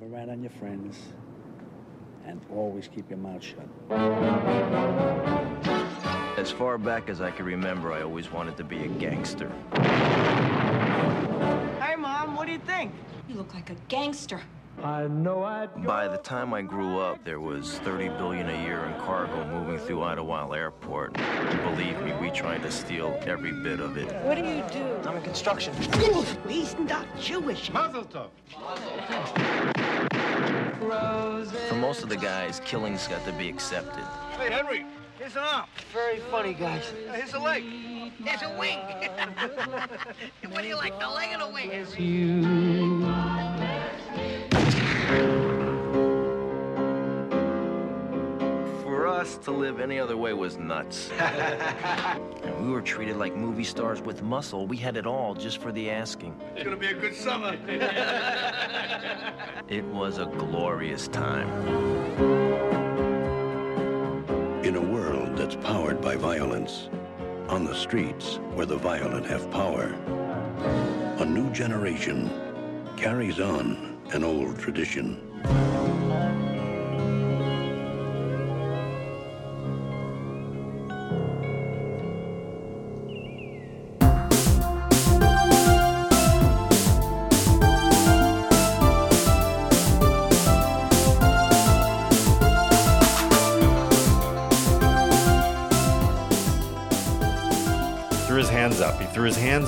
Never 0.00 0.14
rat 0.14 0.30
on 0.30 0.42
your 0.42 0.50
friends. 0.52 0.96
And 2.24 2.40
always 2.50 2.88
keep 2.88 3.10
your 3.10 3.18
mouth 3.18 3.42
shut. 3.42 3.68
As 6.38 6.50
far 6.50 6.78
back 6.78 7.10
as 7.10 7.20
I 7.20 7.30
can 7.30 7.44
remember, 7.44 7.92
I 7.92 8.00
always 8.02 8.32
wanted 8.32 8.56
to 8.56 8.64
be 8.64 8.84
a 8.84 8.88
gangster. 8.88 9.52
Hey, 11.80 11.96
Mom, 11.96 12.36
what 12.36 12.46
do 12.46 12.52
you 12.52 12.58
think? 12.60 12.94
You 13.28 13.34
look 13.34 13.52
like 13.52 13.68
a 13.68 13.76
gangster. 13.88 14.40
I 14.80 15.06
know 15.06 15.44
I'd 15.44 15.84
By 15.84 16.08
the 16.08 16.16
time 16.18 16.52
I 16.54 16.62
grew 16.62 16.98
up, 16.98 17.22
there 17.24 17.40
was 17.40 17.78
30 17.80 18.08
billion 18.10 18.48
a 18.48 18.64
year 18.64 18.84
in 18.84 18.94
cargo 19.00 19.44
moving 19.46 19.78
through 19.78 20.02
Idlewild 20.02 20.54
Airport. 20.54 21.14
Believe 21.14 22.00
me, 22.02 22.12
we 22.20 22.30
tried 22.30 22.62
to 22.62 22.70
steal 22.70 23.18
every 23.24 23.52
bit 23.52 23.80
of 23.80 23.96
it. 23.96 24.12
What 24.24 24.36
do 24.36 24.44
you 24.44 24.64
do? 24.72 24.84
I'm 25.08 25.16
in 25.16 25.22
construction. 25.22 25.74
He's 26.48 26.76
not 26.78 27.06
Jewish. 27.20 27.68
For 27.68 28.28
most 31.76 32.02
of 32.02 32.08
the 32.08 32.18
guys, 32.20 32.60
killings 32.64 33.06
got 33.06 33.24
to 33.24 33.32
be 33.32 33.48
accepted. 33.48 34.04
Hey, 34.36 34.50
Henry, 34.50 34.84
here's 35.18 35.36
an 35.36 35.44
arm. 35.44 35.66
Very 35.92 36.18
funny, 36.30 36.54
guys. 36.54 36.92
Uh, 37.08 37.12
Here's 37.12 37.34
a 37.34 37.38
leg. 37.38 37.62
Here's 37.62 38.42
a 38.42 38.58
wing. 38.58 38.78
what 40.50 40.62
do 40.62 40.68
you 40.68 40.76
like, 40.76 40.98
the 40.98 41.08
leg 41.08 41.34
or 41.34 41.46
the 41.46 41.52
wing? 41.52 41.70
Us 49.22 49.38
to 49.38 49.52
live 49.52 49.78
any 49.78 50.00
other 50.00 50.16
way 50.16 50.32
was 50.32 50.58
nuts. 50.58 51.08
and 51.18 52.66
we 52.66 52.72
were 52.72 52.82
treated 52.82 53.16
like 53.16 53.36
movie 53.36 53.62
stars 53.62 54.02
with 54.02 54.20
muscle. 54.20 54.66
We 54.66 54.76
had 54.76 54.96
it 54.96 55.06
all 55.06 55.32
just 55.32 55.58
for 55.58 55.70
the 55.70 55.90
asking. 55.90 56.34
It's 56.56 56.64
gonna 56.64 56.76
be 56.76 56.88
a 56.88 56.94
good 56.94 57.14
summer. 57.14 57.56
It 59.68 59.84
was 59.84 60.18
a 60.18 60.26
glorious 60.26 61.08
time. 61.08 61.48
In 64.64 64.74
a 64.76 64.80
world 64.80 65.36
that's 65.36 65.54
powered 65.54 66.02
by 66.02 66.16
violence, 66.16 66.90
on 67.48 67.64
the 67.64 67.74
streets 67.74 68.36
where 68.54 68.66
the 68.66 68.76
violent 68.76 69.24
have 69.26 69.50
power, 69.50 69.94
a 71.18 71.24
new 71.24 71.48
generation 71.52 72.28
carries 72.98 73.40
on 73.40 73.98
an 74.12 74.24
old 74.24 74.58
tradition. 74.58 75.31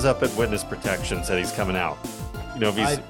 Threw 0.05 0.11
up 0.11 0.21
at 0.21 0.37
witness 0.37 0.63
protection, 0.63 1.23
said 1.23 1.39
he's 1.39 1.51
coming 1.51 1.75
out. 1.75 1.97
You 2.53 2.59
know, 2.59 2.69
if 2.69 2.77
he's 2.77 2.99
I, 2.99 3.03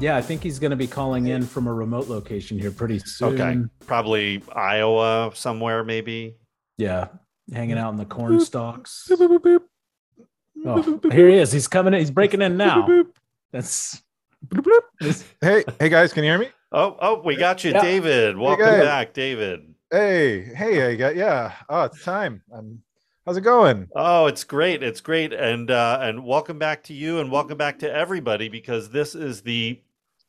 yeah, 0.00 0.16
I 0.16 0.22
think 0.22 0.42
he's 0.42 0.58
going 0.58 0.72
to 0.72 0.76
be 0.76 0.88
calling 0.88 1.28
in 1.28 1.46
from 1.46 1.68
a 1.68 1.72
remote 1.72 2.08
location 2.08 2.58
here 2.58 2.72
pretty 2.72 2.98
soon. 2.98 3.40
okay, 3.40 3.60
probably 3.86 4.42
Iowa 4.52 5.30
somewhere, 5.34 5.84
maybe. 5.84 6.34
Yeah, 6.78 7.08
hanging 7.52 7.78
out 7.78 7.90
in 7.90 7.96
the 7.96 8.04
corn 8.04 8.40
stalks. 8.40 9.08
Oh, 10.64 11.00
here 11.12 11.28
he 11.28 11.36
is. 11.36 11.52
He's 11.52 11.68
coming 11.68 11.94
in. 11.94 12.00
He's 12.00 12.10
breaking 12.10 12.42
in 12.42 12.56
now. 12.56 12.88
That's 13.52 14.02
This- 15.00 15.24
Hey, 15.40 15.62
hey 15.78 15.88
guys, 15.88 16.12
can 16.12 16.24
you 16.24 16.30
hear 16.30 16.38
me? 16.40 16.48
Oh, 16.72 16.96
oh, 17.00 17.22
we 17.24 17.36
got 17.36 17.62
you, 17.62 17.70
Yeah. 17.70 17.82
David. 17.82 18.36
Welcome 18.36 18.66
guys. 18.66 18.82
back, 18.82 19.12
David. 19.12 19.74
Hey, 19.92 20.40
hey, 20.40 20.90
I 20.90 20.96
got 20.96 21.14
yeah. 21.14 21.52
Oh, 21.68 21.84
it's 21.84 22.02
time. 22.02 22.42
Um, 22.52 22.80
how's 23.26 23.36
it 23.36 23.42
going? 23.42 23.88
Oh, 23.94 24.26
it's 24.26 24.44
great. 24.44 24.82
It's 24.82 25.00
great. 25.00 25.32
And 25.32 25.70
uh 25.70 25.98
and 26.00 26.24
welcome 26.24 26.58
back 26.58 26.82
to 26.84 26.94
you 26.94 27.18
and 27.20 27.30
welcome 27.30 27.58
back 27.58 27.78
to 27.80 27.92
everybody 27.92 28.48
because 28.48 28.90
this 28.90 29.14
is 29.14 29.42
the 29.42 29.80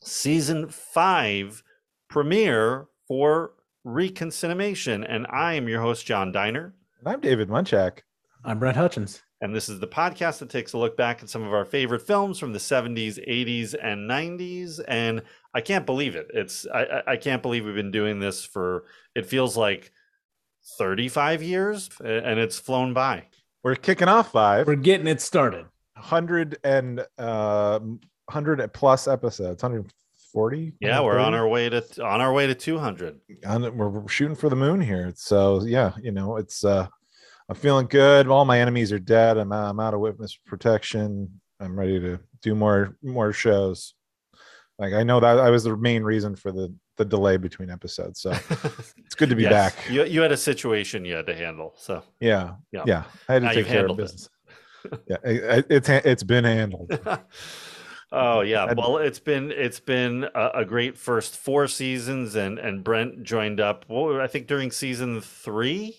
season 0.01 0.67
5 0.67 1.63
premiere 2.09 2.87
for 3.07 3.53
Reconcinimation 3.85 5.05
and 5.07 5.25
I 5.29 5.53
am 5.55 5.67
your 5.67 5.81
host 5.81 6.05
John 6.05 6.31
Diner 6.31 6.73
And 6.99 7.09
I'm 7.13 7.19
David 7.19 7.49
Munchak. 7.49 7.99
I'm 8.45 8.59
Brent 8.59 8.77
Hutchins. 8.77 9.23
and 9.41 9.53
this 9.55 9.67
is 9.69 9.79
the 9.79 9.87
podcast 9.87 10.39
that 10.39 10.49
takes 10.49 10.73
a 10.73 10.77
look 10.77 10.95
back 10.95 11.21
at 11.23 11.29
some 11.29 11.43
of 11.43 11.53
our 11.53 11.65
favorite 11.65 12.01
films 12.01 12.39
from 12.39 12.53
the 12.53 12.59
70s, 12.59 13.17
80s 13.27 13.75
and 13.81 14.09
90s 14.09 14.79
and 14.87 15.21
I 15.53 15.61
can't 15.61 15.85
believe 15.85 16.15
it. 16.15 16.27
It's 16.33 16.65
I 16.73 16.83
I- 16.83 17.11
I 17.13 17.17
can't 17.17 17.41
believe 17.41 17.65
we've 17.65 17.75
been 17.75 17.91
doing 17.91 18.19
this 18.19 18.45
for 18.45 18.85
it 19.15 19.25
feels 19.25 19.57
like 19.57 19.91
35 20.77 21.43
years 21.43 21.89
and 22.03 22.39
it's 22.39 22.59
flown 22.59 22.93
by. 22.93 23.25
We're 23.63 23.75
kicking 23.75 24.07
off 24.07 24.31
five 24.31 24.67
We're 24.67 24.75
getting 24.75 25.07
it 25.07 25.21
started. 25.21 25.65
hundred 25.95 26.57
and 26.63 27.05
uh, 27.17 27.79
hundred 28.29 28.73
plus 28.73 29.07
episodes. 29.07 29.61
Hundred 29.61 29.91
forty. 30.33 30.73
Yeah, 30.81 30.99
we're 31.01 31.19
on 31.19 31.33
our 31.33 31.47
way 31.47 31.69
to 31.69 31.83
on 32.03 32.19
our 32.19 32.33
way 32.33 32.47
to 32.47 32.55
200. 32.55 33.19
on 33.45 33.77
we're 33.77 34.07
shooting 34.07 34.35
for 34.35 34.49
the 34.49 34.55
moon 34.55 34.81
here. 34.81 35.13
So 35.15 35.63
yeah, 35.63 35.93
you 36.01 36.11
know, 36.11 36.37
it's 36.37 36.65
uh 36.65 36.87
I'm 37.47 37.55
feeling 37.55 37.87
good. 37.87 38.27
All 38.27 38.45
my 38.45 38.59
enemies 38.59 38.91
are 38.91 38.99
dead. 38.99 39.37
I'm 39.37 39.53
I'm 39.53 39.79
out 39.79 39.93
of 39.93 39.99
witness 39.99 40.37
protection. 40.45 41.39
I'm 41.59 41.79
ready 41.79 41.99
to 41.99 42.19
do 42.41 42.55
more 42.55 42.97
more 43.01 43.31
shows. 43.31 43.93
Like 44.79 44.93
I 44.93 45.03
know 45.03 45.19
that 45.19 45.39
I 45.39 45.49
was 45.49 45.63
the 45.63 45.77
main 45.77 46.03
reason 46.03 46.35
for 46.35 46.51
the 46.51 46.73
the 46.97 47.05
delay 47.05 47.37
between 47.37 47.69
episodes. 47.69 48.21
So 48.21 48.31
it's 48.97 49.15
good 49.15 49.29
to 49.29 49.35
be 49.35 49.43
Yes, 49.43 49.51
back. 49.75 49.89
You 49.89 50.03
you 50.05 50.21
had 50.21 50.31
a 50.31 50.37
situation 50.37 51.05
you 51.05 51.15
had 51.15 51.25
to 51.27 51.35
handle. 51.35 51.73
So 51.77 52.03
Yeah. 52.19 52.55
Yeah. 52.71 52.83
Yeah. 52.85 53.03
I 53.27 53.33
had 53.33 53.39
to 53.41 53.45
Now 53.47 53.51
take 53.53 53.65
care 53.67 53.85
of 53.85 53.97
handled 53.97 53.99
it. 53.99 54.03
business. 54.03 54.29
yeah. 55.07 55.17
it- 55.23 55.43
it- 55.43 55.65
it's 55.69 55.89
it's 55.89 56.23
been 56.23 56.43
handled. 56.43 56.89
Oh 58.15 58.41
yeah. 58.41 58.65
I'd- 58.65 58.75
Well, 58.77 58.97
it's 58.97 59.19
been 59.19 59.51
it's 59.51 59.79
been 59.79 60.25
a, 60.35 60.49
a 60.61 60.65
great 60.65 60.97
first 60.97 61.35
four 61.35 61.67
seasons, 61.67 62.35
and 62.35 62.59
and 62.59 62.83
Brent 62.83 63.23
joined 63.23 63.59
up. 63.59 63.85
Well, 63.87 64.21
I 64.21 64.27
think 64.27 64.45
during 64.45 64.69
season 64.69 65.19
three, 65.19 65.97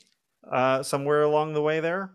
uh, 0.49 0.85
somewhere 0.85 1.23
along 1.23 1.55
the 1.55 1.63
way 1.63 1.81
there. 1.81 2.13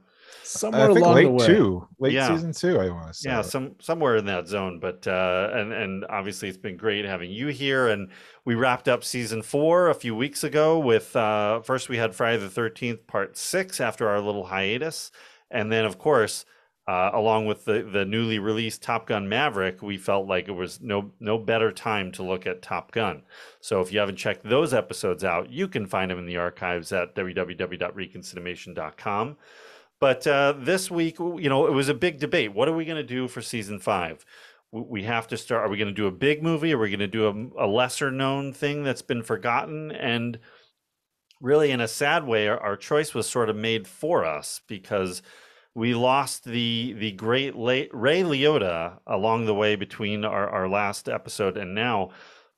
Somewhere 0.52 0.90
I 0.90 0.94
think 0.94 1.06
along 1.06 1.16
late 1.16 1.24
the 1.26 1.32
way. 1.32 1.46
two, 1.46 1.88
late 2.00 2.14
Yeah. 2.14 2.28
season 2.36 2.54
two. 2.54 2.80
I 2.80 2.90
want 2.90 3.06
to 3.08 3.14
say. 3.14 3.30
Yeah, 3.30 3.42
some 3.42 3.76
somewhere 3.80 4.16
in 4.16 4.26
that 4.26 4.48
zone. 4.48 4.80
But 4.80 5.06
uh, 5.08 5.52
and 5.54 5.72
and 5.72 6.06
obviously 6.10 6.50
it's 6.50 6.58
been 6.58 6.76
great 6.76 7.06
having 7.06 7.30
you 7.32 7.48
here. 7.48 7.90
And 7.90 8.10
we 8.46 8.56
wrapped 8.56 8.88
up 8.88 9.04
season 9.04 9.44
four 9.44 9.90
a 9.90 9.94
few 9.94 10.16
weeks 10.16 10.44
ago 10.44 10.80
with 10.80 11.16
uh, 11.16 11.62
first 11.62 11.88
we 11.90 11.98
had 11.98 12.16
Friday 12.16 12.40
the 12.40 12.50
Thirteenth 12.50 13.06
Part 13.06 13.38
Six 13.38 13.80
after 13.80 14.10
our 14.10 14.20
little 14.20 14.46
hiatus, 14.46 15.12
and 15.52 15.72
then 15.72 15.86
of 15.86 16.00
course. 16.00 16.46
Uh, 16.88 17.12
along 17.14 17.46
with 17.46 17.66
the, 17.66 17.84
the 17.84 18.04
newly 18.04 18.40
released 18.40 18.81
Top 18.81 19.06
Gun 19.06 19.30
Maverick, 19.30 19.84
we 19.84 19.96
felt 19.96 20.26
like 20.26 20.48
it 20.48 20.52
was 20.54 20.81
no 20.81 21.12
no 21.20 21.38
better 21.38 21.72
time 21.72 22.12
to 22.14 22.24
look 22.24 22.48
at 22.48 22.64
Top 22.64 22.92
Gun. 22.92 23.22
So 23.62 23.80
if 23.80 23.94
you 23.94 24.00
haven't 24.00 24.16
checked 24.16 24.44
those 24.44 24.74
episodes 24.74 25.24
out, 25.24 25.52
you 25.52 25.68
can 25.68 25.86
find 25.86 26.10
them 26.10 26.18
in 26.18 26.26
the 26.26 26.38
archives 26.38 26.92
at 26.92 27.14
www.reconcinimation.com. 27.14 29.38
But 30.00 30.26
uh, 30.26 30.54
this 30.58 30.90
week, 30.90 31.20
you 31.20 31.50
know, 31.50 31.68
it 31.68 31.74
was 31.74 31.90
a 31.90 31.94
big 31.94 32.20
debate. 32.20 32.54
What 32.54 32.70
are 32.70 32.76
we 32.76 32.86
going 32.86 32.98
to 32.98 33.04
do 33.04 33.28
for 33.28 33.42
season 33.42 33.80
five? 33.80 34.26
We 34.72 35.04
have 35.04 35.28
to 35.28 35.38
start. 35.38 35.66
Are 35.66 35.70
we 35.70 35.78
going 35.78 35.90
to 35.90 35.94
do 35.94 36.08
a 36.08 36.12
big 36.12 36.42
movie? 36.44 36.74
Are 36.74 36.78
we 36.78 36.90
going 36.90 37.00
to 37.00 37.08
do 37.08 37.28
a, 37.58 37.66
a 37.66 37.68
lesser 37.68 38.12
known 38.12 38.54
thing 38.54 38.84
that's 38.84 39.02
been 39.02 39.24
forgotten? 39.24 39.92
And 39.92 40.40
really, 41.42 41.72
in 41.72 41.82
a 41.82 41.88
sad 41.88 42.26
way, 42.26 42.48
our, 42.48 42.60
our 42.60 42.78
choice 42.78 43.14
was 43.14 43.28
sort 43.28 43.50
of 43.50 43.56
made 43.56 43.88
for 43.88 44.24
us 44.24 44.62
because 44.68 45.22
we 45.76 45.94
lost 45.94 46.46
the 46.46 46.94
the 46.98 47.12
great 47.14 47.54
Ray 47.56 47.88
Liotta 47.90 49.00
along 49.08 49.46
the 49.46 49.54
way 49.56 49.76
between 49.76 50.24
our, 50.24 50.50
our 50.50 50.70
last 50.70 51.10
episode 51.10 51.58
and 51.58 51.74
now. 51.74 52.12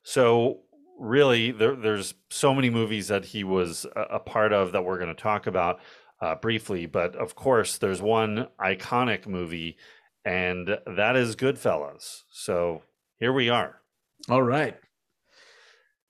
So 0.04 0.62
really, 1.00 1.52
there, 1.52 1.76
there's 1.76 2.14
so 2.30 2.54
many 2.54 2.70
movies 2.70 3.08
that 3.08 3.26
he 3.26 3.44
was 3.44 3.86
a, 3.96 4.02
a 4.02 4.20
part 4.20 4.54
of 4.54 4.72
that 4.74 4.84
we're 4.84 4.98
going 4.98 5.16
to 5.16 5.22
talk 5.22 5.48
about 5.48 5.80
uh, 6.22 6.36
briefly. 6.36 6.86
But 6.86 7.16
of 7.16 7.36
course, 7.36 7.78
there's 7.78 8.02
one 8.02 8.48
iconic 8.60 9.28
movie, 9.28 9.78
and 10.26 10.78
that 10.86 11.16
is 11.16 11.36
Goodfellas. 11.36 12.22
So 12.32 12.84
here 13.18 13.34
we 13.34 13.50
are. 13.50 13.82
All 14.30 14.44
right. 14.44 14.78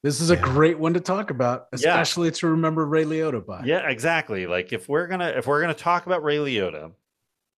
This 0.03 0.19
is 0.19 0.31
a 0.31 0.35
great 0.35 0.79
one 0.79 0.95
to 0.95 0.99
talk 0.99 1.29
about, 1.29 1.67
Yeah. 1.73 1.89
especially 1.89 2.31
to 2.31 2.47
remember 2.47 2.85
Ray 2.87 3.05
Liotta 3.05 3.45
by. 3.45 3.63
Yeah, 3.65 3.87
exactly. 3.87 4.47
Like 4.47 4.73
if 4.73 4.89
we're 4.89 5.05
gonna 5.07 5.29
if 5.29 5.45
we're 5.45 5.61
gonna 5.61 5.73
talk 5.75 6.07
about 6.07 6.23
Ray 6.23 6.37
Liotta, 6.37 6.91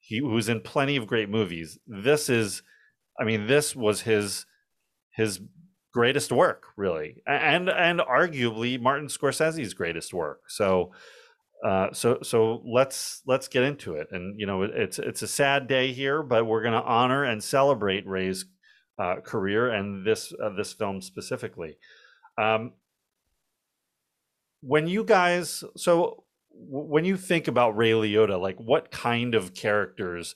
he 0.01 0.17
who's 0.17 0.49
in 0.49 0.59
plenty 0.59 0.97
of 0.97 1.07
great 1.07 1.29
movies. 1.29 1.79
This 1.87 2.29
is, 2.29 2.61
I 3.17 3.23
mean, 3.23 3.47
this 3.47 3.75
was 3.77 4.01
his 4.01 4.45
his 5.11 5.39
greatest 5.93 6.33
work, 6.33 6.65
really, 6.75 7.23
and 7.25 7.69
and 7.69 7.99
arguably 8.01 8.77
Martin 8.77 9.07
Scorsese's 9.07 9.73
greatest 9.73 10.13
work. 10.13 10.41
So, 10.49 10.91
uh, 11.63 11.93
so 11.93 12.19
so 12.21 12.61
let's 12.65 13.21
let's 13.25 13.47
get 13.47 13.63
into 13.63 13.95
it. 13.95 14.07
And 14.11 14.39
you 14.39 14.45
know, 14.45 14.63
it's 14.63 14.99
it's 14.99 15.21
a 15.21 15.27
sad 15.27 15.67
day 15.67 15.93
here, 15.93 16.21
but 16.21 16.45
we're 16.45 16.63
gonna 16.63 16.81
honor 16.81 17.23
and 17.23 17.41
celebrate 17.41 18.05
Ray's 18.05 18.45
uh, 18.99 19.15
career 19.23 19.69
and 19.69 20.05
this 20.05 20.33
uh, 20.43 20.49
this 20.49 20.73
film 20.73 21.01
specifically. 21.01 21.77
Um, 22.37 22.73
when 24.61 24.87
you 24.87 25.03
guys, 25.03 25.63
so 25.77 26.25
w- 26.51 26.87
when 26.87 27.05
you 27.05 27.15
think 27.15 27.47
about 27.47 27.77
Ray 27.77 27.91
Liotta, 27.91 28.39
like 28.39 28.57
what 28.57 28.91
kind 28.91 29.33
of 29.33 29.53
characters 29.53 30.35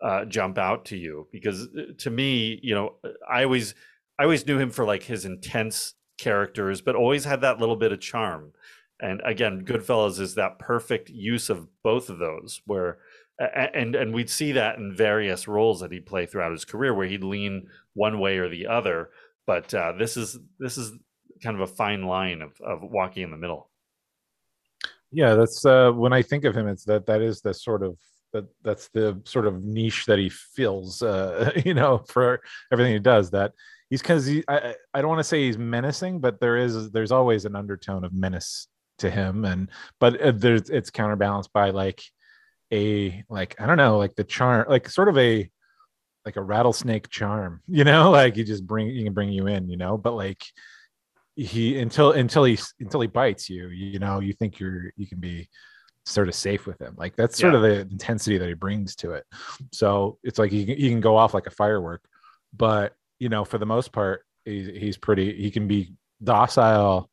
uh, 0.00 0.26
jump 0.26 0.58
out 0.58 0.84
to 0.86 0.96
you? 0.96 1.26
Because 1.32 1.68
uh, 1.76 1.92
to 1.98 2.10
me, 2.10 2.60
you 2.62 2.74
know, 2.74 2.94
I 3.28 3.42
always 3.42 3.74
I 4.16 4.24
always 4.24 4.46
knew 4.46 4.58
him 4.58 4.70
for 4.70 4.84
like 4.84 5.02
his 5.02 5.24
intense 5.24 5.94
characters, 6.18 6.80
but 6.80 6.94
always 6.94 7.24
had 7.24 7.40
that 7.40 7.58
little 7.58 7.76
bit 7.76 7.92
of 7.92 8.00
charm. 8.00 8.52
And 9.00 9.20
again, 9.24 9.64
Goodfellas 9.64 10.18
is 10.20 10.34
that 10.34 10.58
perfect 10.58 11.08
use 11.08 11.50
of 11.50 11.68
both 11.82 12.10
of 12.10 12.18
those, 12.18 12.60
where 12.66 12.98
and 13.38 13.94
and 13.94 14.12
we'd 14.12 14.30
see 14.30 14.52
that 14.52 14.78
in 14.78 14.94
various 14.94 15.46
roles 15.46 15.80
that 15.80 15.92
he'd 15.92 16.06
play 16.06 16.26
throughout 16.26 16.52
his 16.52 16.64
career, 16.64 16.92
where 16.92 17.06
he'd 17.06 17.22
lean 17.22 17.68
one 17.94 18.18
way 18.18 18.38
or 18.38 18.48
the 18.48 18.66
other. 18.66 19.10
But 19.46 19.72
uh, 19.72 19.92
this 19.92 20.16
is 20.16 20.38
this 20.58 20.76
is 20.76 20.92
kind 21.42 21.54
of 21.56 21.62
a 21.62 21.72
fine 21.72 22.02
line 22.02 22.42
of 22.42 22.60
of 22.60 22.82
walking 22.82 23.22
in 23.22 23.30
the 23.30 23.36
middle. 23.36 23.70
Yeah, 25.12 25.34
that's 25.34 25.64
uh, 25.64 25.92
when 25.92 26.12
I 26.12 26.22
think 26.22 26.44
of 26.44 26.56
him, 26.56 26.66
it's 26.66 26.84
that 26.84 27.06
that 27.06 27.22
is 27.22 27.40
the 27.40 27.54
sort 27.54 27.84
of 27.84 27.96
that 28.32 28.46
that's 28.62 28.88
the 28.88 29.20
sort 29.24 29.46
of 29.46 29.62
niche 29.62 30.06
that 30.06 30.18
he 30.18 30.28
fills, 30.28 31.02
uh, 31.02 31.52
you 31.64 31.74
know, 31.74 31.98
for 32.08 32.40
everything 32.72 32.94
he 32.94 32.98
does. 32.98 33.30
That 33.30 33.52
he's 33.88 34.02
because 34.02 34.26
he 34.26 34.42
I, 34.48 34.74
I 34.92 35.00
don't 35.00 35.08
want 35.08 35.20
to 35.20 35.24
say 35.24 35.46
he's 35.46 35.58
menacing, 35.58 36.18
but 36.18 36.40
there 36.40 36.56
is 36.56 36.90
there's 36.90 37.12
always 37.12 37.44
an 37.44 37.54
undertone 37.54 38.04
of 38.04 38.12
menace 38.12 38.66
to 38.98 39.10
him, 39.10 39.44
and 39.44 39.70
but 40.00 40.20
uh, 40.20 40.32
there's 40.32 40.70
it's 40.70 40.90
counterbalanced 40.90 41.52
by 41.52 41.70
like 41.70 42.02
a 42.72 43.24
like 43.28 43.60
I 43.60 43.66
don't 43.66 43.76
know 43.78 43.98
like 43.98 44.14
the 44.14 44.24
charm 44.24 44.66
like 44.68 44.88
sort 44.88 45.08
of 45.08 45.16
a 45.18 45.48
like 46.24 46.36
a 46.36 46.42
rattlesnake 46.42 47.08
charm, 47.08 47.62
you 47.68 47.84
know, 47.84 48.10
like 48.10 48.36
he 48.36 48.44
just 48.44 48.66
bring 48.66 48.88
you 48.88 49.04
can 49.04 49.14
bring 49.14 49.30
you 49.30 49.46
in, 49.46 49.68
you 49.68 49.76
know, 49.76 49.96
but 49.96 50.14
like 50.14 50.42
he 51.36 51.78
until 51.78 52.12
until 52.12 52.42
he 52.44 52.58
until 52.80 53.00
he 53.00 53.06
bites 53.06 53.48
you 53.48 53.68
you 53.68 54.00
know 54.00 54.18
you 54.18 54.32
think 54.32 54.58
you're 54.58 54.92
you 54.96 55.06
can 55.06 55.20
be 55.20 55.48
sort 56.04 56.26
of 56.28 56.34
safe 56.34 56.66
with 56.66 56.80
him 56.80 56.94
like 56.98 57.14
that's 57.14 57.38
sort 57.38 57.52
Yeah. 57.52 57.58
of 57.58 57.62
the 57.62 57.80
intensity 57.82 58.38
that 58.38 58.48
he 58.48 58.54
brings 58.54 58.96
to 58.96 59.12
it 59.12 59.24
so 59.72 60.18
it's 60.24 60.36
like 60.40 60.50
he, 60.50 60.66
can- 60.66 60.76
he 60.78 60.88
can 60.90 61.00
go 61.00 61.16
off 61.16 61.34
like 61.34 61.46
a 61.46 61.50
firework 61.52 62.02
but 62.56 62.94
you 63.20 63.28
know 63.28 63.44
for 63.44 63.58
the 63.58 63.66
most 63.66 63.92
part 63.92 64.24
he's, 64.44 64.66
he's 64.66 64.96
pretty 64.96 65.40
he 65.40 65.52
can 65.52 65.68
be 65.68 65.92
docile 66.24 67.08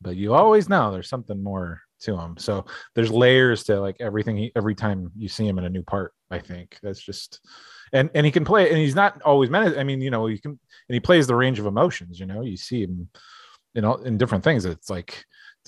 but 0.00 0.16
you 0.16 0.34
always 0.34 0.68
know 0.68 0.90
there's 0.92 1.08
something 1.08 1.42
more 1.42 1.80
to 2.00 2.16
him 2.16 2.36
so 2.38 2.64
there's 2.94 3.10
layers 3.10 3.64
to 3.64 3.80
like 3.80 3.96
everything 4.00 4.36
he, 4.36 4.52
every 4.54 4.74
time 4.74 5.10
you 5.16 5.28
see 5.28 5.46
him 5.46 5.58
in 5.58 5.64
a 5.64 5.70
new 5.70 5.82
part 5.82 6.12
i 6.30 6.38
think. 6.38 6.78
That's 6.82 7.00
just 7.00 7.40
and 7.92 8.08
and 8.14 8.24
he 8.24 8.30
can 8.32 8.44
play 8.44 8.68
and 8.68 8.78
he's 8.78 8.94
not 8.94 9.20
always 9.22 9.50
meant 9.50 9.76
i 9.78 9.82
mean 9.82 10.00
you 10.00 10.10
know 10.10 10.26
you 10.28 10.40
can 10.40 10.52
and 10.52 10.94
he 10.94 11.00
plays 11.00 11.26
the 11.26 11.34
range 11.34 11.58
of 11.58 11.66
emotions 11.66 12.20
you 12.20 12.26
know 12.26 12.42
you 12.42 12.56
see 12.56 12.82
him 12.84 13.08
you 13.74 13.82
know 13.82 13.94
in 13.96 14.16
different 14.16 14.44
things. 14.44 14.64
It's 14.64 14.88
like 14.90 15.24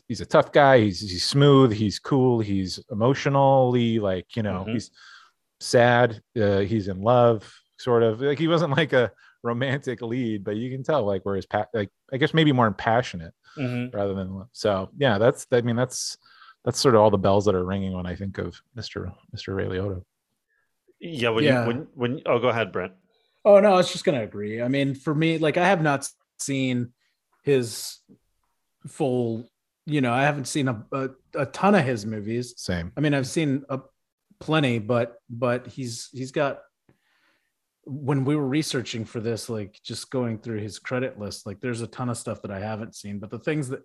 he's 0.09 0.21
a 0.21 0.27
tough 0.27 0.53
guy 0.53 0.81
he's 0.81 1.00
he's 1.00 1.25
smooth 1.25 1.73
he's 1.73 1.99
cool 1.99 2.41
he's 2.41 2.79
emotionally 2.91 3.99
like 3.99 4.37
you 4.37 4.43
know 4.43 4.65
Mhm. 4.67 4.73
he's 4.75 4.91
sad 5.61 6.23
uh, 6.41 6.59
he's 6.61 6.88
in 6.88 7.00
love 7.03 7.53
sort 7.79 8.03
of. 8.03 8.21
Like 8.21 8.38
he 8.38 8.49
wasn't 8.49 8.77
like 8.77 8.93
a 8.93 9.11
romantic 9.43 10.03
lead 10.03 10.45
but 10.45 10.57
you 10.57 10.71
can 10.71 10.83
tell 10.83 11.05
like 11.05 11.23
where 11.25 11.37
his 11.37 11.47
pa- 11.47 11.67
like 11.73 11.91
i 12.13 12.17
guess 12.17 12.35
maybe 12.35 12.53
more 12.53 12.71
passionate 12.73 13.33
Mhm. 13.59 13.93
rather 13.95 14.15
than 14.15 14.45
so 14.53 14.91
yeah 14.99 15.19
that's 15.19 15.47
i 15.53 15.61
mean 15.63 15.77
that's 15.77 16.19
that's 16.65 16.79
sort 16.79 16.95
of 16.95 17.01
all 17.01 17.11
the 17.11 17.19
bells 17.19 17.47
that 17.47 17.55
are 17.55 17.65
ringing 17.65 17.93
when 17.95 18.07
i 18.07 18.15
think 18.15 18.39
of 18.39 18.61
mr 18.77 19.13
mr 19.35 19.55
ray 19.57 19.65
liotta 19.65 20.03
Yeah, 21.01 21.31
when 21.31 21.45
Yeah. 21.45 21.63
you 21.63 21.67
when 21.69 21.87
when 21.95 22.23
oh, 22.27 22.39
go 22.39 22.49
ahead, 22.49 22.71
Brent. 22.73 22.93
Oh 23.45 23.59
no, 23.61 23.73
I 23.73 23.77
was 23.77 23.91
just 23.91 24.05
gonna 24.05 24.23
agree. 24.23 24.61
I 24.61 24.69
mean, 24.69 24.95
for 24.95 25.15
me, 25.15 25.39
like 25.39 25.57
I 25.57 25.67
have 25.67 25.81
not 25.83 26.07
seen 26.39 26.93
his 27.43 27.99
full. 28.87 29.49
You 29.87 30.01
know, 30.03 30.13
I 30.13 30.23
haven't 30.23 30.47
seen 30.47 30.69
a 30.69 30.85
a, 30.93 31.09
a 31.35 31.47
ton 31.47 31.75
of 31.75 31.85
his 31.85 32.05
movies. 32.05 32.53
same 32.59 32.93
I 32.97 33.01
mean, 33.01 33.15
I've 33.15 33.27
seen 33.27 33.65
a 33.71 33.81
plenty, 34.41 34.79
but 34.79 35.17
but 35.31 35.67
he's 35.67 36.11
he's 36.13 36.33
got. 36.33 36.61
When 37.85 38.25
we 38.25 38.37
were 38.37 38.47
researching 38.47 39.05
for 39.05 39.21
this, 39.21 39.49
like 39.49 39.79
just 39.85 40.11
going 40.11 40.38
through 40.38 40.61
his 40.61 40.79
credit 40.79 41.19
list, 41.19 41.47
like 41.47 41.61
there's 41.61 41.81
a 41.81 41.87
ton 41.87 42.11
of 42.11 42.19
stuff 42.19 42.43
that 42.43 42.50
I 42.50 42.61
haven't 42.61 42.94
seen, 42.94 43.19
but 43.19 43.31
the 43.31 43.38
things 43.38 43.69
that 43.71 43.81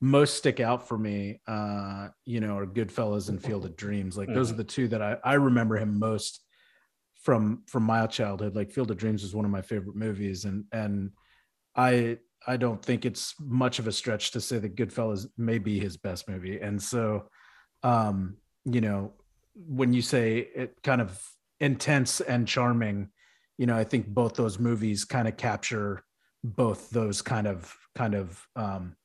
most 0.00 0.36
stick 0.36 0.60
out 0.60 0.86
for 0.88 0.96
me, 0.96 1.40
uh, 1.46 2.08
you 2.24 2.40
know, 2.40 2.56
are 2.56 2.66
Goodfellas 2.66 3.28
and 3.28 3.42
Field 3.42 3.64
of 3.64 3.76
Dreams. 3.76 4.16
Like 4.16 4.32
those 4.32 4.50
are 4.50 4.56
the 4.56 4.64
two 4.64 4.88
that 4.88 5.02
I 5.02 5.16
I 5.24 5.34
remember 5.34 5.76
him 5.76 5.98
most 5.98 6.40
from 7.22 7.62
from 7.66 7.82
my 7.82 8.06
childhood. 8.06 8.54
Like 8.54 8.70
field 8.70 8.90
of 8.90 8.96
dreams 8.96 9.22
is 9.22 9.34
one 9.34 9.44
of 9.44 9.50
my 9.50 9.62
favorite 9.62 9.96
movies 9.96 10.44
and 10.44 10.64
and 10.72 11.10
i 11.76 12.16
i 12.46 12.56
don't 12.56 12.82
think 12.82 13.04
it's 13.04 13.34
much 13.40 13.78
of 13.78 13.86
a 13.86 13.92
stretch 13.92 14.30
to 14.30 14.40
say 14.40 14.58
that 14.58 14.76
goodfellas 14.76 15.26
may 15.36 15.58
be 15.58 15.78
his 15.78 15.96
best 15.96 16.28
movie. 16.28 16.58
And 16.60 16.80
so 16.82 17.28
um 17.82 18.36
you 18.64 18.80
know 18.80 19.12
when 19.54 19.92
you 19.92 20.02
say 20.02 20.38
it 20.38 20.82
kind 20.82 21.00
of 21.00 21.20
intense 21.60 22.20
and 22.20 22.46
charming 22.46 23.10
you 23.58 23.66
know 23.66 23.76
i 23.76 23.84
think 23.84 24.06
both 24.08 24.34
those 24.34 24.58
movies 24.58 25.04
kind 25.04 25.28
of 25.28 25.36
capture 25.36 26.04
both 26.44 26.90
those 26.90 27.22
kind 27.22 27.46
of 27.46 27.76
kind 27.94 28.14
of 28.14 28.46
um 28.56 28.96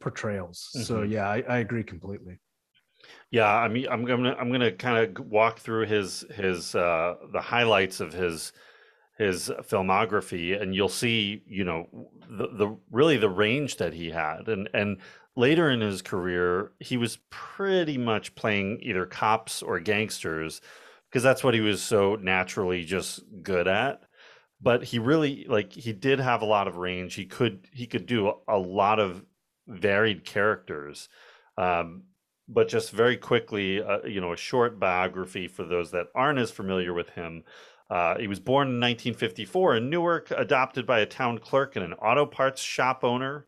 portrayals. 0.00 0.60
So 0.60 1.02
Mhm. 1.02 1.04
yeah 1.04 1.28
I, 1.28 1.40
I 1.42 1.58
agree 1.58 1.84
completely. 1.84 2.40
Yeah, 3.30 3.52
I 3.52 3.68
mean, 3.68 3.88
I'm 3.88 4.04
gonna 4.04 4.34
I'm 4.34 4.50
gonna 4.50 4.72
kind 4.72 5.16
of 5.18 5.26
walk 5.26 5.58
through 5.58 5.86
his 5.86 6.20
his 6.30 6.74
uh, 6.74 7.16
the 7.32 7.40
highlights 7.40 8.00
of 8.00 8.12
his 8.12 8.52
his 9.18 9.50
filmography, 9.62 10.60
and 10.60 10.74
you'll 10.74 10.88
see, 10.88 11.42
you 11.46 11.64
know, 11.64 12.10
the 12.28 12.48
the 12.48 12.78
really 12.90 13.16
the 13.16 13.30
range 13.30 13.76
that 13.78 13.92
he 13.94 14.10
had, 14.10 14.48
and 14.48 14.68
and 14.74 15.00
later 15.36 15.70
in 15.70 15.80
his 15.80 16.02
career, 16.02 16.72
he 16.80 16.96
was 16.96 17.18
pretty 17.30 17.98
much 17.98 18.34
playing 18.34 18.80
either 18.82 19.06
cops 19.06 19.62
or 19.62 19.80
gangsters, 19.80 20.60
because 21.14 21.22
that's 21.22 21.44
what 21.44 21.54
he 21.54 21.60
was 21.60 21.80
so 21.80 22.16
naturally 22.16 22.82
just 22.82 23.22
good 23.40 23.68
at. 23.68 24.02
But 24.60 24.82
he 24.82 24.98
really 24.98 25.46
like 25.48 25.72
he 25.72 25.92
did 25.92 26.18
have 26.18 26.42
a 26.42 26.44
lot 26.44 26.66
of 26.66 26.76
range. 26.76 27.14
He 27.14 27.24
could 27.24 27.68
he 27.72 27.86
could 27.86 28.06
do 28.06 28.32
a 28.48 28.58
lot 28.58 28.98
of 28.98 29.24
varied 29.68 30.24
characters. 30.24 31.08
Um, 31.56 32.02
but 32.48 32.66
just 32.66 32.90
very 32.90 33.16
quickly, 33.16 33.80
uh, 33.80 34.02
you 34.04 34.20
know, 34.20 34.32
a 34.32 34.36
short 34.36 34.80
biography 34.80 35.46
for 35.46 35.62
those 35.62 35.92
that 35.92 36.08
aren't 36.16 36.40
as 36.40 36.50
familiar 36.50 36.92
with 36.92 37.10
him. 37.10 37.44
Uh, 37.88 38.18
he 38.18 38.26
was 38.26 38.40
born 38.40 38.66
in 38.66 38.80
1954 38.80 39.76
in 39.76 39.90
Newark, 39.90 40.32
adopted 40.32 40.84
by 40.84 40.98
a 40.98 41.06
town 41.06 41.38
clerk 41.38 41.76
and 41.76 41.84
an 41.84 41.92
auto 41.94 42.26
parts 42.26 42.60
shop 42.60 43.04
owner. 43.04 43.46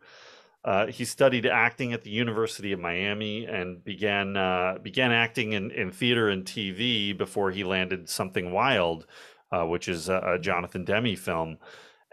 Uh, 0.67 0.87
he 0.87 1.05
studied 1.05 1.45
acting 1.45 1.93
at 1.93 2.03
the 2.03 2.09
University 2.09 2.73
of 2.73 2.79
Miami 2.79 3.45
and 3.45 3.81
began 3.85 4.35
uh, 4.35 4.77
began 4.83 5.13
acting 5.13 5.53
in, 5.53 5.71
in 5.71 5.91
theater 5.91 6.27
and 6.27 6.43
TV 6.43 7.17
before 7.17 7.51
he 7.51 7.63
landed 7.63 8.09
Something 8.09 8.51
Wild, 8.51 9.07
uh, 9.49 9.63
which 9.63 9.87
is 9.87 10.09
a, 10.09 10.33
a 10.33 10.39
Jonathan 10.39 10.83
Demme 10.83 11.15
film. 11.15 11.57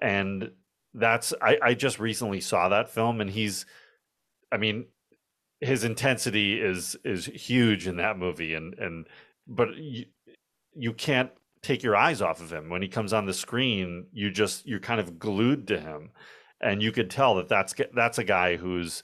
And 0.00 0.52
that's 0.94 1.34
I, 1.42 1.58
I 1.60 1.74
just 1.74 1.98
recently 1.98 2.40
saw 2.40 2.68
that 2.68 2.88
film, 2.88 3.20
and 3.20 3.28
he's, 3.28 3.66
I 4.52 4.56
mean, 4.56 4.86
his 5.60 5.82
intensity 5.82 6.60
is 6.60 6.96
is 7.04 7.26
huge 7.26 7.88
in 7.88 7.96
that 7.96 8.18
movie 8.18 8.54
and 8.54 8.74
and 8.74 9.08
but 9.48 9.74
you, 9.76 10.04
you 10.76 10.92
can't 10.92 11.30
take 11.62 11.82
your 11.82 11.96
eyes 11.96 12.20
off 12.22 12.40
of 12.40 12.52
him 12.52 12.68
when 12.68 12.82
he 12.82 12.88
comes 12.88 13.12
on 13.12 13.26
the 13.26 13.32
screen 13.32 14.06
you 14.12 14.30
just 14.30 14.66
you're 14.66 14.78
kind 14.78 15.00
of 15.00 15.18
glued 15.18 15.66
to 15.66 15.80
him 15.80 16.10
and 16.64 16.82
you 16.82 16.90
could 16.90 17.10
tell 17.10 17.34
that 17.36 17.48
that's 17.48 17.74
that's 17.94 18.18
a 18.18 18.24
guy 18.24 18.56
who's 18.56 19.02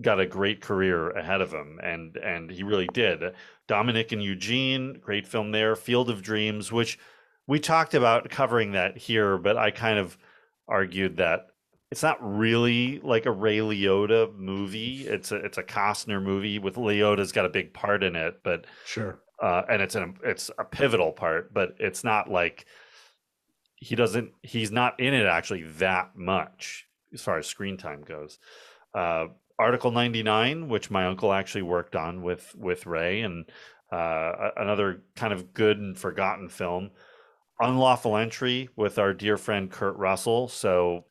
got 0.00 0.20
a 0.20 0.26
great 0.26 0.60
career 0.60 1.10
ahead 1.10 1.40
of 1.40 1.52
him 1.52 1.78
and 1.82 2.16
and 2.16 2.50
he 2.50 2.62
really 2.62 2.88
did. 2.92 3.34
Dominick 3.66 4.12
and 4.12 4.22
eugene 4.22 5.00
great 5.00 5.26
film 5.26 5.50
there. 5.50 5.74
Field 5.74 6.10
of 6.10 6.22
dreams 6.22 6.70
which 6.70 6.98
we 7.46 7.58
talked 7.58 7.94
about 7.94 8.30
covering 8.30 8.72
that 8.72 8.96
here 8.96 9.36
but 9.36 9.56
i 9.56 9.70
kind 9.70 9.98
of 9.98 10.16
argued 10.68 11.16
that 11.16 11.48
it's 11.92 12.02
not 12.02 12.16
really 12.22 13.00
like 13.00 13.26
a 13.26 13.30
Ray 13.30 13.58
Liotta 13.58 14.34
movie. 14.34 15.06
It's 15.06 15.30
a 15.30 15.36
it's 15.36 15.58
a 15.58 15.62
Costner 15.62 16.22
movie 16.22 16.58
with 16.58 16.76
Liotta's 16.76 17.32
got 17.32 17.44
a 17.44 17.50
big 17.50 17.74
part 17.74 18.02
in 18.02 18.16
it, 18.16 18.40
but 18.42 18.64
sure. 18.86 19.18
uh, 19.42 19.64
and 19.68 19.82
it's 19.82 19.94
an 19.94 20.16
it's 20.24 20.50
a 20.58 20.64
pivotal 20.64 21.12
part, 21.12 21.52
but 21.52 21.74
it's 21.78 22.02
not 22.02 22.30
like 22.30 22.64
he 23.82 23.96
doesn't 23.96 24.32
he's 24.42 24.70
not 24.70 24.98
in 25.00 25.12
it 25.12 25.26
actually 25.26 25.64
that 25.64 26.14
much 26.16 26.86
as 27.12 27.20
far 27.20 27.38
as 27.38 27.46
screen 27.46 27.76
time 27.76 28.02
goes. 28.02 28.38
Uh, 28.94 29.26
Article 29.58 29.90
99, 29.90 30.68
which 30.68 30.90
my 30.90 31.06
uncle 31.06 31.32
actually 31.32 31.62
worked 31.62 31.96
on 31.96 32.22
with 32.22 32.54
with 32.56 32.86
Ray, 32.86 33.22
and 33.22 33.44
uh, 33.92 34.50
another 34.56 35.02
kind 35.16 35.32
of 35.32 35.52
good 35.52 35.78
and 35.78 35.98
forgotten 35.98 36.48
film. 36.48 36.90
Unlawful 37.60 38.16
Entry 38.16 38.68
with 38.76 38.98
our 38.98 39.12
dear 39.12 39.36
friend 39.36 39.70
Kurt 39.70 39.96
Russell. 39.96 40.48
So 40.48 41.04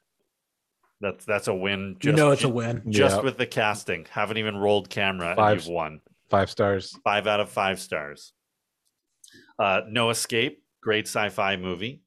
that's 1.02 1.26
that's 1.26 1.48
a 1.48 1.54
win. 1.54 1.98
you 2.04 2.12
know 2.14 2.32
it's 2.32 2.44
a 2.44 2.50
win 2.50 2.84
Just 2.90 3.18
Yeah. 3.18 3.22
with 3.22 3.38
the 3.38 3.46
casting, 3.46 4.06
haven't 4.10 4.38
even 4.38 4.56
rolled 4.58 4.90
camera, 4.90 5.36
Five- 5.36 5.52
and 5.58 5.66
you've 5.66 5.74
won 5.74 6.02
five 6.30 6.50
stars 6.50 6.98
five 7.04 7.28
out 7.28 7.40
of 7.42 7.50
five 7.50 7.80
stars. 7.80 8.34
Uh, 9.60 9.82
no 9.90 10.10
Escape, 10.10 10.64
great 10.82 11.06
sci-fi 11.08 11.58
movie. 11.58 12.01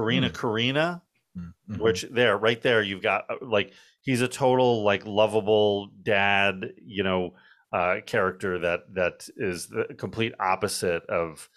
Corrina 0.00 0.28
Hmm. 0.30 0.36
Corrina, 0.36 1.02
Mhm. 1.36 1.78
which 1.78 2.02
there, 2.10 2.36
right 2.36 2.60
there, 2.60 2.82
you've 2.82 3.02
got 3.02 3.24
uh, 3.30 3.36
like 3.42 3.72
he's 4.02 4.20
a 4.20 4.28
total 4.28 4.82
like 4.82 5.06
lovable 5.06 5.88
dad, 6.02 6.72
you 6.84 7.02
know, 7.02 7.34
uh, 7.72 7.96
character 8.06 8.58
that 8.58 8.92
that 8.94 9.28
is 9.36 9.68
the 9.68 9.94
complete 9.96 10.34
opposite 10.40 11.04
of 11.04 11.48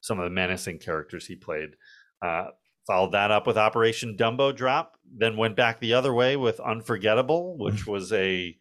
some 0.00 0.18
of 0.18 0.24
the 0.24 0.30
menacing 0.30 0.78
characters 0.78 1.26
he 1.26 1.36
played. 1.36 1.76
Uh, 2.22 2.46
followed 2.86 3.12
that 3.12 3.30
up 3.30 3.46
with 3.46 3.56
Operation 3.56 4.16
Dumbo 4.16 4.54
Drop, 4.56 4.96
then 5.16 5.36
went 5.36 5.54
back 5.54 5.78
the 5.78 5.94
other 5.94 6.12
way 6.12 6.36
with 6.36 6.58
Unforgettable, 6.58 7.56
which 7.58 7.86
was 7.86 8.12
a 8.12 8.58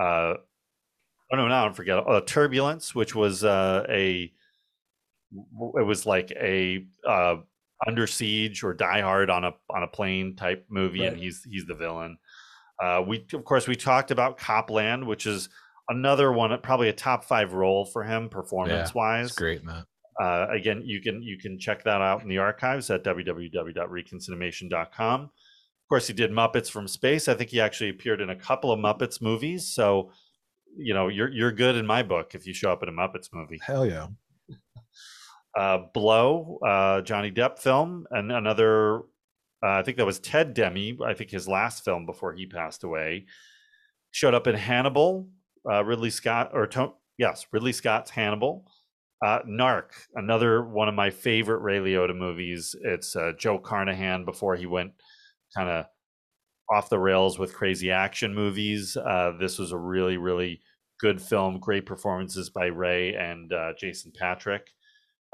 uh, 0.00 0.34
oh 1.32 1.36
no, 1.36 1.46
not 1.46 1.68
Unforgettable, 1.68 2.12
uh, 2.12 2.20
Turbulence, 2.22 2.94
which 2.94 3.14
was 3.14 3.44
uh, 3.44 3.86
a 3.88 4.32
it 5.76 5.86
was 5.86 6.04
like 6.06 6.32
a 6.32 6.84
uh, 7.06 7.36
under 7.86 8.06
siege 8.06 8.62
or 8.62 8.74
die 8.74 9.00
hard 9.00 9.30
on 9.30 9.44
a 9.44 9.52
on 9.70 9.82
a 9.82 9.88
plane 9.88 10.36
type 10.36 10.66
movie 10.68 11.04
and 11.04 11.16
he's 11.16 11.42
he's 11.44 11.66
the 11.66 11.74
villain. 11.74 12.18
Uh 12.82 13.02
we 13.06 13.26
of 13.32 13.44
course 13.44 13.66
we 13.66 13.76
talked 13.76 14.10
about 14.10 14.38
Cop 14.38 14.70
Land 14.70 15.06
which 15.06 15.26
is 15.26 15.48
another 15.88 16.32
one 16.32 16.56
probably 16.62 16.88
a 16.88 16.92
top 16.92 17.24
five 17.24 17.52
role 17.52 17.84
for 17.84 18.04
him 18.04 18.28
performance 18.28 18.88
It's 18.88 18.94
wise 18.94 19.32
great 19.32 19.64
that. 19.66 19.86
uh 20.22 20.46
again 20.50 20.82
you 20.84 21.00
can 21.00 21.22
you 21.22 21.38
can 21.38 21.58
check 21.58 21.82
that 21.84 22.00
out 22.00 22.22
in 22.22 22.28
the 22.28 22.38
archives 22.38 22.90
at 22.90 23.02
www.reconcinimation.com 23.04 25.20
of 25.22 25.88
course 25.88 26.06
he 26.06 26.12
did 26.12 26.30
muppets 26.30 26.70
from 26.70 26.86
space. 26.86 27.26
I 27.26 27.34
think 27.34 27.50
he 27.50 27.60
actually 27.60 27.90
appeared 27.90 28.20
in 28.20 28.30
a 28.30 28.36
couple 28.36 28.70
of 28.70 28.78
muppets 28.78 29.20
movies 29.20 29.74
so 29.74 30.12
you 30.76 30.94
know 30.94 31.08
you're 31.08 31.28
you're 31.30 31.50
good 31.50 31.74
in 31.76 31.84
my 31.84 32.04
book 32.04 32.32
if 32.34 32.46
you 32.46 32.54
show 32.54 32.70
up 32.70 32.82
in 32.84 32.88
a 32.88 32.92
muppets 32.92 33.28
movie. 33.32 33.58
Hell 33.60 33.84
yeah. 33.84 34.06
Uh, 35.56 35.78
Blow, 35.92 36.58
uh, 36.66 37.00
Johnny 37.02 37.30
Depp 37.30 37.58
film, 37.58 38.06
and 38.10 38.30
another. 38.30 39.00
Uh, 39.62 39.78
I 39.78 39.82
think 39.82 39.98
that 39.98 40.06
was 40.06 40.18
Ted 40.18 40.54
Demme. 40.54 40.98
I 41.04 41.12
think 41.12 41.30
his 41.30 41.46
last 41.46 41.84
film 41.84 42.06
before 42.06 42.32
he 42.32 42.46
passed 42.46 42.82
away. 42.82 43.26
Showed 44.10 44.34
up 44.34 44.46
in 44.46 44.54
Hannibal, 44.54 45.28
uh, 45.70 45.84
Ridley 45.84 46.10
Scott, 46.10 46.50
or 46.54 46.68
yes, 47.18 47.46
Ridley 47.52 47.72
Scott's 47.72 48.10
Hannibal. 48.10 48.64
Uh, 49.22 49.40
Narc, 49.46 49.90
another 50.14 50.64
one 50.64 50.88
of 50.88 50.94
my 50.94 51.10
favorite 51.10 51.60
Ray 51.60 51.78
Liotta 51.78 52.16
movies. 52.16 52.74
It's 52.82 53.14
uh, 53.14 53.32
Joe 53.38 53.58
Carnahan 53.58 54.24
before 54.24 54.56
he 54.56 54.64
went 54.64 54.92
kind 55.54 55.68
of 55.68 55.86
off 56.70 56.88
the 56.88 56.98
rails 56.98 57.38
with 57.38 57.54
crazy 57.54 57.90
action 57.90 58.34
movies. 58.34 58.96
Uh, 58.96 59.32
this 59.38 59.58
was 59.58 59.72
a 59.72 59.78
really, 59.78 60.16
really 60.16 60.60
good 61.00 61.20
film. 61.20 61.58
Great 61.58 61.84
performances 61.84 62.48
by 62.48 62.66
Ray 62.66 63.14
and 63.14 63.52
uh, 63.52 63.72
Jason 63.78 64.12
Patric. 64.18 64.70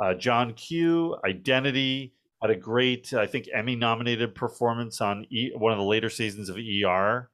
Uh, 0.03 0.15
John 0.15 0.53
Q, 0.55 1.17
Identity, 1.25 2.15
had 2.43 2.51
a 2.51 2.57
great, 2.57 3.13
I 3.15 3.27
think, 3.27 3.49
Emmy 3.53 3.77
nominated 3.77 4.35
performance 4.35 5.01
on 5.01 5.27
e- 5.31 5.53
one 5.57 5.73
of 5.73 5.79
the 5.79 5.85
later 5.85 6.11
seasons 6.11 6.49
of 6.49 6.57
ER. 6.57 7.31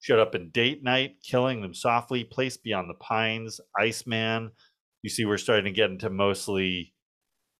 Showed 0.00 0.20
up 0.20 0.36
in 0.36 0.50
Date 0.50 0.84
Night, 0.84 1.16
Killing 1.24 1.60
Them 1.60 1.74
Softly, 1.74 2.22
Place 2.22 2.56
Beyond 2.56 2.88
the 2.88 2.94
Pines, 2.94 3.60
Iceman. 3.76 4.52
You 5.02 5.10
see, 5.10 5.24
we're 5.24 5.38
starting 5.38 5.64
to 5.64 5.72
get 5.72 5.90
into 5.90 6.08
mostly, 6.08 6.94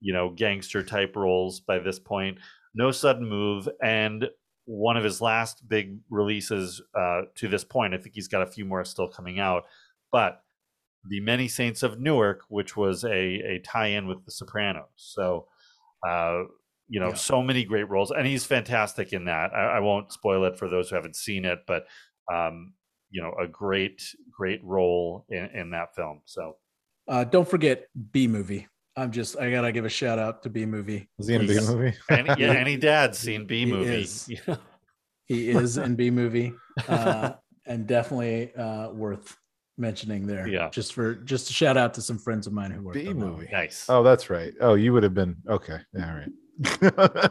you 0.00 0.12
know, 0.12 0.30
gangster 0.30 0.84
type 0.84 1.16
roles 1.16 1.58
by 1.58 1.80
this 1.80 1.98
point. 1.98 2.38
No 2.74 2.92
Sudden 2.92 3.28
Move, 3.28 3.68
and 3.82 4.28
one 4.66 4.96
of 4.96 5.02
his 5.02 5.20
last 5.20 5.68
big 5.68 5.98
releases 6.10 6.80
uh, 6.94 7.22
to 7.36 7.48
this 7.48 7.64
point. 7.64 7.94
I 7.94 7.96
think 7.96 8.14
he's 8.14 8.28
got 8.28 8.42
a 8.42 8.50
few 8.50 8.64
more 8.64 8.84
still 8.84 9.08
coming 9.08 9.40
out, 9.40 9.64
but 10.12 10.42
the 11.06 11.20
Many 11.20 11.48
Saints 11.48 11.82
of 11.82 12.00
Newark, 12.00 12.40
which 12.48 12.76
was 12.76 13.04
a 13.04 13.10
a 13.10 13.60
tie-in 13.64 14.06
with 14.08 14.24
The 14.24 14.30
Sopranos. 14.32 14.88
So, 14.96 15.46
uh, 16.08 16.42
you 16.88 17.00
know, 17.00 17.08
Yeah. 17.08 17.14
so 17.14 17.42
many 17.42 17.64
great 17.64 17.88
roles, 17.88 18.10
and 18.10 18.26
he's 18.26 18.44
fantastic 18.46 19.12
in 19.12 19.26
that. 19.26 19.52
I, 19.54 19.76
I 19.76 19.80
won't 19.80 20.12
spoil 20.12 20.44
it 20.44 20.58
for 20.58 20.68
those 20.68 20.88
who 20.90 20.96
haven't 20.96 21.16
seen 21.16 21.44
it, 21.44 21.60
but 21.66 21.84
um, 22.32 22.74
you 23.10 23.22
know, 23.22 23.32
a 23.42 23.46
great 23.48 24.02
great 24.30 24.62
role 24.64 25.24
in 25.30 25.46
in 25.54 25.70
that 25.70 25.94
film. 25.94 26.20
So, 26.26 26.56
Uh, 27.06 27.24
don't 27.24 27.48
forget 27.48 27.86
Bee 28.12 28.28
Movie. 28.28 28.66
I'm 28.96 29.12
just 29.12 29.38
I 29.38 29.50
gotta 29.50 29.70
give 29.70 29.84
a 29.84 29.88
shout 29.88 30.18
out 30.18 30.42
to 30.42 30.50
Bee 30.50 30.66
Movie. 30.66 31.08
Was 31.18 31.28
he 31.28 31.34
in 31.36 31.42
a 31.42 31.46
big 31.46 31.62
movie? 31.62 31.94
any, 32.10 32.28
yeah, 32.42 32.52
any 32.52 32.76
dad's 32.76 33.16
seen 33.18 33.46
B 33.46 33.60
He 33.60 33.66
movie. 33.66 33.94
is. 34.02 34.28
He 35.26 35.50
is 35.50 35.76
in 35.76 35.94
Bee 35.94 36.10
Movie, 36.10 36.54
uh, 36.88 37.34
and 37.66 37.86
definitely 37.86 38.54
uh, 38.54 38.90
worth 38.92 39.36
mentioning 39.78 40.26
there. 40.26 40.46
Yeah. 40.46 40.70
just 40.70 40.92
for 40.92 41.14
just 41.14 41.50
a 41.50 41.52
shout 41.52 41.76
out 41.76 41.94
to 41.94 42.02
some 42.02 42.18
friends 42.18 42.46
of 42.46 42.52
mine 42.52 42.70
who 42.70 42.82
worked 42.82 42.94
B 42.94 43.08
on 43.08 43.18
that 43.18 43.26
movie. 43.26 43.48
Nice. 43.52 43.86
Oh, 43.88 44.02
that's 44.02 44.30
right. 44.30 44.52
Oh, 44.60 44.74
you 44.74 44.92
would 44.92 45.02
have 45.02 45.14
been 45.14 45.36
okay. 45.48 45.78
Yeah, 45.94 46.22
all 46.62 46.82
right. 46.82 47.30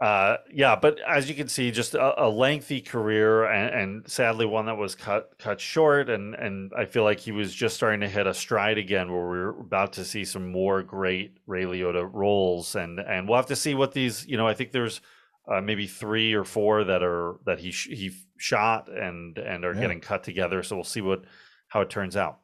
uh 0.00 0.36
yeah 0.52 0.74
but 0.74 0.98
as 1.08 1.28
you 1.28 1.34
can 1.34 1.46
see 1.46 1.70
just 1.70 1.94
a, 1.94 2.24
a 2.24 2.28
lengthy 2.28 2.80
career 2.80 3.44
and, 3.44 3.74
and 3.74 4.10
sadly 4.10 4.44
one 4.44 4.66
that 4.66 4.76
was 4.76 4.96
cut 4.96 5.32
cut 5.38 5.60
short 5.60 6.10
and 6.10 6.34
and 6.34 6.72
i 6.76 6.84
feel 6.84 7.04
like 7.04 7.20
he 7.20 7.30
was 7.30 7.54
just 7.54 7.76
starting 7.76 8.00
to 8.00 8.08
hit 8.08 8.26
a 8.26 8.34
stride 8.34 8.78
again 8.78 9.12
where 9.12 9.22
we're 9.22 9.48
about 9.60 9.92
to 9.92 10.04
see 10.04 10.24
some 10.24 10.50
more 10.50 10.82
great 10.82 11.36
ray 11.46 11.62
liotta 11.62 12.08
roles 12.12 12.74
and 12.74 12.98
and 12.98 13.28
we'll 13.28 13.36
have 13.36 13.46
to 13.46 13.54
see 13.54 13.76
what 13.76 13.92
these 13.92 14.26
you 14.26 14.36
know 14.36 14.46
i 14.46 14.54
think 14.54 14.72
there's 14.72 15.00
uh, 15.48 15.60
maybe 15.60 15.86
three 15.86 16.34
or 16.34 16.44
four 16.44 16.84
that 16.84 17.02
are 17.02 17.36
that 17.46 17.58
he 17.58 17.70
sh- 17.72 17.88
he 17.88 18.10
shot 18.36 18.88
and 18.88 19.38
and 19.38 19.64
are 19.64 19.74
Yeah. 19.74 19.80
getting 19.80 20.00
cut 20.00 20.22
together 20.22 20.62
so 20.62 20.76
we'll 20.76 20.84
see 20.84 21.00
what 21.00 21.24
how 21.68 21.80
it 21.80 21.90
turns 21.90 22.16
out 22.16 22.38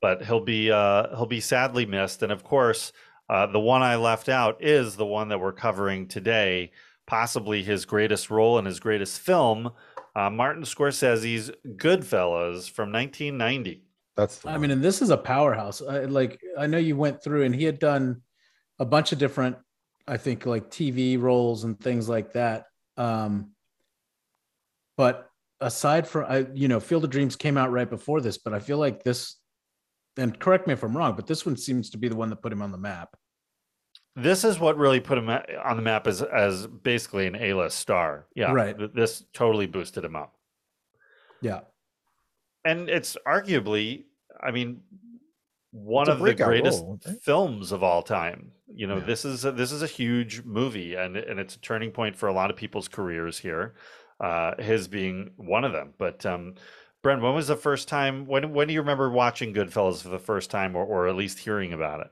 but 0.00 0.22
he'll 0.24 0.44
be 0.44 0.70
uh 0.70 1.08
he'll 1.16 1.26
be 1.26 1.40
sadly 1.40 1.86
missed 1.86 2.22
and 2.22 2.32
of 2.32 2.44
course 2.44 2.92
uh, 3.28 3.46
the 3.46 3.60
one 3.60 3.80
I 3.80 3.94
left 3.94 4.28
out 4.28 4.60
is 4.60 4.96
the 4.96 5.06
one 5.06 5.28
that 5.28 5.38
we're 5.38 5.52
covering 5.52 6.08
today, 6.08 6.72
possibly 7.06 7.62
his 7.62 7.84
greatest 7.84 8.28
role 8.28 8.58
and 8.58 8.66
his 8.66 8.80
greatest 8.80 9.20
film, 9.20 9.70
uh, 10.16 10.28
Martin 10.28 10.64
Scorsese's 10.64 11.48
Goodfellas 11.76 12.68
from 12.68 12.90
1990. 12.90 13.84
That's 14.16 14.44
I 14.44 14.58
mean, 14.58 14.72
and 14.72 14.82
this 14.82 15.00
is 15.00 15.10
a 15.10 15.16
powerhouse. 15.16 15.80
I, 15.80 16.06
like 16.06 16.40
I 16.58 16.66
know 16.66 16.78
you 16.78 16.96
went 16.96 17.22
through, 17.22 17.44
and 17.44 17.54
he 17.54 17.62
had 17.62 17.78
done 17.78 18.22
a 18.80 18.84
bunch 18.84 19.12
of 19.12 19.18
different, 19.20 19.56
I 20.06 20.16
think, 20.16 20.46
like 20.46 20.70
TV 20.70 21.20
roles 21.20 21.64
and 21.64 21.78
things 21.78 22.08
like 22.08 22.32
that. 22.32 22.66
Um, 22.96 23.52
but 24.96 25.30
aside 25.60 26.06
from, 26.06 26.26
I, 26.28 26.46
you 26.54 26.68
know, 26.68 26.80
Field 26.80 27.04
of 27.04 27.10
Dreams 27.10 27.36
came 27.36 27.56
out 27.56 27.70
right 27.70 27.88
before 27.88 28.20
this, 28.20 28.38
but 28.38 28.52
I 28.52 28.58
feel 28.58 28.78
like 28.78 29.02
this, 29.02 29.36
and 30.16 30.38
correct 30.38 30.66
me 30.66 30.72
if 30.72 30.82
I'm 30.82 30.96
wrong, 30.96 31.14
but 31.16 31.26
this 31.26 31.46
one 31.46 31.56
seems 31.56 31.90
to 31.90 31.98
be 31.98 32.08
the 32.08 32.16
one 32.16 32.30
that 32.30 32.42
put 32.42 32.52
him 32.52 32.62
on 32.62 32.72
the 32.72 32.78
map. 32.78 33.16
This 34.16 34.44
is 34.44 34.58
what 34.58 34.76
really 34.76 35.00
put 35.00 35.18
him 35.18 35.28
on 35.28 35.76
the 35.76 35.82
map 35.82 36.06
as 36.06 36.20
as 36.20 36.66
basically 36.66 37.26
an 37.26 37.36
A-list 37.36 37.78
star. 37.78 38.26
Yeah, 38.34 38.52
Right. 38.52 38.76
This 38.92 39.24
totally 39.32 39.66
boosted 39.66 40.04
him 40.04 40.16
up, 40.16 40.34
Yeah, 41.40 41.60
and 42.64 42.90
it's 42.90 43.16
arguably, 43.26 44.04
I 44.40 44.50
mean, 44.50 44.82
one 45.70 46.08
of 46.08 46.18
the 46.18 46.34
greatest 46.34 46.80
role, 46.80 47.00
right? 47.06 47.22
films 47.22 47.72
of 47.72 47.82
all 47.82 48.02
time. 48.02 48.52
You 48.72 48.86
know, 48.86 48.98
Yeah. 48.98 49.04
this 49.04 49.24
is 49.24 49.44
a, 49.44 49.52
this 49.52 49.72
is 49.72 49.82
a 49.82 49.86
huge 49.86 50.42
movie, 50.44 50.94
and 50.94 51.16
and 51.16 51.40
it's 51.40 51.56
a 51.56 51.60
turning 51.60 51.90
point 51.90 52.16
for 52.16 52.28
a 52.28 52.32
lot 52.32 52.50
of 52.50 52.56
people's 52.56 52.88
careers 52.88 53.38
here. 53.38 53.74
Uh, 54.20 54.60
his 54.62 54.86
being 54.86 55.30
one 55.36 55.64
of 55.64 55.72
them. 55.72 55.94
But 55.96 56.26
um, 56.26 56.54
Brent, 57.02 57.22
when 57.22 57.34
was 57.34 57.48
the 57.48 57.56
first 57.56 57.88
time? 57.88 58.26
When 58.26 58.52
when 58.52 58.68
do 58.68 58.74
you 58.74 58.80
remember 58.80 59.10
watching 59.10 59.54
Goodfellas 59.54 60.02
for 60.02 60.08
the 60.10 60.18
first 60.18 60.50
time, 60.50 60.76
or 60.76 60.84
or 60.84 61.08
at 61.08 61.16
least 61.16 61.38
hearing 61.38 61.72
about 61.72 62.00
it? 62.00 62.10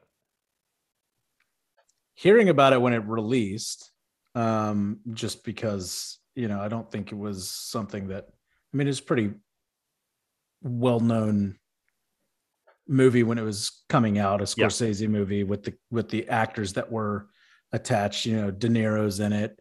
hearing 2.15 2.49
about 2.49 2.73
it 2.73 2.81
when 2.81 2.93
it 2.93 3.05
released, 3.07 3.93
um, 4.35 4.99
just 5.13 5.45
because 5.45 6.19
you 6.35 6.49
know 6.49 6.61
I 6.61 6.69
don't 6.69 6.91
think 6.91 7.13
it 7.13 7.17
was 7.17 7.51
something 7.51 8.09
that 8.09 8.27
I 8.73 8.77
mean 8.77 8.89
it's 8.89 9.01
pretty 9.01 9.35
well 10.63 10.99
known 11.01 11.57
movie 12.89 13.23
when 13.23 13.39
it 13.39 13.43
was 13.43 13.83
coming 13.89 14.19
out, 14.19 14.41
a 14.41 14.45
Yeah. 14.57 14.67
Scorsese 14.67 15.09
movie 15.09 15.45
with 15.45 15.63
the 15.65 15.75
with 15.91 16.09
the 16.09 16.29
actors 16.29 16.73
that 16.75 16.91
were 16.91 17.29
attached. 17.73 18.27
You 18.27 18.37
know, 18.37 18.51
De 18.51 18.69
Niro's 18.69 19.21
in 19.21 19.33
it. 19.33 19.61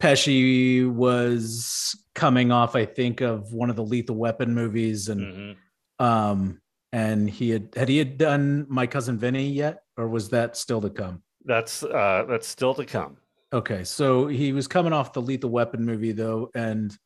Pesci 0.00 0.90
was 0.90 1.94
coming 2.14 2.50
off, 2.52 2.74
I 2.74 2.86
think, 2.86 3.20
of 3.20 3.52
one 3.52 3.68
of 3.70 3.76
the 3.76 3.84
Lethal 3.84 4.16
Weapon 4.16 4.54
movies, 4.54 5.08
and 5.08 5.56
Mhm. 6.00 6.04
um, 6.04 6.60
and 6.92 7.28
he 7.28 7.50
had 7.50 7.74
had 7.74 7.88
he 7.88 7.98
had 7.98 8.16
done 8.18 8.66
My 8.68 8.86
Cousin 8.86 9.18
Vinny 9.18 9.48
yet, 9.50 9.82
or 9.96 10.08
was 10.08 10.30
that 10.30 10.56
still 10.56 10.80
to 10.80 10.90
come? 10.90 11.22
That's 11.44 11.82
uh, 11.82 12.24
that's 12.28 12.46
still 12.48 12.74
to 12.74 12.84
come. 12.86 13.16
Okay, 13.52 13.84
so 13.84 14.26
he 14.28 14.52
was 14.52 14.68
coming 14.68 14.92
off 14.92 15.12
the 15.12 15.20
Lethal 15.22 15.50
Weapon 15.50 15.84
movie 15.84 16.12
though, 16.12 16.50
and 16.54 16.96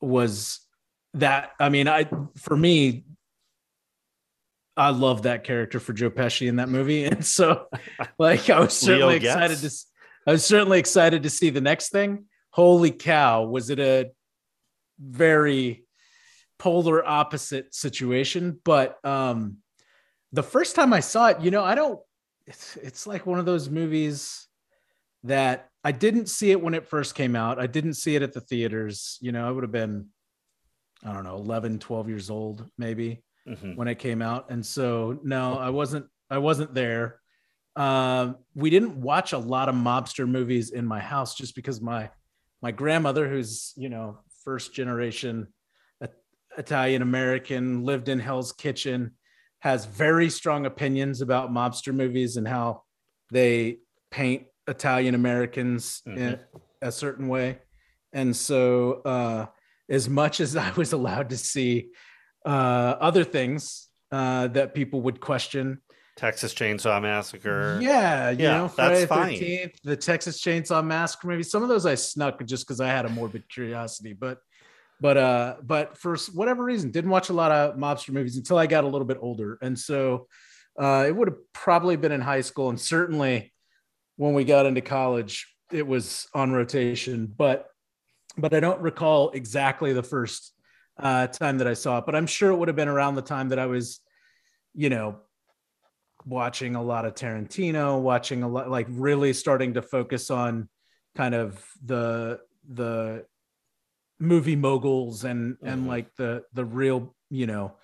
was 0.00 0.60
that? 1.14 1.52
I 1.60 1.68
mean, 1.68 1.88
I 1.88 2.08
for 2.36 2.56
me, 2.56 3.04
I 4.76 4.90
love 4.90 5.22
that 5.22 5.44
character 5.44 5.78
for 5.78 5.92
Joe 5.92 6.10
Pesci 6.10 6.48
in 6.48 6.56
that 6.56 6.68
movie, 6.68 7.04
and 7.04 7.24
so 7.24 7.66
like 8.18 8.50
I 8.50 8.60
was 8.60 8.76
certainly 8.76 9.16
excited 9.16 9.58
to. 9.58 9.70
I 10.26 10.32
was 10.32 10.44
certainly 10.44 10.78
excited 10.78 11.24
to 11.24 11.30
see 11.30 11.50
the 11.50 11.60
next 11.60 11.90
thing. 11.90 12.24
Holy 12.50 12.90
cow! 12.90 13.44
Was 13.44 13.70
it 13.70 13.78
a 13.78 14.10
very 14.98 15.84
polar 16.58 17.06
opposite 17.06 17.74
situation? 17.74 18.58
But 18.64 19.04
um, 19.04 19.58
the 20.32 20.42
first 20.42 20.74
time 20.76 20.92
I 20.92 21.00
saw 21.00 21.28
it, 21.28 21.40
you 21.40 21.50
know, 21.50 21.62
I 21.62 21.74
don't. 21.74 22.00
It's 22.46 22.76
it's 22.76 23.06
like 23.06 23.26
one 23.26 23.38
of 23.38 23.46
those 23.46 23.70
movies 23.70 24.46
that 25.22 25.70
I 25.82 25.92
didn't 25.92 26.28
see 26.28 26.50
it 26.50 26.60
when 26.60 26.74
it 26.74 26.86
first 26.86 27.14
came 27.14 27.36
out. 27.36 27.58
I 27.58 27.66
didn't 27.66 27.94
see 27.94 28.16
it 28.16 28.22
at 28.22 28.32
the 28.32 28.40
theaters. 28.40 29.18
You 29.20 29.32
know, 29.32 29.46
I 29.46 29.50
would 29.50 29.64
have 29.64 29.72
been, 29.72 30.08
I 31.02 31.12
don't 31.12 31.24
know, 31.24 31.36
11, 31.36 31.78
12 31.78 32.08
years 32.08 32.28
old, 32.28 32.68
maybe 32.76 33.22
Mhm. 33.48 33.76
when 33.76 33.88
it 33.88 33.98
came 33.98 34.22
out. 34.22 34.50
And 34.50 34.64
so, 34.64 35.18
no, 35.22 35.58
I 35.58 35.70
wasn't, 35.70 36.06
I 36.30 36.38
wasn't 36.38 36.72
there. 36.74 37.20
Um, 37.76 38.36
we 38.54 38.70
didn't 38.70 39.00
watch 39.00 39.32
a 39.32 39.38
lot 39.38 39.68
of 39.68 39.74
mobster 39.74 40.28
movies 40.28 40.70
in 40.70 40.86
my 40.86 41.00
house 41.00 41.34
just 41.34 41.54
because 41.54 41.80
my, 41.80 42.10
my 42.62 42.70
grandmother, 42.70 43.28
who's, 43.28 43.74
you 43.76 43.88
know, 43.88 44.20
first 44.44 44.72
generation 44.74 45.48
Italian 46.56 47.02
American, 47.02 47.82
lived 47.84 48.08
in 48.08 48.20
Hell's 48.20 48.52
Kitchen, 48.52 49.16
has 49.58 49.86
very 49.86 50.30
strong 50.30 50.66
opinions 50.66 51.20
about 51.20 51.50
mobster 51.50 51.92
movies 51.92 52.36
and 52.36 52.46
how 52.46 52.84
they 53.32 53.78
paint 54.10 54.44
Italian 54.68 55.14
Americans 55.14 56.00
in 56.06 56.38
a 56.80 56.92
certain 56.92 57.28
way. 57.28 57.58
And 58.12 58.36
so, 58.36 59.02
uh, 59.04 59.46
as 59.88 60.08
much 60.08 60.40
as 60.40 60.54
I 60.56 60.70
was 60.76 60.92
allowed 60.92 61.30
to 61.30 61.36
see 61.36 61.90
uh, 62.44 62.96
other 63.00 63.24
things 63.24 63.88
uh, 64.12 64.48
that 64.48 64.74
people 64.74 65.02
would 65.02 65.20
question, 65.20 65.80
Texas 66.16 66.54
Chainsaw 66.54 67.02
Massacre. 67.02 67.80
yeah, 67.82 68.30
you 68.30 68.38
Yeah, 68.38 68.58
know, 68.58 68.68
that's 68.68 68.76
Friday 68.76 69.00
the 69.00 69.06
fine. 69.06 69.70
the 69.82 69.96
Texas 69.96 70.40
Chainsaw 70.42 70.84
Massacre, 70.84 71.28
maybe 71.28 71.42
some 71.42 71.62
of 71.62 71.68
those 71.68 71.86
I 71.86 71.96
snuck 71.96 72.44
just 72.44 72.66
because 72.66 72.80
I 72.80 72.88
had 72.88 73.04
a 73.04 73.08
morbid 73.08 73.48
curiosity, 73.48 74.12
but 74.12 74.38
but 75.00 75.16
uh 75.16 75.56
but 75.62 75.98
for 75.98 76.16
whatever 76.32 76.62
reason 76.64 76.90
didn't 76.90 77.10
watch 77.10 77.28
a 77.28 77.32
lot 77.32 77.50
of 77.50 77.76
mobster 77.76 78.10
movies 78.10 78.36
until 78.36 78.56
i 78.56 78.66
got 78.66 78.84
a 78.84 78.86
little 78.86 79.06
bit 79.06 79.18
older 79.20 79.58
and 79.60 79.78
so 79.78 80.26
uh 80.80 81.04
it 81.06 81.14
would 81.14 81.28
have 81.28 81.36
probably 81.52 81.96
been 81.96 82.12
in 82.12 82.20
high 82.20 82.40
school 82.40 82.68
and 82.70 82.80
certainly 82.80 83.52
when 84.16 84.34
we 84.34 84.44
got 84.44 84.66
into 84.66 84.80
college 84.80 85.52
it 85.72 85.86
was 85.86 86.26
on 86.32 86.52
rotation 86.52 87.26
but 87.26 87.66
but 88.38 88.54
i 88.54 88.60
don't 88.60 88.80
recall 88.80 89.30
exactly 89.30 89.92
the 89.92 90.02
first 90.02 90.53
uh 90.98 91.26
time 91.26 91.58
that 91.58 91.66
i 91.66 91.74
saw 91.74 91.98
it 91.98 92.06
but 92.06 92.14
i'm 92.14 92.26
sure 92.26 92.50
it 92.50 92.56
would 92.56 92.68
have 92.68 92.76
been 92.76 92.88
around 92.88 93.14
the 93.14 93.22
time 93.22 93.48
that 93.48 93.58
i 93.58 93.66
was 93.66 94.00
you 94.74 94.88
know 94.88 95.18
watching 96.26 96.74
a 96.74 96.82
lot 96.82 97.04
of 97.04 97.14
tarantino 97.14 98.00
watching 98.00 98.42
a 98.42 98.48
lot 98.48 98.70
like 98.70 98.86
really 98.90 99.32
starting 99.32 99.74
to 99.74 99.82
focus 99.82 100.30
on 100.30 100.68
kind 101.14 101.34
of 101.34 101.64
the 101.84 102.40
the 102.72 103.26
movie 104.18 104.56
moguls 104.56 105.24
and 105.24 105.56
and 105.62 105.82
Mhm. 105.84 105.88
like 105.88 106.14
the 106.16 106.44
the 106.54 106.64
real 106.64 107.14
you 107.30 107.46
know 107.46 107.76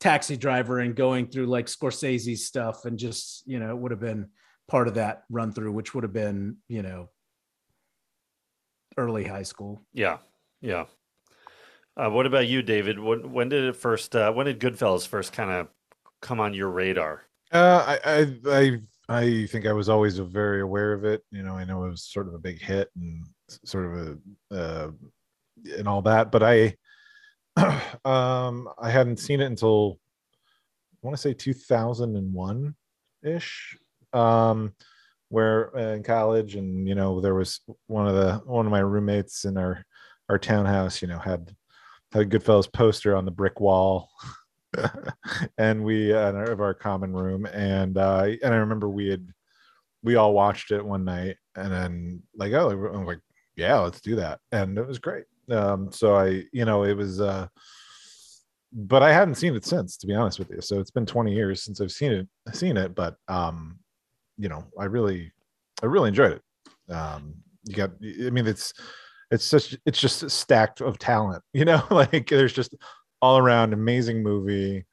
taxi 0.00 0.36
driver 0.36 0.78
and 0.78 0.96
going 0.96 1.26
through 1.28 1.46
like 1.46 1.66
Scorsese 1.66 2.36
stuff 2.38 2.84
and 2.86 2.98
just 2.98 3.46
you 3.46 3.58
know 3.58 3.70
it 3.70 3.78
would 3.78 3.90
have 3.90 4.00
been 4.00 4.30
part 4.68 4.88
of 4.88 4.94
that 4.94 5.24
run 5.28 5.52
through 5.52 5.72
which 5.72 5.94
would 5.94 6.04
have 6.04 6.12
been 6.12 6.56
you 6.68 6.82
know 6.82 7.08
early 8.96 9.24
high 9.24 9.42
school 9.42 9.80
Yeah, 9.92 10.18
yeah. 10.60 10.86
Uh, 11.96 12.08
what 12.08 12.26
about 12.26 12.46
you, 12.46 12.62
David? 12.62 12.98
When 12.98 13.32
when 13.32 13.48
did 13.48 13.64
it 13.64 13.76
first? 13.76 14.16
Uh, 14.16 14.32
when 14.32 14.46
did 14.46 14.60
Goodfellas 14.60 15.06
first 15.06 15.32
kind 15.32 15.50
of 15.50 15.68
come 16.20 16.40
on 16.40 16.54
your 16.54 16.70
radar? 16.70 17.26
Uh, 17.52 17.84
I, 17.86 17.98
I, 18.10 18.36
I, 18.50 18.80
I 19.08 19.46
think 19.46 19.66
I 19.66 19.74
was 19.74 19.90
always 19.90 20.18
very 20.18 20.62
aware 20.62 20.94
of 20.94 21.04
it. 21.04 21.22
You 21.30 21.42
know, 21.42 21.54
I 21.54 21.64
know 21.64 21.84
it 21.84 21.90
was 21.90 22.04
sort 22.04 22.28
of 22.28 22.34
a 22.34 22.38
big 22.38 22.62
hit 22.62 22.88
and 22.96 23.26
sort 23.64 23.84
of 23.84 24.18
a, 24.50 24.56
uh, 24.56 24.90
and 25.76 25.86
all 25.86 26.00
that, 26.02 26.32
but 26.32 26.42
I, 26.42 26.74
um, 28.06 28.70
I 28.80 28.90
hadn't 28.90 29.18
seen 29.18 29.42
it 29.42 29.46
until 29.46 29.98
I 30.94 31.06
want 31.06 31.14
to 31.14 31.20
say 31.20 31.34
2001 31.34 32.74
ish, 33.22 33.76
um, 34.14 34.72
where 35.28 35.76
uh, 35.76 35.94
in 35.94 36.02
college, 36.02 36.54
and 36.54 36.88
you 36.88 36.94
know, 36.94 37.20
there 37.20 37.34
was 37.34 37.60
one 37.86 38.08
of 38.08 38.14
the 38.14 38.40
one 38.46 38.64
of 38.64 38.72
my 38.72 38.80
roommates 38.80 39.44
in 39.44 39.58
our 39.58 39.84
our 40.30 40.38
townhouse, 40.38 41.02
you 41.02 41.08
know, 41.08 41.18
had 41.18 41.54
had 42.12 42.22
a 42.22 42.26
Goodfellas 42.26 42.72
poster 42.72 43.16
on 43.16 43.24
the 43.24 43.30
brick 43.30 43.60
wall. 43.60 44.10
and 45.58 45.84
we 45.84 46.12
uh, 46.12 46.32
of 46.32 46.60
our 46.60 46.74
common 46.74 47.12
room. 47.12 47.46
And 47.46 47.98
uh 47.98 48.28
and 48.42 48.54
i 48.54 48.56
remember 48.56 48.88
we 48.88 49.08
had 49.08 49.26
we 50.02 50.16
all 50.16 50.32
watched 50.32 50.70
it 50.70 50.84
one 50.84 51.04
night. 51.04 51.36
And 51.56 51.72
then 51.72 52.22
like 52.34 52.52
oh 52.52 52.70
i'm 52.70 53.06
like 53.06 53.20
yeah 53.56 53.78
let's 53.78 54.00
do 54.00 54.16
that. 54.16 54.40
And 54.50 54.78
it 54.78 54.86
was 54.86 54.98
great. 54.98 55.24
Um 55.50 55.92
so 55.92 56.16
i 56.16 56.44
you 56.52 56.64
know 56.64 56.84
it 56.84 56.96
was 56.96 57.20
uh 57.20 57.48
but 58.72 59.02
i 59.02 59.12
hadn't 59.12 59.34
seen 59.34 59.54
it 59.54 59.66
since 59.66 59.96
to 59.98 60.06
be 60.06 60.14
honest 60.14 60.38
with 60.38 60.50
you. 60.50 60.60
So 60.60 60.80
it's 60.80 60.90
been 60.90 61.06
20 61.06 61.32
years 61.34 61.62
since 61.62 61.80
i've 61.80 61.92
seen 61.92 62.12
it 62.12 62.28
seen 62.54 62.76
it 62.76 62.94
but 62.94 63.16
um 63.28 63.78
you 64.38 64.48
know 64.48 64.64
i 64.78 64.84
really 64.84 65.32
i 65.82 65.86
really 65.86 66.08
enjoyed 66.08 66.32
it. 66.32 66.92
Um 66.92 67.34
you 67.64 67.74
got 67.74 67.90
i 68.02 68.30
mean 68.30 68.46
it's 68.46 68.72
it's 69.32 69.44
such 69.44 69.76
it's 69.86 70.00
just 70.00 70.30
stacked 70.30 70.80
of 70.80 70.98
talent 70.98 71.42
you 71.52 71.64
know 71.64 71.82
like 71.90 72.28
there's 72.28 72.52
just 72.52 72.76
all 73.22 73.38
around 73.38 73.72
amazing 73.72 74.22
movie. 74.22 74.84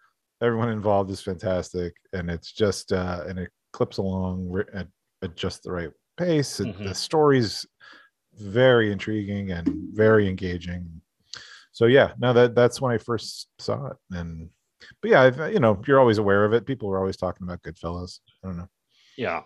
Everyone 0.41 0.69
involved 0.69 1.11
is 1.11 1.19
fantastic 1.19 1.95
and 2.13 2.29
it's 2.29 2.53
just 2.53 2.93
uh 2.93 3.23
and 3.27 3.39
it 3.39 3.49
clips 3.73 3.97
along 3.97 4.63
at, 4.73 4.87
at 5.21 5.35
just 5.35 5.63
the 5.63 5.71
right 5.71 5.89
pace. 6.15 6.61
And 6.61 6.73
the 6.75 6.93
story's 6.93 7.65
very 8.35 8.91
intriguing 8.91 9.51
and 9.51 9.67
very 9.93 10.29
engaging. 10.29 11.01
So 11.73 11.87
yeah 11.87 12.13
no 12.19 12.31
that 12.33 12.55
that's 12.55 12.79
when 12.79 12.93
i 12.93 12.97
first 12.97 13.47
saw 13.57 13.87
it 13.87 13.97
and 14.11 14.49
but 15.01 15.11
yeah 15.11 15.21
I've, 15.23 15.53
you 15.53 15.59
know 15.59 15.81
you're 15.87 15.99
always 15.99 16.19
aware 16.19 16.45
of 16.45 16.53
it. 16.53 16.65
People 16.65 16.87
were 16.87 16.99
always 16.99 17.17
talking 17.17 17.45
about 17.45 17.63
goodfellas. 17.63 18.19
I 18.43 18.47
don't 18.47 18.57
know. 18.57 18.69
Yeah. 19.17 19.41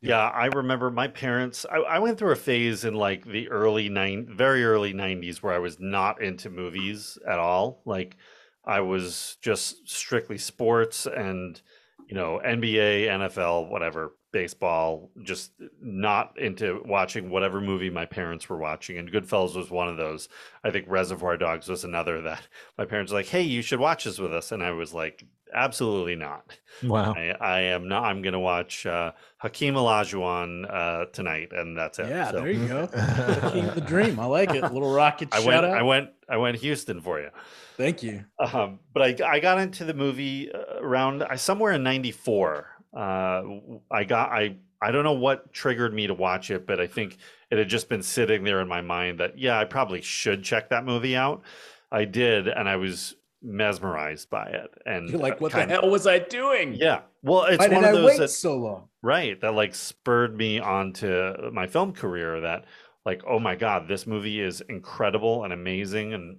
Yeah, 0.00 0.28
I 0.28 0.46
remember 0.46 0.90
my 0.90 1.08
parents. 1.08 1.64
I, 1.70 1.76
I 1.78 1.98
went 2.00 2.18
through 2.18 2.32
a 2.32 2.36
phase 2.36 2.84
in 2.84 2.94
like 2.94 3.24
the 3.24 3.48
early 3.48 3.88
nine, 3.88 4.26
very 4.28 4.64
early 4.64 4.92
'90s, 4.92 5.38
where 5.42 5.54
I 5.54 5.58
was 5.58 5.78
not 5.78 6.20
into 6.20 6.50
movies 6.50 7.18
at 7.28 7.38
all. 7.38 7.82
Like, 7.84 8.16
I 8.64 8.80
was 8.80 9.36
just 9.40 9.88
strictly 9.88 10.38
sports 10.38 11.06
and, 11.06 11.60
you 12.08 12.14
know, 12.14 12.40
NBA, 12.44 13.06
NFL, 13.06 13.68
whatever, 13.68 14.12
baseball. 14.32 15.10
Just 15.22 15.52
not 15.80 16.38
into 16.38 16.82
watching 16.84 17.30
whatever 17.30 17.60
movie 17.60 17.90
my 17.90 18.06
parents 18.06 18.48
were 18.48 18.58
watching. 18.58 18.98
And 18.98 19.10
Goodfellas 19.12 19.54
was 19.54 19.70
one 19.70 19.88
of 19.88 19.96
those. 19.96 20.28
I 20.64 20.70
think 20.70 20.86
Reservoir 20.88 21.36
Dogs 21.36 21.68
was 21.68 21.84
another 21.84 22.20
that 22.28 22.46
my 22.78 22.84
parents 22.84 23.12
were 23.12 23.18
like, 23.18 23.26
"Hey, 23.28 23.42
you 23.42 23.62
should 23.62 23.80
watch 23.80 24.04
this 24.04 24.18
with 24.18 24.32
us," 24.32 24.50
and 24.52 24.62
I 24.62 24.70
was 24.72 24.92
like, 24.94 25.24
"Absolutely 25.54 26.16
not." 26.16 26.58
wow 26.82 27.12
I, 27.14 27.36
I 27.40 27.60
am 27.60 27.86
not. 27.86 28.04
I'm 28.04 28.22
going 28.22 28.32
to 28.32 28.38
watch 28.40 28.86
uh, 28.86 29.12
Hakeem 29.38 29.74
Olajuwon 29.74 30.64
uh, 30.72 31.04
tonight, 31.12 31.50
and 31.52 31.76
that's 31.76 31.98
it. 31.98 32.08
yeah 32.08 32.30
So, 32.30 32.38
there 32.38 32.50
you 32.50 32.66
go 32.66 32.86
Keep 33.52 33.74
the 33.74 33.82
dream 33.86 34.18
i 34.18 34.24
like 34.24 34.50
it 34.54 34.62
little 34.72 34.92
rocket 34.92 35.28
I 35.32 35.40
went. 35.40 35.64
out 35.64 35.64
I 35.64 35.82
went. 35.82 36.10
I 36.30 36.38
went 36.38 36.56
Houston 36.56 37.02
for 37.02 37.20
you. 37.20 37.28
thank 37.76 38.02
you 38.02 38.24
Um, 38.38 38.78
but 38.94 39.02
I, 39.20 39.34
I 39.34 39.40
got 39.40 39.58
into 39.58 39.84
the 39.84 39.92
movie 39.92 40.50
uh, 40.50 40.80
around 40.80 41.22
I 41.22 41.36
somewhere 41.36 41.72
in 41.72 41.82
'94. 41.82 42.68
Uh, 42.96 43.42
I 43.90 44.04
got 44.04 44.30
I 44.30 44.56
I 44.80 44.90
don't 44.90 45.04
know 45.04 45.12
what 45.12 45.52
triggered 45.52 45.94
me 45.94 46.06
to 46.06 46.14
watch 46.14 46.50
it, 46.50 46.66
but 46.66 46.80
I 46.80 46.86
think 46.86 47.18
it 47.50 47.58
had 47.58 47.68
just 47.68 47.88
been 47.88 48.02
sitting 48.02 48.44
there 48.44 48.60
in 48.60 48.68
my 48.68 48.80
mind 48.80 49.20
that 49.20 49.38
yeah, 49.38 49.58
I 49.58 49.64
probably 49.64 50.02
should 50.02 50.42
check 50.42 50.70
that 50.70 50.84
movie 50.84 51.16
out. 51.16 51.42
I 51.90 52.04
did, 52.04 52.48
and 52.48 52.68
I 52.68 52.76
was 52.76 53.14
mesmerized 53.42 54.30
by 54.30 54.46
it. 54.46 54.70
And 54.86 55.10
you're 55.10 55.20
like 55.20 55.34
uh, 55.34 55.38
what 55.38 55.52
the 55.52 55.66
hell 55.66 55.90
was 55.90 56.06
i 56.06 56.18
doing 56.18 56.74
Yeah, 56.74 57.00
well, 57.22 57.44
it's 57.44 57.58
why 57.58 57.68
did 57.68 57.74
one 57.74 57.84
of 57.84 57.90
i 57.90 57.92
those 57.92 58.06
wait 58.06 58.18
that 58.18 58.28
so 58.28 58.56
long 58.56 58.88
right 59.02 59.40
that 59.40 59.54
like 59.54 59.74
spurred 59.74 60.36
me 60.36 60.60
onto 60.60 61.50
my 61.52 61.66
film 61.66 61.92
career 61.92 62.40
that 62.40 62.64
like 63.04 63.22
oh 63.28 63.38
my 63.38 63.56
god 63.56 63.88
this 63.88 64.06
movie 64.06 64.40
is 64.40 64.60
incredible 64.68 65.44
and 65.44 65.52
amazing 65.52 66.14
and 66.14 66.38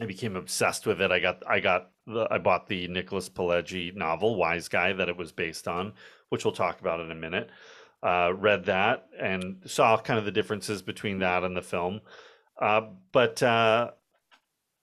i 0.00 0.04
became 0.04 0.34
obsessed 0.34 0.84
with 0.84 1.00
it 1.00 1.12
i 1.12 1.20
got 1.20 1.42
i 1.48 1.60
got 1.60 1.90
the 2.06 2.26
i 2.30 2.38
bought 2.38 2.66
the 2.68 2.88
nicholas 2.88 3.28
pileggi 3.28 3.94
novel 3.94 4.36
Wiseguy 4.36 4.96
that 4.96 5.08
it 5.08 5.16
was 5.16 5.32
based 5.32 5.68
on 5.68 5.92
which 6.28 6.44
we'll 6.44 6.54
talk 6.54 6.80
about 6.80 7.00
in 7.00 7.10
a 7.10 7.14
minute 7.14 7.50
uh, 8.02 8.32
read 8.34 8.66
that 8.66 9.06
and 9.18 9.62
saw 9.64 9.96
kind 9.96 10.18
of 10.18 10.24
the 10.24 10.30
differences 10.30 10.82
between 10.82 11.18
that 11.18 11.42
and 11.42 11.56
the 11.56 11.62
film 11.62 12.00
uh, 12.60 12.82
but 13.12 13.42
uh, 13.42 13.90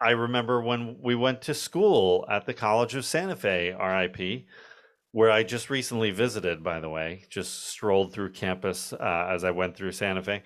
i 0.02 0.12
remember 0.12 0.62
when 0.62 0.98
we 1.02 1.16
went 1.16 1.42
to 1.42 1.54
school 1.54 2.26
at 2.30 2.46
the 2.46 2.54
college 2.54 2.96
of 2.96 3.06
santa 3.06 3.36
fe 3.36 3.72
rip 3.72 4.46
where 5.14 5.30
I 5.30 5.44
just 5.44 5.70
recently 5.70 6.10
visited, 6.10 6.64
by 6.64 6.80
the 6.80 6.90
way, 6.90 7.24
just 7.30 7.68
strolled 7.68 8.12
through 8.12 8.32
campus 8.32 8.92
uh, 8.94 9.28
as 9.30 9.44
I 9.44 9.52
went 9.52 9.78
through 9.78 9.92
Santa 9.92 10.24
Fe. 10.24 10.42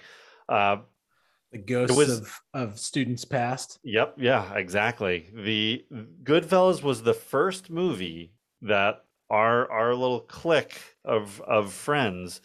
The 1.52 1.60
ghosts 1.60 1.96
was- 1.96 2.20
of 2.20 2.40
of 2.54 2.80
students 2.80 3.24
past 3.26 3.80
yep, 3.84 4.16
yeah, 4.18 4.54
exactly. 4.56 5.30
The 5.34 5.86
Goodfellas 6.24 6.84
was 6.84 7.02
the 7.04 7.14
first 7.14 7.70
movie 7.70 8.34
that 8.62 9.04
our 9.30 9.70
our 9.72 9.94
little 9.96 10.22
clique 10.22 10.80
of 11.06 11.40
of 11.42 11.72
friends 11.74 12.42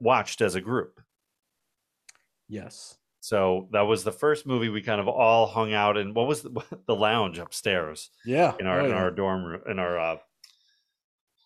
watched 0.00 0.40
as 0.40 0.54
a 0.54 0.60
group. 0.60 1.00
yes 2.48 2.96
So 3.20 3.68
that 3.72 3.82
was 3.82 4.04
the 4.04 4.12
first 4.12 4.46
movie 4.46 4.68
we 4.68 4.82
kind 4.82 5.00
of 5.00 5.08
all 5.08 5.46
hung 5.46 5.72
out 5.72 5.96
in. 5.96 6.14
What 6.14 6.26
was 6.28 6.42
the, 6.42 6.50
the 6.86 6.94
lounge 6.94 7.38
upstairs? 7.38 8.10
yeah 8.24 8.54
in 8.60 8.66
our 8.66 8.80
Oh, 8.80 8.86
in 8.86 8.92
our 8.92 9.10
dorm 9.10 9.44
room 9.44 9.62
in 9.68 9.78
our 9.78 9.98
uh 9.98 10.16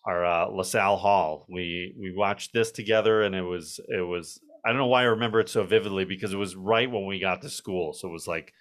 our 0.05 0.25
uh 0.25 0.45
LaSalle 0.47 0.97
hall. 0.97 1.45
We 1.49 1.95
we 1.99 2.13
watched 2.15 2.53
this 2.53 2.71
together 2.71 3.21
and 3.23 3.35
it 3.35 3.41
was 3.43 3.79
it 3.87 4.01
was 4.01 4.39
I 4.65 4.69
don't 4.69 4.77
know 4.77 4.87
why 4.87 5.01
I 5.01 5.05
remember 5.05 5.39
it 5.39 5.49
so 5.49 5.63
vividly 5.63 6.05
because 6.05 6.33
it 6.33 6.37
was 6.37 6.55
right 6.55 6.89
when 6.89 7.05
we 7.05 7.19
got 7.19 7.41
to 7.41 7.49
school. 7.49 7.93
So 7.93 8.07
it 8.07 8.11
was 8.11 8.27
like 8.27 8.53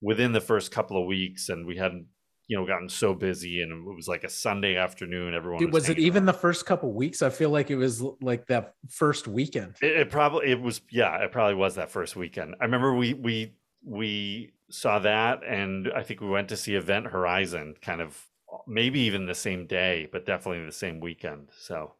within 0.00 0.32
the 0.32 0.40
first 0.40 0.70
couple 0.70 1.00
of 1.00 1.06
weeks, 1.06 1.48
and 1.48 1.66
we 1.66 1.76
hadn't, 1.76 2.06
you 2.48 2.56
know, 2.56 2.66
gotten 2.66 2.88
so 2.88 3.14
busy, 3.14 3.62
and 3.62 3.88
it 3.88 3.94
was 3.94 4.08
like 4.08 4.24
a 4.24 4.28
Sunday 4.28 4.76
afternoon. 4.76 5.34
Everyone 5.34 5.60
Dude, 5.60 5.72
was 5.72 5.88
it 5.88 5.98
even 5.98 6.24
out. 6.24 6.34
the 6.34 6.38
first 6.38 6.66
couple 6.66 6.90
of 6.90 6.94
weeks? 6.94 7.22
I 7.22 7.30
feel 7.30 7.50
like 7.50 7.70
it 7.70 7.76
was 7.76 8.02
like 8.20 8.46
that 8.46 8.74
first 8.90 9.26
weekend. 9.26 9.76
It, 9.80 9.96
it 9.96 10.10
probably 10.10 10.50
it 10.50 10.60
was 10.60 10.80
yeah, 10.90 11.16
it 11.18 11.32
probably 11.32 11.54
was 11.54 11.76
that 11.76 11.90
first 11.90 12.16
weekend. 12.16 12.54
I 12.60 12.64
remember 12.64 12.94
we 12.94 13.14
we 13.14 13.54
we 13.84 14.52
saw 14.70 14.98
that, 15.00 15.44
and 15.44 15.90
I 15.94 16.02
think 16.02 16.20
we 16.20 16.28
went 16.28 16.48
to 16.48 16.56
see 16.56 16.74
Event 16.74 17.06
Horizon, 17.06 17.74
kind 17.80 18.00
of 18.00 18.20
maybe 18.66 19.00
even 19.00 19.26
the 19.26 19.34
same 19.34 19.66
day, 19.66 20.08
but 20.10 20.26
definitely 20.26 20.64
the 20.64 20.72
same 20.72 21.00
weekend. 21.00 21.48
So 21.58 21.94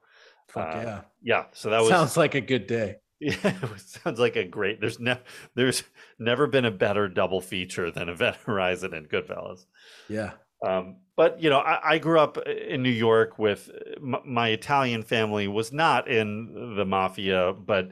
Fuck 0.49 0.75
Uh, 0.75 0.81
yeah. 0.81 1.01
yeah, 1.23 1.45
so 1.53 1.71
that 1.71 1.81
was 1.81 1.89
Sounds 1.89 2.17
like 2.17 2.35
a 2.35 2.41
good 2.41 2.67
day. 2.67 2.97
Yeah, 3.21 3.35
it 3.45 3.81
sounds 3.81 4.19
like 4.19 4.37
a 4.37 4.45
great. 4.45 4.81
There's 4.81 4.99
never 5.01 5.23
there's 5.55 5.83
never 6.19 6.47
been 6.47 6.65
a 6.65 6.71
better 6.71 7.09
double 7.09 7.41
feature 7.41 7.91
than 7.91 8.09
Event 8.09 8.37
Horizon 8.45 8.93
and 8.95 9.09
Goodfellas. 9.09 9.67
Yeah. 10.09 10.33
Um, 10.67 10.97
but 11.17 11.41
you 11.41 11.51
know, 11.51 11.59
I, 11.59 11.95
I 11.95 11.99
grew 11.99 12.19
up 12.19 12.39
in 12.47 12.83
New 12.83 12.91
York 12.91 13.39
with 13.39 13.71
m- 13.97 14.17
my 14.25 14.49
Italian 14.49 15.03
family 15.03 15.47
was 15.49 15.73
not 15.73 16.09
in 16.09 16.75
the 16.77 16.85
mafia, 16.85 17.53
but 17.53 17.91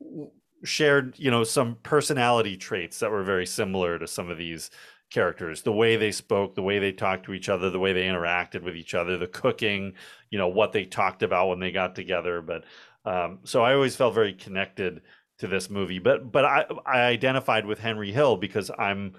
w- 0.00 0.30
shared 0.64 1.18
you 1.18 1.30
know 1.30 1.44
some 1.44 1.76
personality 1.82 2.56
traits 2.56 3.00
that 3.00 3.10
were 3.10 3.24
very 3.24 3.46
similar 3.46 3.98
to 3.98 4.06
some 4.06 4.30
of 4.30 4.38
these 4.38 4.70
characters. 5.10 5.62
The 5.62 5.72
way 5.72 5.96
they 5.96 6.12
spoke, 6.12 6.54
the 6.54 6.62
way 6.62 6.78
they 6.78 6.92
talked 6.92 7.26
to 7.26 7.34
each 7.34 7.48
other, 7.48 7.68
the 7.70 7.78
way 7.78 7.92
they 7.92 8.04
interacted 8.04 8.62
with 8.62 8.76
each 8.76 8.94
other, 8.94 9.18
the 9.18 9.26
cooking, 9.26 9.94
you 10.30 10.38
know, 10.38 10.48
what 10.48 10.72
they 10.72 10.84
talked 10.84 11.22
about 11.22 11.48
when 11.48 11.60
they 11.60 11.72
got 11.72 11.94
together. 11.94 12.40
But 12.40 12.64
um, 13.04 13.40
so 13.44 13.62
I 13.62 13.74
always 13.74 13.96
felt 13.96 14.14
very 14.14 14.32
connected 14.34 15.02
to 15.38 15.46
this 15.46 15.68
movie. 15.70 15.98
But 15.98 16.30
but 16.30 16.44
I 16.44 16.66
I 16.86 17.00
identified 17.02 17.66
with 17.66 17.78
Henry 17.78 18.12
Hill 18.12 18.36
because 18.36 18.70
I'm 18.78 19.14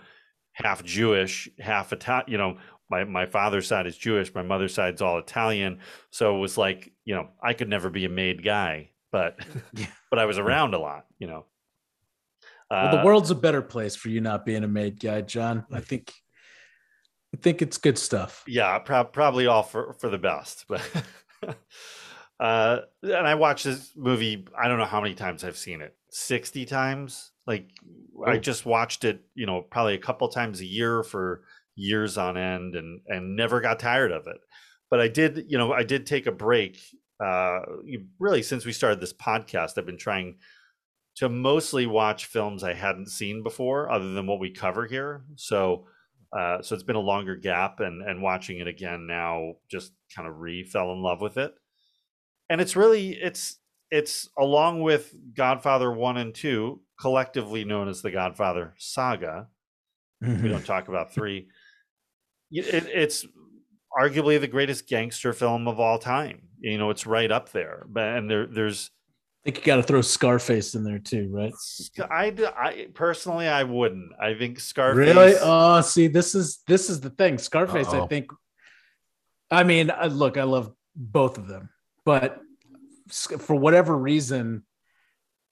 half 0.54 0.84
Jewish, 0.84 1.50
half 1.60 1.92
Italian. 1.94 2.32
You 2.32 2.38
know, 2.38 2.58
my 2.90 3.04
my 3.04 3.26
father's 3.26 3.68
side 3.68 3.88
is 3.88 3.98
Jewish, 3.98 4.34
my 4.34 4.44
mother's 4.44 4.74
side's 4.74 5.02
all 5.02 5.18
Italian. 5.20 5.80
So 6.12 6.36
it 6.36 6.40
was 6.40 6.58
like, 6.58 6.94
you 7.06 7.16
know, 7.16 7.30
I 7.42 7.54
could 7.54 7.70
never 7.70 7.90
be 7.90 8.06
a 8.06 8.10
made 8.10 8.44
guy, 8.44 8.92
but 9.12 9.40
but 10.10 10.20
I 10.20 10.26
was 10.26 10.38
around 10.38 10.74
a 10.74 10.80
lot. 10.80 11.06
You 11.20 11.28
know. 11.28 11.46
Well, 12.72 12.90
the 12.92 13.02
Uh, 13.02 13.06
world's 13.06 13.30
a 13.32 13.36
better 13.36 13.62
place 13.62 13.96
for 13.96 14.10
you 14.10 14.20
not 14.22 14.46
being 14.46 14.64
a 14.64 14.68
made 14.68 15.00
guy, 15.00 15.22
John. 15.22 15.66
I 15.72 15.80
think 15.80 16.12
I 17.36 17.38
think 17.38 17.62
it's 17.62 17.78
good 17.78 17.98
stuff. 17.98 18.44
yeah 18.48 18.78
prob 18.80 19.12
probably 19.12 19.48
all 19.48 19.64
for 19.64 19.94
for 19.94 20.10
the 20.10 20.18
best 20.20 20.66
but 20.68 20.82
uh 22.40 22.80
and 23.04 23.28
i 23.28 23.36
watched 23.36 23.64
this 23.64 23.92
movie 23.96 24.46
i 24.58 24.68
don't 24.68 24.80
know 24.80 24.86
how 24.86 25.02
many 25.02 25.14
times 25.16 25.44
i've 25.44 25.58
seen 25.58 25.82
it 25.82 25.96
60 26.10 26.66
times 26.66 27.32
like 27.46 27.70
i 28.28 28.36
Oh. 28.36 28.40
just 28.40 28.66
watched 28.66 29.04
it 29.06 29.22
you 29.36 29.46
know 29.46 29.62
probably 29.62 29.94
a 29.96 30.00
couple 30.00 30.28
times 30.30 30.60
a 30.62 30.66
year 30.66 31.04
for 31.04 31.44
years 31.76 32.18
on 32.18 32.38
end 32.38 32.76
and 32.76 33.02
and 33.08 33.36
never 33.36 33.62
got 33.62 33.80
tired 33.80 34.12
of 34.12 34.28
it 34.28 34.38
but 34.90 35.00
i 35.00 35.08
did 35.08 35.46
you 35.48 35.58
know 35.58 35.74
i 35.74 35.84
did 35.84 36.06
take 36.06 36.26
a 36.28 36.32
break 36.32 36.80
uh 37.24 37.60
you- 37.84 38.06
really 38.20 38.42
since 38.44 38.66
we 38.66 38.72
started 38.74 39.00
this 39.00 39.14
podcast 39.14 39.78
i've 39.78 39.86
been 39.86 39.98
trying 39.98 40.38
to 41.16 41.30
mostly 41.30 41.86
watch 41.86 42.26
films 42.26 42.64
i 42.64 42.74
hadn't 42.74 43.10
seen 43.10 43.44
before 43.44 43.92
other 43.92 44.14
than 44.14 44.26
what 44.28 44.40
we 44.40 44.50
cover 44.52 44.86
here 44.88 45.24
so 45.36 45.86
uh, 46.36 46.64
so 46.64 46.74
it's 46.74 46.84
been 46.84 46.96
a 46.96 47.00
longer 47.00 47.36
gap, 47.36 47.80
and 47.80 48.02
and 48.02 48.20
watching 48.24 48.58
it 48.58 48.68
again 48.68 49.06
now, 49.06 49.54
just 49.70 49.94
kind 50.16 50.28
of 50.28 50.40
re 50.40 50.64
fell 50.64 50.92
in 50.92 51.00
love 51.00 51.22
with 51.22 51.38
it. 51.38 51.54
And 52.54 52.62
it's 52.62 52.76
really 52.76 53.14
it's 53.14 53.58
it's 53.90 54.30
along 54.38 54.84
with 54.84 55.12
Godfather 55.34 55.92
one 55.92 56.18
and 56.18 56.36
two, 56.36 56.82
collectively 57.02 57.66
known 57.66 57.88
as 57.88 58.04
the 58.04 58.12
Godfather 58.12 58.76
saga. 58.78 59.48
We 60.22 60.28
don't 60.28 60.38
mm-hmm. 60.38 60.64
talk 60.64 60.88
about 60.88 61.12
three. 61.12 61.48
It, 62.52 62.86
it's 62.94 63.26
arguably 64.00 64.40
the 64.40 64.46
greatest 64.46 64.88
gangster 64.88 65.34
film 65.34 65.68
of 65.68 65.80
all 65.80 65.98
time. 65.98 66.44
You 66.60 66.78
know, 66.78 66.92
it's 66.92 67.08
right 67.08 67.32
up 67.32 67.52
there. 67.52 67.88
But 67.90 68.18
and 68.18 68.30
there 68.30 68.46
there's 68.46 68.92
I 69.42 69.50
think 69.50 69.58
you 69.58 69.64
got 69.64 69.78
to 69.78 69.84
throw 69.84 70.04
Scarface 70.04 70.76
in 70.76 70.84
there 70.84 71.00
too, 71.00 71.30
right? 71.32 71.54
I, 72.08 72.28
I 72.56 72.88
personally 72.94 73.48
I 73.48 73.64
wouldn't. 73.64 74.12
I 74.22 74.36
think 74.36 74.60
Scarface. 74.60 75.08
Really? 75.08 75.34
Oh, 75.42 75.82
see, 75.82 76.06
this 76.06 76.36
is 76.36 76.60
this 76.68 76.92
is 76.92 77.02
the 77.02 77.10
thing. 77.10 77.40
Scarface, 77.40 77.88
I 77.88 77.98
Uh-oh. 77.98 78.08
think. 78.08 78.30
I 79.50 79.64
mean, 79.64 79.90
I- 79.90 80.06
look, 80.06 80.38
I 80.38 80.44
love 80.44 80.72
both 80.96 81.40
of 81.40 81.48
them, 81.48 81.70
but 82.06 82.40
for 83.40 83.56
whatever 83.56 83.98
reason, 83.98 84.64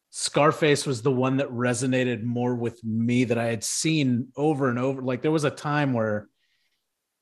Scarface 0.09 0.85
was 0.85 1.01
the 1.01 1.11
one 1.11 1.37
that 1.37 1.49
resonated 1.49 2.21
more 2.21 2.53
with 2.53 2.83
me 2.83 3.23
that 3.25 3.37
I 3.37 3.45
had 3.45 3.63
seen 3.63 4.27
over 4.35 4.69
and 4.69 4.77
over. 4.77 5.01
Like 5.01 5.21
there 5.21 5.31
was 5.31 5.45
a 5.45 5.49
time 5.49 5.93
where, 5.93 6.27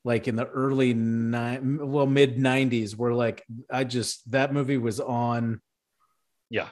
like 0.03 0.27
in 0.27 0.35
the 0.35 0.47
early 0.47 0.93
nine, 0.95 1.91
well, 1.91 2.07
mid 2.07 2.37
'90s, 2.37 2.95
where 2.95 3.13
like 3.13 3.45
I 3.69 3.83
just 3.83 4.31
that 4.31 4.53
movie 4.53 4.77
was 4.77 4.99
on 4.99 5.61
yeah. 6.49 6.69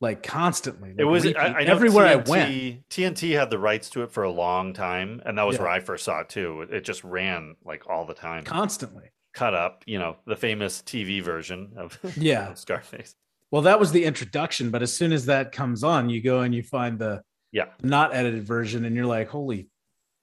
like 0.00 0.22
constantly. 0.22 0.94
It 0.96 1.04
was 1.04 1.26
I, 1.26 1.30
I 1.30 1.62
everywhere 1.62 2.06
I 2.06 2.16
TNT 2.16 2.28
went. 2.28 2.88
TNT 2.88 3.36
had 3.36 3.50
the 3.50 3.58
rights 3.58 3.90
to 3.90 4.02
it 4.04 4.12
for 4.12 4.22
a 4.22 4.30
long 4.30 4.72
time, 4.72 5.20
and 5.26 5.36
that 5.38 5.44
was 5.44 5.56
Yeah. 5.56 5.62
where 5.62 5.70
I 5.70 5.80
first 5.80 6.04
saw 6.04 6.20
it 6.20 6.28
too. 6.28 6.66
It 6.70 6.84
just 6.84 7.02
ran 7.02 7.56
like 7.64 7.88
all 7.88 8.04
the 8.04 8.14
time, 8.14 8.44
Constantly. 8.44 9.10
Cut 9.36 9.54
up. 9.54 9.84
You 9.86 9.98
know, 9.98 10.16
the 10.26 10.34
famous 10.36 10.82
TV 10.82 11.22
version 11.22 11.74
of 11.76 11.98
Yeah. 12.16 12.50
of 12.50 12.58
Scarface. 12.58 13.14
Well, 13.52 13.62
that 13.62 13.78
was 13.78 13.92
the 13.92 14.04
introduction, 14.04 14.70
but 14.70 14.82
as 14.82 14.92
soon 14.92 15.12
as 15.12 15.26
that 15.26 15.52
comes 15.52 15.84
on, 15.84 16.10
you 16.10 16.20
go 16.20 16.40
and 16.40 16.52
you 16.54 16.62
find 16.64 16.98
the 16.98 17.22
Yeah. 17.52 17.66
not 17.82 18.12
edited 18.14 18.42
version, 18.44 18.84
and 18.84 18.96
you're 18.96 19.06
like, 19.06 19.28
"Holy 19.28 19.68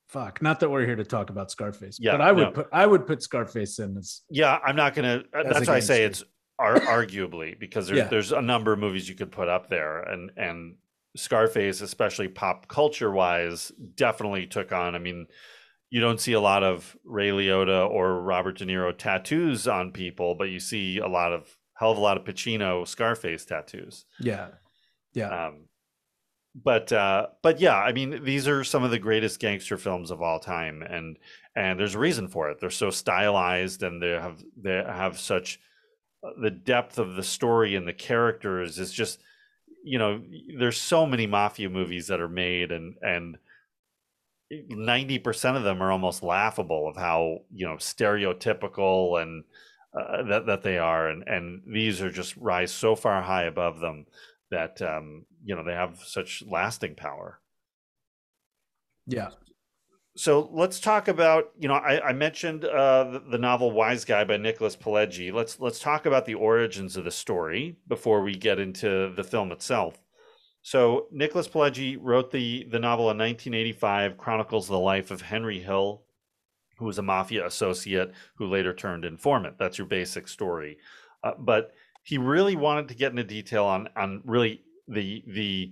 fuck!" 0.10 0.42
Not 0.42 0.60
that 0.60 0.70
we're 0.70 0.86
here 0.86 0.98
to 0.98 1.06
talk 1.06 1.30
about 1.30 1.50
Scarface, 1.52 1.98
Yeah, 2.02 2.12
but 2.14 2.22
I 2.22 2.32
would 2.34 2.44
no. 2.48 2.52
put 2.52 2.68
I 2.74 2.86
would 2.86 3.08
put 3.08 3.22
Scarface 3.24 3.80
in 3.80 3.96
as 3.98 4.22
Yeah, 4.30 4.60
I'm 4.66 4.76
not 4.76 4.94
gonna. 4.96 5.24
uh, 5.34 5.44
That's 5.44 5.68
why 5.68 5.76
I 5.76 5.80
say 5.80 6.04
it's 6.04 6.24
ar- 6.60 6.80
arguably 6.98 7.58
because 7.58 7.88
there's 7.88 8.00
Yeah. 8.00 8.08
there's 8.10 8.32
a 8.34 8.42
number 8.42 8.74
of 8.74 8.80
movies 8.80 9.08
you 9.08 9.16
could 9.16 9.32
put 9.32 9.48
up 9.48 9.70
there, 9.70 10.02
and 10.02 10.32
and 10.36 10.76
Scarface, 11.16 11.82
especially 11.82 12.28
pop 12.28 12.68
culture 12.68 13.12
wise, 13.12 13.72
definitely 13.96 14.48
took 14.48 14.72
on. 14.72 14.96
I 14.96 15.00
mean, 15.00 15.28
you 15.94 16.02
don't 16.02 16.20
see 16.20 16.34
a 16.34 16.40
lot 16.40 16.64
of 16.64 16.98
Ray 17.06 17.30
Liotta 17.30 17.88
or 17.88 18.20
Robert 18.20 18.58
De 18.58 18.66
Niro 18.66 18.98
tattoos 18.98 19.68
on 19.68 19.92
people, 19.92 20.34
but 20.34 20.46
you 20.46 20.60
see 20.60 20.98
a 20.98 21.08
lot 21.08 21.32
of 21.32 21.56
hell 21.76 21.92
of 21.92 22.00
a 22.00 22.02
lot 22.02 22.18
of 22.18 22.24
Pacino 22.24 22.88
Scarface 22.88 23.46
tattoos. 23.46 24.06
yeah, 24.20 24.48
yeah, 25.14 25.28
Um, 25.28 25.66
but 26.56 26.92
uh, 26.92 27.28
but 27.44 27.60
yeah, 27.60 27.78
I 27.78 27.94
mean, 27.94 28.24
these 28.24 28.48
are 28.48 28.64
some 28.64 28.84
of 28.84 28.90
the 28.90 28.98
greatest 28.98 29.40
gangster 29.40 29.78
films 29.78 30.10
of 30.10 30.20
all 30.20 30.40
time, 30.40 30.82
and 30.82 31.20
and 31.56 31.80
there's 31.80 31.94
a 31.94 32.00
reason 32.00 32.28
for 32.28 32.50
it. 32.50 32.60
They're 32.60 32.72
so 32.72 32.90
stylized, 32.90 33.84
and 33.84 34.02
they 34.02 34.14
have 34.14 34.44
they 34.58 34.84
have 34.84 35.20
such 35.20 35.60
uh, 36.24 36.32
the 36.42 36.50
depth 36.50 36.98
of 36.98 37.14
the 37.14 37.22
story 37.22 37.76
and 37.76 37.88
the 37.88 37.94
characters 37.94 38.80
is 38.80 38.92
just 38.92 39.22
you 39.84 40.00
know 40.00 40.24
there's 40.58 40.82
so 40.82 41.06
many 41.06 41.28
mafia 41.28 41.70
movies 41.70 42.08
that 42.08 42.20
are 42.20 42.28
made 42.28 42.72
and 42.72 42.96
and 43.04 43.38
90% 44.52 45.56
of 45.56 45.64
them 45.64 45.82
are 45.82 45.92
almost 45.92 46.24
laughable 46.24 46.88
of 46.88 46.96
how 46.96 47.40
you 47.52 47.66
know 47.66 47.76
stereotypical 47.76 49.22
and 49.22 49.44
uh, 49.98 50.24
that 50.24 50.46
that 50.46 50.64
they 50.64 50.78
are 50.78 51.08
and 51.08 51.24
and 51.28 51.62
these 51.68 52.02
are 52.02 52.12
just 52.12 52.36
rise 52.38 52.72
so 52.72 52.96
far 52.96 53.22
high 53.22 53.44
above 53.44 53.80
them 53.80 54.06
that 54.52 54.82
um 54.82 55.26
you 55.44 55.56
know 55.56 55.64
they 55.64 55.74
have 55.74 56.00
such 56.04 56.44
lasting 56.48 56.96
power. 56.96 57.40
Yeah. 59.06 59.32
so 60.16 60.50
let's 60.54 60.80
talk 60.80 61.08
about 61.10 61.52
you 61.60 61.68
know 61.68 61.74
i, 61.74 62.10
I 62.10 62.14
mentioned 62.14 62.64
uh 62.64 63.04
the, 63.04 63.20
the 63.32 63.38
novel 63.38 63.72
Wiseguy 63.72 64.28
by 64.28 64.38
nicholas 64.38 64.76
pileggi. 64.76 65.34
Let's 65.34 65.60
let's 65.60 65.80
talk 65.80 66.06
about 66.06 66.26
the 66.26 66.36
origins 66.36 66.96
of 66.96 67.04
the 67.04 67.12
story 67.12 67.78
before 67.88 68.24
we 68.24 68.36
get 68.36 68.60
into 68.60 69.14
the 69.16 69.24
film 69.24 69.52
itself 69.52 70.03
so 70.64 71.08
nicholas 71.12 71.48
pileggi 71.48 71.98
wrote 72.02 72.32
the 72.32 72.66
the 72.72 72.80
novel 72.80 73.12
in 73.12 73.18
1985 73.18 74.18
chronicles 74.18 74.68
the 74.68 74.78
life 74.78 75.12
of 75.12 75.22
henry 75.22 75.60
hill 75.60 76.02
who 76.78 76.86
was 76.86 76.98
a 76.98 77.04
mafia 77.04 77.46
associate 77.46 78.12
who 78.36 78.48
later 78.48 78.74
turned 78.74 79.06
informant 79.06 79.58
that's 79.60 79.78
your 79.78 79.88
basic 79.88 80.28
story 80.28 80.78
uh, 81.24 81.34
but 81.38 81.74
he 82.04 82.18
really 82.18 82.56
wanted 82.56 82.88
to 82.88 82.96
get 82.96 83.12
into 83.12 83.24
detail 83.24 83.66
on 83.66 83.88
on 83.96 84.22
really 84.26 84.62
the 84.88 85.24
the 85.28 85.72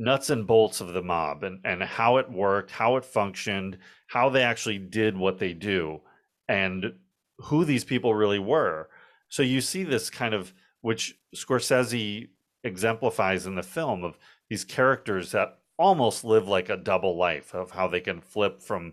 nuts 0.00 0.30
and 0.30 0.46
bolts 0.46 0.80
of 0.80 0.94
the 0.94 1.02
mob 1.02 1.44
and, 1.44 1.60
and 1.62 1.82
how 1.82 2.16
it 2.16 2.30
worked, 2.30 2.70
how 2.70 2.96
it 2.96 3.04
functioned, 3.04 3.76
how 4.06 4.30
they 4.30 4.42
actually 4.42 4.78
did 4.78 5.16
what 5.16 5.38
they 5.38 5.52
do, 5.52 6.00
and 6.48 6.94
who 7.38 7.66
these 7.66 7.84
people 7.84 8.14
really 8.14 8.38
were. 8.38 8.88
So 9.28 9.42
you 9.42 9.60
see 9.60 9.84
this 9.84 10.08
kind 10.08 10.32
of, 10.32 10.54
which 10.80 11.18
Scorsese 11.36 12.28
exemplifies 12.64 13.46
in 13.46 13.54
the 13.54 13.62
film, 13.62 14.04
of 14.04 14.18
these 14.48 14.64
characters 14.64 15.32
that 15.32 15.58
almost 15.78 16.24
live 16.24 16.46
like 16.46 16.68
a 16.68 16.76
double 16.76 17.16
life 17.16 17.54
of 17.54 17.70
how 17.70 17.88
they 17.88 18.00
can 18.00 18.20
flip 18.20 18.60
from, 18.60 18.92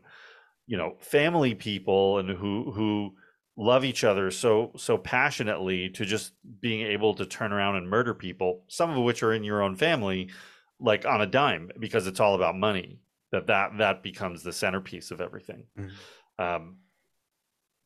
you 0.66 0.78
know, 0.78 0.96
family 1.00 1.54
people 1.54 2.18
and 2.18 2.30
who 2.30 2.72
who 2.72 3.14
love 3.60 3.84
each 3.84 4.04
other 4.04 4.30
so 4.30 4.72
so 4.78 4.98
passionately 4.98 5.90
to 5.90 6.06
just 6.06 6.34
being 6.62 6.86
able 6.86 7.16
to 7.16 7.26
turn 7.26 7.52
around 7.52 7.76
and 7.76 7.90
murder 7.90 8.14
people 8.14 8.64
some 8.68 8.92
of 8.92 9.04
which 9.04 9.24
are 9.24 9.34
in 9.34 9.44
your 9.44 9.64
own 9.64 9.76
family 9.76 10.30
like 10.80 11.08
on 11.08 11.22
a 11.22 11.26
dime 11.26 11.72
because 11.80 12.06
it's 12.06 12.20
all 12.20 12.36
about 12.36 12.56
money 12.56 13.00
that 13.32 13.48
that 13.48 13.78
that 13.78 14.04
becomes 14.04 14.44
the 14.44 14.54
centerpiece 14.54 15.12
of 15.12 15.22
everything. 15.22 15.64
Um, 16.40 16.78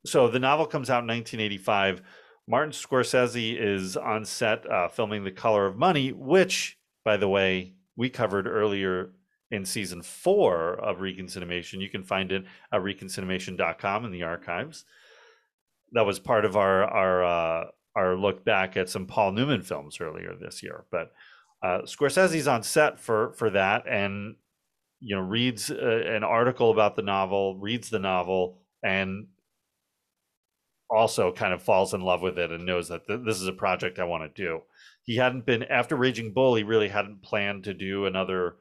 so 0.05 0.27
the 0.27 0.39
novel 0.39 0.65
comes 0.65 0.89
out 0.89 1.03
in 1.03 1.07
1985 1.07 2.01
martin 2.51 2.71
scorsese 2.71 3.57
is 3.57 3.97
on 3.97 4.23
set 4.23 4.69
uh, 4.69 4.87
filming 4.87 5.23
the 5.23 5.31
color 5.31 5.65
of 5.65 5.77
money 5.77 6.11
which 6.11 6.77
by 7.03 7.17
the 7.17 7.27
way 7.27 7.73
we 7.95 8.09
covered 8.09 8.45
earlier 8.45 9.11
in 9.49 9.65
season 9.65 10.01
four 10.01 10.73
of 10.75 10.99
Reconcinimation 10.99 11.81
you 11.81 11.89
can 11.89 12.03
find 12.03 12.31
it 12.31 12.45
at 12.71 12.81
reconcinimation.com 12.81 14.05
in 14.05 14.11
the 14.11 14.23
archives 14.23 14.85
that 15.91 16.05
was 16.05 16.19
part 16.19 16.45
of 16.45 16.55
our 16.55 16.83
our 16.85 17.23
uh, 17.23 17.65
our 17.95 18.15
look 18.15 18.45
back 18.45 18.77
at 18.77 18.89
some 18.89 19.05
Paul 19.05 19.33
Newman 19.33 19.61
films 19.61 19.99
earlier 19.99 20.33
this 20.39 20.63
year. 20.63 20.85
But 20.91 21.11
uh, 21.61 21.81
Scorsese's 21.83 22.47
on 22.47 22.63
set 22.63 22.99
for 22.99 23.33
for 23.33 23.49
that, 23.51 23.87
and 23.87 24.35
you 24.99 25.15
know 25.15 25.21
reads 25.21 25.69
uh, 25.69 26.03
an 26.05 26.23
article 26.23 26.71
about 26.71 26.95
the 26.95 27.01
novel, 27.01 27.57
reads 27.57 27.89
the 27.89 27.99
novel, 27.99 28.59
and 28.83 29.27
also 30.91 31.31
kind 31.31 31.53
of 31.53 31.63
falls 31.63 31.93
in 31.93 32.01
love 32.01 32.21
with 32.21 32.37
it 32.37 32.51
and 32.51 32.65
knows 32.65 32.89
that 32.89 33.07
th- 33.07 33.21
this 33.25 33.39
is 33.39 33.47
a 33.47 33.53
project 33.53 33.99
I 33.99 34.03
want 34.03 34.23
to 34.23 34.43
do. 34.43 34.61
He 35.03 35.15
hadn't 35.15 35.45
been 35.45 35.63
after 35.63 35.95
Raging 35.95 36.33
Bull. 36.33 36.55
He 36.55 36.63
really 36.63 36.89
hadn't 36.89 37.23
planned 37.23 37.63
to 37.63 37.73
do 37.73 38.05
another, 38.05 38.57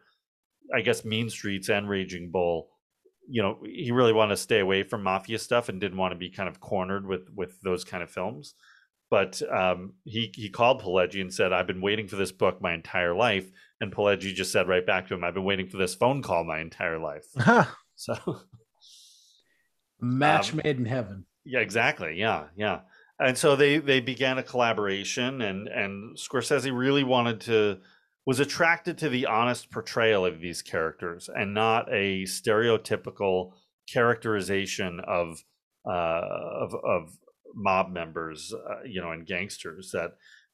I 0.74 0.80
guess, 0.80 1.04
Mean 1.04 1.28
Streets 1.28 1.68
and 1.68 1.88
Raging 1.88 2.30
Bull 2.30 2.68
you 3.32 3.42
know 3.42 3.58
he 3.64 3.92
really 3.92 4.12
wanted 4.12 4.34
to 4.34 4.42
stay 4.42 4.58
away 4.58 4.82
from 4.82 5.04
mafia 5.04 5.38
stuff 5.38 5.68
and 5.68 5.80
didn't 5.80 5.98
want 5.98 6.10
to 6.10 6.18
be 6.18 6.30
kind 6.30 6.48
of 6.48 6.58
cornered 6.58 7.06
with 7.06 7.28
with 7.34 7.60
those 7.60 7.84
kind 7.84 8.02
of 8.02 8.10
films 8.10 8.54
but 9.08 9.40
um, 9.52 9.92
he 10.04 10.32
he 10.34 10.48
called 10.48 10.82
Pileggi 10.82 11.20
and 11.20 11.32
said 11.32 11.52
I've 11.52 11.66
been 11.66 11.80
waiting 11.80 12.08
for 12.08 12.16
this 12.16 12.32
book 12.32 12.60
my 12.60 12.72
entire 12.74 13.14
life 13.14 13.48
and 13.80 13.92
Pileggi 13.92 14.34
just 14.34 14.50
said 14.50 14.66
right 14.66 14.84
back 14.84 15.06
to 15.08 15.14
him 15.14 15.22
I've 15.22 15.34
been 15.34 15.44
waiting 15.44 15.68
for 15.68 15.76
this 15.76 15.94
phone 15.94 16.22
call 16.22 16.42
my 16.42 16.60
entire 16.60 16.98
life 16.98 17.26
so 17.94 18.16
Match 20.00 20.52
Um, 20.52 20.60
made 20.64 20.78
in 20.78 20.86
heaven. 20.86 21.26
Yeah 21.50 21.60
exactly 21.60 22.18
yeah 22.18 22.44
yeah 22.56 22.80
and 23.18 23.36
so 23.36 23.56
they 23.56 23.78
they 23.78 24.00
began 24.00 24.38
a 24.38 24.42
collaboration 24.42 25.42
and 25.42 25.68
and 25.68 26.16
Scorsese 26.16 26.76
really 26.76 27.04
wanted 27.04 27.40
to 27.42 27.78
was 28.26 28.40
attracted 28.40 28.98
to 28.98 29.08
the 29.08 29.26
honest 29.26 29.70
portrayal 29.70 30.24
of 30.24 30.40
these 30.40 30.62
characters 30.62 31.28
and 31.34 31.54
not 31.54 31.88
a 31.92 32.22
stereotypical 32.22 33.52
characterization 33.92 35.00
of 35.06 35.42
uh, 35.86 36.22
of 36.60 36.74
of 36.74 37.18
mob 37.54 37.90
members, 37.90 38.52
uh, 38.54 38.82
you 38.84 39.00
know, 39.00 39.10
and 39.10 39.26
gangsters. 39.26 39.90
That 39.92 40.12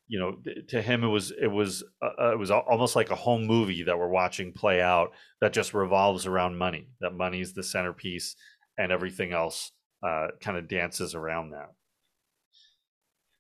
you 0.09 0.19
know, 0.19 0.37
to 0.69 0.81
him 0.81 1.05
it 1.05 1.09
was 1.09 1.33
it 1.33 1.49
was 1.49 1.85
uh, 2.03 2.11
uh, 2.21 2.33
it 2.33 2.39
was 2.39 2.51
almost 2.51 2.97
like 2.97 3.11
a 3.11 3.17
home 3.17 3.47
movie 3.47 3.83
that 3.83 3.99
we're 3.99 4.09
watching 4.09 4.53
play 4.53 4.81
out 4.81 5.11
that 5.41 5.53
just 5.53 5.75
revolves 5.75 6.27
around 6.27 6.59
money. 6.59 6.89
That 7.01 7.15
money 7.15 7.41
is 7.41 7.55
the 7.55 7.63
centerpiece, 7.63 8.37
and 8.79 8.93
everything 8.93 9.33
else 9.33 9.73
uh, 10.03 10.29
kind 10.41 10.57
of 10.57 10.69
dances 10.69 11.15
around 11.15 11.51
that. 11.51 11.73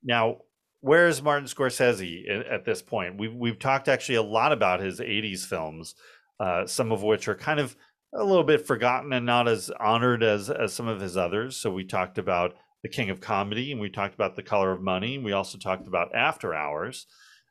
Now, 0.02 0.38
where's 0.80 1.22
Martin 1.22 1.48
Scorsese 1.48 2.24
at 2.50 2.64
this 2.64 2.82
point? 2.82 3.18
We've 3.18 3.34
we've 3.34 3.58
talked 3.58 3.88
actually 3.88 4.16
a 4.16 4.22
lot 4.22 4.52
about 4.52 4.80
his 4.80 5.00
'80s 5.00 5.46
films, 5.46 5.94
uh, 6.38 6.66
some 6.66 6.92
of 6.92 7.02
which 7.02 7.28
are 7.28 7.34
kind 7.34 7.60
of 7.60 7.76
a 8.14 8.24
little 8.24 8.44
bit 8.44 8.66
forgotten 8.66 9.12
and 9.12 9.26
not 9.26 9.48
as 9.48 9.70
honored 9.80 10.22
as 10.22 10.48
as 10.50 10.72
some 10.72 10.88
of 10.88 11.00
his 11.00 11.16
others. 11.16 11.56
So 11.56 11.70
we 11.70 11.84
talked 11.84 12.18
about 12.18 12.54
The 12.82 12.88
King 12.88 13.10
of 13.10 13.20
Comedy, 13.20 13.72
and 13.72 13.80
we 13.80 13.90
talked 13.90 14.14
about 14.14 14.36
The 14.36 14.42
Color 14.42 14.72
of 14.72 14.82
Money, 14.82 15.16
and 15.16 15.24
we 15.24 15.32
also 15.32 15.58
talked 15.58 15.86
about 15.86 16.14
After 16.14 16.54
Hours. 16.54 17.06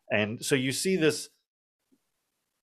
And 0.09 0.43
so 0.43 0.55
you 0.55 0.71
see 0.71 0.95
this 0.95 1.29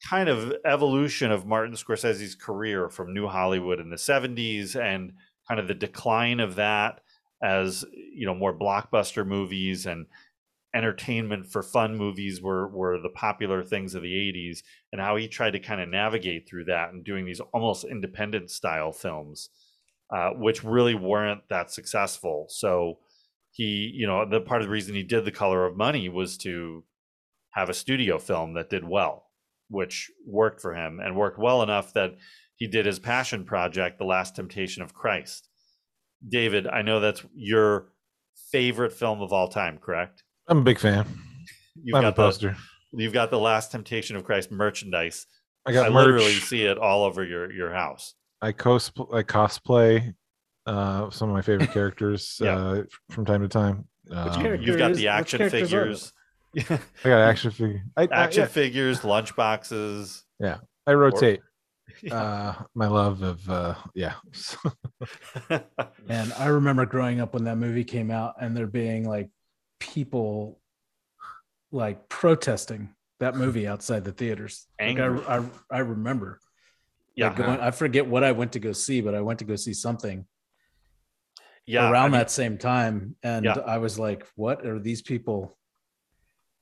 kind 0.08 0.28
of 0.28 0.52
evolution 0.64 1.30
of 1.30 1.46
Martin 1.46 1.74
Scorsese's 1.74 2.34
career 2.34 2.88
from 2.88 3.14
New 3.14 3.28
Hollywood 3.28 3.78
in 3.78 3.90
the 3.90 3.96
70s 3.96 4.74
and 4.74 5.12
kind 5.48 5.60
of 5.60 5.68
the 5.68 5.74
decline 5.74 6.40
of 6.40 6.54
that 6.56 7.00
as 7.42 7.84
you 8.14 8.26
know 8.26 8.34
more 8.34 8.56
blockbuster 8.56 9.26
movies 9.26 9.86
and 9.86 10.06
entertainment 10.74 11.46
for 11.46 11.62
fun 11.62 11.96
movies 11.96 12.40
were 12.40 12.68
were 12.68 12.98
the 12.98 13.10
popular 13.10 13.62
things 13.62 13.94
of 13.94 14.02
the 14.02 14.12
80s 14.12 14.62
and 14.92 15.00
how 15.00 15.16
he 15.16 15.28
tried 15.28 15.50
to 15.50 15.58
kind 15.58 15.80
of 15.80 15.88
navigate 15.88 16.48
through 16.48 16.64
that 16.64 16.92
and 16.92 17.04
doing 17.04 17.26
these 17.26 17.40
almost 17.52 17.84
independent 17.84 18.50
style 18.50 18.92
films 18.92 19.50
uh, 20.12 20.30
which 20.30 20.62
really 20.62 20.94
weren't 20.94 21.40
that 21.48 21.70
successful. 21.70 22.46
So 22.50 22.98
he 23.50 23.90
you 23.94 24.06
know 24.06 24.28
the 24.28 24.40
part 24.40 24.62
of 24.62 24.68
the 24.68 24.72
reason 24.72 24.94
he 24.94 25.02
did 25.02 25.24
the 25.24 25.30
color 25.30 25.66
of 25.66 25.76
money 25.76 26.08
was 26.08 26.36
to 26.38 26.84
have 27.50 27.68
a 27.68 27.74
studio 27.74 28.18
film 28.18 28.54
that 28.54 28.70
did 28.70 28.82
well 28.86 29.26
which 29.68 30.10
worked 30.26 30.60
for 30.60 30.74
him 30.74 31.00
and 31.00 31.16
worked 31.16 31.38
well 31.38 31.62
enough 31.62 31.94
that 31.94 32.14
he 32.56 32.66
did 32.66 32.86
his 32.86 32.98
passion 32.98 33.44
project 33.44 33.98
the 33.98 34.04
last 34.04 34.36
temptation 34.36 34.82
of 34.82 34.94
christ 34.94 35.48
david 36.28 36.66
i 36.66 36.82
know 36.82 37.00
that's 37.00 37.24
your 37.34 37.88
favorite 38.50 38.92
film 38.92 39.20
of 39.22 39.32
all 39.32 39.48
time 39.48 39.78
correct 39.78 40.22
I'm 40.48 40.58
a 40.58 40.62
big 40.62 40.78
fan. 40.80 41.06
You've 41.82 41.94
I 41.94 41.98
have 42.02 42.04
a 42.04 42.08
got 42.08 42.16
the 42.16 42.22
poster. 42.22 42.56
you've 42.92 43.12
got 43.12 43.30
the 43.30 43.38
Last 43.38 43.70
Temptation 43.70 44.16
of 44.16 44.24
Christ 44.24 44.50
merchandise. 44.50 45.24
I 45.64 45.72
got 45.72 45.92
literally 45.92 46.34
merch. 46.34 46.42
see 46.44 46.64
it 46.64 46.78
all 46.78 47.04
over 47.04 47.24
your 47.24 47.50
your 47.52 47.72
house. 47.72 48.14
I 48.42 48.50
cos 48.50 48.90
I 49.14 49.22
cosplay 49.22 50.12
uh, 50.66 51.08
some 51.10 51.28
of 51.30 51.34
my 51.34 51.42
favorite 51.42 51.70
characters 51.72 52.38
Yeah. 52.42 52.56
uh, 52.56 52.82
from 53.12 53.24
time 53.24 53.40
to 53.42 53.48
time. 53.48 53.86
Um, 54.10 54.44
You've 54.60 54.78
got 54.78 54.94
the 54.94 55.08
action 55.08 55.48
figures, 55.48 56.12
I 56.58 56.78
got 57.04 57.20
action 57.20 57.52
figure. 57.52 57.84
I, 57.96 58.02
I, 58.02 58.08
action 58.10 58.40
yeah, 58.42 58.46
figures, 58.48 59.04
lunch 59.04 59.34
boxes. 59.36 60.24
Yeah, 60.40 60.58
I 60.88 60.92
rotate 60.94 61.40
uh, 62.10 62.54
my 62.74 62.86
love 62.86 63.22
of 63.22 63.48
uh, 63.48 63.74
yeah. 63.94 64.14
And 66.08 66.32
I 66.34 66.46
remember 66.46 66.86
growing 66.86 67.20
up 67.20 67.34
when 67.34 67.44
that 67.44 67.56
movie 67.56 67.84
came 67.84 68.10
out 68.10 68.34
and 68.40 68.56
there 68.56 68.66
being 68.66 69.08
like 69.08 69.30
people 69.80 70.60
like 71.70 72.08
protesting 72.08 72.94
that 73.20 73.36
movie 73.36 73.66
outside 73.66 74.04
the 74.04 74.12
theaters. 74.12 74.66
Like 74.80 74.98
I, 74.98 75.38
I, 75.38 75.44
I 75.70 75.78
remember. 75.78 76.40
yeah, 77.14 77.28
Like 77.28 77.36
going, 77.36 77.60
I 77.60 77.70
forget 77.70 78.06
what 78.06 78.24
I 78.24 78.32
went 78.32 78.52
to 78.52 78.58
go 78.58 78.72
see, 78.72 79.00
but 79.00 79.14
I 79.14 79.20
went 79.20 79.38
to 79.38 79.44
go 79.44 79.56
see 79.56 79.72
something 79.74 80.26
yeah. 81.66 81.90
around 81.90 82.06
I 82.06 82.08
mean, 82.08 82.18
that 82.18 82.30
same 82.30 82.58
time. 82.58 83.16
And 83.22 83.44
Yeah. 83.44 83.58
I 83.66 83.78
was 83.78 83.98
like, 83.98 84.26
what 84.34 84.66
are 84.66 84.78
these 84.78 85.02
people 85.02 85.56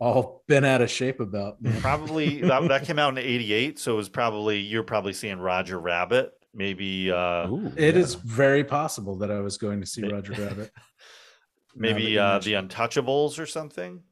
all 0.01 0.43
been 0.49 0.65
out 0.65 0.81
of 0.81 0.91
shape 0.91 1.21
about? 1.21 1.61
man? 1.63 1.81
probably 1.81 2.41
that, 2.43 2.67
that 2.69 2.85
came 2.85 2.99
out 2.99 3.17
in 3.17 3.19
'88, 3.19 3.79
so 3.79 3.93
it 3.93 3.97
was 3.97 4.09
probably 4.09 4.59
you're 4.59 4.83
probably 4.83 5.13
seeing 5.13 5.39
Roger 5.39 5.79
Rabbit, 5.79 6.33
maybe 6.55 7.11
uh 7.13 7.49
Ooh, 7.49 7.73
It 7.77 7.95
yeah. 7.95 8.01
is 8.01 8.15
very 8.15 8.65
possible 8.65 9.17
that 9.19 9.31
I 9.31 9.41
was 9.41 9.59
going 9.59 9.81
to 9.81 9.87
see 9.87 10.03
Roger 10.03 10.33
Rabbit. 10.47 10.73
maybe 11.77 12.19
uh 12.19 12.39
the 12.41 12.55
Untouchables 12.55 13.39
or 13.39 13.47
something. 13.47 14.03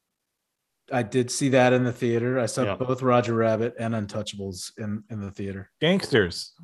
I 0.91 1.03
did 1.03 1.31
see 1.31 1.51
that 1.51 1.73
in 1.75 1.85
the 1.85 1.93
theater. 1.93 2.39
I 2.39 2.47
saw 2.47 2.63
Yeah. 2.65 2.77
both 2.77 3.03
Roger 3.03 3.35
Rabbit 3.35 3.75
and 3.79 3.93
Untouchables 3.95 4.73
in, 4.79 5.05
in 5.11 5.21
the 5.21 5.31
theater. 5.31 5.71
gangsters. 5.81 6.55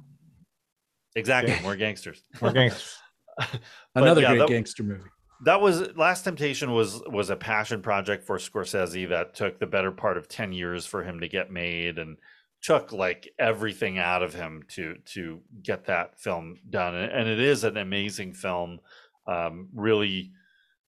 Exactly, 1.16 1.52
Okay. 1.52 1.62
more 1.62 1.76
gangsters. 1.76 2.22
More 2.40 2.50
gangsters. 2.52 2.96
Another 3.94 4.22
yeah, 4.22 4.28
great 4.30 4.38
that- 4.38 4.48
gangster 4.48 4.82
movie. 4.82 5.10
That 5.44 5.60
was 5.60 5.94
last 5.96 6.22
temptation 6.22 6.72
was 6.72 7.02
was 7.06 7.30
a 7.30 7.36
passion 7.36 7.82
project 7.82 8.24
for 8.24 8.38
scorsese 8.38 9.08
that 9.08 9.34
took 9.34 9.58
the 9.58 9.66
better 9.66 9.90
part 9.90 10.16
of 10.16 10.28
10 10.28 10.52
years 10.52 10.86
for 10.86 11.02
him 11.02 11.20
to 11.20 11.28
get 11.28 11.50
made 11.50 11.98
and 11.98 12.16
took 12.62 12.92
like 12.92 13.28
everything 13.38 13.98
out 13.98 14.22
of 14.22 14.32
him 14.32 14.62
to 14.68 14.96
to 15.04 15.40
get 15.62 15.84
that 15.86 16.18
film 16.18 16.56
done. 16.70 16.94
And, 16.94 17.12
and 17.12 17.28
it 17.28 17.40
is 17.40 17.64
an 17.64 17.76
amazing 17.76 18.32
film. 18.32 18.80
Um, 19.26 19.68
really 19.74 20.32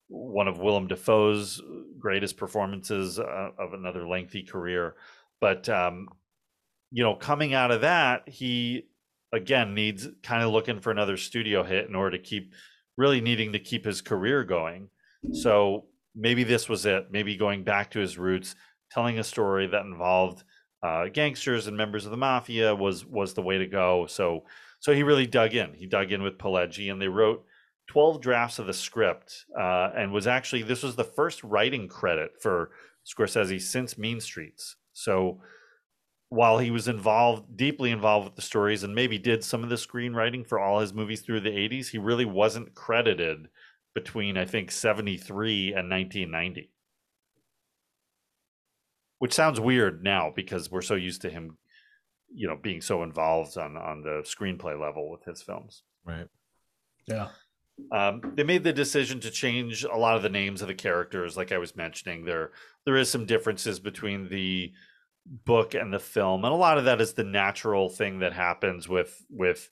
one 0.08 0.46
of 0.46 0.58
willem 0.58 0.86
dafoe's 0.86 1.60
greatest 1.98 2.36
performances 2.36 3.18
uh, 3.18 3.50
of 3.58 3.72
another 3.72 4.06
lengthy 4.06 4.42
career. 4.42 4.94
But 5.40 5.68
um, 5.68 6.08
you 6.90 7.02
know 7.02 7.14
coming 7.14 7.52
out 7.52 7.70
of 7.70 7.82
that 7.82 8.28
he 8.28 8.86
again 9.32 9.74
needs 9.74 10.08
kind 10.22 10.42
of 10.42 10.52
looking 10.52 10.80
for 10.80 10.90
another 10.90 11.16
studio 11.16 11.62
hit 11.62 11.88
in 11.88 11.94
order 11.94 12.16
to 12.16 12.22
keep 12.22 12.54
really 12.96 13.20
needing 13.20 13.52
to 13.52 13.58
keep 13.58 13.84
his 13.84 14.00
career 14.00 14.44
going. 14.44 14.88
So 15.32 15.86
maybe 16.14 16.44
this 16.44 16.68
was 16.68 16.86
it. 16.86 17.08
Maybe 17.10 17.36
going 17.36 17.64
back 17.64 17.90
to 17.92 18.00
his 18.00 18.18
roots, 18.18 18.54
telling 18.90 19.18
a 19.18 19.24
story 19.24 19.66
that 19.66 19.84
involved 19.84 20.44
uh, 20.82 21.06
gangsters 21.12 21.66
and 21.66 21.76
members 21.76 22.04
of 22.04 22.10
the 22.10 22.16
mafia 22.16 22.74
was 22.74 23.04
was 23.04 23.34
the 23.34 23.42
way 23.42 23.58
to 23.58 23.66
go. 23.66 24.06
So 24.06 24.44
so 24.80 24.92
he 24.92 25.02
really 25.02 25.26
dug 25.26 25.54
in. 25.54 25.74
He 25.74 25.86
dug 25.86 26.12
in 26.12 26.22
with 26.22 26.38
Pileggi, 26.38 26.92
and 26.92 27.00
they 27.00 27.08
wrote 27.08 27.44
twelve 27.88 28.20
drafts 28.20 28.58
of 28.58 28.66
the 28.66 28.74
script, 28.74 29.46
uh, 29.58 29.90
and 29.96 30.12
was 30.12 30.26
actually 30.26 30.62
this 30.62 30.82
was 30.82 30.96
the 30.96 31.04
first 31.04 31.42
writing 31.42 31.88
credit 31.88 32.32
for 32.40 32.70
Scorsese 33.06 33.60
since 33.60 33.98
Mean 33.98 34.20
Streets. 34.20 34.76
So 34.92 35.40
while 36.28 36.58
he 36.58 36.70
was 36.70 36.88
involved 36.88 37.56
deeply 37.56 37.90
involved 37.90 38.24
with 38.24 38.36
the 38.36 38.42
stories 38.42 38.82
and 38.82 38.94
maybe 38.94 39.18
did 39.18 39.44
some 39.44 39.62
of 39.62 39.68
the 39.68 39.76
screenwriting 39.76 40.46
for 40.46 40.58
all 40.58 40.80
his 40.80 40.92
movies 40.92 41.20
through 41.20 41.40
the 41.40 41.50
80s 41.50 41.88
he 41.88 41.98
really 41.98 42.24
wasn't 42.24 42.74
credited 42.74 43.48
between 43.96 44.36
I 44.36 44.44
think 44.44 44.70
73 44.70 45.68
and 45.68 45.88
1990. 45.90 46.70
Which 49.18 49.32
sounds 49.32 49.58
weird 49.58 50.04
now 50.04 50.30
because 50.36 50.70
we're 50.70 50.82
so 50.82 50.94
used 50.94 51.22
to 51.22 51.30
him, 51.30 51.56
you 52.32 52.46
know, 52.46 52.58
being 52.62 52.82
so 52.82 53.02
involved 53.02 53.56
on 53.56 53.78
on 53.78 54.02
the 54.02 54.22
screenplay 54.22 54.78
level 54.78 55.10
with 55.10 55.24
his 55.24 55.40
films. 55.40 55.82
Right. 56.04 56.28
Yeah. 57.06 57.28
Um, 57.90 58.20
they 58.34 58.42
made 58.42 58.64
the 58.64 58.72
decision 58.72 59.18
to 59.20 59.30
change 59.30 59.84
a 59.84 59.96
lot 59.96 60.16
of 60.16 60.22
the 60.22 60.28
names 60.28 60.60
of 60.60 60.68
the 60.68 60.74
characters, 60.74 61.36
like 61.36 61.50
I 61.50 61.58
was 61.58 61.74
mentioning. 61.74 62.24
There, 62.24 62.52
there 62.84 62.96
is 62.96 63.10
some 63.10 63.24
differences 63.24 63.78
between 63.80 64.28
the 64.28 64.72
book 65.26 65.74
and 65.74 65.92
the 65.92 65.98
film, 65.98 66.44
and 66.44 66.52
a 66.52 66.56
lot 66.56 66.78
of 66.78 66.84
that 66.84 67.00
is 67.00 67.14
the 67.14 67.24
natural 67.24 67.88
thing 67.88 68.20
that 68.20 68.32
happens 68.32 68.88
with 68.88 69.24
with 69.30 69.68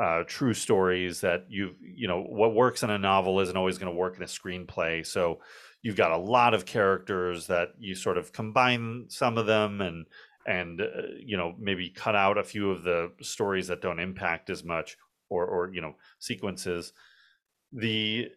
uh, 0.00 0.24
true 0.26 0.54
stories. 0.54 1.20
That 1.20 1.46
you 1.48 1.74
you 1.80 2.08
know 2.08 2.22
what 2.22 2.54
works 2.54 2.82
in 2.82 2.90
a 2.90 2.98
novel 2.98 3.40
isn't 3.40 3.56
always 3.56 3.78
going 3.78 3.92
to 3.92 3.98
work 3.98 4.16
in 4.16 4.22
a 4.22 4.26
screenplay. 4.26 5.06
So 5.06 5.40
you've 5.82 5.96
got 5.96 6.12
a 6.12 6.18
lot 6.18 6.54
of 6.54 6.66
characters 6.66 7.46
that 7.48 7.70
you 7.78 7.94
sort 7.94 8.18
of 8.18 8.32
combine 8.32 9.06
some 9.08 9.38
of 9.38 9.46
them 9.46 9.80
and 9.80 10.06
and 10.46 10.80
uh, 10.80 11.02
you 11.24 11.36
know 11.36 11.54
maybe 11.58 11.90
cut 11.90 12.16
out 12.16 12.38
a 12.38 12.44
few 12.44 12.70
of 12.70 12.82
the 12.82 13.12
stories 13.20 13.68
that 13.68 13.82
don't 13.82 14.00
impact 14.00 14.50
as 14.50 14.64
much 14.64 14.96
or 15.28 15.46
or 15.46 15.72
you 15.72 15.80
know 15.80 15.94
sequences 16.18 16.92
the 17.72 18.28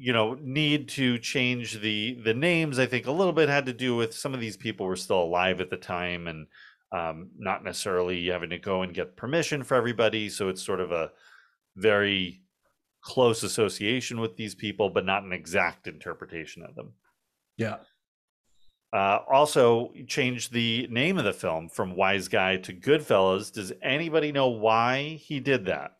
you 0.00 0.12
know 0.12 0.36
need 0.40 0.88
to 0.88 1.18
change 1.18 1.80
the 1.80 2.18
the 2.24 2.32
names 2.32 2.78
i 2.78 2.86
think 2.86 3.06
a 3.06 3.12
little 3.12 3.32
bit 3.34 3.48
had 3.48 3.66
to 3.66 3.72
do 3.72 3.94
with 3.94 4.14
some 4.14 4.32
of 4.32 4.40
these 4.40 4.56
people 4.56 4.86
were 4.86 4.96
still 4.96 5.22
alive 5.22 5.60
at 5.60 5.68
the 5.68 5.76
time 5.76 6.26
and 6.26 6.46
um, 6.92 7.30
not 7.38 7.62
necessarily 7.64 8.26
having 8.28 8.50
to 8.50 8.58
go 8.58 8.82
and 8.82 8.94
get 8.94 9.16
permission 9.16 9.62
for 9.62 9.76
everybody. 9.76 10.28
So 10.28 10.48
it's 10.48 10.64
sort 10.64 10.80
of 10.80 10.90
a 10.90 11.12
very 11.76 12.42
close 13.02 13.42
association 13.42 14.20
with 14.20 14.36
these 14.36 14.54
people 14.54 14.90
but 14.90 15.06
not 15.06 15.22
an 15.22 15.32
exact 15.32 15.86
interpretation 15.86 16.62
of 16.62 16.74
them. 16.74 16.92
Yeah. 17.56 17.76
uh, 18.92 19.20
also 19.30 19.92
changed 20.06 20.52
the 20.52 20.88
name 20.90 21.18
of 21.18 21.24
the 21.24 21.32
film 21.32 21.68
from 21.68 21.94
wise 21.94 22.28
guy 22.28 22.56
to 22.56 22.72
goodfellas. 22.72 23.52
Does 23.52 23.72
anybody 23.82 24.32
know 24.32 24.48
why 24.48 25.20
he 25.22 25.40
did 25.40 25.66
that? 25.66 25.92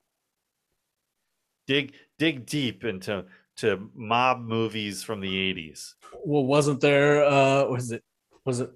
Dig 1.66 1.94
dig 2.18 2.46
deep 2.46 2.84
into 2.84 3.24
to 3.60 3.90
mob 3.94 4.40
movies 4.40 5.02
from 5.02 5.20
the 5.20 5.28
80s 5.54 5.94
Well, 6.24 6.44
wasn't 6.44 6.80
there? 6.80 7.24
Uh, 7.24 7.64
was 7.66 7.92
it? 7.92 8.02
Was 8.44 8.60
it 8.60 8.70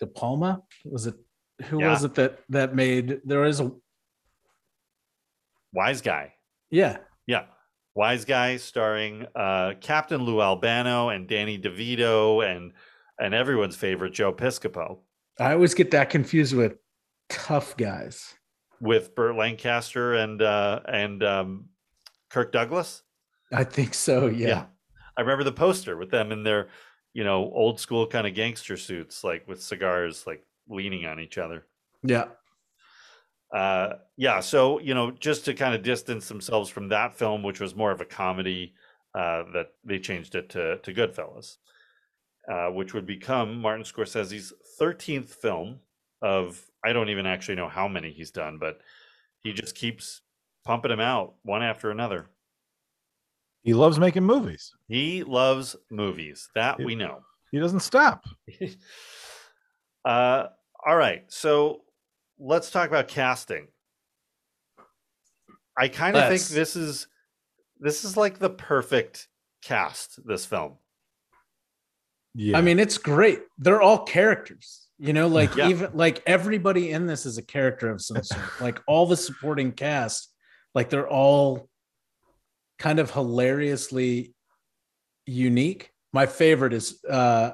De 0.00 0.06
Palma? 0.06 0.62
Was 0.84 1.06
it? 1.06 1.14
Who 1.66 1.80
Yeah. 1.80 1.90
was 1.90 2.04
it 2.04 2.14
that 2.14 2.40
that 2.50 2.74
made? 2.74 3.20
There 3.24 3.44
is 3.44 3.60
a 3.60 3.70
wise 5.72 6.00
guy 6.00 6.32
yeah. 6.70 6.98
yeah 7.26 7.46
wise 7.94 8.24
guy 8.24 8.56
starring 8.56 9.26
uh, 9.34 9.72
captain 9.80 10.22
lou 10.22 10.40
albano 10.40 11.08
and 11.08 11.28
danny 11.28 11.58
devito 11.58 12.44
and 12.48 12.72
and 13.18 13.34
everyone's 13.34 13.76
favorite 13.76 14.12
joe 14.12 14.32
piscopo 14.32 14.98
I 15.40 15.52
always 15.52 15.74
get 15.74 15.90
that 15.90 16.10
confused 16.10 16.54
with 16.54 16.74
tough 17.28 17.76
guys. 17.76 18.34
with 18.80 19.14
burt 19.16 19.34
lancaster 19.36 20.14
and 20.14 20.40
uh 20.42 20.80
and 20.86 21.22
um 21.24 21.68
kirk 22.30 22.52
douglas 22.52 23.02
I 23.54 23.64
think 23.64 23.94
so. 23.94 24.26
Yeah. 24.26 24.66
I 25.16 25.20
remember 25.20 25.44
the 25.44 25.52
poster 25.52 25.96
with 25.96 26.10
them 26.10 26.32
in 26.32 26.42
their, 26.42 26.68
you 27.12 27.24
know, 27.24 27.50
old 27.54 27.78
school 27.78 28.06
kind 28.06 28.26
of 28.26 28.34
gangster 28.34 28.76
suits, 28.76 29.22
like 29.22 29.46
with 29.46 29.62
cigars, 29.62 30.26
like 30.26 30.44
leaning 30.68 31.06
on 31.06 31.20
each 31.20 31.38
other. 31.38 31.66
Yeah. 32.02 32.26
Uh, 33.54 33.94
yeah. 34.16 34.40
So, 34.40 34.80
you 34.80 34.94
know, 34.94 35.12
just 35.12 35.44
to 35.44 35.54
kind 35.54 35.74
of 35.74 35.82
distance 35.82 36.26
themselves 36.26 36.68
from 36.68 36.88
that 36.88 37.16
film, 37.16 37.42
which 37.42 37.60
was 37.60 37.76
more 37.76 37.92
of 37.92 38.00
a 38.00 38.04
comedy, 38.04 38.74
uh, 39.14 39.44
that 39.52 39.68
they 39.84 40.00
changed 40.00 40.34
it 40.34 40.48
to, 40.50 40.78
to 40.78 40.92
Goodfellas, 40.92 41.58
uh, 42.50 42.66
which 42.72 42.94
would 42.94 43.06
become 43.06 43.60
Martin 43.60 43.84
Scorsese's 43.84 44.52
13th 44.80 45.28
film 45.28 45.78
of, 46.20 46.60
I 46.84 46.92
don't 46.92 47.10
even 47.10 47.26
actually 47.26 47.54
know 47.54 47.68
how 47.68 47.86
many 47.86 48.10
he's 48.10 48.32
done, 48.32 48.58
but 48.58 48.80
he 49.44 49.52
just 49.52 49.76
keeps 49.76 50.22
pumping 50.64 50.90
them 50.90 51.00
out 51.00 51.34
one 51.42 51.62
after 51.62 51.92
another. 51.92 52.26
He 53.64 53.72
loves 53.72 53.98
making 53.98 54.24
movies. 54.24 54.72
He 54.88 55.24
loves 55.24 55.74
movies. 55.90 56.48
That 56.54 56.78
we 56.78 56.94
know. 56.94 57.20
He 57.50 57.58
doesn't 57.58 57.80
stop. 57.80 58.24
uh, 60.04 60.46
all 60.86 60.96
right. 60.96 61.24
So 61.28 61.80
let's 62.38 62.70
talk 62.70 62.88
about 62.88 63.08
casting. 63.08 63.68
I 65.76 65.88
kind 65.88 66.14
of 66.16 66.28
think 66.28 66.42
this 66.42 66.76
is 66.76 67.08
this 67.80 68.04
is 68.04 68.16
like 68.18 68.38
the 68.38 68.50
perfect 68.50 69.28
cast. 69.62 70.20
This 70.26 70.44
film. 70.44 70.74
Yeah. 72.34 72.58
I 72.58 72.60
mean, 72.60 72.78
it's 72.78 72.98
great. 72.98 73.40
They're 73.58 73.80
all 73.82 74.04
characters. 74.04 74.88
You 74.98 75.12
know, 75.14 75.26
like 75.26 75.56
Yeah. 75.56 75.68
even 75.68 75.90
like 75.94 76.22
everybody 76.26 76.90
in 76.90 77.06
this 77.06 77.24
is 77.24 77.38
a 77.38 77.42
character 77.42 77.90
of 77.90 78.02
some 78.02 78.22
sort. 78.22 78.60
like 78.60 78.80
all 78.86 79.06
the 79.06 79.16
supporting 79.16 79.72
cast, 79.72 80.30
like 80.74 80.90
they're 80.90 81.08
all 81.08 81.68
kind 82.78 82.98
of 82.98 83.10
hilariously 83.10 84.34
unique. 85.26 85.90
My 86.12 86.26
favorite 86.26 86.72
is 86.72 87.02
uh 87.08 87.52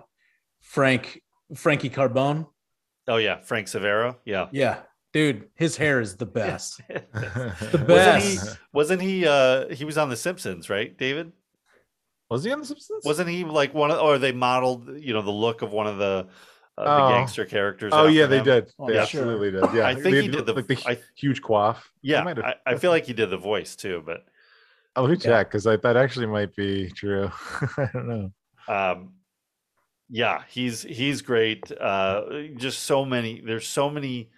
Frank 0.60 1.22
Frankie 1.54 1.90
Carbone. 1.90 2.46
Oh 3.08 3.16
yeah, 3.16 3.40
Frank 3.40 3.66
Sivero. 3.66 4.16
Yeah. 4.24 4.48
Yeah, 4.52 4.80
dude, 5.12 5.48
his 5.54 5.76
hair 5.76 6.00
is 6.00 6.16
the 6.16 6.26
best. 6.26 6.80
the 6.88 7.04
Wasn't 7.72 7.86
best. 7.88 8.46
he? 8.48 8.54
Wasn't 8.72 9.02
he? 9.02 9.26
Uh, 9.26 9.68
he 9.74 9.84
was 9.84 9.98
on 9.98 10.08
The 10.10 10.16
Simpsons, 10.16 10.68
right, 10.70 10.96
David? 10.96 11.32
was 12.30 12.44
he 12.44 12.52
on 12.52 12.60
The 12.60 12.66
Simpsons? 12.66 13.04
Wasn't 13.04 13.28
he 13.28 13.42
like 13.44 13.74
one 13.74 13.90
of, 13.90 13.98
or 13.98 14.16
they 14.18 14.30
modeled, 14.30 14.88
you 15.00 15.12
know, 15.12 15.22
the 15.22 15.32
look 15.32 15.62
of 15.62 15.72
one 15.72 15.86
of 15.88 15.98
the 15.98 16.28
uh, 16.78 16.82
Oh. 16.82 17.08
the 17.08 17.14
gangster 17.14 17.44
characters? 17.44 17.92
Oh 17.92 18.00
after 18.06 18.10
yeah, 18.12 18.26
they 18.26 18.36
them? 18.36 18.44
did. 18.44 18.72
Oh, 18.78 18.86
They 18.86 18.94
yeah. 18.94 19.02
absolutely 19.02 19.50
did. 19.50 19.64
Yeah, 19.74 19.86
I 19.88 19.94
think 19.94 20.14
They 20.14 20.22
he 20.22 20.28
did 20.28 20.46
the- 20.46 20.52
like 20.54 20.66
the 20.68 20.78
I- 20.86 20.98
huge 21.16 21.42
quaff. 21.42 21.90
Yeah, 22.02 22.22
I, 22.24 22.54
I 22.64 22.74
feel 22.76 22.90
like 22.92 23.04
he 23.06 23.12
did 23.12 23.30
the 23.30 23.36
voice 23.38 23.74
too, 23.74 24.02
but 24.06 24.24
let 24.96 25.10
me 25.10 25.16
Yeah. 25.16 25.22
check 25.22 25.48
because 25.48 25.64
that 25.64 25.96
actually 25.96 26.26
might 26.26 26.54
be 26.56 26.90
true. 26.90 27.30
I 27.76 27.88
don't 27.92 28.08
know. 28.08 28.32
um 28.68 29.12
yeah 30.08 30.42
he's 30.48 30.82
he's 30.82 31.22
great 31.22 31.70
uh 31.80 32.22
just 32.56 32.80
so 32.80 33.04
many 33.04 33.40
there's 33.46 33.66
so 33.68 33.88
many 33.88 34.28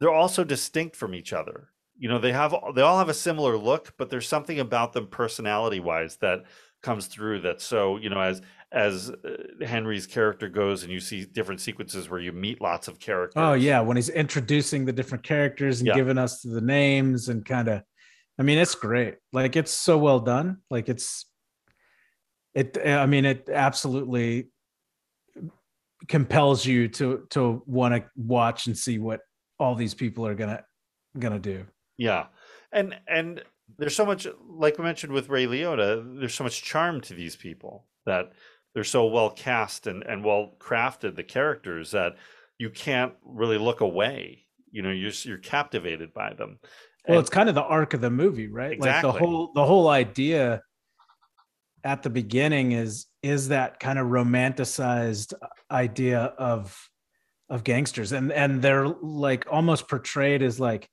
they're 0.00 0.12
also 0.12 0.42
distinct 0.42 0.96
from 0.96 1.14
each 1.14 1.32
other 1.32 1.68
you 1.96 2.08
know 2.08 2.18
they 2.18 2.32
have 2.32 2.52
they 2.74 2.82
all 2.82 2.98
have 2.98 3.08
a 3.08 3.14
similar 3.14 3.56
look 3.56 3.94
but 3.96 4.10
there's 4.10 4.26
something 4.28 4.58
about 4.58 4.92
them 4.92 5.06
personality 5.06 5.78
wise 5.78 6.16
that 6.16 6.42
comes 6.82 7.06
through 7.06 7.40
that 7.40 7.60
so 7.60 7.96
you 7.96 8.10
know 8.10 8.20
as 8.20 8.42
as 8.72 9.10
uh, 9.10 9.36
henry's 9.64 10.06
character 10.06 10.48
goes 10.48 10.82
and 10.82 10.90
you 10.92 10.98
see 10.98 11.24
different 11.24 11.60
sequences 11.60 12.10
where 12.10 12.20
you 12.20 12.32
meet 12.32 12.60
lots 12.60 12.88
of 12.88 12.98
characters 12.98 13.40
Oh 13.40 13.52
yeah, 13.54 13.80
when 13.80 13.96
he's 13.96 14.08
introducing 14.08 14.84
the 14.84 14.92
different 14.92 15.22
characters 15.22 15.80
and 15.80 15.86
Yeah. 15.86 15.94
giving 15.94 16.18
us 16.18 16.42
the 16.42 16.60
names 16.60 17.28
and 17.28 17.44
kind 17.44 17.68
of 17.68 17.82
I 18.38 18.42
mean 18.42 18.58
it's 18.58 18.74
great. 18.74 19.16
Like 19.32 19.56
it's 19.56 19.72
so 19.72 19.98
well 19.98 20.20
done. 20.20 20.58
Like 20.70 20.88
it's 20.88 21.26
it 22.54 22.78
I 22.84 23.06
mean 23.06 23.24
it 23.24 23.48
absolutely 23.52 24.48
compels 26.08 26.66
you 26.66 26.88
to 26.88 27.26
to 27.30 27.62
want 27.66 27.94
to 27.94 28.04
watch 28.16 28.66
and 28.66 28.76
see 28.76 28.98
what 28.98 29.20
all 29.58 29.74
these 29.74 29.94
people 29.94 30.26
are 30.26 30.34
going 30.34 30.58
to 31.18 31.38
do. 31.38 31.64
Yeah, 31.96 32.26
and 32.72 32.96
and 33.06 33.42
there's 33.78 33.96
so 33.96 34.04
much, 34.04 34.26
like 34.48 34.78
we 34.78 34.84
mentioned 34.84 35.12
with 35.12 35.28
Ray 35.28 35.46
Liotta, 35.46 36.18
there's 36.18 36.34
so 36.34 36.44
much 36.44 36.62
charm 36.62 37.00
to 37.02 37.14
these 37.14 37.36
people 37.36 37.86
that 38.06 38.32
they're 38.74 38.84
so 38.84 39.06
well 39.06 39.30
cast 39.30 39.86
and 39.86 40.02
and 40.02 40.24
well 40.24 40.56
crafted 40.58 41.16
the 41.16 41.22
characters 41.22 41.92
that 41.92 42.16
you 42.58 42.70
can't 42.70 43.14
really 43.24 43.58
look 43.58 43.80
away. 43.80 44.44
You 44.70 44.82
know, 44.82 44.90
you're 44.90 45.12
you're 45.22 45.38
captivated 45.38 46.12
by 46.12 46.34
them. 46.34 46.58
Well, 47.08 47.20
it's 47.20 47.30
kind 47.30 47.48
of 47.48 47.54
the 47.54 47.62
arc 47.62 47.94
of 47.94 48.00
the 48.00 48.10
movie, 48.10 48.48
right? 48.48 48.72
Exactly. 48.72 49.10
Like 49.10 49.18
the 49.18 49.26
whole 49.26 49.52
the 49.54 49.64
whole 49.64 49.88
idea 49.88 50.62
at 51.84 52.02
the 52.02 52.10
beginning 52.10 52.72
is 52.72 53.06
is 53.22 53.48
that 53.48 53.78
kind 53.78 53.98
of 53.98 54.06
romanticized 54.06 55.34
idea 55.70 56.20
of 56.38 56.88
of 57.50 57.62
gangsters 57.62 58.12
and 58.12 58.32
and 58.32 58.62
they're 58.62 58.88
like 58.88 59.44
almost 59.50 59.88
portrayed 59.88 60.42
as 60.42 60.58
like 60.58 60.88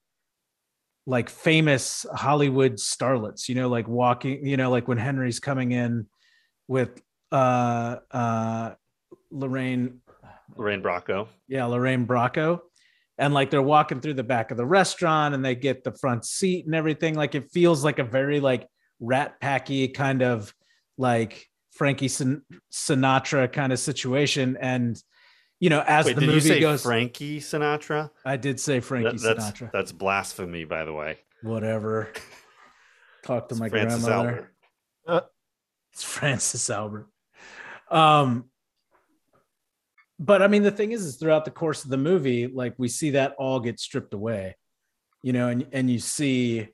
like 1.08 1.30
famous 1.30 2.06
Hollywood 2.14 2.74
starlets, 2.74 3.50
you 3.50 3.56
know, 3.56 3.70
like 3.70 3.88
walking, 3.88 4.46
you 4.46 4.56
know, 4.58 4.70
like 4.70 4.88
when 4.88 4.98
Henry's 4.98 5.40
coming 5.40 5.72
in 5.72 6.08
with 6.68 7.02
uh 7.32 7.98
uh 8.12 8.74
Lorraine 9.32 10.02
Lorraine 10.56 10.82
Bracco. 10.82 11.28
yeah, 11.48 11.66
Lorraine 11.66 12.06
Bracco. 12.06 12.60
And 13.22 13.34
like 13.34 13.52
they're 13.52 13.62
walking 13.62 14.02
through 14.02 14.16
the 14.16 14.24
back 14.24 14.50
of 14.52 14.58
the 14.58 14.66
restaurant 14.66 15.36
and 15.36 15.46
they 15.46 15.54
get 15.56 15.84
the 15.84 15.92
front 15.94 16.26
seat 16.26 16.66
and 16.66 16.74
everything. 16.76 17.14
Like 17.16 17.36
it 17.36 17.52
feels 17.52 17.84
like 17.86 18.00
a 18.00 18.04
very 18.04 18.40
like 18.40 18.68
rat 19.00 19.40
packy 19.40 19.88
kind 19.90 20.24
of 20.24 20.54
like 20.98 21.48
Frankie 21.72 22.08
Sin- 22.10 22.42
Sinatra 22.74 23.52
kind 23.54 23.72
of 23.72 23.80
situation. 23.80 24.58
And 24.60 25.02
you 25.60 25.70
know, 25.70 25.84
as 25.86 26.08
Wait, 26.08 26.16
the 26.16 26.26
movie 26.26 26.60
goes, 26.60 26.82
Frankie 26.82 27.40
Sinatra? 27.40 28.10
I 28.26 28.38
did 28.38 28.60
say 28.60 28.80
Frankie 28.80 29.18
That- 29.20 29.38
that's 29.38 29.52
Sinatra. 29.62 29.72
that's 29.72 29.92
blasphemy, 29.92 30.66
by 30.66 30.84
the 30.86 30.94
way. 30.94 31.20
Whatever. 31.44 32.12
Talk 33.24 33.50
to 33.50 33.54
It's 33.54 33.60
my 33.62 33.70
Francis 33.70 34.04
grandmother. 34.04 34.50
Albert. 35.08 35.26
It's 35.94 36.04
Francis 36.04 36.70
Albert. 36.72 37.08
Um, 37.92 38.46
but 40.22 40.42
I 40.44 40.48
mean, 40.48 40.62
the 40.62 40.72
thing 40.72 40.92
is, 40.92 41.04
is 41.04 41.18
throughout 41.18 41.46
the 41.46 41.52
course 41.52 41.84
of 41.84 41.90
the 41.90 41.98
movie, 41.98 42.46
like 42.48 42.76
we 42.78 42.88
see 42.88 43.10
that 43.12 43.34
all 43.40 43.60
get 43.60 43.80
stripped 43.80 44.14
away, 44.14 44.56
you 45.24 45.34
know, 45.34 45.50
and 45.50 45.68
and 45.74 45.90
you 45.90 46.00
see 46.00 46.70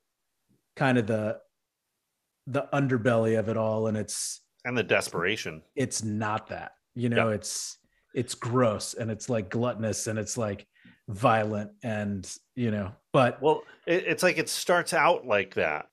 kind 0.75 0.97
of 0.97 1.07
the 1.07 1.37
the 2.45 2.67
underbelly 2.73 3.39
of 3.39 3.49
it 3.49 3.57
all, 3.57 3.87
and 3.87 3.97
it's 3.97 4.41
and 4.65 4.77
the 4.77 4.83
desperation. 4.83 5.61
it's 5.75 6.03
not 6.03 6.47
that, 6.47 6.73
you 6.93 7.07
know, 7.09 7.29
it's 7.29 7.77
it's 8.13 8.35
gross 8.35 8.93
and 8.95 9.09
it's 9.09 9.29
like 9.29 9.49
gluttonous 9.49 10.07
and 10.07 10.19
it's 10.19 10.37
like 10.37 10.67
violent 11.07 11.71
and 11.83 12.29
you 12.55 12.69
know, 12.71 12.91
but 13.13 13.41
Well, 13.41 13.63
it, 13.85 14.03
it's 14.07 14.23
like 14.23 14.37
it 14.37 14.49
starts 14.49 14.93
out 14.93 15.25
like 15.25 15.53
that, 15.55 15.87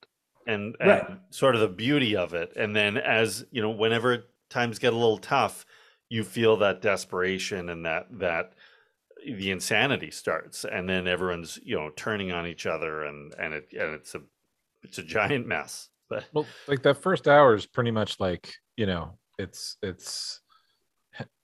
and, 0.47 0.75
and 0.81 0.89
Right. 0.89 1.19
sort 1.31 1.55
of 1.55 1.61
the 1.61 1.69
beauty 1.69 2.17
of 2.17 2.35
it, 2.35 2.53
and 2.57 2.75
then 2.75 2.97
as 2.97 3.45
you 3.53 3.63
know, 3.63 3.71
whenever 3.71 4.25
times 4.51 4.81
get 4.81 4.93
a 4.93 4.97
little 4.97 5.19
tough, 5.19 5.65
you 6.09 6.25
feel 6.25 6.57
that 6.59 6.81
desperation 6.83 7.69
and 7.69 7.85
that 7.87 8.07
that 8.19 8.55
the 9.25 9.51
insanity 9.51 10.11
starts, 10.11 10.65
and 10.65 10.89
then 10.89 11.07
everyone's 11.09 11.59
you 11.63 11.77
know 11.77 11.91
turning 11.97 12.33
on 12.33 12.47
each 12.47 12.67
other, 12.67 13.05
and 13.05 13.35
and 13.39 13.55
it 13.55 13.69
and 13.73 13.95
it's 13.95 14.15
a 14.15 14.23
it's 14.83 14.99
a 14.99 15.05
giant 15.05 15.47
mess. 15.47 15.91
But 16.11 16.27
Well, 16.33 16.55
like 16.67 16.83
that 16.83 17.03
first 17.03 17.27
hour 17.27 17.55
is 17.55 17.67
pretty 17.67 17.91
much 17.91 18.21
like 18.21 18.53
you 18.77 18.87
know, 18.87 19.19
it's 19.39 19.77
it's 19.83 20.41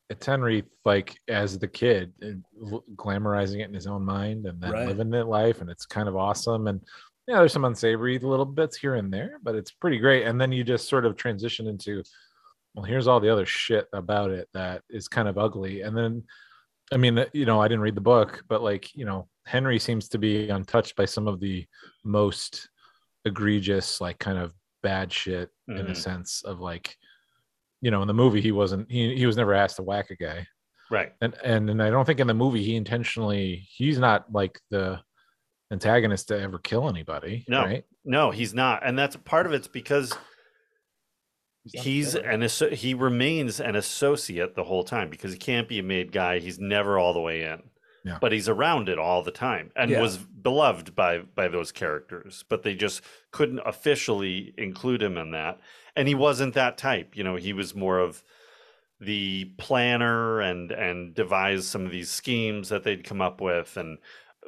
it's 0.08 0.26
Henry 0.26 0.64
like 0.84 1.16
as 1.28 1.58
the 1.58 1.68
kid, 1.68 2.12
uh, 2.22 2.78
glamorizing 2.96 3.60
it 3.60 3.68
in 3.68 3.74
his 3.74 3.86
own 3.86 4.04
mind, 4.04 4.46
and 4.46 4.60
then 4.60 4.70
Right. 4.72 4.86
living 4.86 5.10
that 5.10 5.28
life, 5.28 5.60
and 5.60 5.70
it's 5.70 5.86
kind 5.86 6.08
of 6.08 6.16
awesome. 6.16 6.66
And 6.66 6.80
yeah, 7.28 7.38
there's 7.38 7.52
some 7.52 7.64
unsavory 7.64 8.18
little 8.18 8.44
bits 8.44 8.76
here 8.76 8.96
and 8.96 9.12
there, 9.12 9.38
but 9.42 9.54
it's 9.54 9.70
pretty 9.70 9.98
great. 9.98 10.26
And 10.26 10.40
then 10.40 10.50
you 10.50 10.64
just 10.64 10.88
sort 10.88 11.06
of 11.06 11.16
transition 11.16 11.68
into, 11.68 12.02
well, 12.74 12.84
here's 12.84 13.06
all 13.06 13.20
the 13.20 13.30
other 13.32 13.46
shit 13.46 13.86
about 13.92 14.30
it 14.30 14.48
that 14.54 14.82
is 14.88 15.08
kind 15.08 15.28
of 15.28 15.38
ugly. 15.38 15.82
And 15.82 15.96
then, 15.96 16.22
I 16.92 16.96
mean, 16.96 17.24
you 17.32 17.44
know, 17.44 17.60
I 17.60 17.66
didn't 17.68 17.82
read 17.82 17.94
the 17.96 18.00
book, 18.00 18.44
but 18.48 18.62
like, 18.62 18.94
you 18.96 19.04
know, 19.04 19.28
Henry 19.46 19.78
seems 19.78 20.08
to 20.10 20.18
be 20.18 20.48
untouched 20.48 20.96
by 20.96 21.04
some 21.04 21.26
of 21.26 21.40
the 21.40 21.66
most 22.04 22.68
egregious, 23.24 24.00
like 24.00 24.18
kind 24.18 24.38
of 24.38 24.52
bad 24.82 25.12
shit 25.12 25.50
in 25.68 25.76
Mhm. 25.86 25.90
a 25.90 25.94
sense 25.94 26.42
of 26.42 26.60
like, 26.60 26.96
you 27.80 27.90
know, 27.90 28.02
in 28.02 28.08
the 28.08 28.14
movie 28.14 28.40
he 28.40 28.52
wasn't 28.52 28.90
he 28.90 29.14
he 29.16 29.26
was 29.26 29.36
never 29.36 29.54
asked 29.54 29.76
to 29.76 29.82
whack 29.82 30.10
a 30.10 30.16
guy. 30.16 30.46
right, 30.90 31.12
And 31.20 31.34
and 31.44 31.70
and 31.70 31.82
I 31.82 31.90
don't 31.90 32.04
think 32.04 32.18
in 32.20 32.26
the 32.26 32.34
movie 32.34 32.62
he 32.64 32.76
intentionally 32.76 33.56
he's 33.70 33.98
not 33.98 34.32
like 34.32 34.60
the 34.70 35.00
antagonist 35.70 36.28
to 36.28 36.40
ever 36.40 36.58
kill 36.58 36.88
anybody. 36.88 37.44
No. 37.48 37.62
Right. 37.64 37.84
no, 38.04 38.30
he's 38.30 38.54
not, 38.54 38.84
and 38.84 38.98
that's 38.98 39.14
part 39.16 39.46
of 39.46 39.52
it's 39.52 39.68
because 39.68 40.12
he's 41.64 42.14
an 42.14 42.42
asso- 42.42 42.70
he 42.70 42.94
remains 42.94 43.60
an 43.60 43.76
associate 43.76 44.54
the 44.54 44.64
whole 44.64 44.84
time 44.84 45.10
because 45.10 45.32
he 45.32 45.38
can't 45.38 45.68
be 45.68 45.78
a 45.78 45.82
made 45.82 46.12
guy. 46.12 46.38
He's 46.38 46.58
never 46.58 46.98
all 46.98 47.12
the 47.12 47.20
way 47.20 47.42
in. 47.42 47.62
Yeah. 48.04 48.16
But 48.18 48.32
he's 48.32 48.48
around 48.48 48.88
it 48.88 48.98
all 48.98 49.22
the 49.22 49.30
time 49.30 49.70
and 49.76 49.90
Yeah. 49.90 50.00
was 50.00 50.16
beloved 50.16 50.94
by 50.94 51.18
by 51.18 51.48
those 51.48 51.70
characters, 51.70 52.44
but 52.48 52.62
they 52.62 52.74
just 52.74 53.02
couldn't 53.30 53.60
officially 53.66 54.54
include 54.56 55.02
him 55.02 55.18
in 55.18 55.32
that. 55.32 55.60
And 55.94 56.08
he 56.08 56.14
wasn't 56.14 56.54
that 56.54 56.78
type, 56.78 57.14
you 57.16 57.22
know, 57.24 57.36
he 57.36 57.52
was 57.52 57.74
more 57.74 57.98
of 57.98 58.24
the 59.00 59.46
planner 59.58 60.40
and 60.40 60.70
and 60.72 61.14
devised 61.14 61.64
some 61.64 61.84
of 61.84 61.90
these 61.92 62.10
schemes 62.10 62.68
that 62.70 62.84
they'd 62.84 63.04
come 63.04 63.20
up 63.20 63.40
with 63.40 63.76
and 63.76 63.98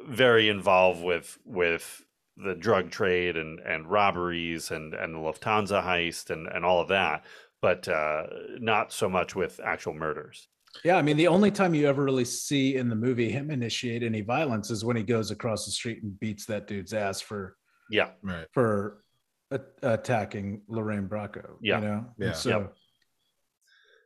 very 0.07 0.49
involved 0.49 1.03
with 1.03 1.37
with 1.45 2.03
the 2.37 2.55
drug 2.55 2.89
trade 2.89 3.37
and 3.37 3.59
and 3.59 3.87
robberies 3.89 4.71
and 4.71 4.93
and 4.93 5.13
the 5.13 5.19
Lufthansa 5.19 5.83
heist 5.83 6.29
and 6.29 6.47
and 6.47 6.65
all 6.65 6.81
of 6.81 6.87
that, 6.89 7.23
but 7.61 7.87
uh, 7.87 8.23
not 8.59 8.91
so 8.91 9.07
much 9.09 9.35
with 9.35 9.59
actual 9.63 9.93
murders. 9.93 10.47
Yeah, 10.83 10.95
I 10.97 11.03
mean, 11.03 11.17
the 11.17 11.27
only 11.27 11.51
time 11.51 11.75
you 11.75 11.87
ever 11.87 12.03
really 12.03 12.25
see 12.25 12.77
in 12.77 12.89
the 12.89 12.95
movie 12.95 13.29
him 13.29 13.51
initiate 13.51 14.01
any 14.01 14.21
violence 14.21 14.71
is 14.71 14.83
when 14.83 14.97
he 14.97 15.03
goes 15.03 15.29
across 15.29 15.65
the 15.65 15.71
street 15.71 16.01
and 16.01 16.19
beats 16.19 16.47
that 16.47 16.65
dude's 16.65 16.93
ass 16.93 17.21
for 17.21 17.55
Yeah, 17.91 18.09
Right. 18.23 18.47
for 18.53 19.03
a- 19.51 19.59
attacking 19.83 20.63
Lorraine 20.67 21.07
Bracco. 21.07 21.57
Yeah. 21.61 21.79
you 21.79 21.85
know. 21.85 21.97
And 22.17 22.27
Yeah. 22.29 22.31
So 22.31 22.49
Yep. 22.49 22.73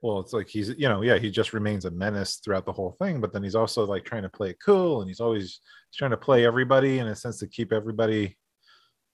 Well, 0.01 0.19
it's 0.19 0.33
like 0.33 0.47
he's 0.47 0.69
you 0.69 0.87
know, 0.89 1.01
yeah, 1.01 1.17
he 1.17 1.29
just 1.31 1.53
remains 1.53 1.85
a 1.85 1.91
menace 1.91 2.35
throughout 2.37 2.65
the 2.65 2.73
whole 2.73 2.95
thing, 3.01 3.19
but 3.21 3.33
then 3.33 3.43
he's 3.43 3.55
also 3.55 3.85
like 3.85 4.03
trying 4.03 4.23
to 4.23 4.29
play 4.29 4.51
it 4.51 4.57
cool 4.63 5.01
and 5.01 5.09
he's 5.09 5.19
always 5.19 5.59
trying 5.93 6.11
to 6.11 6.17
play 6.17 6.45
everybody 6.45 6.99
in 6.99 7.07
a 7.07 7.15
sense 7.15 7.39
to 7.39 7.47
keep 7.47 7.73
everybody 7.73 8.37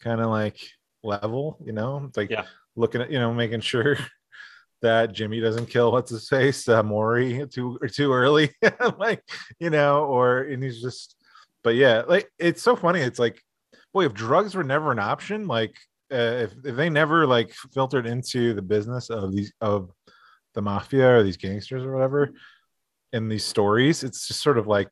kind 0.01 0.19
of 0.21 0.29
like 0.29 0.57
level, 1.03 1.57
you 1.63 1.71
know? 1.73 2.03
It's 2.07 2.17
like 2.17 2.29
Yeah. 2.29 2.45
looking 2.75 3.01
at, 3.01 3.11
you 3.11 3.19
know, 3.19 3.33
making 3.33 3.61
sure 3.61 3.97
that 4.81 5.13
Jimmy 5.13 5.39
doesn't 5.39 5.67
kill 5.67 5.91
what's 5.91 6.11
his 6.11 6.27
face, 6.27 6.67
uh, 6.67 6.83
Morrie 6.83 7.49
too 7.49 7.77
or 7.81 7.87
too 7.87 8.11
early. 8.11 8.53
like, 8.97 9.23
you 9.59 9.69
know, 9.69 10.05
or 10.05 10.39
and 10.41 10.61
he's 10.63 10.81
just 10.81 11.15
but 11.63 11.75
yeah, 11.75 12.01
like 12.07 12.29
it's 12.37 12.61
so 12.61 12.75
funny. 12.75 12.99
It's 12.99 13.19
like, 13.19 13.41
boy, 13.93 14.05
if 14.05 14.13
drugs 14.13 14.53
were 14.53 14.63
never 14.65 14.91
an 14.91 14.99
option, 14.99 15.47
like 15.47 15.75
uh, 16.11 16.43
if, 16.43 16.53
if 16.65 16.75
they 16.75 16.89
never 16.89 17.25
like 17.25 17.53
filtered 17.73 18.05
into 18.05 18.53
the 18.53 18.61
business 18.61 19.09
of 19.09 19.33
these 19.33 19.53
of 19.61 19.89
the 20.53 20.61
mafia 20.61 21.09
or 21.17 21.23
these 21.23 21.37
gangsters 21.37 21.83
or 21.83 21.93
whatever 21.93 22.31
in 23.11 23.29
these 23.29 23.45
stories, 23.45 24.03
it's 24.03 24.27
just 24.27 24.41
sort 24.41 24.57
of 24.57 24.67
like 24.67 24.89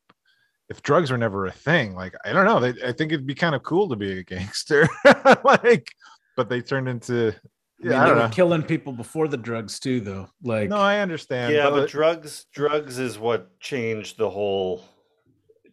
if 0.68 0.80
drugs 0.82 1.10
were 1.10 1.18
never 1.18 1.46
a 1.46 1.52
thing, 1.52 1.94
like 1.94 2.14
I 2.24 2.32
don't 2.32 2.44
know, 2.46 2.60
they, 2.60 2.88
I 2.88 2.92
think 2.92 3.12
it'd 3.12 3.26
be 3.26 3.34
kind 3.34 3.54
of 3.54 3.62
cool 3.62 3.88
to 3.88 3.96
be 3.96 4.18
a 4.18 4.22
gangster, 4.22 4.88
like, 5.44 5.88
but 6.36 6.48
they 6.48 6.60
turned 6.60 6.88
into 6.88 7.34
I 7.82 7.84
mean, 7.84 7.92
yeah, 7.92 8.00
I 8.00 8.04
they 8.04 8.08
don't 8.10 8.18
were 8.18 8.22
know. 8.24 8.28
killing 8.30 8.62
people 8.62 8.92
before 8.92 9.26
the 9.28 9.36
drugs 9.36 9.80
too, 9.80 10.00
though. 10.00 10.28
Like, 10.42 10.68
No, 10.68 10.76
I 10.76 11.00
understand. 11.00 11.52
yeah, 11.52 11.68
but 11.68 11.80
but 11.80 11.88
drugs 11.90 12.46
drugs 12.54 12.98
is 12.98 13.18
what 13.18 13.58
changed 13.60 14.18
the 14.18 14.30
whole 14.30 14.84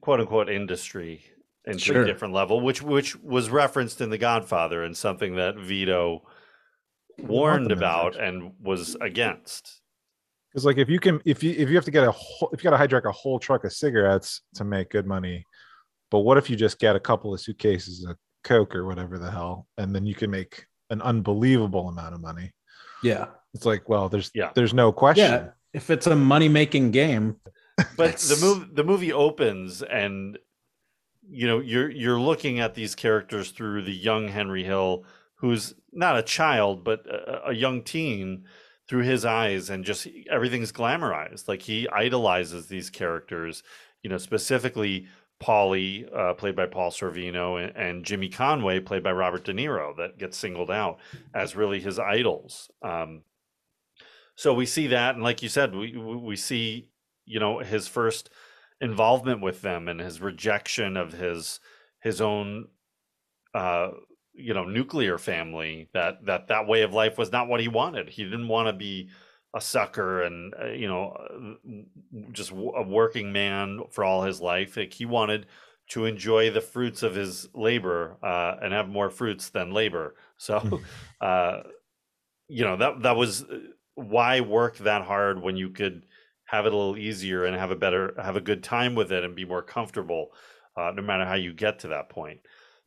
quote 0.02 0.20
unquote 0.20 0.50
industry 0.50 1.24
into 1.66 1.80
Sure. 1.80 2.02
a 2.02 2.06
different 2.06 2.34
level, 2.34 2.62
which 2.62 2.82
which 2.82 3.16
was 3.18 3.50
referenced 3.52 4.02
in 4.02 4.10
The 4.10 4.18
Godfather 4.18 4.84
and 4.84 4.98
something 4.98 5.36
that 5.36 5.56
Vito 5.58 6.24
warned 7.24 7.72
about 7.72 8.16
injured. 8.16 8.24
and 8.24 8.52
was 8.62 8.96
against. 9.02 9.82
Because 10.52 10.66
like 10.66 10.78
if 10.78 10.90
you 10.90 11.00
can 11.00 11.22
if 11.26 11.44
you 11.44 11.52
if 11.52 11.70
you 11.70 11.76
have 11.76 11.86
to 11.86 11.92
get 11.92 12.08
a 12.08 12.12
whole 12.12 12.50
if 12.54 12.64
you 12.64 12.70
got 12.70 12.78
to 12.78 12.88
hijack 12.88 13.06
a 13.06 13.12
whole 13.12 13.40
truck 13.40 13.64
of 13.66 13.74
cigarettes 13.74 14.42
to 14.56 14.64
make 14.64 14.90
good 14.90 15.06
money, 15.06 15.46
but 16.12 16.20
what 16.20 16.38
if 16.38 16.50
you 16.50 16.56
just 16.56 16.80
get 16.80 16.96
a 16.96 17.00
couple 17.00 17.34
of 17.34 17.40
suitcases 17.40 18.04
of 18.06 18.18
coke 18.44 18.74
or 18.76 18.86
whatever 18.86 19.20
the 19.20 19.30
hell, 19.30 19.68
and 19.78 19.94
then 19.96 20.06
you 20.06 20.16
can 20.16 20.32
make 20.32 20.66
an 20.90 21.02
unbelievable 21.04 21.88
amount 21.90 22.16
of 22.16 22.22
money. 22.22 22.52
yeah, 23.04 23.28
It's 23.54 23.66
like, 23.66 23.88
well, 23.88 24.10
there's 24.10 24.32
Yeah. 24.34 24.52
there's 24.56 24.74
no 24.74 24.92
question. 24.92 25.32
yeah. 25.32 25.48
If 25.72 25.90
it's 25.92 26.08
a 26.08 26.16
money 26.16 26.50
making 26.50 26.92
game, 26.92 27.36
But 27.78 27.88
the 27.96 28.04
That's- 28.36 28.42
movie 28.42 28.70
the 28.74 28.84
movie 28.84 29.14
opens 29.14 29.84
and 29.84 30.38
you 31.30 31.46
know 31.48 31.60
you're 31.60 31.92
you're 31.92 32.20
looking 32.20 32.60
at 32.60 32.74
these 32.74 32.96
characters 32.96 33.52
through 33.52 33.84
the 33.84 33.94
young 33.94 34.28
Henry 34.30 34.64
Hill, 34.64 35.06
who's 35.40 35.74
not 35.92 36.18
a 36.18 36.24
child 36.24 36.84
but 36.84 37.06
a, 37.08 37.50
a 37.50 37.54
young 37.54 37.84
teen, 37.84 38.46
through 38.90 39.04
his 39.04 39.24
eyes, 39.24 39.70
and 39.70 39.86
just 39.86 40.08
everything's 40.32 40.72
glamorized. 40.72 41.48
Like 41.48 41.62
he 41.62 41.88
idolizes 41.90 42.68
these 42.68 42.90
characters. 42.90 43.62
You 44.02 44.10
know, 44.10 44.18
specifically 44.18 45.08
Paulie, 45.40 46.10
uh, 46.14 46.34
played 46.34 46.56
by 46.56 46.66
Paul 46.66 46.90
Sorvino, 46.90 47.64
and, 47.64 47.76
and 47.78 48.04
Jimmy 48.04 48.30
Conway, 48.30 48.80
played 48.80 49.04
by 49.04 49.12
Robert 49.12 49.46
De 49.46 49.54
Niro, 49.54 49.96
that 49.98 50.18
gets 50.18 50.38
singled 50.38 50.72
out 50.72 50.98
as 51.36 51.56
really 51.56 51.80
his 51.80 52.00
idols. 52.00 52.72
Um, 52.82 53.22
so 54.36 54.56
we 54.56 54.66
see 54.66 54.88
that, 54.88 55.14
and 55.14 55.24
like 55.24 55.44
you 55.44 55.50
said, 55.50 55.76
we 55.76 55.96
we 55.96 56.36
see 56.36 56.90
you 57.26 57.40
know 57.40 57.60
his 57.60 57.88
first 57.88 58.32
involvement 58.82 59.42
with 59.42 59.62
them 59.62 59.88
and 59.88 60.00
his 60.00 60.20
rejection 60.20 60.98
of 60.98 61.14
his 61.14 61.60
his 62.02 62.22
own 62.22 62.70
uh 63.54 63.90
you 64.40 64.54
know 64.54 64.66
nuclear 64.66 65.18
family 65.18 65.90
that 65.94 66.26
that 66.26 66.48
that 66.48 66.68
way 66.68 66.82
of 66.82 66.94
life 66.94 67.18
was 67.18 67.32
not 67.32 67.48
what 67.48 67.60
he 67.60 67.68
wanted. 67.68 68.10
He 68.10 68.24
didn't 68.24 68.48
want 68.48 68.68
to 68.68 68.74
be 68.74 69.10
a 69.56 69.62
sucker 69.62 70.22
and 70.22 70.54
uh, 70.62 70.68
you 70.68 70.88
know 70.88 71.12
uh, 71.12 71.72
just 72.32 72.52
a 72.52 72.84
working 72.84 73.32
man 73.32 73.82
for 73.92 74.04
all 74.04 74.24
his 74.24 74.42
life. 74.42 74.78
Like 74.78 74.94
he 74.94 75.06
wanted 75.06 75.48
to 75.90 76.06
enjoy 76.06 76.52
the 76.52 76.62
fruits 76.62 77.02
of 77.02 77.16
his 77.16 77.50
labor 77.54 78.18
uh 78.24 78.58
and 78.62 78.74
have 78.74 78.90
more 78.90 79.10
fruits 79.10 79.50
than 79.50 79.72
labor. 79.72 80.16
So 80.42 80.82
uh 81.20 81.64
you 82.48 82.64
know 82.64 82.76
that 82.78 83.04
that 83.04 83.16
was 83.16 83.44
uh, 83.44 83.60
why 83.96 84.42
work 84.42 84.78
that 84.80 85.04
hard 85.04 85.42
when 85.42 85.56
you 85.56 85.70
could 85.70 86.06
have 86.46 86.66
it 86.66 86.74
a 86.74 86.76
little 86.76 86.98
easier 86.98 87.46
and 87.46 87.56
have 87.56 87.72
a 87.72 87.76
better 87.76 88.14
have 88.22 88.36
a 88.36 88.42
good 88.42 88.64
time 88.64 88.96
with 88.96 89.12
it 89.12 89.24
and 89.24 89.36
be 89.36 89.46
more 89.46 89.62
comfortable 89.62 90.32
uh, 90.76 90.92
no 90.96 91.02
matter 91.02 91.26
how 91.26 91.36
you 91.36 91.54
get 91.54 91.80
to 91.80 91.90
that 91.90 92.10
point 92.10 92.40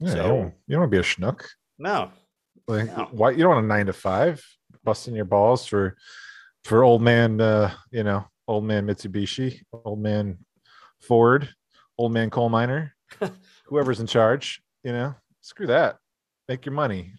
Yeah, 0.02 0.08
you, 0.08 0.16
So- 0.16 0.22
don't, 0.28 0.54
you 0.66 0.72
don't 0.76 0.80
want 0.80 0.90
to 0.92 0.96
be 0.96 1.00
a 1.00 1.02
schnook. 1.02 1.44
no 1.78 2.10
Like, 2.68 2.86
No. 2.96 3.08
why 3.12 3.30
you 3.30 3.38
don't 3.38 3.54
want 3.54 3.64
a 3.64 3.68
nine 3.68 3.86
to 3.86 3.92
five 3.92 4.44
busting 4.84 5.14
your 5.14 5.24
balls 5.24 5.64
for 5.66 5.96
for 6.64 6.84
old 6.84 7.02
man, 7.02 7.40
uh, 7.40 7.72
you 7.90 8.04
know, 8.04 8.24
old 8.46 8.64
man 8.64 8.86
Mitsubishi, 8.86 9.60
old 9.72 10.00
man 10.00 10.38
Ford, 11.00 11.48
old 11.98 12.12
man 12.12 12.30
coal 12.30 12.48
miner, 12.48 12.94
whoever's 13.66 13.98
in 14.00 14.06
charge. 14.06 14.62
You 14.84 14.92
know, 14.92 15.14
screw 15.40 15.66
that. 15.68 15.98
Make 16.48 16.64
your 16.66 16.72
money. 16.74 17.14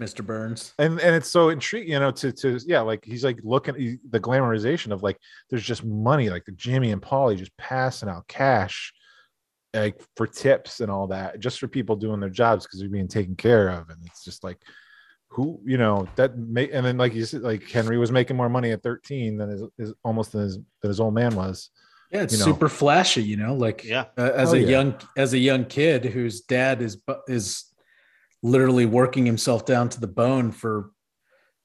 Mr. 0.00 0.24
Burns. 0.24 0.72
and 0.78 0.98
and 1.00 1.14
it's 1.14 1.28
so 1.28 1.50
intriguing, 1.50 1.92
you 1.92 1.98
know, 2.00 2.10
to 2.10 2.32
to 2.32 2.58
yeah, 2.66 2.80
like 2.80 3.04
he's 3.04 3.24
like 3.24 3.38
looking 3.44 3.74
he, 3.74 3.98
the 4.10 4.18
glamorization 4.20 4.90
of 4.90 5.02
like 5.02 5.18
there's 5.50 5.62
just 5.64 5.84
money, 5.84 6.30
like 6.30 6.44
the 6.46 6.52
Jimmy 6.52 6.92
and 6.92 7.02
Paulie 7.02 7.36
just 7.36 7.54
passing 7.58 8.08
out 8.08 8.26
cash, 8.26 8.92
like 9.74 10.00
for 10.16 10.26
tips 10.26 10.80
and 10.80 10.90
all 10.90 11.06
that, 11.08 11.40
just 11.40 11.58
for 11.58 11.68
people 11.68 11.96
doing 11.96 12.20
their 12.20 12.28
jobs 12.30 12.64
because 12.66 12.80
they're 12.80 12.88
being 12.88 13.08
taken 13.08 13.34
care 13.36 13.68
of, 13.68 13.88
and 13.90 13.98
it's 14.06 14.24
just 14.24 14.44
like 14.44 14.58
who 15.28 15.58
you 15.64 15.78
know 15.78 16.06
that 16.16 16.36
may 16.36 16.70
and 16.70 16.84
then 16.84 16.98
like 16.98 17.14
you 17.14 17.24
said, 17.24 17.40
like 17.42 17.68
Henry 17.70 17.96
was 17.98 18.12
making 18.12 18.36
more 18.36 18.50
money 18.50 18.70
at 18.72 18.82
13 18.82 19.38
than 19.38 19.48
his, 19.50 19.62
his 19.78 19.94
almost 20.04 20.32
than 20.32 20.42
his 20.42 20.56
than 20.82 20.88
his 20.88 21.00
old 21.00 21.14
man 21.14 21.34
was. 21.34 21.70
Yeah, 22.10 22.22
it's 22.24 22.34
you 22.34 22.38
know. 22.40 22.44
super 22.44 22.68
flashy, 22.68 23.22
you 23.22 23.38
know, 23.38 23.54
like 23.54 23.82
Yeah. 23.84 24.04
uh, 24.18 24.32
as 24.34 24.52
Oh, 24.52 24.56
a 24.56 24.58
yeah. 24.58 24.68
young 24.68 24.94
as 25.16 25.32
a 25.32 25.38
young 25.38 25.64
kid 25.64 26.04
whose 26.04 26.42
dad 26.42 26.82
is 26.82 26.96
bu- 26.96 27.22
is 27.26 27.64
literally 28.42 28.84
working 28.84 29.24
himself 29.24 29.64
down 29.64 29.88
to 29.88 30.00
the 30.00 30.06
bone 30.08 30.52
for 30.52 30.90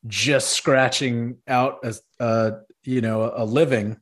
just 0.05 0.51
scratching 0.51 1.37
out 1.47 1.79
as 1.83 2.01
uh 2.21 2.51
you 2.83 3.01
know 3.01 3.33
a 3.35 3.43
living. 3.43 3.97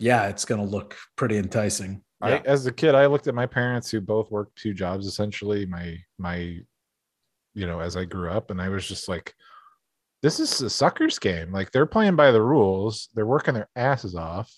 Yeah, 0.00 0.26
it's 0.28 0.44
going 0.46 0.60
to 0.60 0.66
look 0.66 0.96
pretty 1.14 1.36
enticing. 1.36 2.02
I, 2.20 2.38
as 2.44 2.66
a 2.66 2.72
kid, 2.72 2.94
I 2.94 3.06
looked 3.06 3.26
at 3.26 3.34
my 3.34 3.46
parents 3.46 3.90
who 3.90 4.00
both 4.00 4.30
worked 4.30 4.56
two 4.56 4.74
jobs 4.74 5.06
essentially. 5.06 5.64
My 5.66 5.98
my, 6.18 6.58
you 7.54 7.66
know, 7.66 7.80
as 7.80 7.96
I 7.96 8.04
grew 8.04 8.30
up, 8.30 8.50
and 8.50 8.60
I 8.60 8.68
was 8.68 8.86
just 8.86 9.08
like, 9.08 9.34
this 10.22 10.38
is 10.38 10.60
a 10.60 10.68
suckers 10.68 11.18
game. 11.18 11.50
Like 11.52 11.72
they're 11.72 11.86
playing 11.86 12.16
by 12.16 12.30
the 12.30 12.42
rules. 12.42 13.08
They're 13.14 13.26
working 13.26 13.54
their 13.54 13.68
asses 13.74 14.14
off. 14.14 14.52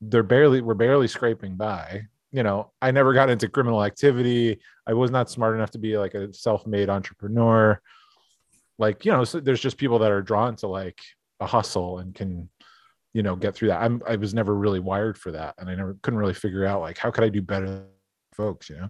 They're 0.00 0.24
barely 0.24 0.60
we're 0.60 0.74
barely 0.74 1.06
scraping 1.06 1.56
by. 1.56 2.02
You 2.32 2.42
know, 2.42 2.72
I 2.80 2.90
never 2.90 3.12
got 3.12 3.30
into 3.30 3.48
criminal 3.48 3.84
activity. 3.84 4.58
I 4.86 4.94
was 4.94 5.10
not 5.10 5.30
smart 5.30 5.54
enough 5.54 5.70
to 5.72 5.78
be 5.78 5.98
like 5.98 6.14
a 6.14 6.32
self-made 6.32 6.88
entrepreneur. 6.88 7.80
Like, 8.78 9.04
you 9.04 9.12
know, 9.12 9.22
so 9.22 9.38
there's 9.38 9.60
just 9.60 9.76
people 9.76 10.00
that 10.00 10.10
are 10.10 10.22
drawn 10.22 10.56
to 10.56 10.66
like 10.66 10.98
a 11.40 11.46
hustle 11.46 11.98
and 11.98 12.14
can 12.14 12.48
you 13.14 13.22
know 13.22 13.36
get 13.36 13.54
through 13.54 13.68
that 13.68 13.82
i'm 13.82 14.00
i 14.06 14.16
was 14.16 14.32
never 14.34 14.54
really 14.54 14.80
wired 14.80 15.18
for 15.18 15.30
that 15.32 15.54
and 15.58 15.68
i 15.68 15.74
never 15.74 15.96
couldn't 16.02 16.18
really 16.18 16.34
figure 16.34 16.64
out 16.64 16.80
like 16.80 16.96
how 16.98 17.10
could 17.10 17.24
i 17.24 17.28
do 17.28 17.42
better 17.42 17.84
folks 18.34 18.70
you 18.70 18.76
know 18.76 18.88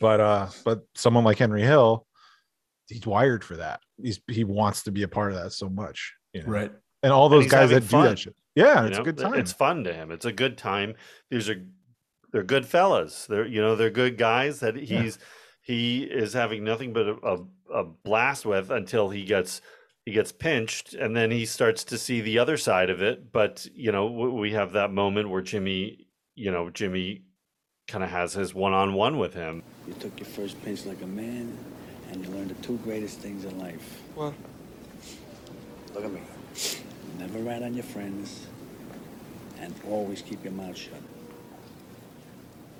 but 0.00 0.20
uh 0.20 0.48
but 0.64 0.82
someone 0.94 1.24
like 1.24 1.38
henry 1.38 1.62
hill 1.62 2.06
he's 2.88 3.06
wired 3.06 3.42
for 3.44 3.56
that 3.56 3.80
he's 4.02 4.20
he 4.28 4.44
wants 4.44 4.82
to 4.84 4.92
be 4.92 5.02
a 5.02 5.08
part 5.08 5.32
of 5.32 5.38
that 5.42 5.52
so 5.52 5.68
much 5.68 6.14
you 6.32 6.42
know 6.42 6.48
Right. 6.48 6.72
and 7.02 7.12
all 7.12 7.28
those 7.28 7.44
he's 7.44 7.52
guys 7.52 7.70
that 7.70 7.82
fun, 7.84 8.04
do 8.04 8.08
that 8.10 8.18
shit 8.18 8.36
yeah 8.54 8.82
you 8.82 8.88
it's 8.88 8.96
know? 8.98 9.02
a 9.02 9.04
good 9.04 9.18
time 9.18 9.34
It's 9.34 9.52
fun 9.52 9.84
to 9.84 9.92
him. 9.92 10.10
It's 10.10 10.24
a 10.24 10.32
good 10.32 10.58
time. 10.58 10.94
These 11.30 11.48
are 11.48 11.62
they're 12.32 12.42
good 12.42 12.66
fellas. 12.66 13.26
They're 13.26 13.46
you 13.46 13.60
know 13.60 13.74
they're 13.76 13.90
good 13.90 14.16
guys 14.18 14.60
that 14.60 14.76
Yeah. 14.76 15.02
he's 15.02 15.18
he 15.62 16.02
is 16.02 16.32
having 16.32 16.64
nothing 16.64 16.92
but 16.92 17.06
a, 17.08 17.16
a, 17.22 17.80
a 17.80 17.84
blast 17.84 18.44
with 18.46 18.70
until 18.70 19.08
he 19.10 19.24
gets 19.24 19.60
he 20.10 20.14
gets 20.14 20.32
pinched 20.32 20.92
and 20.94 21.16
then 21.16 21.30
he 21.30 21.46
starts 21.46 21.84
to 21.84 21.96
see 21.96 22.20
the 22.20 22.36
other 22.36 22.56
side 22.56 22.90
of 22.90 23.00
it. 23.00 23.30
But 23.30 23.66
you 23.72 23.92
know 23.92 24.06
we 24.06 24.50
have 24.52 24.72
that 24.72 24.92
moment 24.92 25.30
where 25.30 25.40
Jimmy 25.40 26.08
you 26.34 26.50
know 26.50 26.68
Jimmy 26.68 27.22
kind 27.86 28.02
of 28.02 28.10
has 28.10 28.32
his 28.32 28.52
one 28.52 28.72
on 28.72 28.94
one 28.94 29.18
with 29.18 29.34
him. 29.34 29.62
You 29.86 29.94
took 29.94 30.18
your 30.18 30.26
first 30.28 30.60
pinch 30.64 30.84
like 30.84 31.00
a 31.02 31.06
man, 31.06 31.56
and 32.10 32.24
you 32.24 32.30
learned 32.32 32.50
the 32.50 32.62
two 32.62 32.76
greatest 32.78 33.20
things 33.20 33.44
in 33.44 33.56
life. 33.60 34.00
What? 34.16 34.34
Look 35.94 36.04
at 36.04 36.12
me. 36.12 36.22
Never 37.18 37.38
rat 37.38 37.62
on 37.62 37.74
your 37.74 37.84
friends, 37.84 38.46
and 39.60 39.72
always 39.88 40.22
keep 40.22 40.42
your 40.42 40.52
mouth 40.52 40.76
shut. 40.76 41.00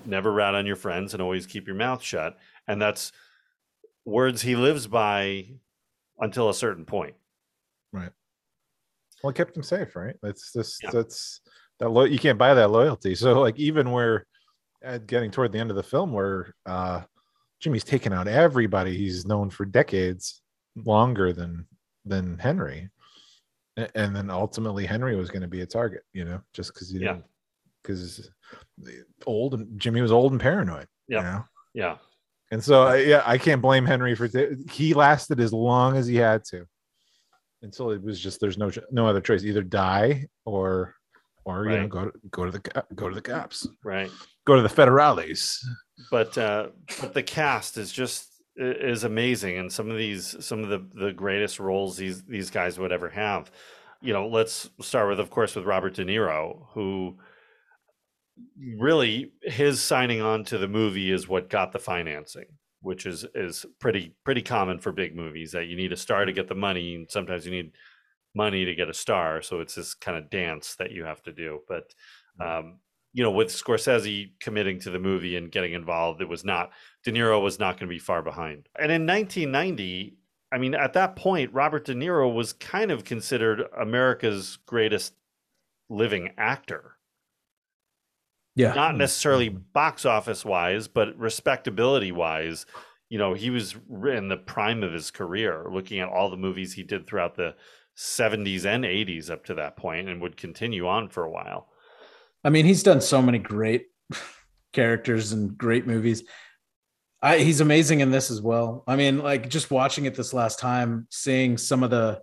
never 0.04 0.32
rat 0.32 0.54
on 0.54 0.66
your 0.66 0.76
friends 0.76 1.12
and 1.12 1.22
always 1.22 1.46
keep 1.46 1.66
your 1.66 1.76
mouth 1.76 2.02
shut 2.02 2.36
and 2.66 2.80
that's 2.80 3.12
words 4.04 4.42
he 4.42 4.56
lives 4.56 4.86
by 4.86 5.46
until 6.18 6.48
a 6.48 6.54
certain 6.54 6.86
point 6.86 7.14
right. 7.92 8.10
Well 9.22 9.30
it 9.30 9.36
kept 9.36 9.56
him 9.56 9.62
safe 9.62 9.94
right? 9.96 10.16
That's 10.22 10.52
just 10.52 10.82
Yeah. 10.82 10.90
that's 10.92 11.40
that 11.78 11.88
lo- 11.90 12.04
you 12.04 12.18
can't 12.18 12.38
buy 12.38 12.54
that 12.54 12.70
loyalty. 12.70 13.14
So 13.14 13.40
like 13.40 13.58
even 13.58 13.90
where 13.90 14.26
at 14.82 15.06
getting 15.06 15.30
toward 15.30 15.52
the 15.52 15.58
end 15.58 15.70
of 15.70 15.76
the 15.76 15.82
film 15.82 16.12
where 16.12 16.54
uh 16.66 17.02
jimmy's 17.60 17.84
taken 17.84 18.12
out 18.12 18.26
everybody 18.28 18.96
he's 18.96 19.26
known 19.26 19.50
for 19.50 19.64
decades 19.66 20.40
longer 20.76 21.32
than 21.32 21.66
than 22.06 22.38
henry. 22.38 22.88
A- 23.76 23.94
and 23.96 24.14
then 24.16 24.30
ultimately 24.30 24.86
henry 24.86 25.16
was 25.16 25.30
going 25.30 25.42
to 25.42 25.48
be 25.48 25.60
a 25.60 25.66
target 25.66 26.02
you 26.12 26.24
know 26.24 26.40
just 26.54 26.72
because 26.72 26.90
he 26.90 26.98
Yeah. 26.98 27.12
didn't 27.14 27.24
because 27.82 28.30
old 29.26 29.54
and 29.54 29.78
jimmy 29.80 30.00
was 30.00 30.12
old 30.12 30.32
and 30.32 30.40
paranoid 30.40 30.86
Yeah. 31.08 31.18
you 31.18 31.22
know? 31.24 31.44
Yeah. 31.74 31.96
And 32.50 32.62
so 32.64 32.92
yeah 32.94 33.22
i 33.26 33.36
can't 33.38 33.62
blame 33.62 33.84
henry 33.86 34.14
for 34.14 34.26
t- 34.28 34.56
he 34.70 34.92
lasted 34.94 35.40
as 35.40 35.52
long 35.52 35.96
as 35.96 36.06
he 36.06 36.16
had 36.16 36.44
to 36.46 36.66
until 37.62 37.90
it 37.90 38.02
was 38.02 38.20
just 38.20 38.40
there's 38.40 38.58
no 38.58 38.70
no 38.90 39.06
other 39.06 39.20
choice. 39.20 39.44
Either 39.44 39.62
die 39.62 40.26
or 40.44 40.94
or 41.44 41.68
you 41.68 41.78
know 41.78 41.88
go 41.88 42.04
to 42.06 42.12
go 42.30 42.44
to 42.44 42.50
the 42.50 42.84
go 42.94 43.08
to 43.08 43.14
the 43.14 43.22
cops 43.22 43.66
right. 43.84 44.10
Go 44.46 44.56
to 44.56 44.62
the 44.62 44.68
federales. 44.68 45.58
But 46.10 46.36
uh 46.38 46.68
but 47.00 47.14
the 47.14 47.22
cast 47.22 47.76
is 47.76 47.92
just 47.92 48.28
is 48.56 49.04
amazing. 49.04 49.58
And 49.58 49.72
some 49.72 49.90
of 49.90 49.96
these 49.96 50.36
some 50.44 50.62
of 50.62 50.68
the 50.68 50.86
the 50.94 51.12
greatest 51.12 51.60
roles 51.60 51.96
these 51.96 52.22
these 52.24 52.50
guys 52.50 52.78
would 52.78 52.92
ever 52.92 53.08
have. 53.10 53.50
You 54.00 54.12
know 54.12 54.28
let's 54.28 54.70
start 54.80 55.08
with 55.08 55.20
of 55.20 55.30
course 55.30 55.54
with 55.54 55.66
robert 55.66 55.94
de 55.94 56.04
niro 56.04 56.66
who 56.72 57.18
really 58.78 59.32
his 59.42 59.80
signing 59.80 60.22
on 60.22 60.44
to 60.44 60.58
the 60.58 60.68
movie 60.68 61.10
is 61.10 61.28
what 61.28 61.50
got 61.50 61.72
the 61.72 61.78
financing 61.78 62.46
which 62.82 63.06
is 63.06 63.26
is 63.34 63.66
pretty 63.78 64.14
pretty 64.24 64.42
common 64.42 64.78
for 64.78 64.92
big 64.92 65.14
movies 65.14 65.52
that 65.52 65.66
you 65.66 65.76
need 65.76 65.92
a 65.92 65.96
star 65.96 66.24
to 66.24 66.32
get 66.32 66.48
the 66.48 66.54
money 66.54 66.94
and 66.94 67.10
sometimes 67.10 67.44
you 67.44 67.52
need 67.52 67.72
money 68.34 68.64
to 68.64 68.74
get 68.74 68.88
a 68.88 68.94
star 68.94 69.42
so 69.42 69.60
it's 69.60 69.74
this 69.74 69.94
kind 69.94 70.16
of 70.16 70.30
dance 70.30 70.76
that 70.76 70.92
you 70.92 71.04
have 71.04 71.22
to 71.22 71.32
do. 71.32 71.60
But 71.68 71.94
um 72.40 72.78
you 73.12 73.22
know 73.22 73.30
with 73.30 73.48
scorsese 73.48 74.32
committing 74.40 74.78
to 74.80 74.90
the 74.90 74.98
movie 74.98 75.36
and 75.36 75.50
getting 75.50 75.72
involved 75.72 76.22
it 76.22 76.28
was 76.28 76.44
not 76.44 76.70
de 77.04 77.12
niro 77.12 77.42
was 77.42 77.58
not 77.58 77.76
going 77.76 77.88
to 77.88 77.94
be 77.94 77.98
far 77.98 78.22
behind. 78.22 78.68
And 78.78 78.92
in 78.92 79.06
1990 79.06 80.16
i 80.52 80.58
mean 80.58 80.74
at 80.74 80.92
that 80.94 81.16
point 81.16 81.52
robert 81.52 81.84
de 81.84 81.94
niro 81.94 82.32
was 82.32 82.52
kind 82.52 82.90
of 82.90 83.04
considered 83.04 83.62
america's 83.78 84.58
greatest 84.66 85.14
living 85.88 86.30
actor 86.38 86.89
Yeah. 88.60 88.74
not 88.74 88.96
necessarily 88.96 89.48
box 89.48 90.04
office 90.04 90.44
wise, 90.44 90.88
but 90.88 91.18
respectability 91.18 92.12
wise. 92.12 92.66
You 93.08 93.18
know, 93.18 93.34
he 93.34 93.50
was 93.50 93.74
in 94.08 94.28
the 94.28 94.36
prime 94.36 94.82
of 94.82 94.92
his 94.92 95.10
career, 95.10 95.66
looking 95.70 96.00
at 96.00 96.08
all 96.08 96.30
the 96.30 96.36
movies 96.36 96.72
he 96.72 96.82
did 96.82 97.06
throughout 97.06 97.34
the 97.34 97.54
70s 97.96 98.64
and 98.64 98.84
80s 98.84 99.30
up 99.30 99.44
to 99.46 99.54
that 99.54 99.76
point 99.76 100.08
and 100.08 100.20
would 100.20 100.36
continue 100.36 100.86
on 100.86 101.08
for 101.08 101.24
a 101.24 101.30
while. 101.30 101.68
I 102.44 102.50
mean, 102.50 102.64
he's 102.64 102.82
done 102.82 103.00
so 103.00 103.20
many 103.20 103.38
great 103.38 103.86
characters 104.72 105.32
and 105.32 105.56
great 105.58 105.86
movies. 105.86 106.24
I, 107.22 107.38
he's 107.38 107.60
amazing 107.60 108.00
in 108.00 108.10
this 108.10 108.30
as 108.30 108.40
well. 108.40 108.84
I 108.86 108.96
mean, 108.96 109.18
like 109.18 109.48
just 109.48 109.70
watching 109.70 110.06
it 110.06 110.14
this 110.14 110.32
last 110.32 110.58
time, 110.58 111.06
seeing 111.10 111.58
some 111.58 111.82
of 111.82 111.90
the 111.90 112.22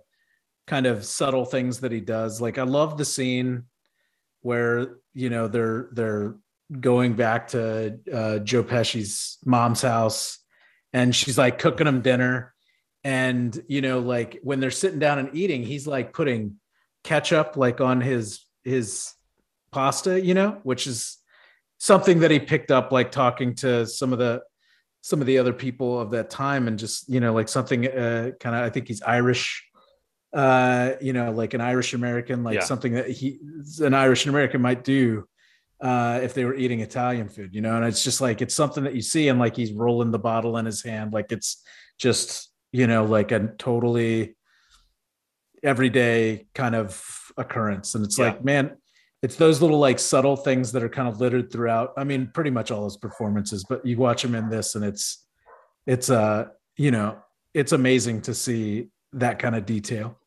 kind 0.66 0.86
of 0.86 1.04
subtle 1.04 1.44
things 1.44 1.80
that 1.80 1.92
he 1.92 2.00
does. 2.00 2.40
Like 2.40 2.58
I 2.58 2.64
love 2.64 2.98
the 2.98 3.04
scene 3.04 3.64
where 4.48 4.96
you 5.12 5.28
know 5.28 5.46
they're 5.46 5.90
they're 5.92 6.36
going 6.80 7.12
back 7.12 7.48
to 7.48 7.98
uh, 8.10 8.38
Joe 8.38 8.64
Pesci's 8.64 9.36
mom's 9.44 9.82
house, 9.82 10.38
and 10.94 11.14
she's 11.14 11.36
like 11.36 11.58
cooking 11.58 11.86
him 11.86 12.00
dinner, 12.00 12.54
and 13.04 13.62
you 13.68 13.82
know 13.82 13.98
like 13.98 14.38
when 14.42 14.58
they're 14.58 14.70
sitting 14.70 14.98
down 14.98 15.18
and 15.18 15.36
eating, 15.36 15.62
he's 15.64 15.86
like 15.86 16.14
putting 16.14 16.56
ketchup 17.04 17.58
like 17.58 17.82
on 17.82 18.00
his 18.00 18.40
his 18.64 19.12
pasta, 19.70 20.18
you 20.18 20.32
know, 20.32 20.58
which 20.62 20.86
is 20.86 21.18
something 21.76 22.20
that 22.20 22.30
he 22.30 22.40
picked 22.40 22.70
up 22.70 22.90
like 22.90 23.12
talking 23.12 23.54
to 23.56 23.86
some 23.86 24.14
of 24.14 24.18
the 24.18 24.42
some 25.02 25.20
of 25.20 25.26
the 25.26 25.36
other 25.36 25.52
people 25.52 26.00
of 26.00 26.10
that 26.12 26.30
time 26.30 26.66
and 26.68 26.78
just 26.78 27.06
you 27.06 27.20
know 27.20 27.34
like 27.34 27.50
something 27.50 27.86
uh, 27.86 28.30
kind 28.40 28.56
of 28.56 28.62
I 28.62 28.70
think 28.70 28.88
he's 28.88 29.02
Irish 29.02 29.62
uh 30.34 30.92
you 31.00 31.12
know 31.12 31.30
like 31.32 31.54
an 31.54 31.60
Irish 31.60 31.94
American 31.94 32.44
like 32.44 32.56
Yeah. 32.56 32.60
something 32.64 32.92
that 32.94 33.08
he 33.10 33.38
an 33.80 33.94
Irish 33.94 34.26
American 34.26 34.60
might 34.60 34.84
do 34.84 35.24
uh 35.80 36.20
if 36.22 36.34
they 36.34 36.44
were 36.44 36.54
eating 36.54 36.80
Italian 36.80 37.28
food 37.28 37.54
you 37.54 37.60
know 37.62 37.76
and 37.76 37.84
it's 37.86 38.04
just 38.04 38.20
like 38.20 38.42
it's 38.42 38.54
something 38.54 38.84
that 38.84 38.94
you 38.94 39.00
see 39.02 39.28
and 39.28 39.38
like 39.38 39.56
he's 39.56 39.72
rolling 39.72 40.10
the 40.10 40.18
bottle 40.18 40.58
in 40.58 40.66
his 40.66 40.82
hand 40.82 41.12
like 41.14 41.32
it's 41.32 41.62
just 41.98 42.50
you 42.72 42.86
know 42.86 43.04
like 43.04 43.32
a 43.32 43.48
totally 43.58 44.36
everyday 45.62 46.46
kind 46.54 46.74
of 46.74 47.02
occurrence 47.36 47.94
and 47.94 48.04
it's 48.04 48.18
Yeah. 48.18 48.26
like 48.26 48.44
man 48.44 48.76
it's 49.22 49.34
those 49.36 49.60
little 49.60 49.78
like 49.80 49.98
subtle 49.98 50.36
things 50.36 50.70
that 50.72 50.82
are 50.82 50.88
kind 50.88 51.08
of 51.08 51.20
littered 51.20 51.50
throughout 51.50 51.92
i 51.96 52.04
mean 52.04 52.30
pretty 52.32 52.50
much 52.50 52.70
all 52.70 52.84
his 52.84 52.96
performances 52.96 53.64
but 53.68 53.84
you 53.84 53.96
watch 53.96 54.24
him 54.24 54.34
in 54.34 54.48
this 54.48 54.74
and 54.76 54.84
it's 54.84 55.26
it's 55.86 56.10
uh 56.10 56.46
you 56.76 56.90
know 56.90 57.18
it's 57.54 57.72
amazing 57.72 58.20
to 58.22 58.34
see 58.34 58.88
that 59.12 59.38
kind 59.38 59.54
of 59.54 59.66
detail 59.66 60.18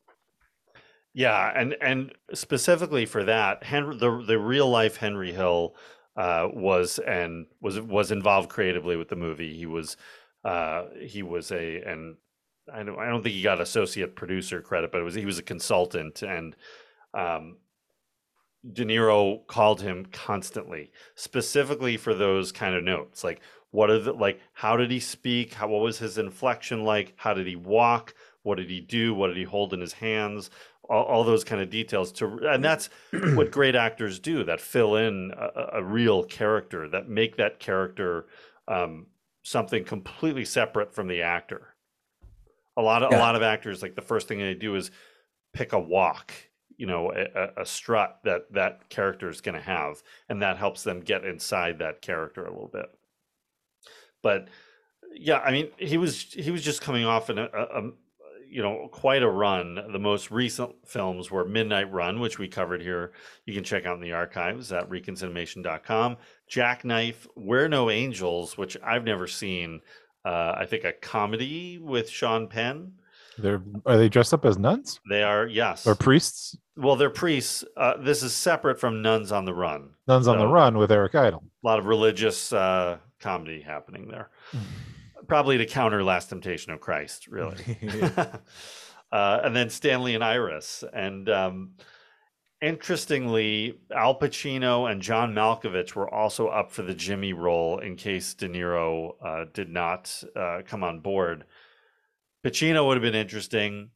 Yeah, 1.14 1.52
and 1.56 1.76
and 1.82 2.14
specifically 2.34 3.06
for 3.06 3.24
that, 3.26 3.64
Henry, 3.64 3.98
the 3.98 4.24
the 4.26 4.40
real 4.40 4.70
life 4.70 4.96
Henry 4.98 5.34
Hill 5.34 5.76
uh, 6.16 6.48
was 6.54 7.00
and 7.00 7.48
was 7.60 7.80
was 7.82 8.12
involved 8.12 8.50
creatively 8.50 8.96
with 8.96 9.10
the 9.10 9.16
movie. 9.16 9.56
He 9.58 9.66
was 9.66 9.98
Uh, 10.46 10.88
he 11.02 11.24
was 11.24 11.52
a 11.52 11.82
and 11.84 12.18
I 12.74 12.84
don't 12.84 13.00
I 13.00 13.08
don't 13.10 13.24
think 13.24 13.36
he 13.36 13.44
got 13.44 13.62
associate 13.62 14.16
producer 14.18 14.62
credit, 14.62 14.92
but 14.92 15.02
it 15.02 15.06
was 15.06 15.16
he 15.16 15.26
was 15.26 15.40
a 15.40 15.44
consultant 15.44 16.24
and 16.24 16.56
um, 17.14 17.58
De 18.72 18.86
Niro 18.86 19.46
called 19.48 19.82
him 19.82 20.06
constantly, 20.12 20.92
specifically 21.16 21.98
for 21.98 22.14
those 22.14 22.52
kind 22.52 22.76
of 22.76 22.84
notes, 22.84 23.24
like 23.24 23.42
what 23.72 23.90
are 23.90 24.00
the 24.00 24.14
like 24.14 24.40
how 24.54 24.78
did 24.78 24.92
he 24.92 25.00
speak? 25.00 25.54
How 25.54 25.68
what 25.68 25.82
was 25.82 25.98
his 26.00 26.18
inflection 26.18 26.84
like? 26.84 27.14
How 27.18 27.34
did 27.34 27.48
he 27.48 27.56
walk? 27.56 28.14
What 28.44 28.56
did 28.56 28.70
he 28.70 28.82
do? 28.82 29.14
What 29.14 29.28
did 29.28 29.38
he 29.38 29.44
hold 29.44 29.74
in 29.74 29.82
his 29.82 29.94
hands? 29.94 30.50
All, 30.90 31.04
all 31.04 31.24
those 31.24 31.44
kind 31.44 31.62
of 31.62 31.70
details 31.70 32.12
to 32.14 32.40
and 32.50 32.64
that's 32.64 32.90
what 33.12 33.52
great 33.52 33.76
actors 33.76 34.20
do 34.20 34.44
that 34.44 34.60
fill 34.60 34.96
in 34.96 35.32
a, 35.38 35.78
a 35.80 35.84
real 35.84 36.24
character 36.24 36.90
that 36.90 37.08
make 37.08 37.38
that 37.38 37.60
character 37.60 38.26
um, 38.68 39.08
something 39.44 39.84
completely 39.84 40.44
separate 40.44 40.94
from 40.94 41.08
the 41.08 41.22
actor 41.22 41.76
a 42.78 42.82
lot 42.82 43.04
of 43.04 43.14
a 43.14 43.18
lot 43.18 43.36
of 43.36 43.42
actors 43.42 43.82
like 43.82 43.96
the 43.96 44.02
first 44.02 44.28
thing 44.28 44.40
they 44.40 44.54
do 44.54 44.76
is 44.76 44.92
pick 45.54 45.74
a 45.74 45.80
walk 45.80 46.34
you 46.78 46.88
know 46.88 47.12
a, 47.14 47.62
a- 47.62 47.66
strut 47.66 48.20
that 48.24 48.52
that 48.52 48.90
character 48.90 49.30
is 49.30 49.42
going 49.42 49.56
to 49.56 49.62
have 49.62 50.02
and 50.30 50.42
that 50.42 50.58
helps 50.58 50.84
them 50.84 51.00
get 51.00 51.24
inside 51.26 51.80
that 51.80 52.02
character 52.02 52.46
a 52.46 52.52
little 52.52 52.70
bit 52.72 52.88
but 54.24 54.48
yeah 55.14 55.40
i 55.40 55.52
mean 55.52 55.70
he 55.78 55.98
was 55.98 56.22
he 56.22 56.50
was 56.50 56.64
just 56.64 56.82
coming 56.82 57.06
off 57.06 57.30
in 57.30 57.38
a, 57.38 57.44
a, 57.54 57.64
a 57.64 57.92
you 58.52 58.62
know 58.62 58.90
quite 58.92 59.24
a 59.24 59.30
run. 59.30 59.80
The 59.92 60.00
most 60.00 60.30
recent 60.30 60.76
films 60.86 61.32
were 61.32 61.46
midnight 61.46 61.92
run 61.92 62.20
which 62.20 62.38
we 62.38 62.48
covered 62.48 62.82
here. 62.82 63.14
You 63.46 63.54
can 63.54 63.64
check 63.64 63.86
out 63.86 63.96
in 63.96 64.02
the 64.02 64.12
archives 64.14 64.72
at 64.72 64.90
reconcinimation.com 64.90 66.18
jackknife 66.48 67.28
we're 67.38 67.70
no 67.70 67.90
angels 67.90 68.58
which 68.58 68.76
i've 68.84 69.06
never 69.06 69.26
seen 69.26 69.80
uh, 70.26 70.54
i 70.58 70.66
think 70.66 70.84
a 70.84 70.92
comedy 70.92 71.78
with 71.78 72.10
sean 72.10 72.46
penn. 72.48 72.92
They're 73.38 73.62
are 73.86 73.98
they 73.98 74.10
dressed 74.10 74.34
up 74.34 74.44
as 74.46 74.58
nuns? 74.58 75.00
They 75.10 75.24
are 75.24 75.48
yes. 75.48 75.88
Or 75.88 75.96
priests? 75.96 76.58
well 76.76 76.98
they're 76.98 77.10
priests. 77.10 77.64
Uh, 77.78 77.96
this 77.98 78.22
is 78.22 78.34
separate 78.34 78.80
from 78.80 79.02
nuns 79.02 79.32
on 79.32 79.46
the 79.46 79.54
run. 79.54 79.92
Nuns 80.08 80.28
on 80.28 80.38
the 80.38 80.48
Run 80.48 80.78
with 80.78 80.92
Eric 80.92 81.16
Idle. 81.16 81.44
a 81.64 81.68
lot 81.68 81.80
of 81.80 81.86
religious 81.86 82.52
uh, 82.52 82.98
comedy 83.22 83.62
happening 83.62 84.10
there. 84.10 84.30
Probably 85.32 85.58
to 85.60 85.66
counter 85.66 86.04
Last 86.04 86.28
Temptation 86.28 86.74
of 86.74 86.82
Christ, 86.82 87.28
really. 87.28 87.56
uh, 88.18 89.40
and 89.46 89.56
then 89.56 89.70
Stanley 89.70 90.14
and 90.14 90.22
Iris. 90.22 90.84
And 90.92 91.30
um, 91.30 91.76
interestingly, 92.62 93.80
Al 93.96 94.20
Pacino 94.20 94.92
and 94.92 95.02
John 95.02 95.34
Malkovich 95.34 95.96
were 95.96 96.14
also 96.14 96.50
up 96.50 96.74
for 96.74 96.82
the 96.82 96.94
Jimmy 96.94 97.32
role 97.32 97.80
in 97.80 97.96
case 97.96 98.34
De 98.34 98.50
Niro 98.50 99.14
uh, 99.26 99.46
did 99.54 99.70
not 99.70 100.22
uh, 100.36 100.64
come 100.66 100.84
on 100.84 101.00
board. 101.00 101.46
Pacino 102.46 102.86
would 102.86 102.98
have 102.98 103.02
been 103.02 103.16
interesting. 103.16 103.92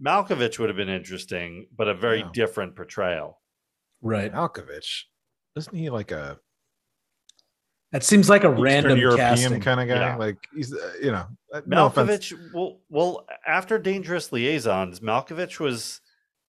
Malkovich 0.00 0.60
would 0.60 0.68
have 0.68 0.76
been 0.76 0.88
interesting, 0.88 1.66
but 1.76 1.88
a 1.88 1.94
very 1.94 2.20
Yeah. 2.20 2.30
different 2.32 2.76
portrayal. 2.76 3.40
Right. 4.02 4.32
Malkovich, 4.32 5.06
isn't 5.56 5.74
he 5.76 5.90
like 5.90 6.12
a 6.12 6.38
That 7.92 8.02
seems 8.04 8.28
like 8.28 8.44
a 8.44 8.48
Eastern 8.48 8.62
random 8.62 8.98
European 8.98 9.36
casting. 9.36 9.60
kind 9.60 9.80
of 9.80 9.88
guy? 9.88 9.94
Yeah. 9.94 10.16
Like 10.16 10.36
he's 10.54 10.72
uh, 10.72 10.92
you 11.00 11.12
know 11.12 11.26
uh, 11.52 11.60
no 11.66 11.86
offense. 11.86 12.10
Malkovich, 12.32 12.52
well, 12.52 12.80
well, 12.88 13.26
after 13.46 13.78
Dangerous 13.78 14.32
Liaisons, 14.32 15.00
Malkovich 15.00 15.60
was 15.60 16.00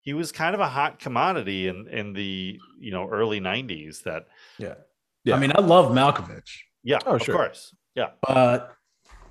he 0.01 0.13
was 0.13 0.31
kind 0.31 0.55
of 0.55 0.61
a 0.61 0.67
hot 0.67 0.99
commodity 0.99 1.67
in 1.67 1.87
in 1.89 2.13
the 2.13 2.59
you 2.79 2.91
know 2.91 3.07
early 3.07 3.39
'90s. 3.39 4.03
That 4.03 4.25
Yeah. 4.57 4.75
Yeah. 5.23 5.35
I 5.35 5.39
mean, 5.39 5.51
I 5.53 5.59
love 5.61 5.91
Malkovich, 5.91 6.49
yeah, 6.83 6.99
Oh, 7.05 7.15
of 7.15 7.21
sure. 7.23 7.35
course, 7.35 7.75
yeah, 7.95 8.11
but 8.25 8.73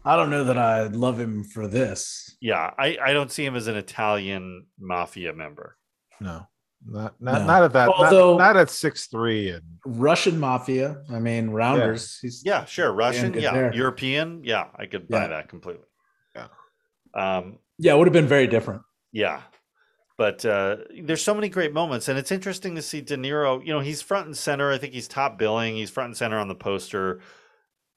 I 0.05 0.15
don't 0.17 0.29
know 0.29 0.45
that 0.45 0.59
I 0.59 0.83
love 0.89 1.19
him 1.19 1.43
for 1.43 1.67
this. 1.67 2.37
yeah. 2.41 2.71
I 2.79 2.99
I 3.03 3.13
don't 3.15 3.33
see 3.33 3.45
him 3.45 3.57
as 3.57 3.67
an 3.67 3.77
Italian 3.77 4.67
mafia 4.79 5.33
member. 5.33 5.77
No, 6.21 6.47
not 6.85 7.21
not, 7.21 7.41
No. 7.41 7.47
not 7.47 7.63
at 7.65 7.73
that. 7.73 7.89
Although- 7.89 8.37
not, 8.37 8.55
not 8.55 8.57
at 8.57 8.71
six 8.71 9.07
three 9.07 9.51
and 9.51 9.63
Russian 9.85 10.39
mafia. 10.39 11.03
I 11.11 11.19
mean, 11.19 11.51
Rounders. 11.51 12.19
He's 12.21 12.43
Yeah, 12.45 12.65
sure, 12.65 12.93
Russian, 12.93 13.35
yeah, 13.35 13.53
there. 13.53 13.75
European, 13.75 14.43
yeah, 14.45 14.67
I 14.77 14.87
could 14.87 15.09
buy 15.09 15.23
Yeah. 15.23 15.29
that 15.29 15.49
completely. 15.49 15.87
Yeah. 16.35 16.49
Um, 17.15 17.59
yeah, 17.79 17.95
it 17.95 17.99
would 17.99 18.07
have 18.07 18.13
been 18.13 18.27
very 18.27 18.47
different. 18.47 18.83
Yeah. 19.13 19.43
But 20.19 20.45
uh, 20.47 20.77
there's 21.03 21.23
so 21.23 21.35
many 21.35 21.51
great 21.51 21.75
moments, 21.75 22.09
and 22.09 22.19
it's 22.19 22.33
interesting 22.33 22.75
to 22.77 22.83
see 22.83 23.03
De 23.03 23.17
Niro. 23.19 23.61
You 23.65 23.73
know, 23.75 23.81
he's 23.81 24.01
front 24.01 24.27
and 24.27 24.37
center. 24.37 24.71
I 24.73 24.79
think 24.79 24.95
he's 24.95 25.09
top 25.09 25.39
billing. 25.39 25.77
He's 25.77 25.91
front 25.91 26.09
and 26.09 26.17
center 26.17 26.39
on 26.39 26.49
the 26.49 26.55
poster, 26.55 27.21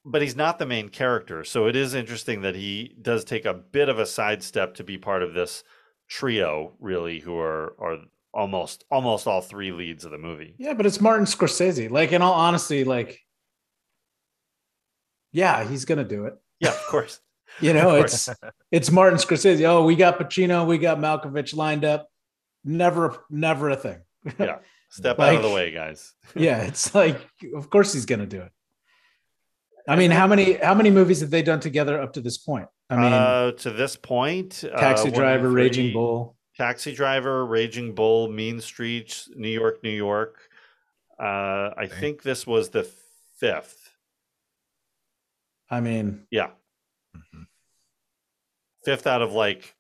but 0.04 0.22
he's 0.22 0.36
not 0.36 0.60
the 0.60 0.66
main 0.66 0.90
character. 0.90 1.46
So 1.46 1.68
it 1.68 1.78
is 1.78 1.94
interesting 1.94 2.42
that 2.42 2.56
he 2.56 2.94
does 3.02 3.24
take 3.24 3.46
a 3.46 3.54
bit 3.54 3.88
of 3.88 4.00
a 4.00 4.06
sidestep 4.06 4.76
to 4.76 4.84
be 4.84 4.98
part 4.98 5.24
of 5.24 5.34
this 5.34 5.64
trio, 6.10 6.76
really, 6.82 7.20
who 7.22 7.38
are 7.40 7.74
are 7.80 8.00
almost 8.34 8.84
almost 8.92 9.28
all 9.28 9.42
three 9.42 9.72
leads 9.72 10.06
of 10.06 10.12
the 10.12 10.18
movie. 10.18 10.56
Yeah, 10.58 10.74
but 10.74 10.86
it's 10.86 11.02
Martin 11.02 11.26
Scorsese. 11.26 11.90
Like, 11.90 12.12
in 12.12 12.22
all 12.22 12.34
honesty, 12.34 12.84
like, 12.84 13.20
yeah, 15.32 15.64
he's 15.68 15.86
gonna 15.86 16.04
do 16.04 16.26
it. 16.26 16.36
Yeah, 16.60 16.72
of 16.72 16.86
course. 16.88 17.20
You 17.62 17.74
know, 17.74 17.96
Of 17.98 18.06
it's 18.06 18.30
it's 18.72 18.92
Martin 18.92 19.18
Scorsese. 19.18 19.68
Oh, 19.68 19.84
we 19.84 19.96
got 19.96 20.20
Pacino, 20.20 20.68
we 20.68 20.78
got 20.78 21.00
Malkovich 21.00 21.56
lined 21.56 21.84
up. 21.84 22.08
Never, 22.64 23.18
never 23.30 23.72
a 23.72 23.76
thing. 23.76 24.00
Yeah. 24.40 24.60
Step 24.92 25.20
out 25.20 25.36
of 25.36 25.42
the 25.44 25.50
way, 25.50 25.72
guys. 25.72 26.14
yeah, 26.36 26.62
it's 26.62 26.94
like, 26.96 27.20
of 27.56 27.70
course 27.70 27.92
he's 27.92 28.06
gonna 28.06 28.28
do 28.28 28.42
it. 28.42 28.52
I 29.88 29.96
mean, 29.96 30.12
how 30.12 30.28
many 30.28 30.54
how 30.54 30.76
many 30.76 30.92
movies 30.92 31.22
have 31.22 31.32
they 31.32 31.42
done 31.42 31.60
together 31.60 32.00
up 32.00 32.14
to 32.14 32.22
this 32.22 32.38
point? 32.38 32.68
I 32.90 32.96
mean, 32.96 33.14
uh, 33.14 33.52
to 33.52 33.72
this 33.72 33.96
point, 33.96 34.64
uh, 34.64 34.78
Taxi 34.80 35.10
two, 35.10 35.16
Driver, 35.16 35.50
Raging 35.50 35.92
Bull. 35.94 36.38
Taxi 36.60 36.93
Driver, 36.93 37.45
Raging 37.45 37.95
Bull, 37.95 38.28
Mean 38.28 38.60
Streets, 38.60 39.30
New 39.34 39.47
York, 39.47 39.82
New 39.82 39.89
York. 39.95 40.49
Uh, 41.18 41.70
I 41.78 41.88
think 41.89 42.22
this 42.22 42.45
was 42.45 42.68
the 42.68 42.84
fifth. 43.38 43.91
I 45.70 45.80
mean, 45.80 46.28
Yeah, 46.32 46.51
Mhm. 47.16 47.47
fifth 48.84 49.07
out 49.07 49.22
of 49.22 49.32
like 49.32 49.74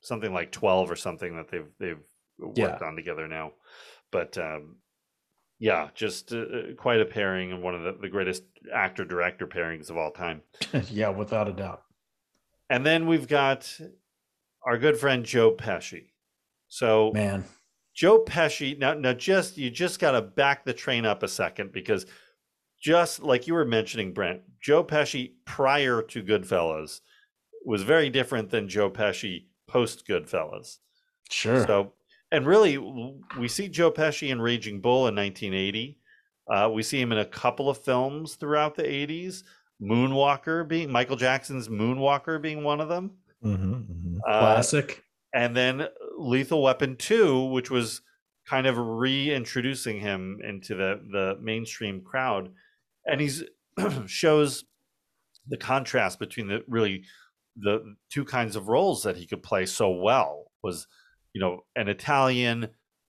something 0.00 0.32
like 0.34 0.50
twelve 0.50 0.90
or 0.90 0.96
something 0.96 1.36
that 1.36 1.48
they've 1.52 1.70
they've 1.78 2.02
worked 2.38 2.58
Yeah. 2.58 2.78
on 2.82 2.96
together 2.96 3.28
now. 3.28 3.52
But 4.10 4.36
um, 4.38 4.78
yeah, 5.60 5.90
just 5.94 6.32
uh, 6.32 6.38
uh, 6.38 6.74
quite 6.76 7.00
a 7.00 7.04
pairing 7.06 7.52
and 7.52 7.62
one 7.62 7.76
of 7.76 7.84
the, 7.84 7.92
the 7.92 8.08
greatest 8.08 8.42
actor 8.74 9.04
director 9.04 9.46
pairings 9.46 9.88
of 9.88 9.96
all 9.96 10.10
time. 10.10 10.42
yeah, 10.90 11.10
without 11.10 11.46
a 11.48 11.52
doubt. 11.52 11.84
And 12.68 12.84
then 12.84 13.06
we've 13.06 13.28
got 13.28 13.80
our 14.66 14.76
good 14.76 14.98
friend 14.98 15.24
Joe 15.24 15.52
Pesci. 15.52 16.08
So 16.68 17.12
Man, 17.14 17.44
Joe 17.94 18.22
Pesci. 18.24 18.78
Now, 18.78 18.92
now, 18.92 19.14
just 19.14 19.56
you 19.56 19.70
just 19.70 19.98
got 20.00 20.10
to 20.10 20.20
back 20.20 20.64
the 20.64 20.74
train 20.74 21.06
up 21.06 21.22
a 21.22 21.28
second 21.28 21.72
because 21.72 22.04
just 22.82 23.22
like 23.22 23.46
you 23.46 23.54
were 23.54 23.64
mentioning, 23.64 24.12
Brent, 24.12 24.42
Joe 24.60 24.84
Pesci 24.84 25.32
prior 25.46 26.02
to 26.02 26.22
Goodfellas 26.22 27.00
was 27.64 27.82
very 27.82 28.10
different 28.10 28.50
than 28.50 28.68
Joe 28.68 28.90
Pesci 28.90 29.46
post 29.66 30.06
Goodfellas. 30.06 30.78
sure. 31.30 31.66
So, 31.66 31.92
and 32.32 32.46
really, 32.46 32.76
we 33.38 33.48
see 33.48 33.68
Joe 33.68 33.90
Pesci 33.90 34.28
in 34.28 34.40
Raging 34.40 34.80
Bull 34.80 35.08
in 35.08 35.14
1980. 35.14 35.98
Uh, 36.52 36.70
we 36.72 36.82
see 36.82 37.00
him 37.00 37.12
in 37.12 37.18
a 37.18 37.24
couple 37.24 37.70
of 37.70 37.78
films 37.78 38.34
throughout 38.34 38.74
the 38.74 38.82
80s. 38.82 39.42
Moonwalker 39.82 40.66
being 40.66 40.90
Michael 40.90 41.16
Jackson's 41.16 41.68
Moonwalker 41.68 42.40
being 42.40 42.62
one 42.62 42.80
of 42.80 42.88
them. 42.88 43.12
Mhm, 43.44 43.86
mhm. 43.86 44.18
Uh, 44.26 44.40
Classic. 44.40 45.02
and 45.34 45.56
then 45.56 45.86
Lethal 46.18 46.62
Weapon 46.62 46.96
2, 46.96 47.44
which 47.46 47.70
was 47.70 48.00
kind 48.46 48.66
of 48.66 48.76
reintroducing 48.78 50.00
him 50.00 50.40
into 50.42 50.74
the 50.74 51.00
the 51.10 51.38
mainstream 51.40 52.00
crowd. 52.02 52.52
And 53.04 53.20
he's 53.20 53.44
shows 54.06 54.64
the 55.48 55.56
contrast 55.56 56.18
between 56.18 56.48
the 56.48 56.64
really 56.68 57.04
the 57.56 57.94
two 58.10 58.24
kinds 58.24 58.56
of 58.56 58.68
roles 58.68 59.02
that 59.04 59.16
he 59.16 59.26
could 59.26 59.42
play 59.42 59.64
so 59.66 59.90
well 59.90 60.50
was 60.62 60.86
you 61.32 61.40
know 61.40 61.60
an 61.76 61.88
Italian 61.88 62.68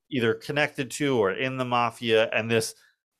either 0.09 0.34
connected 0.34 0.89
to 0.91 1.17
or 1.17 1.32
in 1.32 1.57
the 1.57 1.65
mafia 1.65 2.30
and 2.32 2.49
this 2.49 2.73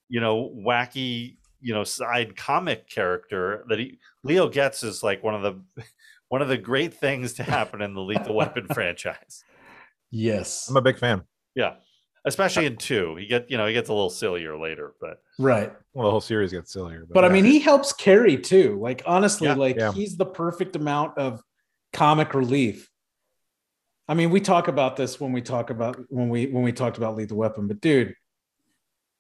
you 0.08 0.22
know 0.22 0.54
wacky 0.56 1.36
you 1.60 1.74
know 1.74 1.84
side 1.84 2.36
comic 2.38 2.90
character 2.90 3.66
that 3.70 3.80
he 3.80 4.00
Leo 4.24 4.48
Getz 4.48 4.84
is 4.84 5.04
like 5.04 5.24
one 5.24 5.36
of 5.36 5.42
the 5.42 5.84
one 6.30 6.42
of 6.42 6.48
the 6.48 6.58
great 6.58 6.94
things 6.94 7.34
to 7.34 7.44
happen 7.56 7.82
in 7.82 7.94
the 7.94 8.02
Lethal 8.02 8.36
Weapon 8.36 8.68
franchise. 8.68 9.44
Yes. 10.12 10.68
I'm 10.70 10.78
a 10.78 10.82
big 10.82 10.98
fan. 10.98 11.24
Yeah. 11.56 11.76
Especially 12.26 12.66
in 12.66 12.76
two. 12.76 13.16
He 13.16 13.26
get 13.28 13.50
you 13.50 13.58
know, 13.58 13.68
he 13.68 13.74
gets 13.74 13.90
a 13.90 13.94
little 13.94 14.10
sillier 14.10 14.58
later, 14.58 14.94
but 15.00 15.20
Right. 15.40 15.72
Well, 15.94 16.06
the 16.06 16.12
whole 16.12 16.22
series 16.22 16.52
gets 16.52 16.74
sillier. 16.74 17.06
But 17.10 17.24
I 17.24 17.28
yeah. 17.28 17.34
mean, 17.34 17.46
he 17.46 17.60
helps 17.60 17.94
carry 17.94 18.38
too. 18.38 18.78
Like 18.82 19.02
honestly, 19.06 19.48
Yeah. 19.48 19.54
like 19.56 19.78
Yeah. 19.78 19.94
he's 19.94 20.18
the 20.18 20.26
perfect 20.26 20.76
amount 20.76 21.18
of 21.18 21.42
comic 21.94 22.34
relief. 22.34 22.90
I 24.10 24.14
mean, 24.14 24.30
we 24.30 24.40
talk 24.42 24.68
about 24.68 24.96
this 24.98 25.20
when 25.20 25.32
we 25.32 25.42
talk 25.42 25.70
about 25.70 26.00
when 26.10 26.30
we 26.30 26.48
when 26.48 26.64
we 26.64 26.72
talked 26.74 26.98
about 26.98 27.16
Lethal 27.16 27.38
Weapon, 27.38 27.68
but 27.68 27.80
dude, 27.82 28.14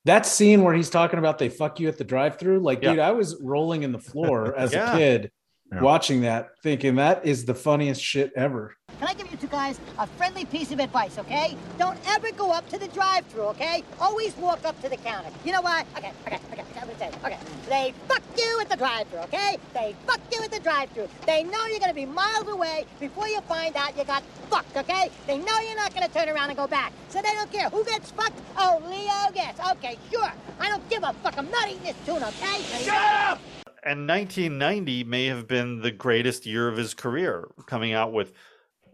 that 0.05 0.25
scene 0.25 0.63
where 0.63 0.73
he's 0.73 0.89
talking 0.89 1.19
about 1.19 1.37
they 1.37 1.49
fuck 1.49 1.79
you 1.79 1.87
at 1.89 1.97
the 1.97 2.03
drive-through, 2.05 2.59
like, 2.59 2.81
Yeah. 2.81 2.91
dude, 2.91 2.99
I 2.99 3.11
was 3.11 3.37
rolling 3.41 3.83
in 3.83 3.91
the 3.91 3.99
floor 3.99 4.55
as 4.57 4.73
Yeah. 4.73 4.93
a 4.93 4.97
kid 4.97 5.31
Yeah. 5.71 5.81
watching 5.81 6.21
that, 6.21 6.51
thinking 6.63 6.95
that 6.95 7.25
is 7.25 7.45
the 7.45 7.53
funniest 7.53 8.01
shit 8.01 8.31
ever. 8.35 8.73
Can 8.99 9.09
I 9.09 9.13
give 9.13 9.29
you 9.29 9.37
two 9.37 9.47
guys 9.47 9.79
a 9.99 10.07
friendly 10.07 10.45
piece 10.45 10.71
of 10.71 10.79
advice, 10.79 11.19
okay? 11.19 11.55
Don't 11.77 11.99
ever 12.07 12.31
go 12.31 12.51
up 12.51 12.67
to 12.69 12.79
the 12.79 12.87
drive-thru, 12.87 13.41
okay? 13.43 13.83
Always 13.99 14.35
walk 14.37 14.65
up 14.65 14.81
to 14.81 14.89
the 14.89 14.97
counter. 14.97 15.29
You 15.45 15.51
know 15.51 15.61
why? 15.61 15.83
Okay, 15.97 16.11
okay, 16.25 16.39
okay, 16.51 16.63
okay, 16.63 16.79
I'm 16.79 16.87
gonna 16.87 16.97
say, 16.97 17.11
okay. 17.23 17.37
They 17.69 17.93
fuck 18.07 18.23
you 18.37 18.59
at 18.61 18.69
the 18.69 18.77
drive-thru, 18.77 19.19
okay? 19.19 19.57
They 19.73 19.95
fuck 20.07 20.21
you 20.31 20.41
at 20.41 20.51
the 20.51 20.59
drive-thru. 20.61 21.07
They 21.27 21.43
know 21.43 21.65
you're 21.67 21.79
gonna 21.79 21.93
be 21.93 22.05
miles 22.07 22.47
away 22.47 22.85
before 22.99 23.27
you 23.27 23.41
find 23.41 23.75
out 23.75 23.95
you 23.97 24.03
got 24.05 24.23
fucked, 24.49 24.77
okay? 24.77 25.11
They 25.27 25.37
know 25.37 25.59
you're 25.59 25.75
not 25.75 25.93
gonna 25.93 26.09
turn 26.09 26.29
around 26.29 26.49
and 26.49 26.57
go 26.57 26.65
back. 26.65 26.91
So 27.09 27.21
they 27.21 27.33
don't 27.33 27.51
care 27.51 27.69
who 27.69 27.83
gets 27.83 28.09
fucked. 28.11 28.39
Oh, 28.57 28.81
Leo 28.89 29.31
Getz. 29.33 29.59
Okay, 29.73 29.97
sure. 30.11 30.31
I 30.59 30.69
don't 30.69 30.89
give 30.89 31.03
a 31.03 31.13
fuck. 31.21 31.37
I'm 31.37 31.51
not 31.51 31.67
eating 31.67 31.83
this 31.83 31.95
tuna, 32.05 32.29
okay? 32.29 32.63
Shut 32.83 32.95
up! 32.95 33.39
And 33.87 34.07
1990 34.07 35.03
may 35.05 35.25
have 35.27 35.47
been 35.47 35.81
the 35.81 35.91
greatest 35.91 36.45
year 36.45 36.67
of 36.67 36.77
his 36.77 36.93
career, 36.93 37.47
coming 37.65 37.93
out 37.93 38.11
with 38.13 38.33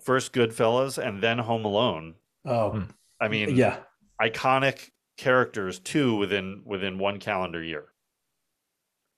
first 0.01 0.33
Goodfellas 0.33 0.97
and 0.97 1.21
then 1.21 1.39
Home 1.39 1.65
Alone. 1.65 2.15
Oh, 2.45 2.83
I 3.19 3.27
mean, 3.27 3.55
yeah, 3.55 3.77
iconic 4.21 4.91
characters 5.17 5.79
two 5.79 6.15
within 6.15 6.61
within 6.65 6.97
one 6.97 7.19
calendar 7.19 7.63
year. 7.63 7.85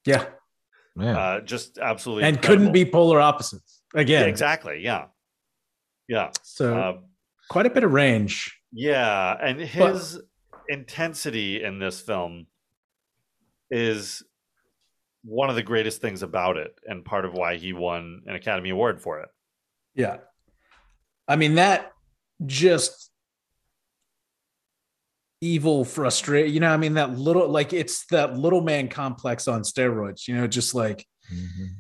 yeah, 0.06 0.26
Man. 0.96 1.16
Uh, 1.16 1.40
just 1.42 1.78
absolutely 1.78 2.24
and 2.24 2.42
couldn't 2.42 2.72
be 2.72 2.86
polar 2.86 3.20
opposites 3.20 3.82
again. 3.94 4.24
Yeah, 4.24 4.28
exactly. 4.28 4.82
Yeah, 4.84 5.06
yeah, 6.08 6.32
So 6.44 6.78
uh, 6.78 6.98
quite 7.50 7.66
a 7.66 7.70
bit 7.70 7.84
of 7.84 7.92
range. 7.92 8.60
yeah. 8.72 9.36
And 9.42 9.60
his 9.60 10.20
intensity 10.70 11.64
in 11.64 11.80
this 11.80 12.00
film 12.02 12.48
is 13.70 14.24
one 15.26 15.50
of 15.50 15.56
the 15.56 15.64
greatest 15.64 16.02
things 16.02 16.22
about 16.24 16.58
it, 16.58 16.78
and 16.88 17.04
part 17.04 17.26
of 17.26 17.34
why 17.34 17.58
he 17.58 17.74
won 17.74 18.22
an 18.28 18.36
Academy 18.36 18.70
Award 18.70 19.02
for 19.02 19.20
it. 19.22 19.30
Yeah. 19.96 20.18
I 21.28 21.36
mean, 21.36 21.56
that 21.56 21.92
just 22.46 23.12
evil, 25.42 25.84
frustrate, 25.86 26.52
you 26.52 26.60
know, 26.60 26.70
I 26.70 26.78
mean, 26.78 26.94
that 26.96 27.18
little, 27.18 27.48
like, 27.48 27.74
it's 27.74 28.06
that 28.08 28.38
little 28.38 28.62
man 28.62 28.88
complex 28.88 29.48
on 29.48 29.62
steroids, 29.62 30.28
you 30.28 30.36
know, 30.36 30.48
just 30.48 30.74
like 30.74 31.06
Mhm. 31.32 31.78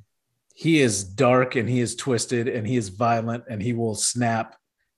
he 0.53 0.81
is 0.81 1.03
dark 1.03 1.55
and 1.55 1.69
he 1.69 1.79
is 1.79 1.95
twisted 1.95 2.47
and 2.47 2.67
he 2.67 2.75
is 2.77 2.89
violent 2.89 3.43
and 3.49 3.61
he 3.61 3.73
will 3.73 3.95
snap 3.95 4.55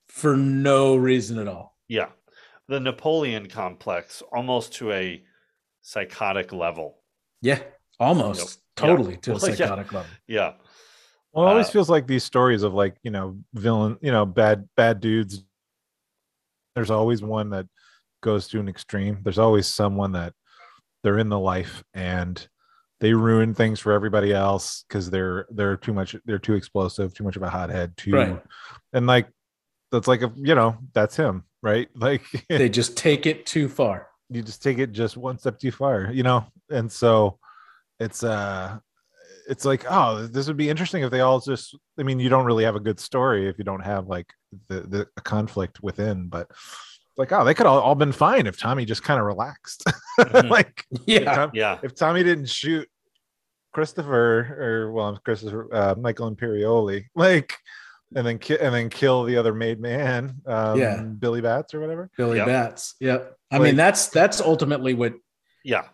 for 0.08 0.36
no 0.36 0.96
reason 0.96 1.38
at 1.40 1.48
all. 1.48 1.78
Yeah. 1.88 2.12
The 2.68 2.80
Napoleon 2.80 3.48
complex 3.48 4.22
almost 4.32 4.74
to 4.74 4.92
a 4.92 5.24
psychotic 5.82 6.52
level. 6.52 7.02
Yeah. 7.42 7.62
Almost 8.00 8.40
Yep. 8.40 8.50
totally 8.76 9.14
Yeah. 9.14 9.20
to 9.22 9.32
a 9.32 9.34
Well, 9.36 9.50
yeah. 9.50 9.56
psychotic 9.56 9.92
level. 9.94 10.10
Yeah. 10.28 10.54
Well, 11.34 11.48
it 11.48 11.52
always 11.52 11.68
Uh, 11.68 11.72
feels 11.72 11.90
like 11.90 12.08
these 12.08 12.24
stories 12.24 12.64
of 12.64 12.74
like 12.74 12.98
you 13.04 13.12
know 13.12 13.38
villain, 13.54 13.98
you 14.02 14.12
know 14.12 14.26
bad 14.26 14.68
bad 14.76 15.00
dudes. 15.00 15.44
There's 16.76 16.92
always 16.92 17.22
one 17.22 17.50
that 17.52 17.68
goes 18.22 18.48
to 18.50 18.60
an 18.60 18.68
extreme. 18.70 19.20
There's 19.24 19.40
always 19.40 19.68
someone 19.68 20.12
that 20.14 20.34
they're 21.04 21.18
in 21.20 21.30
the 21.30 21.40
life 21.40 21.84
and 21.94 22.48
they 23.00 23.14
ruin 23.14 23.54
things 23.54 23.80
for 23.80 23.92
everybody 23.94 24.34
else 24.34 24.84
because 24.88 25.10
they're 25.10 25.46
they're 25.52 25.78
too 25.78 25.94
much 25.94 26.16
they're 26.26 26.40
too 26.40 26.54
explosive, 26.56 27.14
too 27.14 27.24
much 27.24 27.36
of 27.36 27.44
a 27.44 27.50
hothead, 27.50 27.96
too 27.98 28.14
Right. 28.16 28.42
and 28.94 29.08
like 29.08 29.28
that's 29.92 30.08
like 30.08 30.22
a 30.22 30.32
you 30.36 30.56
know 30.56 30.78
that's 30.94 31.16
him, 31.16 31.44
right? 31.62 31.90
Like 31.96 32.24
They 32.50 32.70
just 32.70 32.98
take 32.98 33.26
it 33.26 33.46
too 33.46 33.70
far. 33.70 34.08
you 34.30 34.42
just 34.42 34.62
take 34.64 34.78
it 34.80 34.92
just 34.92 35.18
one 35.18 35.38
step 35.38 35.60
too 35.60 35.72
far, 35.72 36.10
you 36.12 36.24
know? 36.24 36.46
And 36.70 36.92
so 36.92 37.40
it's 38.00 38.24
uh 38.24 38.78
it's 39.50 39.64
like, 39.66 39.86
oh, 39.90 40.28
this 40.28 40.48
would 40.48 40.58
be 40.58 40.70
interesting 40.70 41.04
if 41.04 41.12
they 41.12 41.22
all 41.22 41.40
just 41.40 41.78
I 42.00 42.04
mean, 42.04 42.20
you 42.20 42.30
don't 42.30 42.46
really 42.46 42.64
have 42.66 42.76
a 42.76 42.80
good 42.82 43.00
story 43.00 43.48
if 43.50 43.58
you 43.58 43.64
don't 43.64 43.84
have 43.86 44.08
like 44.08 44.28
the 44.70 44.82
the 44.82 45.08
a 45.18 45.22
conflict 45.22 45.82
within, 45.82 46.28
but 46.28 46.50
like, 47.18 47.32
oh, 47.32 47.44
they 47.44 47.54
could 47.56 47.66
all, 47.66 47.80
all 47.80 47.96
been 47.96 48.12
fine 48.12 48.46
if 48.46 48.60
Tommy 48.60 48.86
just 48.86 49.04
kind 49.04 49.20
of 49.20 49.26
relaxed. 49.26 49.84
Mhm. 50.20 50.50
like 50.58 50.86
if, 50.92 51.02
Yeah. 51.08 51.36
Tom- 51.36 51.52
Yeah. 51.54 51.80
if 51.82 51.96
Tommy 51.96 52.24
didn't 52.24 52.50
shoot 52.50 52.88
Christopher 53.74 54.58
or 54.60 54.92
well, 54.92 55.18
Christopher 55.24 55.68
uh, 55.74 55.96
Michael 55.98 56.34
Imperioli, 56.34 57.06
like 57.16 57.56
and 58.16 58.26
then 58.26 58.40
ki- 58.40 58.58
and 58.60 58.74
then 58.74 58.90
kill 58.90 59.24
the 59.26 59.38
other 59.38 59.54
made 59.54 59.80
man, 59.80 60.36
um, 60.46 60.80
Yeah. 60.80 61.02
Billy 61.02 61.42
Batts 61.42 61.74
or 61.74 61.80
whatever. 61.82 62.10
Billy 62.18 62.38
Yep. 62.38 62.48
Batts. 62.48 62.96
Yep. 63.00 63.36
I 63.52 63.58
Like- 63.58 63.64
mean, 63.66 63.76
that's 63.76 64.08
that's 64.08 64.40
ultimately 64.42 64.94
what 64.94 65.14
Yeah. 65.64 65.86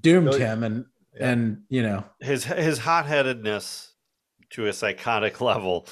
doomed 0.00 0.26
Billy- 0.30 0.40
him 0.40 0.62
and 0.64 0.84
Yeah. 1.18 1.30
and 1.30 1.62
you 1.68 1.82
know 1.82 2.04
His 2.20 2.44
his 2.44 2.78
hot-headedness 2.78 3.92
to 4.50 4.66
a 4.66 4.72
psychotic 4.72 5.40
level 5.52 5.86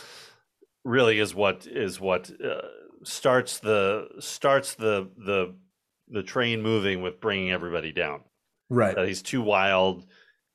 really 0.84 1.18
is 1.18 1.34
what 1.34 1.66
is 1.66 2.00
what 2.00 2.30
uh, 2.42 2.62
starts 3.04 3.58
the 3.58 4.08
starts 4.18 4.74
the 4.74 5.08
the 5.16 5.54
the 6.08 6.22
train 6.22 6.62
moving 6.62 7.02
with 7.02 7.20
bringing 7.20 7.50
everybody 7.52 7.92
down. 7.92 8.22
right 8.68 8.94
that 8.96 9.06
he's 9.08 9.22
too 9.22 9.42
wild. 9.42 10.06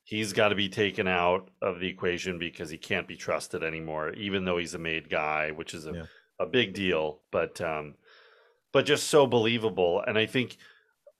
He's 0.04 0.32
got 0.32 0.50
to 0.50 0.54
be 0.54 0.68
taken 0.68 1.08
out 1.08 1.50
of 1.60 1.80
the 1.80 1.88
equation 1.88 2.38
because 2.38 2.70
he 2.70 2.78
can't 2.78 3.08
be 3.08 3.16
trusted 3.16 3.64
anymore, 3.64 4.12
even 4.12 4.44
though 4.44 4.56
he's 4.58 4.74
a 4.74 4.78
made 4.78 5.10
guy, 5.10 5.50
which 5.50 5.74
is 5.74 5.86
a, 5.86 5.92
Yeah. 5.92 6.04
a 6.38 6.46
big 6.46 6.74
deal. 6.74 7.22
But 7.32 7.60
um, 7.60 7.94
but 8.72 8.86
just 8.86 9.08
so 9.08 9.26
believable. 9.26 10.04
And 10.06 10.16
I 10.18 10.26
think 10.26 10.58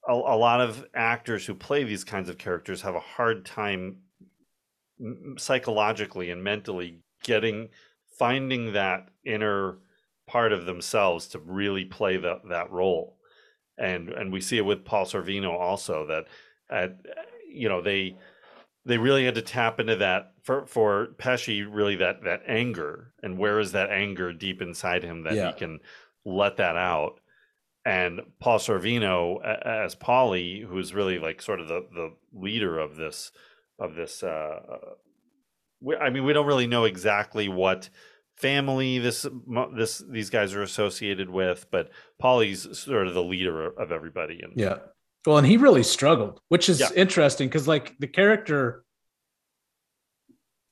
a, 0.08 0.12
a 0.12 0.36
lot 0.36 0.60
of 0.60 0.84
actors 0.94 1.46
who 1.46 1.54
play 1.54 1.84
these 1.84 2.04
kinds 2.04 2.28
of 2.28 2.38
characters 2.38 2.82
have 2.82 2.94
a 2.94 3.00
hard 3.00 3.44
time 3.44 3.98
psychologically 5.36 6.30
and 6.30 6.42
mentally 6.42 7.00
getting 7.22 7.68
finding 8.18 8.72
that 8.72 9.08
inner 9.24 9.78
part 10.26 10.52
of 10.52 10.64
themselves 10.64 11.28
to 11.28 11.38
really 11.38 11.84
play 11.84 12.16
that 12.16 12.40
that 12.48 12.70
role 12.70 13.18
and 13.78 14.08
and 14.08 14.32
we 14.32 14.40
see 14.40 14.56
it 14.56 14.64
with 14.64 14.84
Paul 14.84 15.04
Sorvino 15.04 15.52
also 15.52 16.06
that 16.06 16.24
at 16.70 16.96
you 17.52 17.68
know 17.68 17.82
they 17.82 18.16
they 18.86 18.96
really 18.98 19.24
had 19.24 19.34
to 19.34 19.42
tap 19.42 19.78
into 19.80 19.96
that 19.96 20.32
for 20.42 20.66
for 20.66 21.08
Pesci 21.18 21.66
really 21.68 21.96
that 21.96 22.22
that 22.24 22.42
anger 22.46 23.12
and 23.22 23.36
where 23.36 23.60
is 23.60 23.72
that 23.72 23.90
anger 23.90 24.32
deep 24.32 24.62
inside 24.62 25.02
him 25.04 25.24
that 25.24 25.34
Yeah. 25.34 25.52
he 25.52 25.58
can 25.58 25.80
let 26.24 26.56
that 26.56 26.76
out 26.76 27.20
and 27.86 28.20
Paul 28.40 28.58
Sorvino 28.58 29.42
as 29.64 29.94
Paulie 29.94 30.66
who's 30.66 30.92
really 30.92 31.18
like 31.18 31.40
sort 31.40 31.60
of 31.60 31.68
the 31.68 31.86
the 31.94 32.10
leader 32.34 32.78
of 32.78 32.96
this 32.96 33.30
of 33.78 33.94
this 33.94 34.22
uh 34.22 34.58
we, 35.80 35.94
I 35.96 36.10
mean 36.10 36.24
we 36.24 36.32
don't 36.32 36.46
really 36.46 36.66
know 36.66 36.84
exactly 36.84 37.48
what 37.48 37.88
family 38.36 38.98
this 38.98 39.24
this 39.74 40.02
these 40.10 40.30
guys 40.30 40.52
are 40.54 40.62
associated 40.62 41.30
with 41.30 41.66
but 41.70 41.90
Paulie's 42.22 42.78
sort 42.78 43.06
of 43.06 43.14
the 43.14 43.22
leader 43.22 43.66
of 43.66 43.92
everybody 43.92 44.40
and 44.42 44.52
yeah 44.56 44.78
well 45.26 45.38
and 45.38 45.46
he 45.46 45.56
really 45.56 45.82
struggled 45.82 46.40
which 46.48 46.68
is 46.68 46.80
Yeah. 46.80 46.88
interesting 46.96 47.48
because 47.48 47.68
like 47.68 47.96
the 47.98 48.06
character 48.08 48.84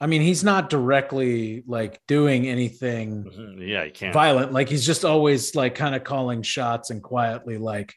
i 0.00 0.06
mean 0.06 0.20
he's 0.22 0.42
not 0.44 0.68
directly 0.70 1.62
like 1.66 2.00
doing 2.08 2.46
anything 2.48 3.24
Mhm, 3.24 3.68
yeah, 3.68 3.84
you 3.84 3.92
can't. 3.92 4.12
violent. 4.12 4.52
Like 4.52 4.68
he's 4.68 4.84
just 4.86 5.04
always 5.04 5.54
like 5.54 5.74
kind 5.74 5.94
of 5.94 6.04
calling 6.04 6.42
shots 6.42 6.90
and 6.90 7.02
quietly 7.02 7.58
like 7.58 7.94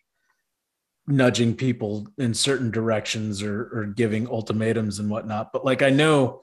nudging 1.08 1.56
people 1.56 2.08
in 2.18 2.34
certain 2.34 2.70
directions 2.72 3.42
or 3.42 3.62
or 3.74 3.86
giving 3.86 4.28
ultimatums 4.28 5.00
and 5.00 5.10
whatnot. 5.10 5.52
But 5.54 5.64
like 5.66 5.82
i 5.82 5.90
know 5.90 6.42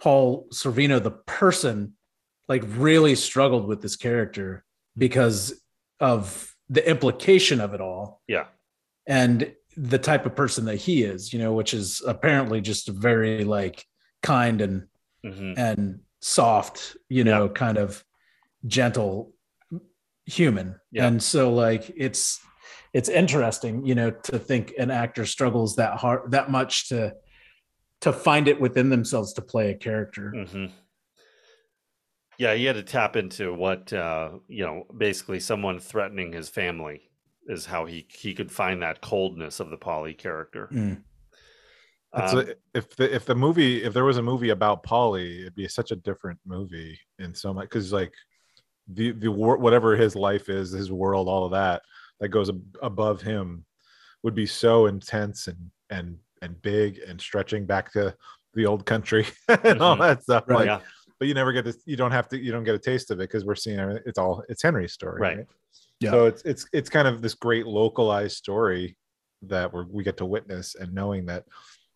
paul 0.00 0.48
sorvino 0.52 1.00
the 1.02 1.10
person 1.10 1.94
like 2.48 2.64
really 2.66 3.14
struggled 3.14 3.66
with 3.68 3.80
this 3.82 3.96
character 3.96 4.64
because 4.96 5.60
of 6.00 6.52
the 6.68 6.88
implication 6.88 7.60
of 7.60 7.74
it 7.74 7.80
all 7.80 8.22
Yeah, 8.26 8.46
and 9.06 9.54
the 9.76 9.98
type 9.98 10.26
of 10.26 10.34
person 10.34 10.64
that 10.64 10.76
he 10.76 11.02
is 11.04 11.32
you 11.32 11.38
know 11.38 11.52
which 11.52 11.74
is 11.74 12.02
apparently 12.06 12.60
just 12.60 12.88
a 12.88 12.92
very 12.92 13.44
like 13.44 13.84
kind 14.22 14.60
and 14.60 14.86
hmm 15.24 15.52
and 15.56 16.00
soft, 16.20 16.96
you 17.08 17.24
know, 17.24 17.48
kind 17.48 17.78
of 17.78 18.04
gentle 18.66 19.32
human. 20.26 20.76
Yeah. 20.92 21.06
And 21.06 21.22
so 21.22 21.52
like 21.52 21.92
it's 21.96 22.40
it's 22.92 23.08
interesting, 23.08 23.86
you 23.86 23.94
know, 23.94 24.10
to 24.10 24.38
think 24.38 24.74
an 24.78 24.90
actor 24.90 25.26
struggles 25.26 25.76
that 25.76 25.98
hard 25.98 26.30
that 26.32 26.50
much 26.50 26.88
to 26.88 27.14
to 28.00 28.12
find 28.12 28.48
it 28.48 28.60
within 28.60 28.88
themselves 28.90 29.32
to 29.34 29.42
play 29.42 29.70
a 29.70 29.74
character. 29.74 30.32
Mm-hmm. 30.34 30.66
Yeah, 32.38 32.54
he 32.54 32.64
had 32.64 32.76
to 32.76 32.82
tap 32.82 33.16
into 33.16 33.52
what 33.54 33.92
uh, 33.92 34.30
you 34.48 34.64
know, 34.64 34.86
basically 34.96 35.40
someone 35.40 35.78
threatening 35.78 36.32
his 36.32 36.48
family 36.48 37.10
is 37.46 37.66
how 37.66 37.86
he 37.86 38.06
he 38.08 38.34
could 38.34 38.50
find 38.50 38.82
that 38.82 39.00
coldness 39.00 39.60
of 39.60 39.70
the 39.70 39.78
Paulie 39.78 40.16
character. 40.16 40.68
Mm. 40.72 41.02
Um, 42.12 42.38
a, 42.38 42.46
if 42.74 42.96
the 42.96 43.14
if 43.14 43.24
the 43.24 43.34
movie 43.34 43.84
if 43.84 43.92
there 43.94 44.04
was 44.04 44.16
a 44.16 44.22
movie 44.22 44.50
about 44.50 44.82
Paulie, 44.82 45.40
it'd 45.42 45.54
be 45.54 45.68
such 45.68 45.90
a 45.92 45.96
different 45.96 46.38
movie 46.44 46.98
in 47.18 47.34
so 47.34 47.54
much 47.54 47.68
because 47.68 47.92
like 47.92 48.12
the 48.88 49.12
the 49.12 49.30
whatever 49.30 49.96
his 49.96 50.16
life 50.16 50.48
is, 50.48 50.70
his 50.72 50.90
world, 50.90 51.28
all 51.28 51.44
of 51.44 51.52
that 51.52 51.82
that 52.18 52.28
goes 52.30 52.48
ab- 52.48 52.78
above 52.82 53.20
him 53.22 53.64
would 54.22 54.34
be 54.34 54.46
so 54.46 54.86
intense 54.86 55.46
and 55.46 55.70
and 55.90 56.18
and 56.42 56.60
big 56.62 56.98
and 57.06 57.20
stretching 57.20 57.64
back 57.66 57.92
to 57.92 58.14
the 58.54 58.66
old 58.66 58.84
country 58.86 59.26
and 59.64 59.80
all 59.80 59.96
Mhm. 59.96 60.00
that 60.00 60.22
stuff. 60.24 60.44
Right. 60.48 60.56
Like, 60.58 60.66
Yeah. 60.66 60.80
but 61.20 61.28
you 61.28 61.34
never 61.34 61.52
get 61.52 61.64
this. 61.64 61.78
You 61.86 61.96
don't 61.96 62.10
have 62.10 62.28
to. 62.30 62.38
You 62.38 62.50
don't 62.50 62.64
get 62.64 62.74
a 62.74 62.78
taste 62.78 63.12
of 63.12 63.20
it 63.20 63.24
because 63.30 63.44
we're 63.44 63.54
seeing 63.54 63.78
it's 64.04 64.18
all. 64.18 64.42
It's 64.48 64.62
Henry's 64.62 64.92
story, 64.92 65.20
Right. 65.20 65.36
right? 65.38 65.46
Yeah. 66.00 66.10
So 66.10 66.26
it's 66.26 66.42
it's 66.42 66.66
it's 66.72 66.90
kind 66.90 67.06
of 67.06 67.22
this 67.22 67.34
great 67.34 67.66
localized 67.66 68.36
story 68.36 68.96
that 69.42 69.72
we 69.72 69.84
we 69.88 70.02
get 70.02 70.16
to 70.16 70.26
witness 70.26 70.74
and 70.74 70.92
knowing 70.92 71.26
that 71.26 71.44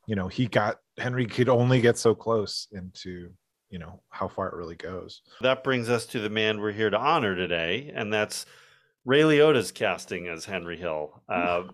you 0.06 0.14
know 0.16 0.28
he 0.28 0.46
got 0.46 0.80
Henry 0.98 1.26
could 1.26 1.48
only 1.48 1.80
get 1.80 1.98
so 1.98 2.14
close 2.14 2.68
into 2.72 3.30
you 3.70 3.78
know 3.78 4.00
how 4.10 4.28
far 4.28 4.48
it 4.48 4.54
really 4.54 4.76
goes. 4.76 5.22
That 5.40 5.64
brings 5.64 5.88
us 5.88 6.06
to 6.06 6.20
the 6.20 6.30
man 6.30 6.60
we're 6.60 6.72
here 6.72 6.90
to 6.90 6.98
honor 6.98 7.34
today, 7.34 7.92
and 7.94 8.12
that's 8.12 8.46
Ray 9.04 9.22
Liotta's 9.22 9.72
casting 9.72 10.28
as 10.28 10.44
Henry 10.44 10.76
Hill. 10.76 11.22
Uh, 11.28 11.64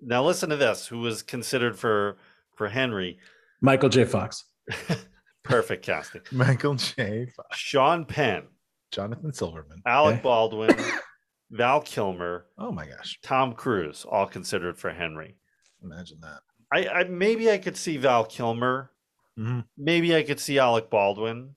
now, 0.00 0.24
listen 0.24 0.50
to 0.50 0.56
this: 0.56 0.86
who 0.86 1.00
was 1.00 1.22
considered 1.22 1.78
for 1.78 2.16
for 2.56 2.68
Henry? 2.68 3.18
Michael 3.60 3.88
J. 3.88 4.04
Fox. 4.04 4.44
Perfect 5.42 5.84
casting. 5.84 6.22
Michael 6.32 6.74
J. 6.74 7.26
Fox, 7.34 7.56
Sean 7.58 8.04
Penn, 8.04 8.44
Jonathan 8.92 9.32
Silverman. 9.32 9.82
Alec 9.86 10.14
Okay. 10.16 10.22
Baldwin, 10.22 10.76
Val 11.50 11.80
Kilmer, 11.80 12.46
Oh 12.58 12.70
my 12.70 12.86
gosh, 12.86 13.18
Tom 13.22 13.54
Cruise, 13.54 14.04
all 14.08 14.26
considered 14.26 14.78
for 14.78 14.90
Henry. 14.90 15.36
imagine 15.82 16.18
that. 16.20 16.40
I, 16.72 16.86
I 16.88 17.04
maybe 17.04 17.50
I 17.50 17.58
could 17.58 17.76
see 17.76 17.96
Val 17.96 18.24
Kilmer. 18.24 18.90
Mhm. 19.38 19.64
Maybe 19.76 20.14
I 20.14 20.22
could 20.22 20.38
see 20.40 20.58
Alec 20.58 20.90
Baldwin, 20.90 21.54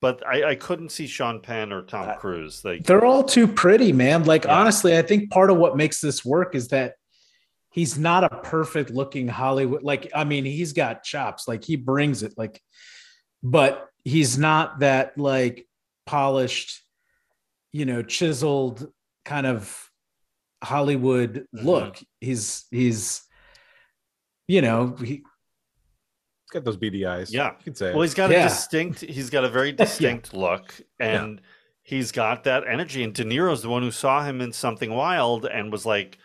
but 0.00 0.24
I, 0.26 0.50
I 0.50 0.54
couldn't 0.54 0.90
see 0.90 1.06
Sean 1.06 1.40
Penn 1.40 1.72
or 1.72 1.82
Tom 1.82 2.16
Cruise. 2.18 2.64
Like, 2.64 2.84
They're 2.84 3.04
all 3.04 3.24
too 3.24 3.46
pretty, 3.48 3.92
man. 3.92 4.24
Like 4.24 4.44
Yeah. 4.44 4.58
honestly, 4.60 4.96
I 4.96 5.02
think 5.02 5.30
part 5.30 5.50
of 5.50 5.56
what 5.56 5.76
makes 5.76 6.00
this 6.00 6.24
work 6.24 6.54
is 6.54 6.68
that 6.68 6.94
he's 7.72 7.98
not 7.98 8.22
a 8.24 8.28
perfect 8.28 8.90
looking 8.90 9.26
Hollywood. 9.28 9.82
Like 9.82 10.10
I 10.14 10.24
mean, 10.24 10.44
he's 10.44 10.72
got 10.72 11.02
chops. 11.02 11.48
Like 11.48 11.64
he 11.64 11.76
brings 11.76 12.22
it. 12.22 12.34
Like, 12.36 12.60
but 13.42 13.88
he's 14.04 14.38
not 14.38 14.78
that 14.80 15.18
like 15.18 15.66
polished, 16.06 16.82
you 17.72 17.84
know, 17.86 18.02
chiseled 18.02 18.90
kind 19.24 19.46
of 19.46 19.90
Hollywood 20.62 21.46
Mhm. 21.54 21.64
look. 21.64 21.98
He's 22.20 22.66
he's, 22.70 23.22
you 24.48 24.60
know, 24.62 24.96
he 24.98 25.22
He's 26.42 26.50
got 26.52 26.64
those 26.64 26.76
beady 26.76 27.06
eyes. 27.06 27.32
Yeah. 27.32 27.52
you 27.58 27.64
could 27.64 27.78
say. 27.78 27.92
well, 27.92 28.02
he's 28.02 28.14
got 28.14 28.30
Yeah. 28.30 28.44
a 28.46 28.48
distinct. 28.48 29.00
He's 29.00 29.30
got 29.30 29.44
a 29.44 29.48
very 29.48 29.72
distinct 29.84 30.34
look, 30.34 30.74
and 31.00 31.40
he's 31.82 32.12
got 32.12 32.44
that 32.44 32.64
energy. 32.68 33.02
And 33.02 33.14
De 33.14 33.24
Niro's 33.24 33.62
the 33.62 33.68
one 33.70 33.82
who 33.82 33.90
saw 33.90 34.22
him 34.24 34.40
in 34.40 34.52
Something 34.52 34.92
Wild 34.94 35.46
and 35.46 35.72
was 35.72 35.86
like, 35.86 36.18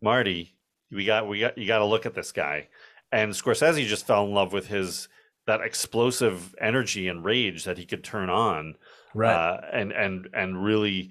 "Marty, 0.00 0.54
we 0.92 1.04
got, 1.04 1.28
we 1.28 1.40
got, 1.40 1.58
you 1.58 1.66
got 1.66 1.78
to 1.78 1.84
look 1.84 2.06
at 2.06 2.14
this 2.14 2.32
guy." 2.32 2.68
And 3.12 3.32
Scorsese 3.32 3.86
just 3.86 4.06
fell 4.06 4.24
in 4.24 4.32
love 4.32 4.52
with 4.52 4.68
his 4.68 5.08
that 5.46 5.60
explosive 5.60 6.54
energy 6.60 7.06
and 7.08 7.24
rage 7.24 7.64
that 7.64 7.78
he 7.78 7.84
could 7.86 8.02
turn 8.04 8.30
on. 8.30 8.76
right. 9.14 9.32
uh, 9.34 9.60
and 9.72 9.92
and 9.92 10.28
and 10.32 10.64
really 10.64 11.10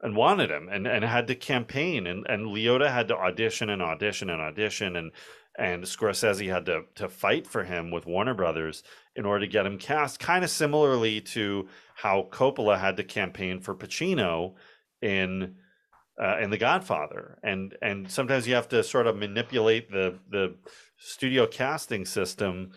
and 0.00 0.14
wanted 0.16 0.50
him 0.50 0.68
and 0.70 0.86
and 0.86 1.04
had 1.04 1.26
to 1.26 1.34
campaign 1.34 2.06
and 2.06 2.24
and 2.28 2.46
Liotta 2.46 2.90
had 2.90 3.08
to 3.08 3.16
audition 3.16 3.70
and 3.70 3.82
audition 3.82 4.30
and 4.30 4.40
audition 4.40 4.94
and 4.96 5.10
and 5.58 5.82
Scorsese 5.82 6.50
had 6.50 6.66
to 6.66 6.84
to 6.94 7.08
fight 7.08 7.46
for 7.46 7.64
him 7.64 7.90
with 7.90 8.06
Warner 8.06 8.34
Brothers 8.34 8.84
in 9.16 9.26
order 9.26 9.40
to 9.44 9.50
get 9.50 9.66
him 9.66 9.76
cast 9.76 10.20
kind 10.20 10.44
of 10.44 10.50
similarly 10.50 11.20
to 11.20 11.68
how 11.96 12.28
Coppola 12.30 12.78
had 12.78 12.96
to 12.96 13.04
campaign 13.04 13.60
for 13.60 13.74
Pacino 13.74 14.54
in 15.02 15.56
uh, 16.22 16.38
in 16.40 16.50
The 16.50 16.58
Godfather. 16.58 17.38
And 17.42 17.76
and 17.82 18.10
sometimes 18.10 18.46
you 18.46 18.54
have 18.54 18.68
to 18.68 18.82
sort 18.84 19.08
of 19.08 19.16
manipulate 19.16 19.90
the 19.90 20.18
the 20.30 20.54
studio 20.96 21.46
casting 21.46 22.04
system 22.06 22.70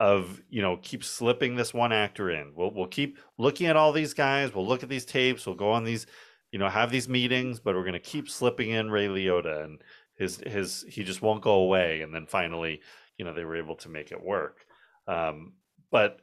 of 0.00 0.42
you 0.50 0.62
know 0.62 0.78
keep 0.82 1.04
slipping 1.04 1.54
this 1.54 1.72
one 1.72 1.92
actor 1.92 2.30
in. 2.30 2.52
We'll, 2.56 2.74
we'll 2.74 2.88
keep 2.88 3.18
looking 3.38 3.68
at 3.68 3.76
all 3.76 3.92
these 3.92 4.14
guys. 4.14 4.52
We'll 4.52 4.66
look 4.66 4.82
at 4.82 4.88
these 4.88 5.04
tapes. 5.04 5.46
We'll 5.46 5.54
go 5.54 5.70
on 5.70 5.84
these 5.84 6.06
you 6.52 6.58
know 6.58 6.68
have 6.68 6.90
these 6.90 7.08
meetings 7.08 7.60
but 7.60 7.74
we're 7.74 7.82
going 7.82 7.92
to 7.92 8.00
keep 8.00 8.28
slipping 8.28 8.70
in 8.70 8.90
ray 8.90 9.06
liotta 9.06 9.64
and 9.64 9.80
his 10.20 10.36
his 10.46 10.84
he 10.86 11.02
just 11.02 11.22
won't 11.22 11.42
go 11.42 11.54
away 11.54 12.02
and 12.02 12.14
then 12.14 12.26
finally 12.26 12.82
you 13.16 13.24
know 13.24 13.32
they 13.32 13.44
were 13.44 13.56
able 13.56 13.74
to 13.76 13.88
make 13.88 14.12
it 14.12 14.22
work. 14.22 14.66
Um, 15.08 15.54
but 15.90 16.20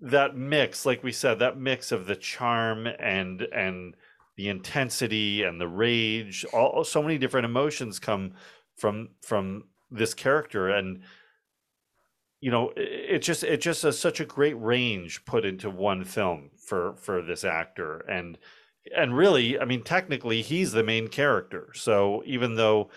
that 0.00 0.34
mix 0.34 0.86
like 0.86 1.04
we 1.04 1.12
said 1.12 1.38
that 1.38 1.58
mix 1.58 1.92
of 1.92 2.06
the 2.06 2.16
charm 2.16 2.86
and 2.86 3.42
and 3.42 3.94
the 4.36 4.48
intensity 4.48 5.42
and 5.42 5.60
the 5.60 5.68
rage 5.68 6.44
all 6.52 6.84
so 6.84 7.02
many 7.02 7.18
different 7.18 7.44
emotions 7.44 7.98
come 7.98 8.32
from 8.76 9.10
from 9.22 9.64
this 9.90 10.14
character. 10.14 10.70
And 10.70 11.02
you 12.40 12.50
know 12.50 12.72
it 12.76 13.18
just 13.18 13.44
it 13.44 13.60
just 13.60 13.84
is 13.84 13.98
such 13.98 14.20
a 14.20 14.24
great 14.24 14.54
range 14.54 15.24
put 15.26 15.44
into 15.44 15.68
one 15.68 16.02
film 16.02 16.50
for 16.66 16.96
for 16.96 17.20
this 17.20 17.44
actor. 17.44 17.98
And 18.08 18.38
and 18.94 19.16
really 19.16 19.58
i 19.58 19.64
mean 19.64 19.82
technically 19.82 20.42
he's 20.42 20.72
the 20.72 20.82
main 20.82 21.08
character 21.08 21.68
so 21.74 22.22
even 22.26 22.56
though 22.56 22.90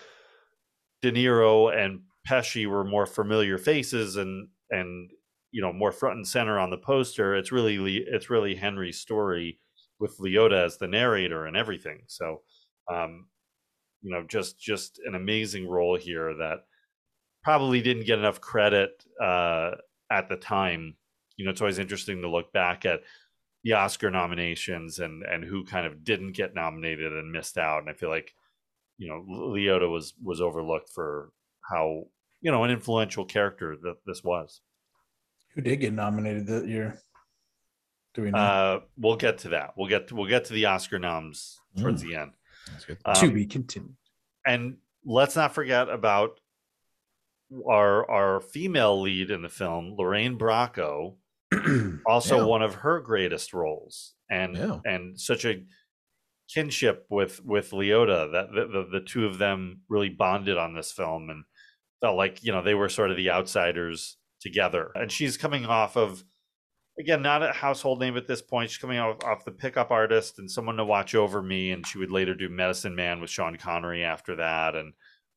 de 1.02 1.12
niro 1.12 1.74
and 1.74 2.02
pesci 2.28 2.68
were 2.68 2.84
more 2.84 3.06
familiar 3.06 3.58
faces 3.58 4.16
and 4.16 4.50
and 4.70 5.10
you 5.52 5.62
know 5.62 5.74
more 5.74 5.92
front 5.92 6.18
and 6.18 6.28
center 6.28 6.60
on 6.60 6.70
the 6.70 6.78
poster 6.78 7.36
it's 7.36 7.52
really 7.52 7.98
it's 8.08 8.30
really 8.30 8.56
henry's 8.56 9.00
story 9.00 9.60
with 10.00 10.18
liotta 10.20 10.66
as 10.66 10.78
the 10.78 10.88
narrator 10.88 11.46
and 11.46 11.56
everything 11.58 12.02
so 12.08 12.42
um 12.92 13.28
you 14.02 14.12
know 14.12 14.24
just 14.28 14.60
just 14.60 15.00
an 15.06 15.16
amazing 15.16 15.68
role 15.68 15.98
here 15.98 16.36
that 16.36 16.60
probably 17.44 17.82
didn't 17.82 18.06
get 18.06 18.20
enough 18.20 18.42
credit 18.42 19.04
uh, 19.22 19.72
at 20.12 20.30
the 20.30 20.36
time. 20.36 20.96
You 21.38 21.46
know, 21.46 21.52
it's 21.52 21.62
always 21.62 21.80
interesting 21.80 22.22
to 22.22 22.30
look 22.30 22.52
back 22.52 22.86
at 22.86 23.02
the 23.64 23.74
Oscar 23.74 24.10
nominations 24.10 24.99
and 24.99 25.24
and 25.24 25.43
who 25.43 25.64
kind 25.66 25.86
of 25.86 26.03
didn't 26.03 26.32
get 26.34 26.55
nominated 26.55 27.12
and 27.14 27.32
missed 27.32 27.57
out. 27.57 27.80
And 27.82 27.89
I 27.89 27.93
feel 27.93 28.10
like 28.10 28.34
you 28.97 29.10
know 29.10 29.26
Liotta 29.30 29.89
was 29.89 30.14
was 30.24 30.41
overlooked 30.41 30.89
for 30.89 31.32
how 31.70 32.07
you 32.41 32.51
know 32.51 32.64
an 32.64 32.72
influential 32.72 33.26
character 33.26 33.76
that 33.84 33.97
this 34.05 34.24
was. 34.24 34.62
Who 35.55 35.62
did 35.62 35.78
get 35.78 35.93
nominated 35.93 36.47
that 36.47 36.68
year? 36.68 37.01
Do 38.14 38.22
we 38.24 38.32
know? 38.32 38.38
Uh, 38.38 38.80
we'll 38.97 39.16
get 39.16 39.39
to 39.39 39.49
that. 39.49 39.74
We'll 39.76 39.88
get 39.89 40.07
to, 40.07 40.16
we'll 40.16 40.30
get 40.30 40.45
to 40.45 40.53
the 40.53 40.66
Oscar 40.66 40.99
noms 40.99 41.60
towards 41.78 42.01
the 42.01 42.16
end. 42.16 42.32
That's 42.72 42.86
good. 42.86 42.97
Um, 43.05 43.16
to 43.16 43.32
be 43.32 43.45
continued. 43.45 43.95
and 44.45 44.78
let's 45.05 45.36
not 45.36 45.53
forget 45.53 45.89
about 45.89 46.39
our 47.68 48.10
our 48.10 48.41
female 48.41 49.01
lead 49.01 49.32
in 49.32 49.41
the 49.41 49.49
film, 49.49 49.95
Lorraine 49.97 50.38
Bracco, 50.38 51.16
also 52.08 52.38
Yeah. 52.38 52.43
one 52.45 52.62
of 52.62 52.76
her 52.76 53.00
greatest 53.00 53.54
roles, 53.54 54.16
and 54.30 54.56
Yeah. 54.56 54.80
and 54.86 55.20
such 55.20 55.45
a 55.45 55.64
kinship 56.54 57.06
with 57.10 57.43
with 57.45 57.72
Liotta 57.72 58.32
that 58.32 58.47
the, 58.54 58.68
the 58.68 59.00
the 59.00 59.06
two 59.06 59.26
of 59.26 59.38
them 59.38 59.82
really 59.89 60.10
bonded 60.10 60.58
on 60.58 60.74
this 60.74 60.91
film 60.91 61.30
and 61.30 61.43
felt 62.02 62.18
like 62.18 62.43
you 62.43 62.52
know 62.52 62.62
they 62.64 62.76
were 62.76 62.89
sort 62.89 63.12
of 63.12 63.18
the 63.18 63.30
outsiders 63.32 64.18
together. 64.41 64.91
And 64.95 65.12
she's 65.12 65.38
coming 65.38 65.66
off 65.66 65.95
of 65.97 66.24
again 67.00 67.22
not 67.22 67.43
a 67.43 67.52
household 67.54 68.00
name 68.00 68.18
at 68.18 68.28
this 68.28 68.41
point. 68.41 68.70
She's 68.72 68.78
coming 68.80 68.97
off, 69.00 69.24
off 69.24 69.45
the 69.45 69.52
pickup 69.52 69.91
artist 69.91 70.39
and 70.39 70.50
someone 70.50 70.78
to 70.78 70.86
watch 70.86 71.14
over 71.16 71.41
me, 71.41 71.72
and 71.72 71.86
she 71.86 71.97
would 71.97 72.12
later 72.12 72.36
do 72.36 72.50
Medicine 72.50 72.95
Man 72.95 73.22
with 73.22 73.30
Sean 73.30 73.58
Connery 73.58 74.04
after 74.04 74.36
that, 74.38 74.76
and 74.76 74.93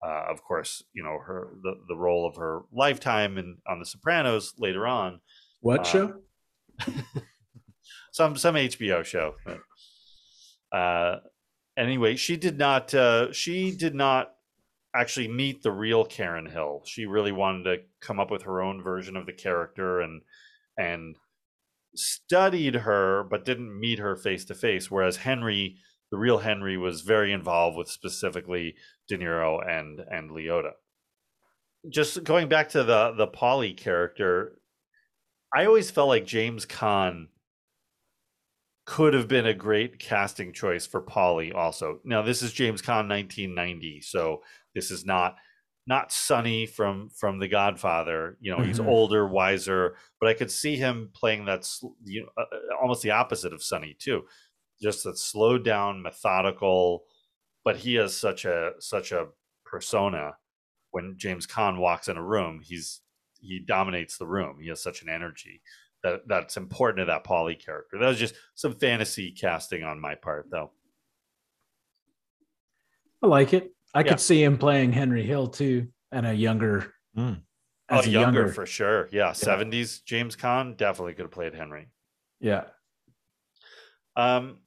uh, 0.06 0.24
of 0.30 0.42
course 0.42 0.82
you 0.94 1.02
know 1.02 1.18
her 1.18 1.54
the, 1.62 1.74
the 1.88 1.96
role 1.96 2.26
of 2.26 2.36
her 2.36 2.62
lifetime 2.72 3.38
and 3.38 3.58
on 3.68 3.78
The 3.80 3.86
Sopranos 3.86 4.54
later 4.58 4.86
on 4.86 5.20
What 5.62 5.80
uh, 5.80 5.84
show? 5.84 6.14
some 8.12 8.36
some 8.36 8.56
HBO 8.56 9.04
show. 9.04 9.36
Uh, 10.72 11.16
anyway, 11.76 12.16
she 12.16 12.36
did 12.36 12.58
not. 12.58 12.92
Uh, 12.92 13.32
she 13.32 13.74
did 13.74 13.94
not 13.94 14.34
actually 14.94 15.28
meet 15.28 15.62
the 15.62 15.70
real 15.70 16.04
Karen 16.04 16.46
Hill. 16.46 16.82
She 16.84 17.06
really 17.06 17.32
wanted 17.32 17.64
to 17.64 17.76
come 18.00 18.20
up 18.20 18.30
with 18.30 18.42
her 18.42 18.60
own 18.60 18.82
version 18.82 19.16
of 19.16 19.24
the 19.24 19.32
character 19.32 20.00
and 20.00 20.22
and 20.76 21.16
studied 21.94 22.74
her, 22.74 23.24
but 23.30 23.44
didn't 23.44 23.78
meet 23.78 24.00
her 24.00 24.16
face 24.16 24.44
to 24.46 24.54
face. 24.54 24.90
Whereas 24.90 25.18
Henry, 25.18 25.76
the 26.10 26.18
real 26.18 26.38
Henry, 26.38 26.76
was 26.76 27.02
very 27.02 27.32
involved 27.32 27.76
with 27.76 27.88
specifically 27.88 28.74
De 29.08 29.16
Niro 29.16 29.58
and 29.64 30.00
and 30.10 30.30
Liotta. 30.30 30.72
Just 31.88 32.24
going 32.24 32.48
back 32.48 32.68
to 32.70 32.82
the 32.82 33.12
the 33.16 33.28
Paulie 33.28 33.76
character, 33.76 34.58
I 35.54 35.64
always 35.66 35.90
felt 35.90 36.08
like 36.08 36.24
James 36.26 36.66
Caan 36.66 37.28
could 38.84 39.14
have 39.14 39.28
been 39.28 39.46
a 39.46 39.54
great 39.54 39.98
casting 39.98 40.52
choice 40.52 40.86
for 40.86 41.00
Paulie 41.02 41.54
also. 41.54 42.00
Now 42.04 42.22
this 42.22 42.42
is 42.42 42.52
James 42.52 42.82
Caan 42.82 43.06
1990, 43.06 44.00
so 44.00 44.42
this 44.74 44.90
is 44.90 45.04
not 45.04 45.36
not 45.86 46.12
Sonny 46.12 46.66
from 46.66 47.10
from 47.10 47.38
The 47.38 47.48
Godfather. 47.48 48.36
You 48.40 48.50
know, 48.52 48.62
he's 48.62 48.78
Mhm. 48.78 48.86
older, 48.86 49.26
wiser, 49.28 49.96
but 50.20 50.28
I 50.28 50.34
could 50.34 50.50
see 50.50 50.76
him 50.76 51.10
playing 51.14 51.44
that 51.46 51.68
you 52.04 52.22
know, 52.22 52.28
uh, 52.36 52.42
uh, 52.52 52.76
almost 52.80 53.02
the 53.02 53.10
opposite 53.12 53.52
of 53.52 53.62
Sonny 53.62 53.94
too. 53.94 54.26
Just 54.80 55.04
that 55.04 55.18
slowed 55.18 55.64
down, 55.64 56.02
methodical, 56.02 57.04
but 57.64 57.78
he 57.78 57.94
has 57.96 58.16
such 58.16 58.44
a 58.46 58.74
such 58.80 59.12
a 59.12 59.28
persona 59.64 60.38
when 60.92 61.18
James 61.18 61.46
Caan 61.46 61.78
walks 61.80 62.08
in 62.08 62.18
a 62.18 62.24
room, 62.24 62.62
he's 62.62 63.01
he 63.42 63.58
dominates 63.58 64.16
the 64.16 64.26
room. 64.26 64.58
He 64.60 64.68
has 64.68 64.82
such 64.82 65.02
an 65.02 65.08
energy 65.10 65.60
that 66.02 66.26
that's 66.26 66.56
important 66.56 66.98
to 67.00 67.04
that 67.06 67.24
Paulie 67.24 67.62
character. 67.62 67.98
That 67.98 68.08
was 68.08 68.18
just 68.18 68.34
some 68.54 68.74
fantasy 68.74 69.30
casting 69.32 69.84
on 69.84 70.00
my 70.00 70.14
part, 70.14 70.46
though. 70.50 70.72
I 73.22 73.26
like 73.26 73.52
it. 73.52 73.72
I 73.94 74.00
Yeah. 74.00 74.08
could 74.10 74.20
see 74.20 74.42
him 74.42 74.58
playing 74.58 74.92
Henry 74.92 75.24
Hill 75.24 75.48
too, 75.48 75.88
and 76.10 76.26
a 76.26 76.34
younger, 76.34 76.94
as 77.16 77.26
oh, 77.90 77.98
a 77.98 78.02
younger, 78.06 78.10
younger, 78.10 78.48
for 78.48 78.66
sure. 78.66 79.08
Yeah, 79.12 79.32
seventies 79.32 80.00
James 80.00 80.34
Caan 80.34 80.76
definitely 80.76 81.14
could 81.14 81.22
have 81.26 81.30
played 81.30 81.54
Henry. 81.54 81.88
yeah. 82.40 82.64
Um, 84.16 84.58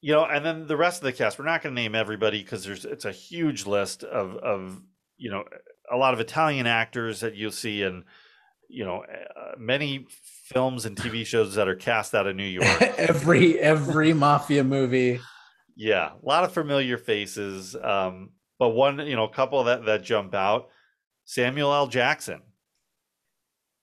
you 0.00 0.12
know, 0.12 0.24
and 0.24 0.44
then 0.44 0.66
the 0.66 0.76
rest 0.76 1.00
of 1.00 1.04
the 1.04 1.12
cast. 1.12 1.38
We're 1.38 1.44
not 1.44 1.62
going 1.62 1.74
to 1.74 1.80
name 1.80 1.94
everybody 1.94 2.42
because 2.42 2.64
there's 2.64 2.84
it's 2.84 3.04
a 3.04 3.12
huge 3.12 3.66
list 3.66 4.02
of 4.02 4.36
of 4.36 4.80
you 5.16 5.30
know 5.30 5.44
a 5.92 5.96
lot 5.96 6.14
of 6.14 6.20
Italian 6.20 6.66
actors 6.66 7.20
that 7.20 7.34
you'll 7.36 7.50
see 7.52 7.82
in 7.82 8.04
you 8.68 8.84
know 8.84 9.04
uh, 9.04 9.52
many 9.58 10.06
films 10.10 10.84
and 10.86 10.96
TV 10.96 11.24
shows 11.24 11.54
that 11.54 11.68
are 11.68 11.74
cast 11.76 12.14
out 12.14 12.26
of 12.26 12.34
New 12.36 12.44
York. 12.60 12.66
every 12.98 13.58
every 13.60 14.12
mafia 14.12 14.64
movie. 14.64 15.20
yeah, 15.76 16.10
a 16.12 16.26
lot 16.26 16.44
of 16.44 16.52
familiar 16.52 16.96
faces. 16.98 17.74
Um, 17.76 18.30
but 18.58 18.70
one, 18.70 18.98
you 19.06 19.16
know, 19.16 19.24
a 19.24 19.32
couple 19.32 19.64
that 19.64 19.84
that 19.86 20.02
jump 20.04 20.34
out. 20.34 20.68
Samuel 21.26 21.72
L. 21.72 21.86
Jackson. 21.86 22.42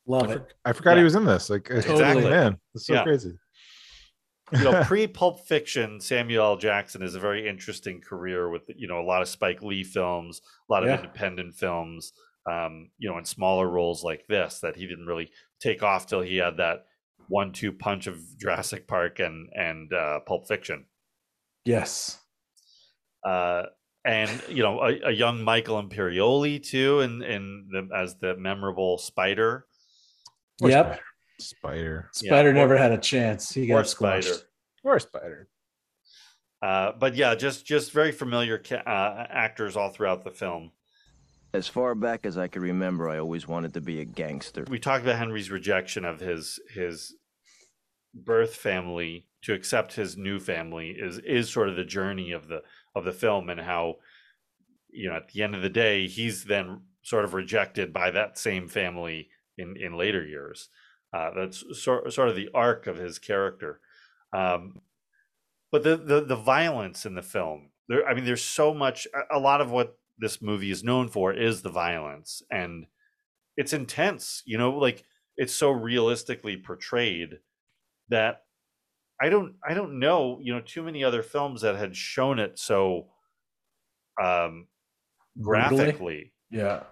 Love 0.08 0.30
I, 0.30 0.34
it. 0.34 0.38
for- 0.39 0.47
I 0.66 0.74
forgot 0.74 0.97
he 0.97 1.04
was 1.04 1.16
in 1.16 1.26
this. 1.26 1.49
Like, 1.49 1.68
Exactly. 1.70 2.24
man, 2.30 2.58
it's 2.76 2.86
so 2.88 2.93
Yeah. 2.93 3.04
crazy. 3.04 3.34
You 4.54 4.64
know, 4.64 4.84
pre 4.88 5.08
Pulp 5.08 5.45
Fiction, 5.47 5.99
Samuel 5.99 6.43
L. 6.45 6.58
Jackson 6.58 7.02
is 7.02 7.16
a 7.16 7.20
very 7.20 7.47
interesting 7.47 8.02
career 8.02 8.49
with 8.49 8.64
you 8.76 8.88
know 8.88 8.99
a 8.99 9.06
lot 9.06 9.22
of 9.22 9.28
Spike 9.28 9.62
Lee 9.62 9.84
films, 9.84 10.41
a 10.70 10.74
lot 10.74 10.84
of 10.84 10.89
Yeah. 10.89 10.97
independent 10.97 11.56
films. 11.56 12.14
Um, 12.49 12.89
you 12.97 13.08
know, 13.10 13.18
in 13.20 13.26
smaller 13.26 13.70
roles 13.70 14.04
like 14.04 14.26
this, 14.28 14.60
that 14.62 14.76
he 14.76 14.88
didn't 14.88 15.06
really 15.06 15.30
take 15.60 15.84
off 15.84 16.08
till 16.08 16.22
he 16.22 16.38
had 16.38 16.58
that 16.58 16.86
one-two 17.28 17.72
punch 17.72 18.08
of 18.08 18.20
Jurassic 18.39 18.88
Park 18.88 19.20
and 19.20 19.47
and 19.54 19.93
uh, 19.93 20.22
Pulp 20.22 20.47
Fiction. 20.47 20.86
Yes. 21.66 22.18
Uh, 23.24 23.64
and 24.04 24.32
you 24.49 24.64
know, 24.64 24.82
a, 24.82 25.10
a 25.10 25.12
young 25.12 25.43
Michael 25.43 25.82
Imperioli 25.82 26.62
too, 26.64 27.02
and 27.02 27.22
in 27.24 27.68
the 27.72 27.88
as 27.95 28.16
the 28.16 28.36
memorable 28.36 28.97
Spider. 28.97 29.68
Or 30.62 30.70
Yep. 30.70 30.86
Spider. 30.88 31.02
Spider. 31.42 32.10
Yeah, 32.22 32.30
Spider 32.30 32.50
or- 32.50 32.54
never 32.54 32.78
had 32.78 32.92
a 32.92 32.98
chance. 32.98 33.52
He 33.52 33.68
got 33.68 33.88
squashed. 33.88 34.28
Spider. 34.28 34.46
Or 34.84 35.00
Spider. 35.00 35.48
Uh, 36.62 36.92
but 37.00 37.16
yeah, 37.16 37.34
just 37.36 37.66
just 37.66 37.92
very 37.92 38.12
familiar 38.12 38.58
ca- 38.60 38.84
uh, 38.86 39.28
actors 39.30 39.76
all 39.76 39.89
throughout 39.89 40.24
the 40.24 40.32
film. 40.32 40.72
As 41.54 41.68
far 41.68 41.96
back 41.96 42.26
as 42.26 42.38
I 42.38 42.48
can 42.48 42.62
remember, 42.62 43.10
I 43.10 43.18
always 43.20 43.48
wanted 43.48 43.74
to 43.74 43.82
be 43.82 44.00
a 44.00 44.06
gangster. 44.06 44.66
we 44.70 44.80
talked 44.80 45.04
about 45.04 45.18
Henry's 45.18 45.52
rejection 45.52 46.06
of 46.06 46.20
his 46.20 46.60
his 46.74 47.16
birth 48.14 48.56
family 48.56 49.28
to 49.44 49.54
accept 49.54 49.94
his 49.94 50.16
new 50.18 50.39
family 50.39 50.89
is 50.92 51.18
is 51.20 51.50
sort 51.50 51.70
of 51.70 51.76
the 51.76 51.84
journey 51.84 52.32
of 52.32 52.48
the 52.48 52.62
of 52.96 53.06
the 53.06 53.12
film 53.14 53.50
and 53.50 53.62
how 53.62 53.96
you 54.89 55.10
know 55.10 55.16
at 55.16 55.30
the 55.30 55.42
end 55.42 55.56
of 55.56 55.62
the 55.62 55.70
day 55.70 56.08
he's 56.08 56.44
then 56.44 56.82
sort 57.02 57.24
of 57.26 57.34
rejected 57.34 57.92
by 57.94 58.12
that 58.12 58.38
same 58.38 58.68
family 58.68 59.30
in 59.58 59.76
in 59.78 59.98
later 59.98 60.26
years 60.26 60.70
uh, 61.14 61.32
that's 61.32 61.64
sort, 61.82 62.12
sort 62.14 62.30
of 62.30 62.36
the 62.36 62.49
arc 62.53 62.88
of 62.88 62.97
his 62.97 63.20
character. 63.20 63.82
Um, 64.34 64.82
but 65.72 65.84
the, 65.84 65.97
the 65.97 66.22
the 66.22 66.36
violence 66.36 67.05
in 67.05 67.16
the 67.16 67.22
film 67.22 67.72
there 67.88 68.05
i 68.07 68.14
mean 68.14 68.26
there's 68.26 68.43
so 68.43 68.74
much 68.74 69.07
a- 69.32 69.39
lot 69.39 69.62
of 69.62 69.72
what 69.72 69.97
this 70.18 70.41
movie 70.41 70.72
is 70.72 70.84
known 70.84 71.07
for 71.09 71.34
is 71.34 71.62
the 71.62 71.70
violence 71.70 72.41
and 72.51 72.86
it's 73.57 73.74
intense 73.74 74.43
you 74.45 74.57
know 74.57 74.72
like 74.72 75.03
it's 75.38 75.53
so 75.53 75.72
realistically 75.72 76.57
portrayed 76.57 77.39
that 78.09 78.43
i 79.22 79.30
don't 79.30 79.55
i 79.68 79.74
don't 79.74 79.99
know 79.99 80.39
you 80.41 80.53
know 80.53 80.62
too 80.62 80.84
many 80.84 81.03
other 81.03 81.24
films 81.24 81.62
that 81.62 81.76
had 81.76 81.95
shown 81.95 82.39
it 82.39 82.59
so 82.59 83.09
um 84.22 84.68
graphically. 85.41 86.34
Yeah. 86.51 86.84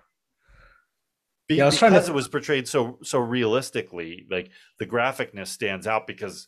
Be- 1.50 1.56
Yeah, 1.56 1.64
I 1.64 1.66
was 1.66 1.78
trying 1.78 1.92
to- 1.92 1.98
because 1.98 2.08
it 2.10 2.16
was 2.16 2.28
portrayed 2.30 2.68
so 2.68 3.00
so 3.04 3.20
realistically 3.20 4.26
like 4.32 4.52
the 4.80 4.86
graphicness 4.86 5.48
stands 5.48 5.86
out 5.88 6.08
because 6.08 6.48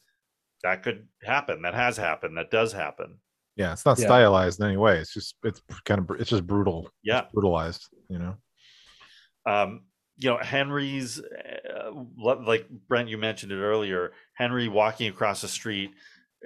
that 0.63 0.83
could 0.83 1.07
happen 1.23 1.63
that 1.63 1.73
has 1.73 1.97
happened 1.97 2.37
that 2.37 2.51
does 2.51 2.71
happen 2.71 3.19
Yeah, 3.57 3.73
it's 3.73 3.85
not 3.85 3.99
Yeah. 3.99 4.05
stylized 4.05 4.59
in 4.61 4.67
any 4.67 4.77
way. 4.77 4.99
It's 4.99 5.13
just 5.13 5.35
it's 5.43 5.61
kind 5.85 5.99
of 5.99 6.21
it's 6.21 6.29
just 6.29 6.47
brutal. 6.47 6.85
It's 6.85 6.93
Yeah. 7.03 7.25
brutalized. 7.33 7.85
You 8.09 8.19
know. 8.19 8.35
um 9.45 9.81
you 10.17 10.29
know 10.29 10.37
henry's 10.37 11.19
uh, 11.19 11.91
like 12.23 12.67
brent 12.87 13.09
you 13.09 13.17
mentioned 13.17 13.51
it 13.51 13.55
earlier 13.59 14.11
henry 14.35 14.67
walking 14.67 15.07
across 15.09 15.41
the 15.41 15.47
street 15.47 15.91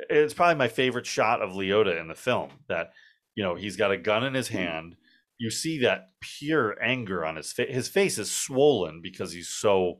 it's 0.09 0.33
probably 0.33 0.55
my 0.55 0.67
favorite 0.69 1.05
shot 1.05 1.41
of 1.41 1.51
liotta 1.51 1.99
in 1.99 2.07
the 2.07 2.15
film 2.15 2.49
that 2.69 2.93
you 3.35 3.43
know 3.43 3.55
he's 3.55 3.75
got 3.75 3.91
a 3.91 3.97
gun 3.97 4.23
in 4.23 4.33
his 4.33 4.47
hand 4.47 4.95
you 5.37 5.49
see 5.49 5.79
that 5.79 6.09
pure 6.21 6.75
anger 6.81 7.25
on 7.25 7.35
his 7.35 7.51
face 7.51 7.73
his 7.73 7.87
face 7.87 8.17
is 8.17 8.31
swollen 8.31 9.01
because 9.01 9.31
he's 9.31 9.49
so 9.49 9.99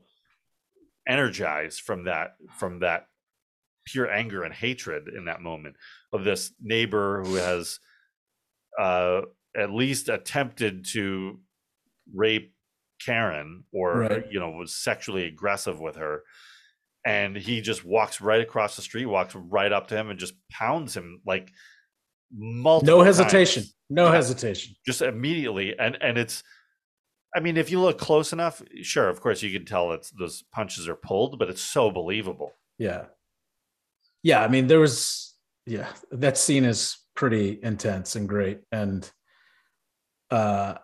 energized 1.08 1.80
from 1.80 2.04
that 2.04 2.36
from 2.58 2.80
that 2.80 3.06
pure 3.86 4.10
anger 4.10 4.42
and 4.42 4.52
hatred 4.54 5.08
in 5.16 5.26
that 5.26 5.40
moment 5.40 5.76
of 6.12 6.24
this 6.24 6.52
neighbor 6.60 7.22
who 7.24 7.34
has 7.36 7.78
uh 8.80 9.20
at 9.56 9.70
least 9.70 10.08
attempted 10.08 10.84
to 10.84 11.38
rape 12.14 12.52
Karen 13.04 13.64
or 13.72 14.00
Right. 14.00 14.24
you 14.30 14.40
know 14.40 14.50
was 14.50 14.74
sexually 14.74 15.24
aggressive 15.26 15.78
with 15.80 15.96
her 15.96 16.22
and 17.04 17.36
he 17.36 17.60
just 17.60 17.84
walks 17.84 18.20
right 18.20 18.40
across 18.40 18.74
the 18.74 18.82
street 18.82 19.06
walks 19.06 19.34
right 19.36 19.70
up 19.72 19.86
to 19.88 19.96
him 19.96 20.10
and 20.10 20.18
just 20.18 20.34
pounds 20.50 20.96
him 20.96 21.20
like 21.24 21.52
multiple 22.34 22.98
No 22.98 23.04
hesitation. 23.04 23.62
times. 23.62 23.75
No 23.88 24.06
Yeah. 24.06 24.12
hesitation. 24.14 24.74
just 24.84 25.02
immediately 25.02 25.78
and 25.78 25.96
and 26.00 26.18
it's 26.18 26.42
I 27.34 27.40
mean 27.40 27.56
if 27.56 27.70
you 27.70 27.80
look 27.80 27.98
close 27.98 28.32
enough 28.32 28.62
sure 28.82 29.08
of 29.08 29.20
course 29.20 29.42
you 29.42 29.50
can 29.56 29.64
tell 29.66 29.92
it's 29.92 30.10
those 30.10 30.42
punches 30.52 30.88
are 30.88 30.96
pulled 30.96 31.38
but 31.38 31.48
it's 31.48 31.60
so 31.62 31.90
believable 31.90 32.52
Yeah. 32.78 33.06
Yeah. 34.22 34.42
I 34.42 34.48
mean, 34.48 34.66
there 34.66 34.80
was, 34.80 35.34
yeah, 35.66 35.86
that 36.10 36.36
scene 36.36 36.64
is 36.64 36.96
pretty 37.14 37.60
intense 37.62 38.16
and 38.16 38.28
great. 38.28 38.60
And 38.72 39.08
uh 40.30 40.74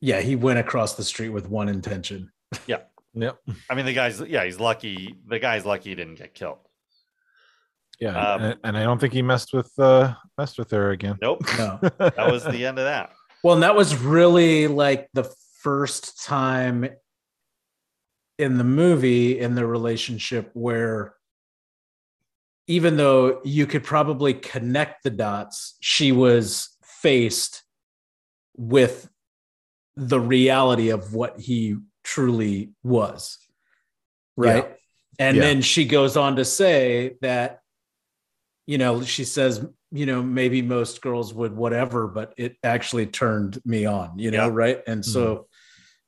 yeah, 0.00 0.20
he 0.20 0.34
went 0.36 0.58
across 0.58 0.94
the 0.94 1.04
street 1.04 1.30
with 1.30 1.48
one 1.48 1.68
intention. 1.68 2.30
Yeah. 2.66 2.82
yep. 3.14 3.38
I 3.70 3.74
mean 3.74 3.86
the 3.86 3.94
guy's 3.94 4.20
yeah 4.20 4.44
he's 4.44 4.58
lucky 4.60 5.14
the 5.26 5.38
guy's 5.38 5.64
lucky 5.64 5.90
he 5.90 5.94
didn't 5.94 6.16
get 6.16 6.34
killed 6.34 6.58
Yeah. 8.00 8.16
Um, 8.34 8.42
and, 8.42 8.58
and 8.64 8.76
I 8.76 8.82
don't 8.82 9.00
think 9.00 9.12
he 9.12 9.22
messed 9.22 9.52
with 9.52 9.70
uh 9.78 10.14
messed 10.36 10.58
with 10.58 10.70
her 10.72 10.90
again. 10.90 11.16
nope 11.22 11.42
No. 11.58 11.78
that 11.98 12.30
was 12.30 12.44
the 12.44 12.66
end 12.66 12.78
of 12.78 12.84
that 12.84 13.10
Well, 13.42 13.54
and 13.54 13.62
that 13.62 13.76
was 13.76 13.96
really 13.96 14.66
like 14.68 15.08
the 15.14 15.32
first 15.62 16.24
time 16.24 16.88
in 18.38 18.58
the 18.58 18.64
movie 18.64 19.38
in 19.38 19.54
the 19.54 19.64
relationship 19.66 20.50
where 20.54 21.14
even 22.66 22.96
though 22.96 23.40
you 23.44 23.66
could 23.66 23.84
probably 23.84 24.34
connect 24.34 25.04
the 25.04 25.10
dots, 25.10 25.76
she 25.80 26.12
was 26.12 26.70
faced 26.82 27.62
with 28.56 29.08
the 29.96 30.18
reality 30.18 30.88
of 30.90 31.14
what 31.14 31.38
he 31.38 31.76
truly 32.02 32.72
was. 32.82 33.38
Right. 34.36 34.76
And 35.18 35.36
Yeah. 35.36 35.42
then 35.42 35.62
she 35.62 35.84
goes 35.84 36.16
on 36.16 36.36
to 36.36 36.44
say 36.44 37.16
that, 37.20 37.60
you 38.66 38.78
know, 38.78 39.02
she 39.02 39.24
says, 39.24 39.64
you 39.92 40.06
know, 40.06 40.22
maybe 40.22 40.62
most 40.62 41.00
girls 41.02 41.34
would 41.34 41.54
whatever, 41.54 42.06
but 42.08 42.34
it 42.36 42.56
actually 42.62 43.06
turned 43.06 43.58
me 43.64 43.84
on, 43.86 44.18
you 44.18 44.30
know, 44.30 44.46
Yeah. 44.46 44.52
right? 44.52 44.82
And 44.86 45.04
so, 45.04 45.48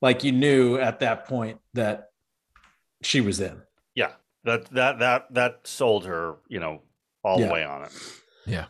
like, 0.00 0.24
you 0.24 0.32
knew 0.32 0.76
at 0.78 1.00
that 1.00 1.26
point 1.26 1.59
that 1.74 2.09
she 3.02 3.20
was 3.20 3.40
in. 3.40 3.61
yeah 3.94 4.12
that 4.44 4.64
that 4.66 4.98
that 5.00 5.26
that 5.34 5.66
sold 5.66 6.04
her 6.07 6.36
you 6.48 6.61
know 6.61 6.80
all 7.24 7.38
Yeah. 7.40 7.46
the 7.46 7.52
way 7.52 7.64
on 7.64 7.82
it 7.84 7.92
Yeah. 8.46 8.66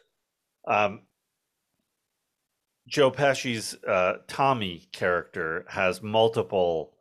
um 0.66 1.02
joe 2.88 3.10
pesci's 3.10 3.74
uh 3.84 4.14
tommy 4.26 4.88
character 4.92 5.64
has 5.68 6.02
multiple 6.02 6.96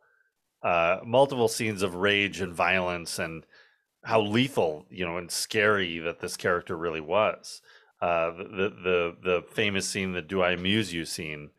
uh 0.62 0.98
multiple 1.04 1.48
scenes 1.48 1.82
of 1.82 1.94
rage 1.96 2.40
and 2.40 2.52
violence 2.54 3.18
and 3.18 3.44
how 4.06 4.20
lethal 4.20 4.86
you 4.90 5.04
know 5.04 5.16
and 5.18 5.30
scary 5.30 5.98
that 5.98 6.20
this 6.20 6.36
character 6.36 6.76
really 6.76 7.00
was 7.00 7.60
uh 8.00 8.30
the 8.30 8.72
the 8.86 9.16
the 9.22 9.44
famous 9.50 9.88
scene 9.88 10.12
the 10.12 10.22
do 10.22 10.40
i 10.42 10.50
amuse 10.52 10.92
you 10.92 11.04
scene 11.04 11.50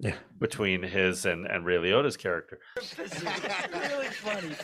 Yeah. 0.00 0.14
between 0.38 0.82
his 0.84 1.26
and 1.26 1.44
and 1.46 1.64
ray 1.66 1.76
liotta's 1.78 2.16
character 2.16 2.60
really 2.76 4.12
funny. 4.24 4.54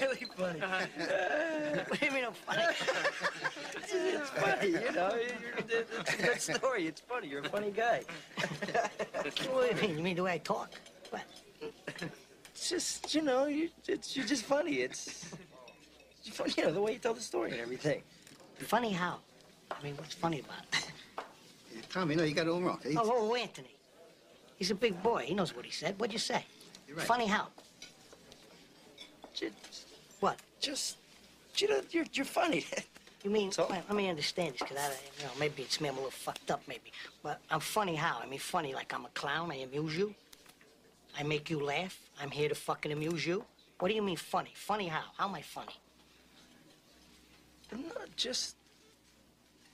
really 0.00 0.26
funny. 0.36 0.60
what 1.88 2.00
do 2.00 2.06
you 2.06 2.12
mean 2.12 2.24
I'm 2.26 2.32
funny? 2.34 2.62
it's, 3.76 3.92
it's 3.94 4.30
funny, 4.30 4.68
you 4.68 4.92
know. 4.92 5.14
You're, 5.14 5.80
it's 5.80 6.14
a 6.14 6.22
good 6.22 6.40
story. 6.40 6.86
It's 6.86 7.00
funny. 7.00 7.28
You're 7.28 7.40
a 7.40 7.48
funny 7.48 7.70
guy. 7.70 8.02
what 9.52 9.70
do 9.70 9.76
you 9.76 9.82
mean? 9.88 9.96
You 9.98 10.04
mean 10.04 10.16
the 10.16 10.22
way 10.24 10.34
I 10.34 10.38
talk? 10.38 10.70
What? 11.10 11.22
it's 12.52 12.68
just 12.68 13.14
you 13.14 13.22
know, 13.22 13.46
you 13.46 13.70
it's 13.86 14.14
you're 14.16 14.26
just 14.26 14.44
funny. 14.44 14.74
It's, 14.86 15.06
it's 15.06 15.26
funny, 16.30 16.52
you 16.56 16.64
know, 16.64 16.72
the 16.72 16.80
way 16.80 16.92
you 16.92 16.98
tell 16.98 17.14
the 17.14 17.20
story 17.20 17.52
and 17.52 17.60
everything. 17.60 18.02
Funny 18.58 18.92
how? 18.92 19.18
I 19.70 19.82
mean, 19.82 19.96
what's 19.96 20.14
funny 20.14 20.40
about 20.40 20.64
it? 20.72 20.90
Tommy, 21.90 22.16
no, 22.16 22.24
you 22.24 22.34
got 22.34 22.46
it 22.46 22.50
all 22.50 22.60
wrong. 22.60 22.80
Oh, 22.96 23.30
oh, 23.30 23.34
Anthony. 23.34 23.74
He's 24.56 24.70
a 24.70 24.74
big 24.74 25.00
boy. 25.02 25.24
He 25.26 25.34
knows 25.34 25.54
what 25.54 25.64
he 25.64 25.70
said. 25.70 25.98
What'd 25.98 26.12
you 26.12 26.18
say? 26.18 26.44
You're 26.86 26.96
right. 26.96 27.06
Funny 27.06 27.26
how? 27.26 27.46
Just, 29.34 29.54
What? 30.20 30.38
just 30.60 30.96
you 31.56 31.68
know, 31.68 31.80
you're 31.90 32.06
you're 32.12 32.24
funny. 32.24 32.64
You 33.24 33.30
mean, 33.30 33.50
well, 33.58 33.68
let 33.68 33.92
me 33.94 34.08
understand 34.08 34.54
this, 34.54 34.60
because 34.62 34.76
I, 34.76 34.90
you 35.18 35.24
know, 35.24 35.32
maybe 35.40 35.62
it's 35.62 35.80
me, 35.80 35.88
I'm 35.88 35.94
a 35.94 35.98
little 35.98 36.12
fucked 36.12 36.52
up, 36.52 36.62
maybe. 36.68 36.92
But 37.20 37.40
I'm 37.50 37.58
funny 37.58 37.96
how? 37.96 38.20
I 38.22 38.26
mean, 38.26 38.38
funny 38.38 38.74
like 38.74 38.94
I'm 38.94 39.04
a 39.06 39.08
clown, 39.08 39.50
I 39.50 39.56
amuse 39.56 39.96
you? 39.96 40.14
I 41.18 41.24
make 41.24 41.50
you 41.50 41.58
laugh? 41.58 41.98
I'm 42.22 42.30
here 42.30 42.48
to 42.48 42.54
fucking 42.54 42.92
amuse 42.92 43.26
you? 43.26 43.44
What 43.80 43.88
do 43.88 43.94
you 43.94 44.02
mean 44.02 44.16
funny? 44.16 44.52
Funny 44.54 44.86
how? 44.86 45.02
How 45.16 45.26
am 45.28 45.34
I 45.34 45.42
funny? 45.42 45.74
No, 47.72 47.80
just 48.16 48.56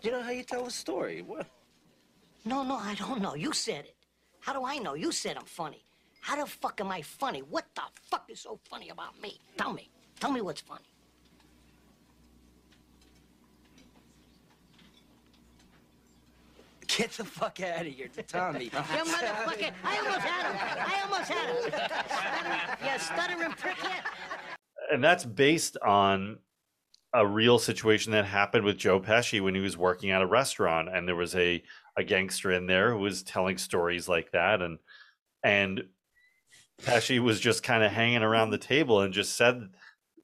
you 0.02 0.10
know 0.10 0.22
how 0.22 0.30
you 0.30 0.42
tell 0.42 0.66
a 0.66 0.70
story. 0.70 1.22
What? 1.22 1.46
No, 2.44 2.62
no, 2.62 2.76
I 2.76 2.94
don't 2.94 3.22
know. 3.22 3.34
You 3.34 3.52
said 3.52 3.86
it. 3.86 3.96
How 4.40 4.52
do 4.52 4.64
I 4.64 4.78
know? 4.78 4.94
You 4.94 5.12
said 5.12 5.36
I'm 5.36 5.46
funny. 5.46 5.84
How 6.20 6.36
the 6.36 6.46
fuck 6.46 6.80
am 6.80 6.90
I 6.90 7.02
funny? 7.02 7.40
What 7.40 7.66
the 7.74 7.82
fuck 8.10 8.28
is 8.30 8.40
so 8.40 8.58
funny 8.68 8.90
about 8.90 9.20
me? 9.20 9.40
Tell 9.56 9.72
me. 9.72 9.88
Tell 10.20 10.30
me 10.30 10.40
what's 10.40 10.60
funny. 10.60 10.84
Get 16.86 17.10
the 17.12 17.24
fuck 17.24 17.60
out 17.60 17.80
of 17.80 17.92
here, 17.92 18.08
Tommy. 18.28 18.64
You 18.70 18.70
motherfucker! 18.70 19.72
I 19.82 19.98
almost 19.98 20.20
had 20.20 20.46
him! 20.46 20.86
I 20.86 21.02
almost 21.02 21.30
had 21.30 21.48
him! 21.50 21.56
Stuttering, 22.88 22.92
you 22.92 22.98
stuttering 23.00 23.52
prick 23.52 23.76
yet? 23.82 24.04
and 24.92 25.02
that's 25.02 25.24
based 25.24 25.76
on 25.84 26.38
a 27.14 27.26
real 27.26 27.58
situation 27.58 28.12
that 28.12 28.24
happened 28.24 28.64
with 28.64 28.76
Joe 28.76 29.00
Pesci 29.00 29.40
when 29.40 29.54
he 29.54 29.60
was 29.60 29.76
working 29.76 30.10
at 30.10 30.22
a 30.22 30.26
restaurant, 30.26 30.88
and 30.94 31.06
there 31.08 31.16
was 31.16 31.34
a 31.36 31.62
a 31.96 32.04
gangster 32.04 32.50
in 32.52 32.66
there 32.66 32.92
who 32.92 32.98
was 32.98 33.22
telling 33.22 33.56
stories 33.58 34.08
like 34.08 34.32
that, 34.32 34.60
and 34.60 34.78
and 35.42 35.84
Pesci 36.82 37.20
was 37.20 37.40
just 37.40 37.62
kind 37.62 37.82
of 37.84 37.92
hanging 37.92 38.22
around 38.22 38.50
the 38.50 38.58
table 38.58 39.00
and 39.00 39.14
just 39.14 39.36
said, 39.36 39.60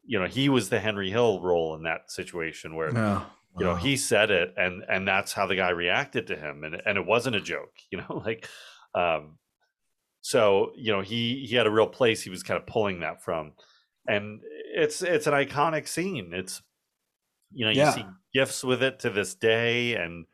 you 0.04 0.18
know, 0.18 0.26
he 0.26 0.48
was 0.48 0.68
the 0.68 0.80
Henry 0.80 1.10
Hill 1.10 1.40
role 1.40 1.74
in 1.76 1.84
that 1.84 2.10
situation 2.10 2.74
where 2.74 2.92
No. 2.92 3.26
you 3.58 3.64
know 3.64 3.72
Wow. 3.72 3.76
he 3.76 3.96
said 3.96 4.30
it 4.30 4.54
and 4.56 4.82
and 4.88 5.06
that's 5.06 5.32
how 5.32 5.46
the 5.46 5.56
guy 5.56 5.70
reacted 5.70 6.26
to 6.28 6.36
him 6.36 6.62
and 6.64 6.80
and 6.86 6.96
it 6.98 7.04
wasn't 7.06 7.34
a 7.36 7.40
joke 7.40 7.72
you 7.90 7.98
know 7.98 8.22
like 8.24 8.48
um 8.94 9.38
so 10.20 10.72
you 10.76 10.92
know 10.92 11.00
he 11.00 11.44
he 11.46 11.56
had 11.56 11.66
a 11.66 11.70
real 11.70 11.86
place 11.88 12.22
he 12.22 12.30
was 12.30 12.42
kind 12.44 12.60
of 12.60 12.66
pulling 12.66 13.00
that 13.00 13.22
from 13.24 13.52
and 14.06 14.40
it's 14.74 15.02
it's 15.02 15.26
an 15.26 15.32
iconic 15.32 15.88
scene 15.88 16.32
it's 16.32 16.62
you 17.52 17.64
know 17.64 17.70
you 17.70 17.78
Yeah. 17.78 17.90
see 17.90 18.04
gifts 18.32 18.62
with 18.62 18.82
it 18.82 19.00
to 19.00 19.10
this 19.10 19.34
day 19.34 19.96
and 19.96 20.26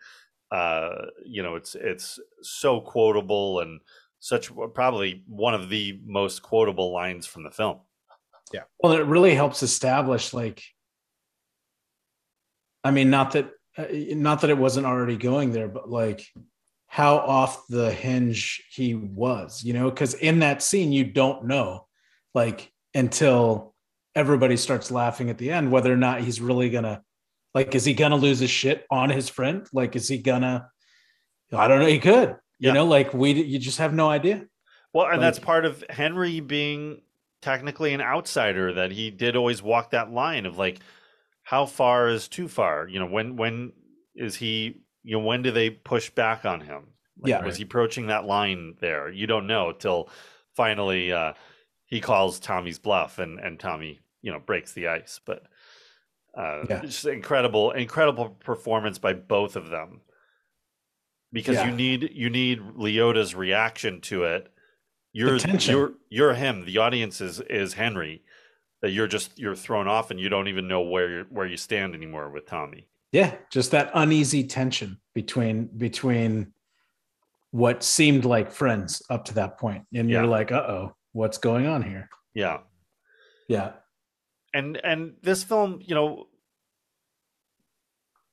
uh 0.51 1.07
you 1.25 1.43
know 1.43 1.57
it's 1.57 1.75
it's 1.75 2.19
so 2.43 2.81
quotable 2.81 3.61
and 3.61 3.81
such 4.21 4.51
probably 4.75 5.23
one 5.27 5.55
of 5.55 5.69
the 5.69 6.01
most 6.05 6.43
quotable 6.43 6.93
lines 6.93 7.27
from 7.27 7.43
the 7.43 7.51
film 7.51 7.81
Yeah. 8.53 8.63
Well, 8.79 8.93
it 8.93 9.07
really 9.07 9.35
helps 9.35 9.63
establish 9.63 10.33
like 10.33 10.63
I 12.85 12.91
mean 12.91 13.11
not 13.11 13.33
that 13.33 13.51
uh, 13.77 13.87
not 13.91 14.41
that 14.41 14.51
it 14.51 14.59
wasn't 14.59 14.87
already 14.87 15.17
going 15.17 15.53
there 15.53 15.69
but 15.69 15.91
like 15.91 16.25
how 16.87 17.17
off 17.17 17.67
the 17.69 17.93
hinge 17.93 18.63
he 18.71 18.95
was, 18.95 19.63
you 19.65 19.73
know, 19.73 19.91
cuz 19.91 20.15
in 20.15 20.39
that 20.41 20.63
scene 20.63 20.93
you 20.93 21.05
don't 21.05 21.45
know 21.45 21.87
like 22.35 22.73
until 22.95 23.75
everybody 24.15 24.57
starts 24.57 24.91
laughing 24.91 25.29
at 25.29 25.39
the 25.39 25.51
end 25.51 25.71
whether 25.71 25.93
or 25.93 25.97
not 25.97 26.21
he's 26.23 26.41
really 26.41 26.71
going 26.71 26.85
to 26.85 27.03
like 27.57 27.75
is 27.75 27.87
he 27.87 27.95
to 28.11 28.17
lose 28.17 28.39
his 28.39 28.51
shit 28.51 28.87
on 28.91 29.09
his 29.09 29.31
friend? 29.31 29.67
Like 29.73 29.97
is 29.97 30.07
he 30.09 30.19
to 30.43 30.69
I 31.53 31.69
don't 31.69 31.81
know, 31.81 31.87
he 31.87 31.99
could. 31.99 32.37
You 32.59 32.69
Yeah. 32.69 32.73
know, 32.75 32.85
like 32.85 33.15
we 33.15 33.33
you 33.33 33.59
just 33.59 33.79
have 33.79 33.95
no 33.95 34.11
idea. 34.11 34.45
Well, 34.93 35.07
and 35.07 35.23
that's 35.23 35.39
part 35.39 35.65
of 35.65 35.83
Henry 35.89 36.41
being 36.41 37.01
technically 37.41 37.95
an 37.95 38.03
outsider 38.03 38.75
that 38.75 38.93
he 38.93 39.11
did 39.11 39.37
always 39.37 39.63
walk 39.63 39.93
that 39.93 40.11
line 40.11 40.45
of 40.45 40.59
like 40.59 40.81
how 41.45 41.65
far 41.65 42.09
is 42.09 42.29
too 42.29 42.47
far? 42.47 42.89
You 42.89 42.99
know, 42.99 43.07
when 43.07 43.37
when 43.37 43.73
is 44.15 44.37
he 44.37 44.83
you 45.03 45.17
know 45.17 45.25
when 45.25 45.41
do 45.41 45.51
they 45.51 45.71
push 45.71 46.11
back 46.11 46.45
on 46.45 46.61
him? 46.61 46.89
Like, 47.19 47.31
Yeah. 47.31 47.43
was 47.43 47.57
he 47.57 47.63
approaching 47.63 48.09
that 48.09 48.27
line 48.27 48.77
there? 48.81 49.11
You 49.11 49.27
don't 49.27 49.47
know 49.47 49.73
till 49.73 50.11
finally 50.55 51.11
uh 51.11 51.33
he 51.87 52.01
calls 52.03 52.39
Tommy's 52.39 52.79
bluff 52.79 53.19
and 53.19 53.41
and 53.41 53.59
Tommy, 53.59 54.01
you 54.21 54.31
know, 54.31 54.41
breaks 54.41 54.75
the 54.75 54.89
ice, 54.89 55.21
but 55.25 55.47
uh 56.37 56.65
Yeah. 56.69 56.81
just 56.83 57.05
incredible 57.07 57.71
incredible 57.73 58.31
performance 58.31 58.99
by 58.99 59.13
both 59.15 59.57
of 59.57 59.69
them. 59.71 60.01
Because 61.33 61.57
Yeah. 61.57 61.67
you 61.71 61.73
need 61.77 62.11
you 62.13 62.31
need 62.31 62.61
Liotta's 62.61 63.35
reaction 63.35 64.01
to 64.03 64.25
it 64.25 64.53
you're 65.13 65.39
you're 65.39 65.95
you're 66.11 66.35
him 66.35 66.65
the 66.67 66.77
audience 66.77 67.23
is 67.23 67.41
is 67.41 67.73
henry 67.73 68.23
that 68.83 68.91
you're 68.91 69.07
just 69.07 69.39
you're 69.39 69.55
thrown 69.57 69.89
off 69.89 70.11
and 70.11 70.21
you 70.21 70.29
don't 70.29 70.47
even 70.49 70.69
know 70.69 70.83
where 70.83 71.09
you're 71.09 71.25
where 71.31 71.47
you 71.47 71.57
stand 71.57 71.95
anymore 71.95 72.29
with 72.29 72.45
tommy 72.45 72.87
yeah 73.13 73.35
just 73.51 73.71
that 73.71 73.91
uneasy 73.95 74.45
tension 74.45 75.01
between 75.15 75.67
between 75.79 76.53
what 77.51 77.83
seemed 77.83 78.27
like 78.27 78.51
friends 78.53 79.01
up 79.09 79.25
to 79.25 79.33
that 79.33 79.57
point 79.59 79.83
and 79.95 80.11
Yeah. 80.11 80.19
you're 80.19 80.27
like 80.29 80.53
uh-oh 80.53 80.95
what's 81.13 81.39
going 81.39 81.67
on 81.67 81.81
here 81.83 82.11
yeah 82.35 82.59
yeah 83.49 83.73
and 84.55 84.79
and 84.85 85.15
this 85.23 85.45
film 85.45 85.81
you 85.83 85.95
know 85.95 86.27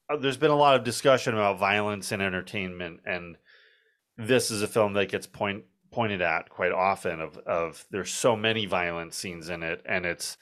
uh, 0.09 0.17
there's 0.17 0.37
been 0.37 0.51
a 0.51 0.55
lot 0.55 0.75
of 0.75 0.83
discussion 0.83 1.33
about 1.33 1.59
violence 1.59 2.11
and 2.11 2.21
entertainment 2.21 2.99
and 3.05 3.37
this 4.17 4.51
is 4.51 4.61
a 4.61 4.67
film 4.67 4.93
that 4.93 5.09
gets 5.09 5.27
point 5.27 5.63
pointed 5.91 6.21
at 6.21 6.49
quite 6.49 6.71
often 6.71 7.21
of 7.21 7.37
of 7.39 7.85
there's 7.91 8.11
so 8.11 8.35
many 8.35 8.65
violent 8.65 9.13
scenes 9.13 9.49
in 9.49 9.63
it 9.63 9.81
and 9.85 10.05
it's 10.05 10.37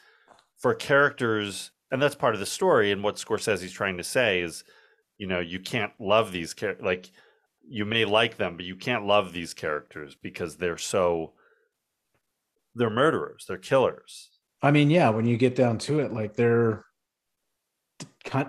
for 0.58 0.74
characters 0.74 1.72
and 1.92 2.02
that's 2.02 2.16
part 2.16 2.34
of 2.34 2.40
the 2.40 2.46
story 2.46 2.92
and 2.92 3.04
what 3.04 3.16
Scorsese's 3.16 3.72
trying 3.72 3.98
to 3.98 4.04
say 4.04 4.42
is 4.42 4.64
you 5.18 5.28
know 5.28 5.40
you 5.40 5.60
can't 5.60 5.92
love 6.00 6.32
these 6.32 6.56
like 6.82 7.12
you 7.68 7.86
may 7.86 8.06
like 8.06 8.38
them 8.38 8.56
but 8.56 8.66
you 8.66 8.76
can't 8.76 9.06
love 9.06 9.34
these 9.34 9.54
characters 9.54 10.16
because 10.22 10.58
they're 10.58 10.78
so 10.78 11.34
they're 12.74 12.90
murderers 12.90 13.46
they're 13.48 13.58
killers 13.58 14.30
i 14.62 14.72
mean 14.72 14.90
yeah 14.90 15.10
when 15.10 15.26
you 15.26 15.38
get 15.38 15.56
down 15.56 15.78
to 15.78 16.00
it 16.00 16.14
like 16.14 16.36
they're 16.36 16.84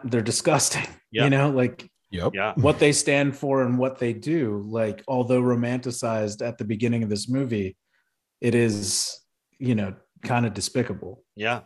they're 0.04 0.22
disgusting 0.22 0.86
Yeah. 1.10 1.24
you 1.24 1.30
know 1.30 1.50
like 1.50 1.88
Yep. 2.10 2.32
yeah 2.34 2.52
what 2.56 2.78
they 2.78 2.92
stand 2.92 3.34
for 3.34 3.62
and 3.62 3.78
what 3.78 3.98
they 3.98 4.12
do 4.12 4.62
like 4.68 5.02
although 5.08 5.40
romanticized 5.40 6.46
at 6.46 6.58
the 6.58 6.64
beginning 6.64 7.02
of 7.02 7.08
this 7.08 7.26
movie 7.26 7.74
it 8.42 8.54
is 8.54 9.18
you 9.58 9.74
know 9.74 9.94
kind 10.22 10.44
of 10.44 10.52
despicable 10.52 11.24
Yeah, 11.36 11.60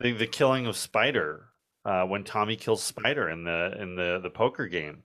the 0.00 0.12
the 0.12 0.26
killing 0.26 0.66
of 0.66 0.76
Spider 0.76 1.48
uh, 1.84 2.04
when 2.04 2.24
Tommy 2.24 2.56
kills 2.56 2.82
Spider 2.82 3.28
in 3.28 3.44
the 3.44 3.76
in 3.78 3.94
the 3.96 4.18
the 4.22 4.30
poker 4.30 4.66
game. 4.66 5.02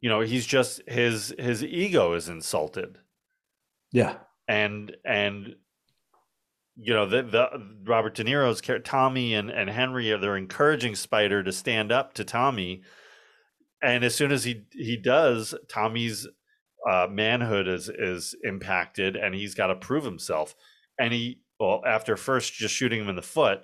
You 0.00 0.08
know, 0.10 0.20
he's 0.20 0.44
just 0.46 0.82
his 0.86 1.34
his 1.38 1.64
ego 1.64 2.12
is 2.12 2.28
insulted, 2.28 2.98
yeah 3.90 4.16
and 4.46 4.94
and 5.04 5.56
you 6.80 6.94
know 6.94 7.06
the 7.06 7.22
the 7.22 7.48
Robert 7.84 8.14
De 8.14 8.24
Niro's 8.24 8.62
Tommy 8.84 9.34
and 9.34 9.50
and 9.50 9.68
Henry 9.68 10.12
are 10.12 10.18
they're 10.18 10.36
encouraging 10.36 10.94
Spider 10.94 11.42
to 11.42 11.52
stand 11.52 11.90
up 11.92 12.14
to 12.14 12.24
Tommy, 12.24 12.82
and 13.82 14.04
as 14.04 14.14
soon 14.14 14.32
as 14.32 14.44
he 14.44 14.62
he 14.72 14.96
does, 14.96 15.54
Tommy's 15.68 16.26
uh, 16.88 17.06
manhood 17.10 17.66
is 17.68 17.88
is 17.88 18.34
impacted, 18.44 19.16
and 19.16 19.34
he's 19.34 19.54
got 19.54 19.66
to 19.68 19.74
prove 19.74 20.04
himself. 20.04 20.54
And 20.98 21.12
he 21.12 21.40
well 21.58 21.82
after 21.86 22.16
first 22.16 22.52
just 22.54 22.74
shooting 22.74 23.00
him 23.00 23.08
in 23.08 23.16
the 23.16 23.22
foot, 23.22 23.60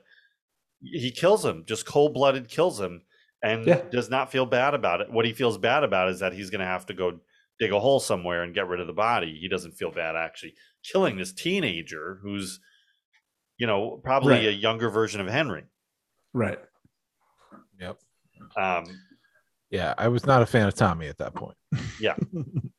he 0.83 1.11
kills 1.11 1.45
him, 1.45 1.65
just 1.67 1.87
cold 1.87 2.15
blooded 2.15 2.49
kills 2.49 2.81
him, 2.81 3.03
and 3.43 3.67
Yeah. 3.67 3.83
does 3.91 4.11
not 4.11 4.31
feel 4.33 4.47
bad 4.47 4.75
about 4.75 5.01
it. 5.01 5.11
What 5.11 5.25
he 5.25 5.33
feels 5.33 5.59
bad 5.59 5.85
about 5.85 6.09
is 6.09 6.21
that 6.21 6.33
he's 6.33 6.51
going 6.51 6.61
to 6.61 6.67
have 6.67 6.87
to 6.87 6.95
go 6.95 7.21
dig 7.61 7.73
a 7.73 7.79
hole 7.79 8.01
somewhere 8.01 8.43
and 8.43 8.55
get 8.55 8.67
rid 8.67 8.81
of 8.81 8.89
the 8.89 8.93
body. 8.93 9.39
He 9.41 9.49
doesn't 9.49 9.77
feel 9.77 9.93
bad 9.93 10.17
actually 10.17 10.55
killing 10.83 11.17
this 11.17 11.33
teenager 11.33 12.19
who's, 12.23 12.59
you 13.59 13.67
know, 13.67 14.01
probably 14.03 14.35
Right. 14.35 14.47
a 14.49 14.53
younger 14.53 14.91
version 14.91 15.21
of 15.21 15.27
Henry. 15.29 15.65
right 16.33 16.59
Yep. 17.81 17.99
Um, 18.57 18.85
Yeah, 19.71 19.95
I 19.99 20.09
was 20.09 20.27
not 20.27 20.43
a 20.43 20.47
fan 20.47 20.69
of 20.69 20.75
Tommy 20.75 21.09
at 21.09 21.19
that 21.19 21.35
point. 21.35 21.57
yeah, 22.01 22.15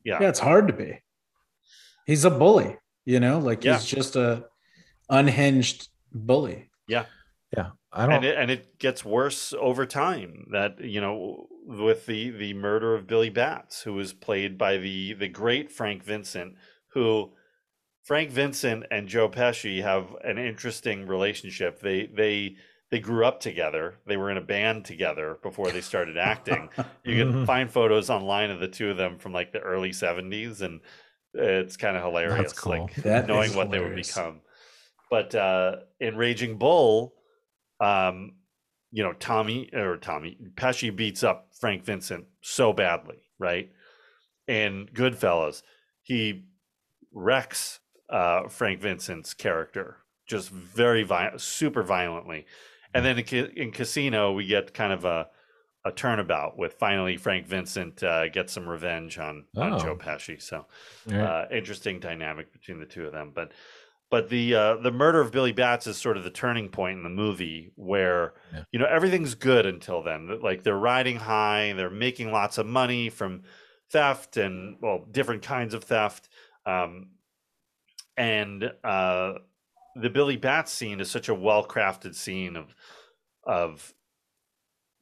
yeah, 0.04 0.18
yeah 0.20 0.28
it's 0.28 0.38
hard 0.38 0.66
to 0.68 0.72
be 0.72 1.02
he's 2.06 2.24
a 2.24 2.30
bully 2.30 2.76
you 3.04 3.20
know 3.20 3.38
like 3.38 3.64
Yeah. 3.64 3.74
he's 3.74 3.84
just 3.86 4.16
a 4.16 4.44
unhinged 5.10 5.88
bully 6.12 6.70
yeah. 6.88 7.06
Yeah, 7.56 7.70
I 7.92 8.06
don't. 8.06 8.14
and 8.16 8.24
it, 8.24 8.36
and 8.36 8.50
it 8.50 8.78
gets 8.78 9.04
worse 9.04 9.52
over 9.58 9.86
time 9.86 10.48
that 10.52 10.80
you 10.80 11.00
know 11.00 11.46
with 11.64 12.06
the 12.06 12.30
the 12.30 12.54
murder 12.54 12.94
of 12.94 13.06
billy 13.06 13.30
batts 13.30 13.82
who 13.82 13.92
was 13.94 14.12
played 14.12 14.56
by 14.58 14.76
the 14.78 15.12
the 15.14 15.28
great 15.28 15.70
frank 15.72 16.02
vincent 16.04 16.54
who 16.88 17.32
Frank 18.06 18.30
Vincent 18.30 18.84
and 18.92 19.08
Joe 19.08 19.28
Pesci 19.28 19.82
have 19.82 20.14
an 20.22 20.38
interesting 20.38 21.08
relationship. 21.08 21.80
They 21.80 22.06
they 22.06 22.54
they 22.92 23.00
grew 23.00 23.26
up 23.26 23.40
together. 23.40 23.96
They 24.06 24.16
were 24.16 24.30
in 24.30 24.36
a 24.36 24.42
band 24.42 24.84
together 24.84 25.38
before 25.42 25.72
they 25.72 25.80
started 25.80 26.16
acting. 26.16 26.68
You 27.02 27.24
can 27.24 27.46
find 27.46 27.68
photos 27.68 28.08
online 28.08 28.52
of 28.52 28.60
the 28.60 28.68
two 28.68 28.90
of 28.90 28.96
them 28.96 29.18
from 29.18 29.32
like 29.32 29.52
the 29.52 29.58
early 29.58 29.90
'70s, 29.90 30.60
and 30.62 30.80
it's 31.34 31.76
kind 31.76 31.96
of 31.96 32.04
hilarious, 32.04 32.52
cool. 32.52 32.82
like 32.84 32.94
That 32.94 33.26
knowing 33.26 33.56
what 33.56 33.72
they 33.72 33.80
would 33.80 33.96
become. 33.96 34.40
But 35.10 35.34
uh, 35.34 35.76
in 35.98 36.16
Raging 36.16 36.58
Bull, 36.58 37.12
um, 37.80 38.36
you 38.92 39.02
know, 39.02 39.14
Tommy 39.14 39.68
or 39.74 39.96
Tommy 39.96 40.38
Pesci 40.54 40.94
beats 40.94 41.24
up 41.24 41.48
Frank 41.58 41.84
Vincent 41.84 42.26
so 42.40 42.72
badly, 42.72 43.22
right? 43.40 43.72
In 44.46 44.88
Goodfellas, 44.94 45.62
he 46.02 46.44
wrecks 47.12 47.80
uh, 48.10 48.48
Frank 48.48 48.80
Vincent's 48.80 49.34
character 49.34 49.98
just 50.26 50.50
very 50.50 51.02
violent, 51.04 51.40
super 51.40 51.82
violently. 51.82 52.46
And 52.94 53.04
then 53.04 53.18
in, 53.18 53.46
in 53.56 53.70
Casino, 53.72 54.32
we 54.32 54.46
get 54.46 54.74
kind 54.74 54.92
of 54.92 55.04
a 55.04 55.28
a 55.84 55.92
turnabout 55.92 56.58
with 56.58 56.72
finally 56.74 57.16
Frank 57.16 57.46
Vincent 57.46 58.02
uh, 58.02 58.28
gets 58.28 58.52
some 58.52 58.68
revenge 58.68 59.18
on, 59.20 59.44
on 59.56 59.78
Joe 59.78 59.92
Oh. 59.92 59.96
Pesci. 59.96 60.42
So 60.42 60.66
Yeah. 61.06 61.24
uh, 61.24 61.48
interesting 61.52 62.00
dynamic 62.00 62.52
between 62.52 62.80
the 62.80 62.86
two 62.86 63.06
of 63.06 63.12
them. 63.12 63.30
But 63.32 63.52
but 64.10 64.28
the 64.28 64.54
uh, 64.56 64.76
the 64.78 64.90
murder 64.90 65.20
of 65.20 65.30
Billy 65.30 65.52
Batts 65.52 65.86
is 65.86 65.96
sort 65.96 66.16
of 66.16 66.24
the 66.24 66.30
turning 66.30 66.70
point 66.70 66.96
in 66.96 67.04
the 67.04 67.08
movie 67.08 67.70
where 67.76 68.34
Yeah. 68.52 68.64
you 68.72 68.78
know 68.80 68.86
everything's 68.86 69.36
good 69.36 69.64
until 69.64 70.02
then. 70.02 70.40
Like 70.42 70.64
they're 70.64 70.76
riding 70.76 71.16
high, 71.16 71.72
they're 71.76 71.88
making 71.90 72.32
lots 72.32 72.58
of 72.58 72.66
money 72.66 73.08
from 73.08 73.42
theft 73.90 74.36
and 74.38 74.78
well 74.80 75.06
different 75.08 75.42
kinds 75.42 75.72
of 75.72 75.84
theft. 75.84 76.28
Um, 76.64 77.10
and 78.16 78.72
uh, 78.84 79.34
the 79.94 80.10
Billy 80.10 80.36
Batts 80.36 80.72
scene 80.72 81.00
is 81.00 81.10
such 81.10 81.28
a 81.28 81.34
well 81.34 81.66
crafted 81.66 82.14
scene 82.14 82.56
of 82.56 82.74
of 83.44 83.94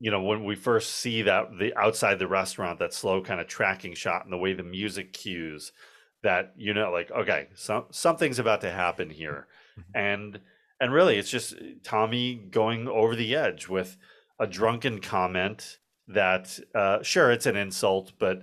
you 0.01 0.11
know 0.11 0.23
when 0.23 0.45
we 0.45 0.55
first 0.55 0.91
see 0.91 1.23
that 1.23 1.59
the 1.59 1.77
outside 1.79 2.19
the 2.19 2.29
restaurant 2.29 2.79
that 2.79 2.93
slow 2.93 3.23
kind 3.23 3.41
of 3.41 3.47
tracking 3.47 3.95
shot 3.95 4.25
and 4.25 4.33
the 4.33 4.39
way 4.39 4.53
the 4.53 4.63
music 4.63 5.13
cues 5.13 5.73
that 6.23 6.53
you 6.57 6.75
know 6.75 6.91
like 6.91 7.11
okay 7.11 7.49
some 7.55 7.85
something's 7.91 8.39
about 8.39 8.61
to 8.61 8.71
happen 8.71 9.11
here. 9.11 9.47
And 9.95 10.41
and 10.81 10.93
really 10.93 11.17
it's 11.17 11.31
just 11.31 11.55
tommy 11.83 12.35
going 12.35 12.89
over 12.89 13.17
the 13.17 13.35
edge 13.35 13.69
with 13.69 13.97
a 14.39 14.47
drunken 14.47 15.01
comment 15.01 15.79
that 16.09 16.59
uh 16.75 17.03
sure 17.03 17.33
it's 17.33 17.47
an 17.47 17.57
insult 17.57 18.13
but 18.19 18.43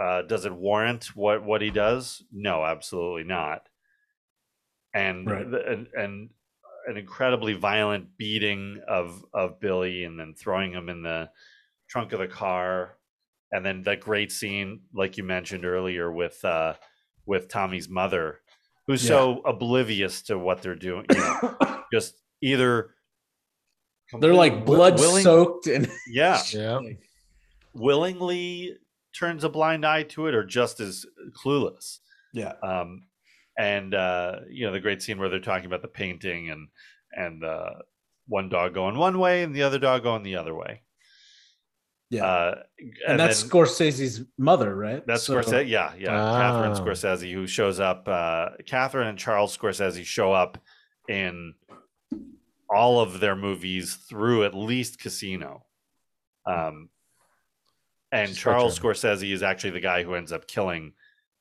uh 0.00 0.22
does 0.22 0.44
it 0.46 0.52
warrant 0.52 1.14
what 1.14 1.44
what 1.44 1.60
he 1.62 1.70
does? 1.70 2.22
No 2.32 2.64
absolutely 2.64 3.24
not. 3.24 3.68
And 4.94 5.30
Right. 5.30 5.50
the- 5.50 5.66
and, 5.66 5.86
and 5.94 6.30
an 6.86 6.96
incredibly 6.96 7.52
violent 7.52 8.16
beating 8.16 8.80
of 8.88 9.24
of 9.34 9.60
Billy 9.60 10.04
and 10.04 10.18
then 10.18 10.34
throwing 10.34 10.72
him 10.72 10.88
in 10.88 11.02
the 11.02 11.30
trunk 11.88 12.12
of 12.12 12.20
the 12.20 12.28
car. 12.28 12.96
And 13.52 13.64
then 13.66 13.82
that 13.82 14.00
great 14.00 14.32
scene 14.32 14.82
like 14.94 15.16
you 15.18 15.24
mentioned 15.24 15.64
earlier 15.64 16.10
with 16.10 16.42
uh 16.44 16.74
with 17.26 17.48
Tommy's 17.48 17.88
mother 17.88 18.40
who's 18.86 19.06
so 19.06 19.40
oblivious 19.44 20.22
to 20.22 20.38
what 20.38 20.62
they're 20.62 20.74
doing 20.74 21.04
you 21.10 21.18
know, 21.18 21.82
just 21.92 22.14
either 22.40 22.94
They're 24.18 24.34
like 24.34 24.64
blood 24.64 24.98
willing- 24.98 25.22
soaked 25.22 25.66
and 25.66 25.88
yeah. 26.10 26.40
Yeah. 26.52 26.80
willingly 27.74 28.76
turns 29.12 29.44
a 29.44 29.48
blind 29.48 29.84
eye 29.84 30.02
to 30.02 30.26
it 30.26 30.34
or 30.34 30.44
just 30.44 30.80
as 30.80 31.04
clueless 31.44 31.98
yeah. 32.32 32.52
um, 32.62 33.02
and 33.58 33.94
uh, 33.94 34.36
you 34.48 34.66
know 34.66 34.72
the 34.72 34.80
great 34.80 35.02
scene 35.02 35.18
where 35.18 35.28
they're 35.28 35.40
talking 35.40 35.66
about 35.66 35.82
the 35.82 35.88
painting 35.88 36.50
and 36.50 36.68
and 37.12 37.44
uh, 37.44 37.74
one 38.26 38.48
dog 38.48 38.74
going 38.74 38.96
one 38.96 39.18
way 39.18 39.42
and 39.42 39.54
the 39.54 39.62
other 39.62 39.78
dog 39.78 40.02
going 40.02 40.22
the 40.22 40.36
other 40.36 40.54
way. 40.54 40.82
Yeah. 42.10 42.24
Uh, 42.24 42.62
and, 43.06 43.20
that's 43.20 43.42
then- 43.42 43.50
Scorsese's 43.50 44.24
mother, 44.36 44.74
right? 44.74 45.06
that's 45.06 45.22
So- 45.22 45.34
Scorsese. 45.34 45.68
Yeah, 45.68 45.92
yeah. 45.96 46.08
Catherine 46.08 46.72
Ah. 46.72 46.80
Scorsese, 46.80 47.32
who 47.32 47.46
shows 47.46 47.78
up. 47.78 48.08
Uh, 48.08 48.50
Catherine 48.66 49.06
and 49.08 49.18
Charles 49.18 49.56
Scorsese 49.56 50.04
show 50.04 50.32
up 50.32 50.58
in 51.08 51.54
all 52.68 53.00
of 53.00 53.20
their 53.20 53.36
movies 53.36 53.94
through 54.08 54.44
at 54.44 54.54
least 54.54 54.98
Casino. 55.00 55.66
Um, 56.46 56.88
and 58.12 58.34
Charles 58.34 58.78
Scorsese 58.78 59.32
is 59.32 59.42
actually 59.42 59.70
the 59.70 59.80
guy 59.80 60.02
who 60.02 60.14
ends 60.14 60.32
up 60.32 60.46
killing, 60.46 60.92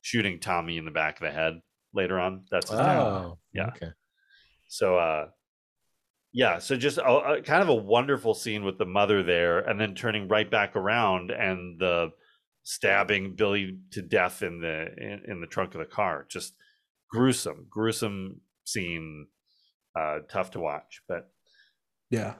shooting 0.02 0.40
Tommy 0.40 0.78
in 0.78 0.86
the 0.86 0.92
back 0.92 1.16
of 1.16 1.22
the 1.22 1.32
head 1.32 1.62
later 1.94 2.20
on. 2.20 2.46
That's 2.52 2.70
his 2.70 2.80
name. 2.80 2.88
Oh, 2.88 3.38
Yeah. 3.54 3.68
Okay. 3.68 3.90
So, 4.68 4.98
uh, 4.98 5.28
yeah, 6.32 6.60
so 6.60 6.76
just 6.76 7.00
a, 7.00 7.04
a 7.04 7.42
kind 7.42 7.64
of 7.64 7.70
a 7.70 7.76
wonderful 7.76 8.36
scene 8.36 8.64
with 8.64 8.78
the 8.78 8.86
mother 8.86 9.24
there, 9.24 9.60
and 9.60 9.80
then 9.82 9.96
turning 9.96 10.28
right 10.28 10.50
back 10.50 10.76
around 10.76 11.32
and 11.32 11.80
the 11.80 12.12
stabbing 12.64 13.34
Billy 13.36 13.80
to 13.92 14.04
death 14.04 14.44
in 14.44 14.62
the 14.62 14.94
in, 14.96 15.24
in 15.28 15.42
the 15.42 15.48
trunk 15.48 15.74
of 15.74 15.80
the 15.80 15.88
car. 15.88 16.28
Just 16.30 16.54
gruesome, 17.10 17.66
gruesome 17.70 18.42
scene. 18.64 19.26
Uh, 20.00 20.20
tough 20.30 20.52
to 20.52 20.60
watch, 20.60 21.02
but 21.08 21.32
Yeah. 22.12 22.36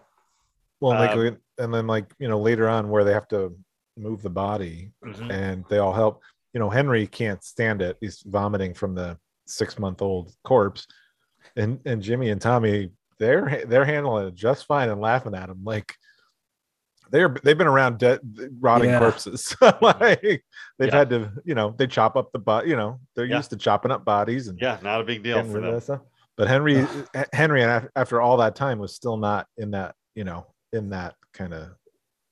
Well, 0.80 0.94
like, 0.94 1.12
Um, 1.12 1.40
and 1.58 1.74
then 1.74 1.88
like 1.88 2.14
you 2.20 2.28
know 2.28 2.40
later 2.40 2.70
on 2.70 2.90
where 2.90 3.04
they 3.04 3.14
have 3.14 3.28
to 3.30 3.58
move 4.00 4.22
the 4.22 4.30
body, 4.30 4.92
Mhm. 5.06 5.30
and 5.32 5.66
they 5.70 5.78
all 5.78 5.94
help. 5.94 6.24
You 6.54 6.60
know, 6.60 6.70
Henry 6.70 7.06
can't 7.06 7.44
stand 7.44 7.82
it. 7.82 7.98
He's 8.02 8.22
vomiting 8.26 8.74
from 8.74 8.96
the 8.96 9.18
six 9.46 9.78
month 9.78 10.02
old 10.02 10.34
corpse, 10.44 10.88
and 11.56 11.80
and 11.86 12.02
Jimmy 12.02 12.30
and 12.30 12.42
Tommy 12.42 12.92
they're 13.20 13.64
they're 13.68 13.86
handling 13.86 14.28
it 14.28 14.34
just 14.36 14.66
fine 14.66 14.90
and 14.90 15.02
laughing 15.02 15.36
at 15.36 15.50
him 15.50 15.62
like 15.66 15.94
they're 17.12 17.36
they've 17.44 17.58
been 17.58 17.68
around 17.68 17.98
dead 17.98 18.20
rotting 18.62 18.92
Yeah. 18.92 19.00
corpses 19.00 19.56
like 19.82 20.22
they've 20.22 20.42
Yeah. 20.80 20.96
had 20.96 21.10
to 21.10 21.32
you 21.44 21.54
know 21.56 21.76
they 21.78 21.86
chop 21.88 22.16
up 22.16 22.32
the 22.32 22.40
butt 22.40 22.66
you 22.68 22.78
know 22.78 23.02
they're 23.16 23.26
Yeah. 23.26 23.38
used 23.38 23.50
to 23.50 23.58
chopping 23.58 23.92
up 23.92 24.06
bodies 24.06 24.48
and 24.48 24.58
yeah, 24.62 24.80
not 24.82 25.02
a 25.02 25.04
big 25.04 25.22
deal 25.24 25.44
for 25.44 25.60
them. 25.60 25.74
that 25.74 25.84
stuff. 25.84 26.02
But 26.38 26.48
Henry, 26.48 26.86
Henry, 27.34 27.62
and 27.64 27.90
after 27.98 28.22
all 28.22 28.38
that 28.38 28.56
time, 28.56 28.80
was 28.80 28.96
still 28.96 29.18
not 29.18 29.46
in 29.58 29.72
that, 29.72 29.94
you 30.16 30.24
know, 30.24 30.46
in 30.72 30.92
that 30.92 31.16
kind 31.34 31.54
of 31.54 31.72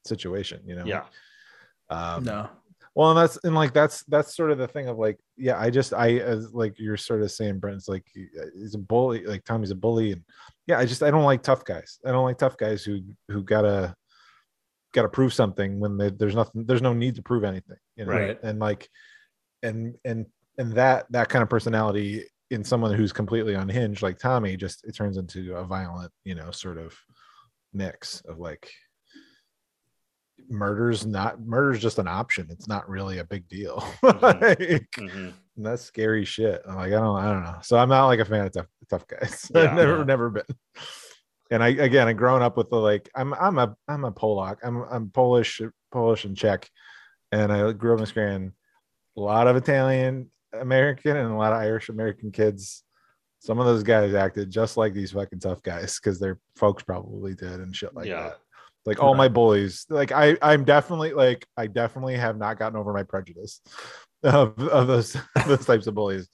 situation, 0.06 0.62
you 0.66 0.76
know. 0.76 0.86
Yeah, 0.86 1.04
Um, 1.90 2.24
No. 2.24 2.50
Well, 2.96 3.12
and 3.12 3.20
that's 3.20 3.38
and 3.44 3.54
like 3.54 3.74
that's 3.76 4.04
that's 4.06 4.36
sort 4.36 4.50
of 4.50 4.58
the 4.58 4.68
thing 4.68 4.88
of 4.88 4.98
like, 4.98 5.20
yeah, 5.38 5.60
I 5.60 5.70
just 5.70 5.94
I 5.94 6.14
as 6.14 6.52
like 6.52 6.80
you're 6.80 6.98
sort 6.98 7.22
of 7.22 7.30
saying, 7.30 7.60
Brent's 7.60 7.88
like 7.88 8.04
he's 8.12 8.74
a 8.74 8.80
bully, 8.80 9.24
like 9.24 9.44
Tommy's 9.44 9.70
a 9.70 9.76
bully, 9.76 10.14
and 10.14 10.24
yeah, 10.66 10.80
I 10.80 10.86
just 10.88 11.04
I 11.04 11.12
don't 11.12 11.24
like 11.24 11.44
tough 11.44 11.64
guys. 11.64 12.00
I 12.04 12.10
don't 12.10 12.26
like 12.26 12.40
tough 12.40 12.58
guys 12.58 12.84
who 12.84 13.02
who 13.28 13.44
gotta 13.44 13.96
gotta 14.96 15.10
prove 15.10 15.32
something 15.32 15.80
when 15.80 15.96
they, 16.00 16.10
there's 16.10 16.34
nothing, 16.34 16.66
there's 16.66 16.82
no 16.82 16.92
need 16.92 17.14
to 17.18 17.22
prove 17.22 17.44
anything, 17.44 17.78
you 17.98 18.06
know. 18.06 18.14
Right. 18.14 18.40
And 18.42 18.58
like, 18.58 18.90
and 19.62 19.96
and 20.04 20.26
and 20.58 20.74
that 20.74 21.06
that 21.12 21.30
kind 21.30 21.44
of 21.44 21.50
personality 21.50 22.24
in 22.50 22.64
someone 22.64 22.96
who's 22.96 23.14
completely 23.14 23.54
unhinged 23.54 24.02
like 24.02 24.18
Tommy 24.18 24.58
just 24.58 24.84
it 24.88 24.96
turns 24.96 25.18
into 25.18 25.56
a 25.56 25.64
violent, 25.64 26.12
you 26.24 26.34
know, 26.34 26.50
sort 26.50 26.80
of 26.80 26.98
mix 27.74 28.22
of 28.22 28.40
like 28.40 28.72
murder's 30.50 31.06
not 31.06 31.42
murder's 31.42 31.80
just 31.82 32.00
an 32.00 32.08
option. 32.08 32.48
It's 32.50 32.68
not 32.68 32.88
really 32.90 33.20
a 33.20 33.24
big 33.26 33.48
deal. 33.48 33.80
Mhm. 34.04 34.22
Like, 34.22 34.88
Mhm. 34.98 35.34
that's 35.58 35.82
scary 35.84 36.24
shit. 36.26 36.62
I'm 36.68 36.76
like, 36.76 36.88
I 36.94 37.00
don't, 37.00 37.18
I 37.18 37.26
don't 37.34 37.44
know. 37.44 37.58
So 37.62 37.78
I'm 37.78 37.90
not 37.90 38.06
like 38.08 38.20
a 38.20 38.26
fan 38.26 38.46
of 38.46 38.54
tough, 38.54 38.68
tough 38.90 39.08
guys. 39.08 39.50
Yeah. 39.56 39.62
I've 39.64 39.74
never, 39.76 39.98
Yeah. 39.98 40.04
never 40.04 40.30
been. 40.30 40.44
And 41.52 41.64
I, 41.64 41.70
again, 41.70 42.08
I 42.08 42.14
grown 42.14 42.42
up 42.42 42.58
with 42.58 42.70
the 42.70 42.76
like, 42.78 43.10
I'm, 43.16 43.34
I'm 43.34 43.58
a, 43.58 43.76
I'm 43.88 44.04
a 44.06 44.12
Polak. 44.12 44.58
I'm, 44.64 44.84
I'm 44.92 45.10
Polish, 45.10 45.62
Polish 45.92 46.26
and 46.26 46.36
Czech, 46.38 46.70
and 47.32 47.52
I 47.52 47.72
grew 47.72 47.94
up 47.94 48.00
in 48.02 48.06
Scranton. 48.06 48.54
A 49.18 49.22
lot 49.22 49.48
of 49.48 49.56
Italian 49.56 50.30
American 50.54 51.16
and 51.18 51.32
a 51.32 51.36
lot 51.38 51.54
of 51.54 51.60
Irish 51.60 51.90
American 51.90 52.32
kids. 52.32 52.84
Some 53.40 53.60
of 53.60 53.66
those 53.66 53.84
guys 53.84 54.14
acted 54.14 54.50
just 54.52 54.78
like 54.78 54.94
these 54.94 55.12
fucking 55.12 55.40
tough 55.40 55.62
guys 55.64 56.00
because 56.00 56.20
their 56.20 56.40
folks 56.56 56.84
probably 56.84 57.34
did 57.34 57.60
and 57.60 57.76
shit 57.76 57.94
like 57.96 58.08
Yeah. 58.08 58.24
that. 58.30 58.38
Like 58.88 59.04
all 59.04 59.16
my 59.16 59.28
bullies, 59.28 59.86
like 59.90 60.14
I, 60.14 60.38
I'm 60.42 60.64
definitely 60.64 61.12
like 61.12 61.46
I 61.58 61.68
definitely 61.68 62.16
have 62.16 62.38
not 62.38 62.58
gotten 62.58 62.78
over 62.78 62.94
my 62.94 63.04
prejudice 63.04 63.60
of, 64.24 64.58
of 64.60 64.88
those 64.88 65.18
those 65.46 65.66
types 65.66 65.88
of 65.88 65.94
bullies. 65.94 66.30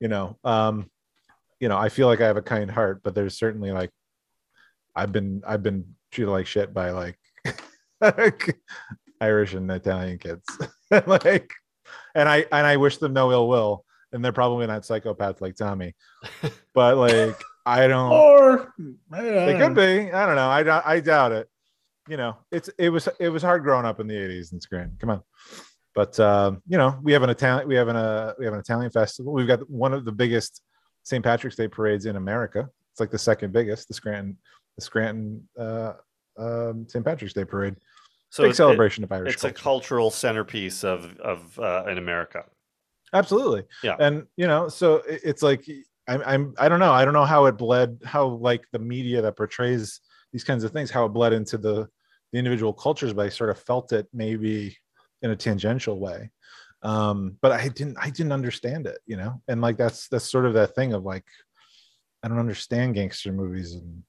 You 0.00 0.08
know, 0.08 0.38
um, 0.44 0.90
you 1.60 1.70
know, 1.70 1.78
I 1.78 1.88
feel 1.88 2.06
like 2.06 2.20
I 2.20 2.26
have 2.26 2.36
a 2.36 2.42
kind 2.42 2.70
heart, 2.70 3.00
but 3.02 3.14
there's 3.14 3.38
certainly 3.38 3.72
like 3.72 3.90
I've 4.94 5.12
been 5.12 5.42
I've 5.46 5.62
been 5.62 5.94
treated 6.10 6.30
like 6.30 6.46
shit 6.46 6.74
by 6.74 6.90
like 6.90 7.18
Irish 9.22 9.54
and 9.54 9.70
Italian 9.70 10.18
kids. 10.18 10.44
like 11.06 11.54
and 12.14 12.28
I 12.28 12.44
and 12.52 12.66
I 12.66 12.76
wish 12.76 12.98
them 12.98 13.14
no 13.14 13.32
ill 13.32 13.48
will. 13.48 13.86
And 14.12 14.22
they're 14.22 14.30
probably 14.30 14.66
not 14.66 14.82
psychopaths 14.82 15.40
like 15.40 15.56
Tommy. 15.56 15.94
But 16.74 16.98
like 16.98 17.40
I 17.64 17.88
don't 17.88 18.12
Or 18.12 18.74
they 19.10 19.56
could 19.58 19.74
be. 19.74 20.12
I 20.12 20.26
don't 20.26 20.36
know. 20.36 20.48
I 20.48 20.92
I 20.96 21.00
doubt 21.00 21.32
it. 21.32 21.48
You 22.08 22.16
know, 22.18 22.36
it's 22.52 22.68
it 22.78 22.90
was 22.90 23.08
it 23.18 23.28
was 23.30 23.42
hard 23.42 23.62
growing 23.62 23.86
up 23.86 23.98
in 24.00 24.06
the 24.06 24.14
80s 24.14 24.52
in 24.52 24.60
Scranton. 24.60 24.96
Come 25.00 25.10
on. 25.10 25.22
But 25.94 26.18
um, 26.20 26.60
you 26.66 26.76
know, 26.76 26.98
we 27.02 27.12
have 27.12 27.22
an 27.22 27.30
Italian 27.30 27.66
we 27.68 27.76
have 27.76 27.88
an 27.88 27.96
uh, 27.96 28.34
we 28.38 28.44
have 28.44 28.54
an 28.54 28.60
Italian 28.60 28.90
festival. 28.90 29.32
We've 29.32 29.46
got 29.46 29.68
one 29.70 29.92
of 29.94 30.04
the 30.04 30.12
biggest 30.12 30.60
St. 31.04 31.22
Patrick's 31.24 31.56
Day 31.56 31.68
parades 31.68 32.06
in 32.06 32.16
America. 32.16 32.68
It's 32.92 33.00
like 33.00 33.10
the 33.10 33.18
second 33.18 33.52
biggest, 33.52 33.88
the 33.88 33.94
Scranton 33.94 34.36
the 34.76 34.82
Scranton 34.82 35.48
uh, 35.58 35.92
um, 36.38 36.86
St. 36.88 37.04
Patrick's 37.04 37.32
Day 37.34 37.44
parade. 37.44 37.76
So 38.30 38.42
big 38.42 38.54
celebration 38.54 39.02
it- 39.02 39.06
of 39.06 39.12
Irish 39.12 39.32
It's 39.34 39.42
culture. 39.42 39.54
a 39.56 39.62
cultural 39.62 40.10
centerpiece 40.10 40.84
of 40.84 41.16
of 41.20 41.58
uh, 41.58 41.84
in 41.88 41.96
America. 41.98 42.44
absolutely 43.14 43.62
Yeah. 43.82 43.96
and 44.00 44.26
you 44.36 44.46
know 44.48 44.68
so 44.68 44.96
it- 44.96 45.20
it's 45.24 45.42
like 45.42 45.64
I'm, 46.08 46.22
I'm 46.26 46.54
i 46.58 46.68
don't 46.68 46.80
know 46.80 46.92
i 46.92 47.04
don't 47.04 47.14
know 47.14 47.24
how 47.24 47.46
it 47.46 47.52
bled 47.56 47.98
how 48.04 48.26
like 48.26 48.64
the 48.72 48.78
media 48.80 49.22
that 49.22 49.36
portrays 49.36 50.00
these 50.32 50.42
kinds 50.44 50.64
of 50.64 50.72
things 50.72 50.90
how 50.90 51.04
it 51.06 51.10
bled 51.10 51.32
into 51.32 51.56
the 51.56 51.88
the 52.34 52.38
individual 52.38 52.72
cultures 52.72 53.12
but 53.12 53.24
i 53.24 53.28
sort 53.28 53.48
of 53.48 53.58
felt 53.58 53.92
it 53.92 54.08
maybe 54.12 54.76
in 55.22 55.30
a 55.30 55.36
tangential 55.36 56.00
way 56.00 56.30
um 56.82 57.36
but 57.40 57.52
i 57.52 57.68
didn't 57.68 57.96
i 58.00 58.10
didn't 58.10 58.32
understand 58.32 58.86
it 58.86 58.98
you 59.06 59.16
know 59.16 59.40
and 59.48 59.60
like 59.60 59.76
that's 59.78 60.08
that's 60.08 60.28
sort 60.30 60.44
of 60.44 60.52
that 60.54 60.74
thing 60.74 60.92
of 60.92 61.04
like 61.04 61.24
i 62.24 62.28
don't 62.28 62.40
understand 62.40 62.94
gangster 62.94 63.32
movies 63.32 63.74
and 63.74 64.02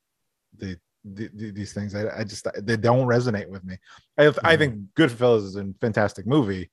the, 0.58 0.76
the, 1.06 1.30
the- 1.36 1.52
these 1.52 1.72
things 1.72 1.94
I, 1.94 2.20
I 2.20 2.24
just 2.24 2.48
they 2.64 2.78
don't 2.78 3.08
resonate 3.08 3.48
with 3.48 3.64
me 3.64 3.78
i 4.18 4.34
i 4.44 4.58
think 4.58 4.76
goodfellas 4.98 5.44
is 5.44 5.56
a 5.56 5.72
fantastic 5.80 6.26
movie 6.26 6.70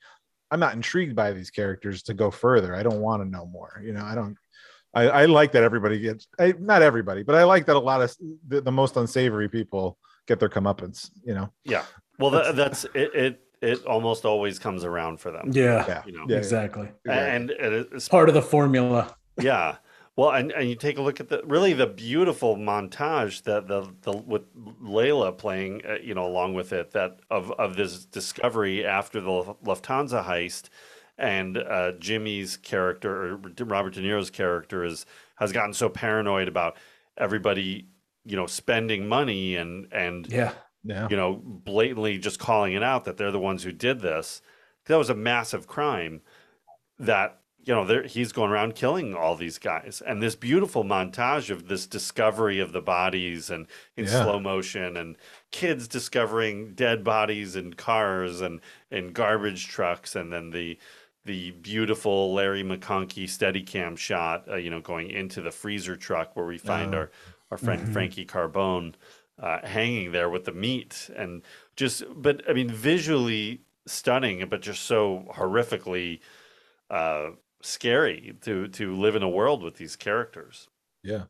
I'm 0.52 0.60
not 0.60 0.74
intrigued 0.74 1.16
by 1.16 1.32
these 1.32 1.50
characters 1.50 2.02
to 2.02 2.12
go 2.14 2.30
further. 2.30 2.76
I 2.76 2.82
don't 2.82 3.00
want 3.00 3.22
to 3.22 3.28
know 3.28 3.46
more. 3.46 3.80
You 3.82 3.94
know, 3.94 4.04
I 4.04 4.14
don't. 4.14 4.36
I, 4.94 5.08
I 5.08 5.24
like 5.24 5.52
that 5.52 5.62
everybody 5.62 5.98
gets. 5.98 6.26
I, 6.38 6.52
not 6.58 6.82
everybody, 6.82 7.22
but 7.22 7.34
I 7.34 7.44
like 7.44 7.64
that 7.66 7.76
a 7.76 7.78
lot 7.78 8.02
of 8.02 8.14
the, 8.46 8.60
the 8.60 8.70
most 8.70 8.98
unsavory 8.98 9.48
people 9.48 9.96
get 10.26 10.40
their 10.40 10.48
comeuppance. 10.48 11.10
You 11.24 11.34
know. 11.34 11.52
Yeah. 11.64 11.84
Well, 12.18 12.30
that, 12.30 12.56
that's 12.56 12.84
it, 12.94 13.14
it. 13.14 13.40
It 13.60 13.84
almost 13.86 14.24
always 14.24 14.58
comes 14.58 14.84
around 14.84 15.20
for 15.20 15.30
them. 15.30 15.50
Yeah, 15.52 16.02
You 16.04 16.12
know. 16.12 16.34
exactly. 16.36 16.88
And, 17.08 17.50
and 17.50 17.86
it's 17.92 18.08
Part 18.08 18.28
of 18.28 18.34
the 18.34 18.42
formula. 18.42 19.14
yeah. 19.40 19.76
Well, 20.16 20.30
and, 20.30 20.50
and 20.50 20.68
you 20.68 20.74
take 20.74 20.98
a 20.98 21.02
look 21.02 21.20
at 21.20 21.28
the 21.28 21.42
really 21.44 21.72
the 21.72 21.86
beautiful 21.86 22.56
montage 22.56 23.44
that 23.44 23.68
the 23.68 23.88
the 24.02 24.12
with 24.16 24.42
Layla 24.82 25.38
playing, 25.38 25.82
uh, 25.88 25.94
you 26.02 26.12
know, 26.14 26.26
along 26.26 26.54
with 26.54 26.72
it 26.72 26.90
that 26.90 27.20
of 27.30 27.50
of 27.52 27.76
this 27.76 28.04
discovery 28.04 28.84
after 28.84 29.20
the 29.20 29.30
Lufthansa 29.64 30.24
heist, 30.24 30.68
and 31.16 31.56
uh, 31.56 31.92
Jimmy's 31.92 32.56
character 32.58 33.34
or 33.34 33.40
Robert 33.64 33.94
De 33.94 34.02
Niro's 34.02 34.28
character 34.28 34.84
is 34.84 35.06
has 35.36 35.50
gotten 35.52 35.72
so 35.72 35.88
paranoid 35.88 36.46
about 36.48 36.76
everybody, 37.16 37.86
you 38.24 38.36
know, 38.36 38.46
spending 38.46 39.08
money 39.08 39.56
and 39.56 39.88
and 39.92 40.26
Yeah. 40.30 40.52
Yeah. 40.84 41.08
you 41.10 41.16
know, 41.16 41.34
blatantly 41.44 42.18
just 42.18 42.38
calling 42.38 42.72
it 42.74 42.82
out 42.82 43.04
that 43.04 43.16
they're 43.16 43.30
the 43.30 43.38
ones 43.38 43.62
who 43.62 43.72
did 43.72 44.00
this. 44.00 44.42
That 44.86 44.96
was 44.96 45.10
a 45.10 45.14
massive 45.14 45.66
crime 45.68 46.22
that, 46.98 47.38
you 47.64 47.72
know, 47.72 47.84
they're- 47.84 48.02
he's 48.06 48.32
going 48.32 48.50
around 48.50 48.74
killing 48.74 49.14
all 49.14 49.36
these 49.36 49.58
guys. 49.58 50.02
And 50.04 50.20
this 50.20 50.34
beautiful 50.34 50.82
montage 50.82 51.50
of 51.50 51.68
this 51.68 51.86
discovery 51.86 52.58
of 52.58 52.72
the 52.72 52.80
bodies 52.82 53.48
and 53.50 53.68
in 53.96 54.06
Yeah. 54.06 54.22
slow 54.24 54.40
motion 54.40 54.96
and 54.96 55.16
kids 55.52 55.86
discovering 55.86 56.74
dead 56.74 57.04
bodies 57.04 57.54
in 57.54 57.74
cars 57.74 58.40
and 58.40 58.60
in 58.90 59.12
garbage 59.12 59.68
trucks 59.68 60.16
and 60.16 60.32
then 60.32 60.50
the 60.50 60.78
the 61.24 61.52
beautiful 61.52 62.34
Larry 62.34 62.64
McConkey 62.64 63.26
Steadicam 63.28 63.96
shot, 63.96 64.42
uh, 64.50 64.56
you 64.56 64.68
know, 64.68 64.80
going 64.80 65.08
into 65.08 65.40
the 65.40 65.52
freezer 65.52 65.94
truck 65.94 66.34
where 66.34 66.44
we 66.46 66.58
find 66.58 66.96
Oh. 66.96 66.98
our 66.98 67.10
our 67.52 67.58
friend 67.58 67.86
Mhm. 67.86 67.92
Frankie 67.92 68.24
Carbone 68.26 68.94
uh, 69.38 69.64
hanging 69.66 70.12
there 70.12 70.30
with 70.30 70.44
the 70.44 70.52
meat 70.52 71.10
and 71.16 71.42
just 71.76 72.02
but 72.16 72.42
i 72.48 72.52
mean 72.52 72.68
visually 72.70 73.60
stunning 73.86 74.46
but 74.48 74.60
just 74.62 74.84
so 74.84 75.24
horrifically 75.34 76.20
uh 76.90 77.30
scary 77.62 78.36
to 78.40 78.68
to 78.68 78.94
live 78.94 79.16
in 79.16 79.22
a 79.22 79.28
world 79.28 79.62
with 79.62 79.76
these 79.76 79.96
characters 79.96 80.68
Yeah. 81.02 81.24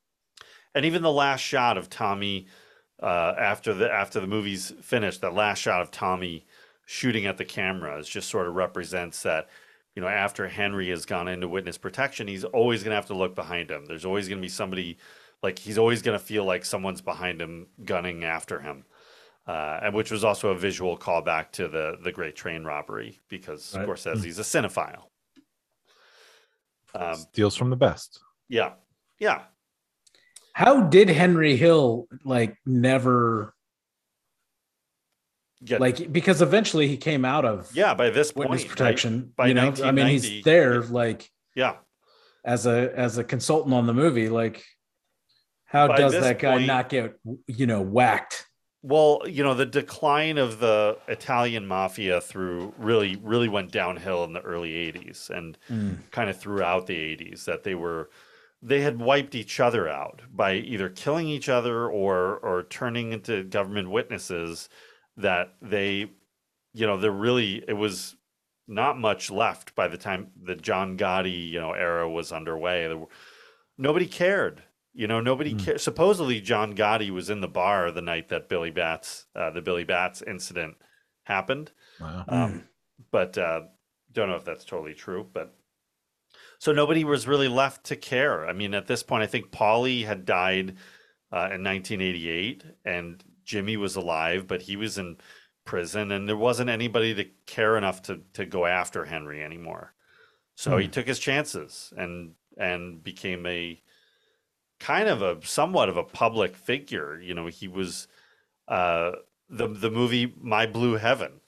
and 0.75 0.85
even 0.85 1.03
the 1.03 1.13
last 1.13 1.41
shot 1.41 1.77
of 1.79 1.89
tommy 1.91 2.47
uh 3.03 3.35
after 3.39 3.73
the 3.75 3.91
after 3.91 4.21
the 4.21 4.27
movie's 4.27 4.73
finished 4.83 5.21
that 5.23 5.35
last 5.35 5.59
shot 5.61 5.81
of 5.83 5.91
tommy 5.91 6.47
shooting 6.87 7.27
at 7.27 7.39
the 7.39 7.45
camera 7.45 7.99
is 7.99 8.09
just 8.09 8.29
sort 8.29 8.47
of 8.49 8.55
represents 8.55 9.23
that 9.23 9.49
you 9.95 10.03
know 10.03 10.09
after 10.09 10.49
henry 10.49 10.91
has 10.91 11.07
gone 11.07 11.29
into 11.29 11.49
witness 11.49 11.79
protection 11.79 12.27
he's 12.29 12.45
always 12.45 12.83
going 12.83 12.91
to 12.91 12.97
have 12.97 13.07
to 13.07 13.15
look 13.15 13.35
behind 13.35 13.71
him 13.71 13.87
there's 13.87 14.05
always 14.05 14.29
going 14.29 14.39
to 14.39 14.43
be 14.43 14.49
somebody 14.49 14.99
like 15.43 15.59
he's 15.59 15.79
always 15.79 16.03
going 16.03 16.19
to 16.19 16.25
feel 16.25 16.45
like 16.45 16.65
someone's 16.65 17.01
behind 17.01 17.41
him 17.41 17.67
gunning 17.85 18.25
after 18.25 18.61
him 18.61 18.85
uh, 19.47 19.81
and 19.83 19.95
which 19.95 20.11
was 20.11 20.23
also 20.25 20.51
a 20.51 20.55
visual 20.57 20.97
callback 20.97 21.51
to 21.53 21.69
the 21.69 21.97
the 22.03 22.13
great 22.13 22.37
train 22.37 22.65
robbery 22.65 23.19
because 23.29 23.75
Right. 23.77 23.87
Scorsese's 23.87 24.39
a 24.39 24.43
cinephile. 24.43 25.05
Um, 26.95 27.15
Steals 27.15 27.57
from 27.57 27.71
the 27.71 27.77
best. 27.77 28.21
yeah, 28.49 28.73
yeah. 29.19 29.43
How 30.55 30.83
did 30.83 31.09
Henry 31.09 31.57
Hill 31.57 32.07
like 32.25 32.57
never 32.67 33.55
Get- 35.65 35.81
like 35.81 36.13
because 36.13 36.43
eventually 36.43 36.89
he 36.89 36.97
came 36.97 37.25
out 37.25 37.45
of 37.45 37.71
Yeah, 37.75 37.95
by 37.95 38.11
this 38.11 38.35
witness 38.35 38.63
point, 38.63 38.71
right? 38.71 38.77
protection. 38.79 39.33
By 39.37 39.47
you 39.49 39.55
know, 39.55 39.73
I 39.83 39.93
mean, 39.93 40.09
he's 40.09 40.43
there 40.45 40.83
like 40.83 41.31
Yeah. 41.55 41.77
as 42.45 42.67
a 42.67 42.93
as 42.95 43.17
a 43.17 43.25
consultant 43.25 43.73
on 43.75 43.87
the 43.87 43.95
movie. 43.95 44.29
Like, 44.29 44.65
how 45.73 45.89
By 45.89 45.97
does 45.97 46.13
that 46.13 46.39
guy 46.39 46.53
point- 46.57 46.67
not 46.67 46.89
get 46.89 47.19
you 47.47 47.67
know 47.67 47.81
whacked? 47.81 48.47
Well, 48.85 49.23
you 49.29 49.45
know, 49.45 49.55
the 49.55 49.65
decline 49.67 50.39
of 50.39 50.59
the 50.59 50.99
Italian 51.07 51.67
mafia 51.69 52.21
through 52.21 52.75
really, 52.77 53.17
really 53.23 53.49
went 53.49 53.71
downhill 53.71 54.25
in 54.25 54.33
the 54.33 54.41
early 54.41 54.73
80s 54.73 55.31
and 55.31 55.57
Mm. 55.71 55.99
kind 56.11 56.29
of 56.29 56.37
throughout 56.37 56.87
the 56.89 56.97
80s 56.99 57.45
that 57.47 57.63
they 57.65 57.75
were 57.75 58.11
they 58.65 58.81
had 58.81 58.99
wiped 59.01 59.35
each 59.35 59.59
other 59.59 59.89
out 59.89 60.23
by 60.31 60.55
either 60.55 60.89
killing 60.89 61.27
each 61.29 61.49
other 61.49 61.89
or 61.89 62.37
or 62.39 62.63
turning 62.65 63.13
into 63.13 63.43
government 63.45 63.91
witnesses 63.91 64.69
that 65.17 65.55
they 65.63 66.11
you 66.75 66.87
know, 66.87 66.97
there 66.97 67.11
really 67.13 67.63
it 67.69 67.75
was 67.75 68.17
not 68.67 68.99
much 68.99 69.31
left 69.31 69.75
by 69.75 69.87
the 69.89 69.99
time 69.99 70.31
the 70.43 70.55
John 70.57 70.97
Gotti, 70.97 71.49
you 71.51 71.61
know, 71.61 71.73
era 71.73 72.09
was 72.09 72.33
underway. 72.33 72.89
Were, 72.95 73.07
nobody 73.79 74.07
cared. 74.07 74.63
You 74.95 75.07
know, 75.07 75.21
nobody 75.21 75.55
cared. 75.55 75.81
Supposedly, 75.81 76.41
John 76.41 76.75
Gotti 76.75 77.11
was 77.11 77.31
in 77.31 77.41
the 77.41 77.49
bar 77.49 77.91
the 77.91 78.03
night 78.03 78.29
that 78.29 78.49
Billy 78.49 78.71
Batts, 78.71 79.27
uh, 79.35 79.51
the 79.51 79.63
Billy 79.63 79.85
Batts 79.85 80.23
incident 80.23 80.77
happened. 81.25 81.73
Wow. 81.99 82.25
Um, 82.29 82.69
but 83.11 83.39
uh, 83.39 83.63
don't 84.13 84.29
know 84.29 84.37
if 84.37 84.45
that's 84.45 84.65
totally 84.65 84.95
true. 84.95 85.29
But 85.33 85.55
so 86.59 86.73
nobody 86.73 87.05
was 87.05 87.27
really 87.27 87.49
left 87.49 87.85
to 87.85 87.97
care. 87.97 88.47
I 88.47 88.53
mean, 88.53 88.75
at 88.75 88.87
this 88.87 89.03
point, 89.03 89.23
I 89.23 89.27
think 89.27 89.51
Paulie 89.51 90.05
had 90.07 90.25
died 90.25 90.77
uh, 91.33 91.49
in 91.53 91.63
1988, 91.63 92.65
and 92.85 93.23
Jimmy 93.45 93.77
was 93.77 93.97
alive, 93.97 94.47
but 94.47 94.63
he 94.63 94.77
was 94.77 94.99
in 94.99 95.17
prison, 95.65 96.13
and 96.13 96.29
there 96.29 96.37
wasn't 96.37 96.71
anybody 96.71 97.15
to 97.15 97.25
care 97.47 97.77
enough 97.77 98.03
to 98.03 98.23
to 98.35 98.45
go 98.47 98.67
after 98.67 99.05
Henry 99.07 99.43
anymore. 99.43 99.95
So 100.57 100.79
he 100.79 100.87
Hmm. 100.87 100.91
took 100.91 101.09
his 101.09 101.21
chances 101.21 101.93
and 101.97 102.37
and 102.59 103.03
became 103.05 103.47
a 103.47 103.82
kind 104.83 105.09
of 105.09 105.23
a 105.23 105.39
somewhat 105.47 105.89
of 105.89 105.97
a 105.97 106.03
public 106.03 106.57
figure. 106.57 107.21
You 107.21 107.35
know, 107.35 107.47
he 107.47 107.69
was 107.69 108.09
uh, 108.69 109.13
the 109.49 109.69
the 109.69 109.91
movie 109.91 110.35
My 110.41 110.67
Blue 110.67 110.95
Heaven, 110.97 111.41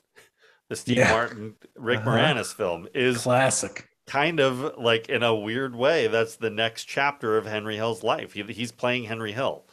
the 0.69 0.77
Steve 0.77 0.99
Yeah. 0.99 1.11
Martin 1.13 1.55
Rick 1.77 2.01
Uh-huh. 2.01 2.11
Moranis 2.11 2.55
film, 2.55 2.89
is 2.95 3.23
Classic. 3.23 3.89
kind 4.07 4.41
of 4.41 4.79
like 4.79 5.09
in 5.09 5.23
a 5.23 5.35
weird 5.35 5.75
way. 5.75 6.07
That's 6.07 6.37
the 6.37 6.51
next 6.51 6.85
chapter 6.85 7.37
of 7.37 7.47
Henry 7.47 7.77
Hill's 7.77 8.03
life. 8.03 8.33
He, 8.33 8.43
he's 8.45 8.73
playing 8.73 9.05
Henry 9.05 9.33
Hill, 9.33 9.65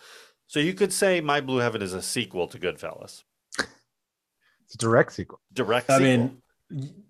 so 0.47 0.59
you 0.59 0.73
could 0.73 0.91
say 0.93 1.21
My 1.21 1.39
Blue 1.41 1.57
Heaven 1.59 1.81
is 1.81 1.93
a 1.93 2.01
sequel 2.01 2.47
to 2.47 2.57
Goodfellas, 2.59 3.23
It's 3.57 4.75
a 4.75 4.77
direct 4.77 5.13
sequel. 5.13 5.39
direct. 5.53 5.89
I 5.89 5.97
sequel. 5.97 6.07
mean, 6.07 6.41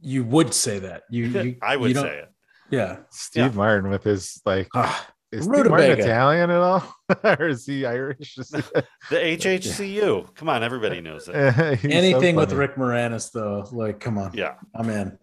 you 0.01 0.23
would 0.23 0.53
say 0.53 0.79
that. 0.79 1.03
You, 1.09 1.25
you 1.27 1.55
I 1.61 1.77
would 1.77 1.95
say 1.95 2.19
it. 2.19 2.29
Yeah. 2.71 2.97
Steve 3.11 3.55
Martin 3.55 3.89
with 3.91 4.03
his 4.03 4.41
like 4.45 4.69
Ah, 4.73 5.07
is 5.31 5.45
Steve 5.45 5.67
Martin 5.67 5.99
Italian 5.99 6.49
at 6.49 6.57
all? 6.57 6.95
or 7.23 7.47
is 7.47 7.65
he 7.65 7.85
Irish? 7.85 8.37
Is 8.37 8.49
he- 8.55 8.61
The 9.09 9.15
HHCU. 9.37 10.35
Come 10.35 10.49
on, 10.49 10.63
everybody 10.63 11.01
knows 11.01 11.29
it. 11.31 11.35
He's 11.79 11.91
so 11.91 11.97
Anything 11.97 12.35
with 12.35 12.49
funny. 12.49 12.59
Rick 12.59 12.75
Moranis, 12.75 13.31
though, 13.31 13.67
like, 13.71 13.99
come 13.99 14.17
on. 14.17 14.31
Yeah. 14.33 14.55
I'm 14.75 14.89
in. 14.89 15.17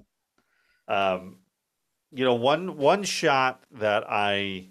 Um, 0.88 1.38
you 2.12 2.24
know, 2.24 2.34
one 2.34 2.78
one 2.78 3.02
shot 3.02 3.62
that 3.72 4.04
I 4.08 4.70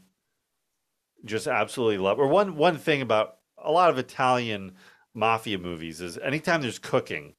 just 1.26 1.46
absolutely 1.48 2.00
love, 2.00 2.20
or 2.20 2.28
one 2.28 2.56
one 2.56 2.78
thing 2.78 3.02
about 3.02 3.36
a 3.58 3.72
lot 3.72 3.90
of 3.92 3.98
Italian 4.00 4.74
mafia 5.14 5.58
movies 5.60 6.02
is 6.02 6.18
anytime 6.18 6.62
there's 6.62 6.80
cooking, 6.80 7.36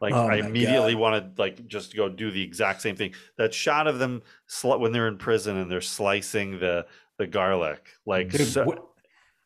like 0.00 0.14
Oh 0.14 0.28
I 0.28 0.36
immediately 0.36 0.94
want 0.94 1.36
to 1.36 1.42
like 1.42 1.66
just 1.66 1.96
go 1.96 2.08
do 2.08 2.30
the 2.30 2.42
exact 2.42 2.82
same 2.82 2.94
thing. 2.94 3.14
That 3.36 3.52
shot 3.52 3.88
of 3.88 3.98
them 3.98 4.22
sli- 4.48 4.78
when 4.78 4.92
they're 4.92 5.08
in 5.08 5.18
prison 5.18 5.56
and 5.56 5.68
they're 5.70 5.80
slicing 5.80 6.60
the 6.60 6.86
the 7.18 7.26
garlic, 7.26 7.86
like 8.06 8.30
Dude, 8.30 8.46
so- 8.46 8.64
what- 8.64 8.84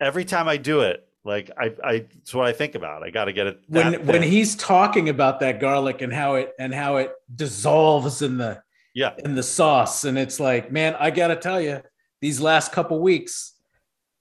every 0.01 0.25
time 0.25 0.49
I 0.49 0.57
do 0.57 0.81
it, 0.81 1.05
Like 1.25 1.51
I, 1.59 1.75
I, 1.85 1.93
it's 2.17 2.33
what 2.33 2.47
I 2.47 2.53
think 2.53 2.75
about. 2.75 3.03
I 3.03 3.11
got 3.11 3.27
to 3.27 3.33
get 3.33 3.47
it. 3.49 3.61
when 3.69 3.93
that 3.93 4.05
when 4.07 4.23
he's 4.23 4.55
talking 4.57 5.09
about 5.11 5.41
that 5.41 5.61
garlic 5.61 6.01
and 6.01 6.13
how 6.13 6.37
it 6.37 6.53
and 6.59 6.73
how 6.73 6.97
it 6.97 7.13
dissolves 7.35 8.23
in 8.23 8.39
the 8.39 8.63
yeah 8.95 9.13
in 9.19 9.35
the 9.35 9.43
sauce 9.43 10.05
and 10.05 10.17
it's 10.19 10.41
like 10.41 10.73
man 10.73 10.97
i 10.99 11.11
gotta 11.11 11.37
tell 11.37 11.61
you 11.61 11.83
these 12.23 12.41
last 12.41 12.73
couple 12.73 12.99
weeks 13.01 13.53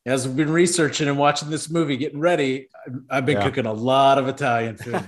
as 0.06 0.28
we've 0.28 0.36
been 0.36 0.50
researching 0.52 1.08
and 1.08 1.18
watching 1.18 1.50
this 1.50 1.70
movie 1.70 1.96
getting 1.96 2.20
ready 2.20 2.68
i've 3.10 3.26
been 3.26 3.38
Yeah. 3.38 3.44
cooking 3.44 3.66
a 3.66 3.72
lot 3.74 4.18
of 4.18 4.28
italian 4.28 4.76
food 4.76 4.96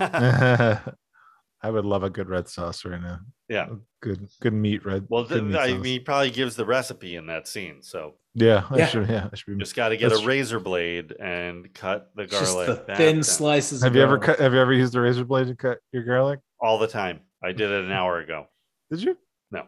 I 1.62 1.70
would 1.70 1.84
love 1.84 2.02
a 2.04 2.10
good 2.10 2.28
red 2.30 2.48
sauce 2.48 2.84
right 2.86 3.00
now. 3.02 3.18
Yeah. 3.50 3.66
Good 4.00 4.28
good 4.40 4.52
meat 4.54 4.86
red. 4.86 5.06
Well, 5.10 5.26
th- 5.26 5.42
meat 5.42 5.56
I 5.56 5.66
sauce. 5.66 5.74
mean, 5.74 5.84
he 5.84 5.98
probably 6.00 6.30
gives 6.30 6.54
the 6.56 6.64
recipe 6.64 7.16
in 7.16 7.26
that 7.26 7.48
scene. 7.48 7.82
So 7.82 8.14
yeah, 8.34 8.64
I 8.70 8.78
Yeah. 8.78 8.86
should, 8.86 9.08
yeah, 9.10 9.28
I 9.30 9.34
should 9.36 9.58
be. 9.58 9.62
just 9.62 9.74
got 9.74 9.88
to 9.90 9.96
get 9.96 10.08
That's 10.10 10.20
a 10.20 10.22
true. 10.22 10.28
razor 10.32 10.60
blade 10.60 11.14
and 11.20 11.74
cut 11.74 12.10
the 12.14 12.26
garlic. 12.26 12.40
just 12.46 12.56
the 12.66 12.76
thin 12.76 12.96
thin. 12.96 13.22
slices 13.24 13.82
Have 13.82 13.90
of 13.92 13.96
you 13.96 14.02
ever 14.02 14.18
cut? 14.18 14.38
Have 14.38 14.54
you 14.54 14.60
ever 14.60 14.72
used 14.72 14.94
a 14.94 15.00
razor 15.00 15.24
blade 15.24 15.48
to 15.48 15.56
cut 15.56 15.78
your 15.92 16.04
garlic? 16.04 16.38
all 16.62 16.78
the 16.78 16.86
time. 16.86 17.20
I 17.42 17.52
did 17.52 17.70
it 17.70 17.84
an 17.84 17.90
hour 17.90 18.18
ago. 18.20 18.46
Did 18.90 19.02
you? 19.02 19.18
No. 19.50 19.64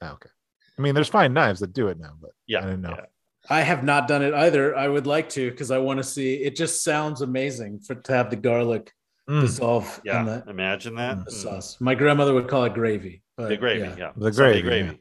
Oh, 0.00 0.06
okay. 0.12 0.30
I 0.78 0.82
mean, 0.82 0.94
there's 0.94 1.08
fine 1.08 1.32
knives 1.34 1.60
that 1.60 1.72
do 1.74 1.88
it 1.88 1.98
now, 1.98 2.12
but 2.20 2.30
Yeah, 2.46 2.60
I 2.60 2.62
didn't 2.62 2.82
know. 2.82 2.94
yeah. 2.96 3.04
i 3.50 3.60
have 3.60 3.84
not 3.84 4.08
done 4.08 4.22
it 4.22 4.34
either 4.34 4.74
i 4.76 4.88
would 4.88 5.06
like 5.06 5.28
to 5.28 5.50
because 5.52 5.70
i 5.70 5.78
want 5.78 5.98
to 5.98 6.02
see 6.02 6.34
it 6.42 6.56
just 6.56 6.82
sounds 6.82 7.20
amazing 7.20 7.78
for 7.78 7.94
to 7.94 8.12
have 8.12 8.28
the 8.30 8.36
garlic 8.36 8.92
Mm. 9.28 9.40
dissolve 9.40 10.00
Yeah, 10.04 10.20
in 10.20 10.26
the, 10.26 10.44
imagine 10.48 10.94
that. 10.96 11.24
the 11.24 11.30
Mm. 11.32 11.42
sauce 11.42 11.80
my 11.80 11.94
grandmother 11.96 12.32
would 12.34 12.46
call 12.48 12.64
it 12.64 12.74
gravy 12.74 13.22
but 13.36 13.48
The 13.48 13.56
gravy, 13.56 13.80
yeah. 13.80 13.94
yeah. 13.96 14.12
The 14.16 14.32
Sunday 14.32 14.62
gravy, 14.62 14.88
yeah. 14.88 14.94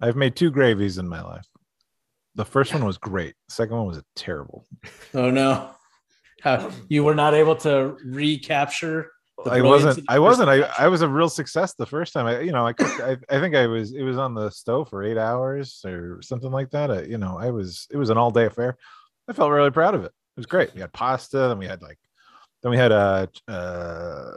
I've 0.00 0.16
made 0.16 0.36
two 0.36 0.50
gravies 0.50 0.98
in 0.98 1.08
my 1.08 1.22
life. 1.22 1.46
The 2.34 2.44
first 2.44 2.72
one 2.72 2.84
was 2.84 2.96
great. 2.96 3.34
The 3.48 3.54
second 3.54 3.76
one 3.76 3.86
was 3.86 4.02
terrible. 4.16 4.66
oh 5.14 5.30
no 5.30 5.70
How- 6.42 6.70
you 6.88 7.04
were 7.04 7.14
not 7.14 7.34
able 7.34 7.56
to 7.56 7.96
recapture 8.04 9.10
I 9.46 9.62
wasn't. 9.62 10.04
I 10.08 10.18
wasn't. 10.18 10.48
I, 10.48 10.60
batch? 10.60 10.74
I 10.78 10.88
was 10.88 11.02
a 11.02 11.08
real 11.08 11.28
success 11.28 11.74
the 11.74 11.86
first 11.86 12.12
time. 12.12 12.26
I, 12.26 12.40
you 12.40 12.52
know, 12.52 12.66
I 12.66 12.72
cooked. 12.72 13.00
I, 13.00 13.16
I 13.34 13.40
think 13.40 13.54
I 13.54 13.66
was. 13.66 13.92
It 13.92 14.02
was 14.02 14.18
on 14.18 14.34
the 14.34 14.50
stove 14.50 14.88
for 14.90 15.02
eight 15.02 15.16
hours 15.18 15.80
or 15.84 16.20
something 16.22 16.50
like 16.50 16.70
that. 16.70 16.90
I, 16.90 17.02
you 17.02 17.18
know, 17.18 17.38
I 17.38 17.50
was. 17.50 17.86
It 17.90 17.96
was 17.96 18.10
an 18.10 18.18
all 18.18 18.30
day 18.30 18.46
affair. 18.46 18.76
I 19.28 19.32
felt 19.32 19.50
really 19.50 19.70
proud 19.70 19.94
of 19.94 20.02
it. 20.04 20.12
It 20.36 20.40
was 20.40 20.46
great. 20.46 20.74
We 20.74 20.80
had 20.80 20.92
pasta. 20.92 21.38
Then 21.38 21.58
we 21.58 21.66
had 21.66 21.82
like. 21.82 21.98
Then 22.62 22.70
we 22.70 22.76
had 22.76 22.92
uh, 22.92 23.26
uh 23.48 24.30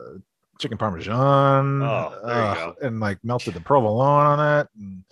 chicken 0.63 0.77
parmesan. 0.77 1.81
Oh, 1.83 2.19
there 2.25 2.35
you 2.35 2.41
uh, 2.41 2.55
go. 2.55 2.75
And 2.81 2.99
like 3.01 3.19
melted 3.23 3.53
the 3.53 3.59
provolone 3.59 4.25
on 4.25 4.59
it 4.59 4.67
and 4.79 5.03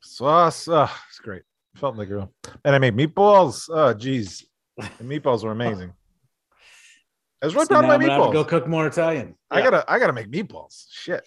sauce. 0.00 0.68
Oh, 0.68 0.90
it's 1.08 1.18
great. 1.18 1.42
Felt 1.74 1.96
like 1.96 2.06
a 2.06 2.10
girl. 2.10 2.32
And 2.64 2.74
I 2.74 2.78
made 2.78 2.96
meatballs. 2.96 3.68
Oh, 3.72 3.92
geez, 3.92 4.46
the 4.76 4.84
meatballs 5.02 5.42
were 5.42 5.50
amazing. 5.50 5.92
I 7.42 7.46
was 7.46 7.54
really 7.54 7.66
See, 7.66 7.68
proud 7.68 7.84
of 7.84 7.88
my 7.88 7.94
I'm 7.94 8.00
gonna 8.00 8.12
have 8.12 8.22
to 8.22 8.28
meatballs. 8.28 8.32
Go 8.32 8.44
cook 8.44 8.68
more 8.68 8.86
Italian. 8.86 9.34
I 9.50 9.62
gotta, 9.62 9.84
I 9.88 9.98
gotta 9.98 10.12
make 10.12 10.30
meatballs. 10.30 10.86
Shit. 10.90 11.24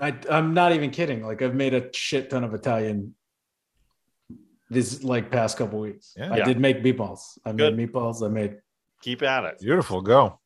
I, 0.00 0.14
I'm 0.30 0.54
not 0.54 0.72
even 0.72 0.90
kidding. 0.90 1.24
Like 1.26 1.42
I've 1.42 1.54
made 1.54 1.74
a 1.74 1.90
shit 1.94 2.30
ton 2.30 2.44
of 2.44 2.54
Italian 2.54 3.14
this 4.70 5.02
like 5.02 5.30
past 5.30 5.58
couple 5.58 5.78
weeks. 5.78 6.14
Yeah. 6.16 6.32
I 6.32 6.36
Yeah. 6.38 6.44
did 6.44 6.60
make 6.60 6.82
meatballs. 6.82 7.38
I 7.44 7.52
Good. 7.52 7.76
made 7.76 7.92
meatballs. 7.92 8.22
I 8.24 8.28
made 8.28 8.58
Keep 9.02 9.22
at 9.22 9.44
it. 9.44 9.58
Beautiful. 9.60 10.00
Go. 10.00 10.38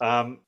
Um, 0.00 0.40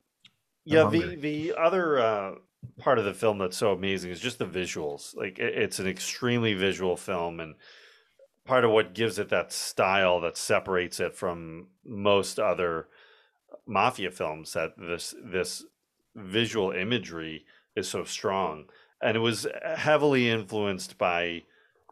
yeah, 0.65 0.89
the 0.89 1.17
the 1.17 1.55
other 1.59 1.99
uh, 1.99 2.35
part 2.79 2.99
of 2.99 3.05
the 3.05 3.15
film 3.15 3.39
that's 3.39 3.57
so 3.57 3.73
amazing 3.73 4.11
is 4.11 4.21
just 4.21 4.39
the 4.39 4.47
visuals. 4.47 5.17
Like 5.17 5.39
it, 5.39 5.55
it's 5.55 5.79
an 5.79 5.87
extremely 5.87 6.55
visual 6.55 6.97
film, 6.97 7.41
and 7.41 7.55
part 8.45 8.65
of 8.65 8.71
what 8.71 8.95
gives 8.95 9.19
it 9.19 9.29
that 9.31 9.53
style 9.53 10.21
that 10.21 10.37
separates 10.37 11.01
it 11.01 11.15
from 11.15 11.69
most 11.85 12.39
other 12.39 12.89
mafia 13.67 14.11
films 14.11 14.53
that 14.53 14.75
this 14.79 15.15
this 15.25 15.65
visual 16.15 16.71
imagery 16.71 17.45
is 17.75 17.89
so 17.89 18.05
strong, 18.05 18.67
and 19.03 19.17
it 19.17 19.21
was 19.21 19.47
heavily 19.77 20.29
influenced 20.29 20.99
by 20.99 21.43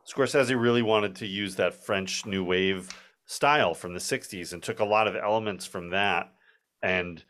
Scorsese. 0.06 0.60
Really 0.60 0.82
wanted 0.82 1.16
to 1.16 1.26
use 1.26 1.56
that 1.56 1.74
French 1.74 2.26
New 2.26 2.44
Wave 2.44 2.90
style 3.26 3.74
from 3.74 3.94
the 3.94 4.00
'60s, 4.00 4.52
and 4.52 4.62
took 4.62 4.78
a 4.78 4.84
lot 4.84 5.08
of 5.08 5.16
elements 5.16 5.66
from 5.66 5.90
that 5.90 6.32
and 6.82 7.24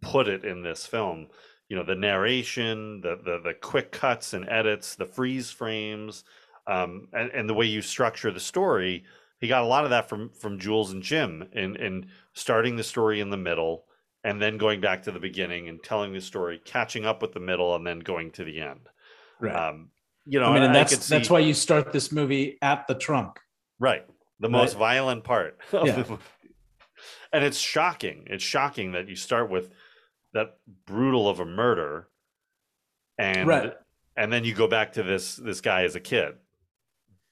put 0.00 0.28
it 0.28 0.44
in 0.44 0.62
this 0.62 0.86
film. 0.86 1.28
You 1.68 1.76
know, 1.76 1.84
the 1.84 1.94
narration, 1.94 3.00
the 3.00 3.16
the, 3.16 3.40
the 3.44 3.54
quick 3.54 3.92
cuts 3.92 4.32
and 4.32 4.48
edits, 4.48 4.94
the 4.94 5.06
freeze 5.06 5.50
frames, 5.50 6.24
um, 6.66 7.08
and, 7.12 7.30
and 7.30 7.48
the 7.48 7.54
way 7.54 7.66
you 7.66 7.82
structure 7.82 8.30
the 8.30 8.40
story. 8.40 9.04
He 9.40 9.46
got 9.48 9.62
a 9.62 9.66
lot 9.66 9.84
of 9.84 9.90
that 9.90 10.08
from 10.08 10.30
from 10.30 10.58
Jules 10.58 10.92
and 10.92 11.02
Jim 11.02 11.48
in 11.52 11.76
in 11.76 12.08
starting 12.32 12.76
the 12.76 12.84
story 12.84 13.20
in 13.20 13.30
the 13.30 13.36
middle 13.36 13.84
and 14.24 14.42
then 14.42 14.58
going 14.58 14.80
back 14.80 15.02
to 15.04 15.12
the 15.12 15.20
beginning 15.20 15.68
and 15.68 15.82
telling 15.82 16.12
the 16.12 16.20
story, 16.20 16.60
catching 16.64 17.06
up 17.06 17.22
with 17.22 17.32
the 17.32 17.40
middle, 17.40 17.76
and 17.76 17.86
then 17.86 18.00
going 18.00 18.30
to 18.32 18.44
the 18.44 18.60
end. 18.60 18.88
right. 19.40 19.54
Um, 19.54 19.90
you 20.26 20.38
know, 20.40 20.46
I 20.50 20.54
mean, 20.54 20.62
and 20.64 20.74
that's 20.74 20.92
could 20.92 21.02
that's 21.04 21.30
why 21.30 21.38
you 21.38 21.54
start 21.54 21.92
this 21.92 22.12
movie 22.12 22.58
at 22.60 22.86
the 22.86 22.94
trunk. 22.94 23.38
Right. 23.78 24.04
The 24.40 24.48
Right. 24.48 24.52
most 24.52 24.76
violent 24.76 25.24
part. 25.24 25.58
of 25.72 25.86
Yeah. 25.86 26.16
The 27.32 27.36
movie. 27.36 27.44
And 27.44 27.44
it's 27.46 27.58
shocking. 27.58 28.24
It's 28.26 28.44
shocking 28.44 28.92
that 28.92 29.08
you 29.08 29.16
start 29.16 29.50
with 29.50 29.70
that 30.34 30.58
brutal 30.86 31.28
of 31.28 31.40
a 31.40 31.44
murder 31.46 32.08
and 33.18 33.48
Right. 33.48 33.72
and 34.16 34.32
then 34.32 34.44
you 34.44 34.54
go 34.54 34.68
back 34.68 34.92
to 34.92 35.02
this 35.02 35.36
this 35.36 35.60
guy 35.60 35.84
as 35.84 35.96
a 35.96 36.00
kid. 36.00 36.34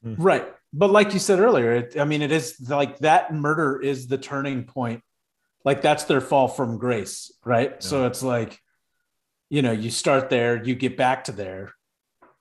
Hmm. 0.02 0.14
Right. 0.18 0.46
But 0.72 0.90
like 0.90 1.12
you 1.12 1.18
said 1.20 1.38
earlier, 1.40 1.72
it, 1.72 1.98
I 1.98 2.04
mean, 2.04 2.22
it 2.22 2.32
is 2.32 2.56
like 2.68 2.98
that 2.98 3.32
murder 3.32 3.80
is 3.80 4.08
the 4.08 4.18
turning 4.18 4.64
point. 4.64 5.02
Like 5.64 5.82
that's 5.82 6.04
their 6.04 6.20
fall 6.20 6.48
from 6.48 6.78
grace, 6.78 7.32
right? 7.44 7.82
So 7.82 8.06
it's 8.06 8.22
like, 8.22 8.58
you 9.48 9.62
know, 9.62 9.72
you 9.72 9.90
start 9.90 10.28
there, 10.30 10.62
you 10.62 10.74
get 10.74 10.96
back 10.96 11.24
to 11.24 11.32
there, 11.32 11.74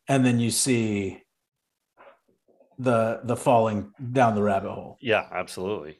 and 0.07 0.23
then 0.25 0.39
you 0.39 0.51
see 0.51 1.23
the 2.77 3.21
the 3.23 3.35
falling 3.35 3.93
down 4.11 4.35
the 4.35 4.43
rabbit 4.43 4.71
hole. 4.71 4.97
Yeah, 5.01 5.25
absolutely. 5.31 5.97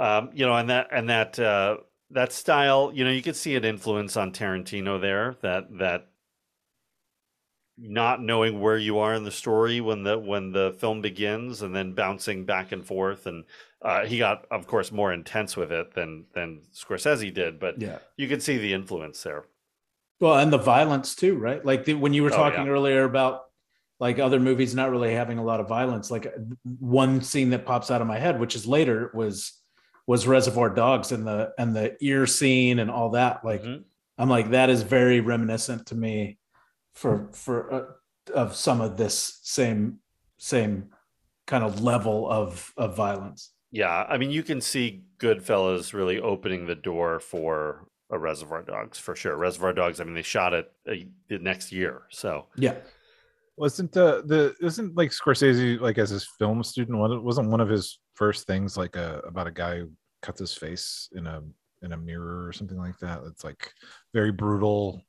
Um, 0.00 0.30
you 0.34 0.46
know, 0.46 0.56
and 0.56 0.70
that 0.70 0.88
and 0.92 1.08
that 1.10 1.38
uh 1.38 1.78
that 2.10 2.32
style, 2.32 2.90
you 2.94 3.04
know, 3.04 3.10
you 3.10 3.22
could 3.22 3.36
see 3.36 3.54
an 3.56 3.64
influence 3.64 4.16
on 4.16 4.32
Tarantino 4.32 5.00
there, 5.00 5.36
that 5.42 5.66
that 5.78 6.08
not 7.78 8.20
knowing 8.22 8.60
where 8.60 8.76
you 8.76 8.98
are 8.98 9.14
in 9.14 9.24
the 9.24 9.30
story 9.30 9.80
when 9.80 10.02
the 10.02 10.18
when 10.18 10.52
the 10.52 10.76
film 10.78 11.00
begins 11.00 11.62
and 11.62 11.74
then 11.74 11.94
bouncing 11.94 12.44
back 12.44 12.72
and 12.72 12.86
forth 12.86 13.26
and 13.26 13.44
uh, 13.82 14.04
he 14.04 14.18
got 14.18 14.44
of 14.50 14.66
course 14.66 14.92
more 14.92 15.12
intense 15.12 15.56
with 15.56 15.72
it 15.72 15.94
than 15.94 16.26
than 16.34 16.60
Scorsese 16.74 17.32
did 17.32 17.58
but 17.58 17.80
Yeah. 17.80 17.98
you 18.18 18.28
could 18.28 18.42
see 18.42 18.58
the 18.58 18.74
influence 18.74 19.22
there 19.22 19.46
Well, 20.20 20.38
and 20.38 20.52
the 20.52 20.58
violence 20.58 21.14
too, 21.14 21.36
right? 21.38 21.64
Like 21.64 21.86
the, 21.86 21.94
when 21.94 22.12
you 22.12 22.22
were 22.22 22.30
Oh, 22.30 22.36
talking 22.36 22.66
yeah. 22.66 22.72
earlier 22.72 23.04
about 23.04 23.44
like 23.98 24.18
other 24.18 24.40
movies 24.40 24.74
not 24.74 24.90
really 24.90 25.14
having 25.14 25.38
a 25.38 25.44
lot 25.44 25.60
of 25.60 25.68
violence. 25.68 26.10
Like 26.10 26.30
one 26.78 27.22
scene 27.22 27.50
that 27.50 27.64
pops 27.64 27.90
out 27.90 28.02
of 28.02 28.06
my 28.06 28.18
head, 28.18 28.38
which 28.38 28.54
is 28.54 28.66
later, 28.66 29.10
was 29.14 29.59
was 30.06 30.26
Reservoir 30.26 30.70
Dogs 30.70 31.12
and 31.12 31.26
the 31.26 31.52
and 31.58 31.74
the 31.74 31.96
ear 32.00 32.26
scene 32.26 32.78
and 32.78 32.90
all 32.90 33.10
that. 33.10 33.44
Like 33.44 33.62
Mhm. 33.62 33.84
I'm 34.18 34.28
like 34.28 34.50
that 34.50 34.70
is 34.70 34.82
very 34.82 35.20
reminiscent 35.20 35.86
to 35.86 35.94
me 35.94 36.38
for 36.94 37.28
for 37.32 37.72
uh, 37.72 38.32
of 38.34 38.54
some 38.56 38.80
of 38.80 38.96
this 38.96 39.40
same 39.42 40.00
same 40.38 40.90
kind 41.46 41.64
of 41.64 41.80
level 41.82 42.28
of 42.30 42.72
of 42.76 42.96
violence. 42.96 43.52
yeah 43.72 44.04
I 44.08 44.18
mean 44.18 44.30
you 44.30 44.42
can 44.42 44.60
see 44.60 45.02
Goodfellas 45.18 45.92
really 45.92 46.18
opening 46.20 46.66
the 46.66 46.74
door 46.74 47.20
for 47.20 47.86
a 48.10 48.18
Reservoir 48.18 48.62
Dogs 48.62 48.98
for 48.98 49.14
sure 49.16 49.36
Reservoir 49.36 49.72
Dogs 49.72 50.00
I 50.00 50.04
mean 50.04 50.14
they 50.14 50.22
shot 50.22 50.52
it 50.54 50.72
uh, 50.88 50.94
the 51.28 51.38
next 51.38 51.70
year 51.72 52.02
so 52.10 52.46
Yeah. 52.56 52.74
Wasn't 53.60 53.94
uh, 53.94 54.22
the 54.24 54.54
isn't 54.62 54.96
like 54.96 55.10
Scorsese 55.10 55.78
like 55.78 55.98
as 55.98 56.08
his 56.08 56.26
film 56.38 56.64
student? 56.64 56.98
Wasn't 56.98 57.50
one 57.50 57.60
of 57.60 57.68
his 57.68 58.00
first 58.14 58.46
things 58.46 58.78
like 58.78 58.96
a 58.96 59.20
about 59.26 59.46
a 59.46 59.50
guy 59.50 59.80
who 59.80 59.90
cuts 60.22 60.40
his 60.40 60.54
face 60.54 61.10
in 61.14 61.26
a 61.26 61.42
in 61.82 61.92
a 61.92 61.96
mirror 61.98 62.46
or 62.46 62.54
something 62.54 62.78
like 62.78 62.98
that. 63.00 63.20
It's 63.26 63.44
like 63.44 63.70
very 64.14 64.32
brutal, 64.32 65.02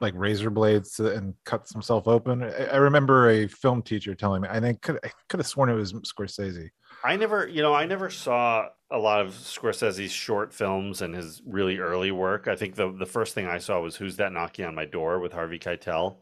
like 0.00 0.14
razor 0.16 0.50
blades 0.50 0.98
and 0.98 1.34
cuts 1.44 1.72
himself 1.72 2.08
open. 2.08 2.42
I, 2.42 2.66
I 2.66 2.76
remember 2.78 3.30
a 3.30 3.46
film 3.46 3.82
teacher 3.82 4.16
telling 4.16 4.42
me. 4.42 4.48
I 4.50 4.58
think 4.58 4.82
could 4.82 4.98
I 5.04 5.10
could 5.28 5.38
have 5.38 5.46
sworn 5.46 5.70
it 5.70 5.74
was 5.74 5.92
Scorsese. 5.92 6.70
I 7.04 7.14
never, 7.14 7.46
you 7.46 7.62
know, 7.62 7.72
I 7.72 7.86
never 7.86 8.10
saw 8.10 8.66
a 8.90 8.98
lot 8.98 9.20
of 9.20 9.28
Scorsese's 9.32 10.10
short 10.10 10.52
films 10.52 11.02
and 11.02 11.14
his 11.14 11.40
really 11.46 11.78
early 11.78 12.10
work. 12.10 12.48
I 12.48 12.56
think 12.56 12.74
the 12.74 12.90
the 12.90 13.06
first 13.06 13.32
thing 13.32 13.46
I 13.46 13.58
saw 13.58 13.80
was 13.80 13.94
Who's 13.94 14.16
That 14.16 14.32
Knocking 14.32 14.64
on 14.64 14.74
My 14.74 14.86
Door 14.86 15.20
with 15.20 15.32
Harvey 15.32 15.60
Keitel, 15.60 16.16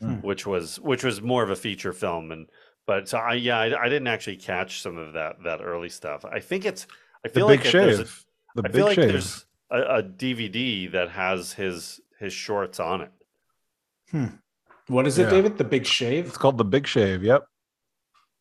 Hmm. 0.00 0.14
which 0.16 0.46
was 0.46 0.78
which 0.80 1.02
was 1.04 1.20
more 1.20 1.42
of 1.42 1.50
a 1.50 1.56
feature 1.56 1.92
film. 1.92 2.30
And 2.32 2.46
but 2.86 3.08
so 3.08 3.18
I 3.18 3.34
yeah, 3.34 3.58
I, 3.58 3.84
I 3.84 3.88
didn't 3.88 4.06
actually 4.08 4.36
catch 4.36 4.80
some 4.82 4.96
of 4.96 5.14
that 5.14 5.36
that 5.44 5.60
early 5.60 5.88
stuff. 5.88 6.24
I 6.24 6.40
think 6.40 6.64
it's 6.64 6.86
I 7.24 7.28
The 7.28 7.34
feel 7.34 7.48
big 7.48 7.60
like 7.60 7.66
it- 7.68 7.72
there's 7.72 7.98
a, 7.98 8.04
shave. 8.04 8.24
The 8.54 8.62
I 8.64 8.68
big 8.68 8.74
feel 8.74 8.86
like 8.86 8.94
shave. 8.94 9.08
there's 9.12 9.46
a, 9.70 9.80
a 9.98 10.02
DVD 10.02 10.90
that 10.92 11.10
has 11.10 11.52
his 11.52 12.00
his 12.18 12.32
shorts 12.32 12.78
on 12.80 13.00
it. 13.02 13.10
Hmm. 14.10 14.26
What 14.86 15.06
is 15.06 15.18
it, 15.18 15.24
Yeah. 15.24 15.30
David? 15.30 15.58
The 15.58 15.64
Big 15.64 15.84
Shave. 15.84 16.26
It's 16.28 16.38
called 16.38 16.56
the 16.56 16.64
Big 16.64 16.86
Shave. 16.86 17.22
Yep. 17.22 17.44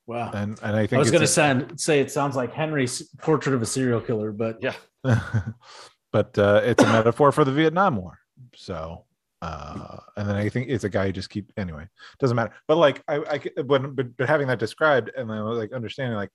Wow. 0.05 0.31
And 0.33 0.57
and 0.63 0.75
I 0.77 0.81
think 0.87 0.93
I 0.93 0.97
was 0.99 1.11
going 1.11 1.19
to 1.19 1.25
a- 1.25 1.27
sound 1.27 1.79
say 1.81 1.99
it 1.99 2.09
sounds 2.11 2.35
like 2.37 2.53
Henry's 2.53 3.01
portrait 3.21 3.53
of 3.53 3.61
a 3.61 3.65
serial 3.65 3.99
killer, 3.99 4.31
but 4.31 4.59
yeah, 4.61 4.73
but 6.11 6.37
uh, 6.37 6.61
it's 6.63 6.81
a 6.83 6.87
metaphor 6.87 7.31
for 7.33 7.43
the 7.43 7.51
Vietnam 7.51 7.97
War. 7.97 8.19
So, 8.55 9.03
uh, 9.41 9.97
and 10.15 10.27
then 10.27 10.35
I 10.35 10.49
think 10.49 10.69
it's 10.69 10.83
a 10.83 10.89
guy 10.89 11.07
who 11.07 11.11
just 11.11 11.29
keep 11.29 11.51
anyway. 11.57 11.87
Doesn't 12.19 12.35
matter. 12.35 12.53
But 12.67 12.77
like 12.77 13.03
I, 13.07 13.39
when 13.65 13.93
but, 13.93 14.17
but 14.17 14.27
having 14.27 14.47
that 14.47 14.59
described 14.59 15.11
and 15.15 15.29
then 15.29 15.43
like 15.45 15.73
understanding 15.73 16.15
like, 16.15 16.31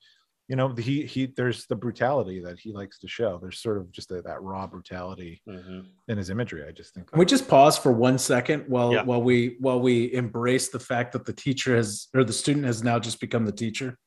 you 0.49 0.57
know, 0.57 0.69
he 0.75 1.07
he 1.07 1.27
there's 1.27 1.67
the 1.67 1.77
brutality 1.77 2.41
that 2.41 2.59
he 2.59 2.73
likes 2.73 2.99
to 3.01 3.09
show. 3.09 3.39
There's 3.41 3.59
sort 3.61 3.79
of 3.79 3.91
just 3.91 4.11
a, 4.11 4.23
that 4.23 4.43
raw 4.43 4.67
brutality 4.67 5.41
in 5.47 6.19
his 6.19 6.31
imagery. 6.31 6.65
I 6.69 6.73
just 6.73 6.95
think 6.95 7.11
Can 7.11 7.19
we 7.19 7.25
just 7.25 7.49
pause 7.49 7.79
for 7.79 7.91
one 7.93 8.19
second 8.19 8.65
while 8.69 8.93
Yeah. 8.93 9.03
while 9.03 9.23
we 9.23 9.57
while 9.61 9.81
we 9.81 10.13
embrace 10.13 10.69
the 10.69 10.81
fact 10.81 11.13
that 11.13 11.25
the 11.25 11.33
teacher 11.33 11.77
has 11.77 12.09
or 12.15 12.25
the 12.25 12.33
student 12.33 12.67
has 12.67 12.83
now 12.85 12.99
just 12.99 13.21
become 13.21 13.47
the 13.47 13.53
teacher. 13.53 13.99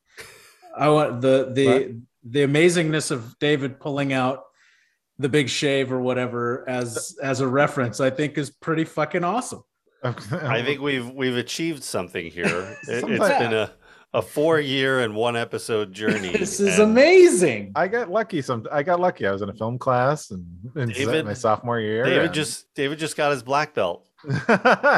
I 0.77 0.89
want 0.89 1.21
the 1.21 1.51
the 1.53 2.01
the 2.23 2.45
amazingness 2.45 3.11
of 3.11 3.37
David 3.39 3.79
pulling 3.79 4.13
out 4.13 4.43
the 5.17 5.29
big 5.29 5.49
shave 5.49 5.91
or 5.91 5.99
whatever 5.99 6.67
as 6.67 7.17
as 7.21 7.39
a 7.41 7.47
reference. 7.47 7.99
I 7.99 8.09
think 8.09 8.37
is 8.37 8.49
pretty 8.49 8.83
fucking 8.85 9.23
awesome. 9.23 9.63
I 10.03 10.61
think 10.61 10.81
we've 10.81 11.09
we've 11.11 11.37
achieved 11.37 11.83
something 11.83 12.29
here. 12.29 12.45
It, 12.87 12.89
it's 12.89 13.01
Something. 13.01 13.19
been 13.39 13.53
a 13.53 13.73
a 14.13 14.21
four 14.21 14.59
year 14.61 15.01
and 15.01 15.13
one 15.15 15.35
episode 15.35 15.91
journey. 15.91 16.29
This 16.37 16.59
is 16.59 16.79
and 16.79 16.91
amazing. 16.91 17.71
I 17.75 17.87
got 17.87 18.09
lucky. 18.09 18.41
Some 18.41 18.65
I 18.71 18.83
got 18.83 18.99
lucky. 18.99 19.25
I 19.27 19.31
was 19.31 19.41
in 19.41 19.49
a 19.49 19.53
film 19.53 19.77
class 19.77 20.31
and 20.31 20.45
in 20.75 20.89
David- 20.89 21.25
my 21.25 21.33
sophomore 21.33 21.79
year. 21.79 22.03
David 22.05 22.25
and- 22.25 22.33
just 22.33 22.73
David 22.75 22.99
just 22.99 23.17
got 23.17 23.31
his 23.31 23.43
black 23.43 23.73
belt. 23.73 24.07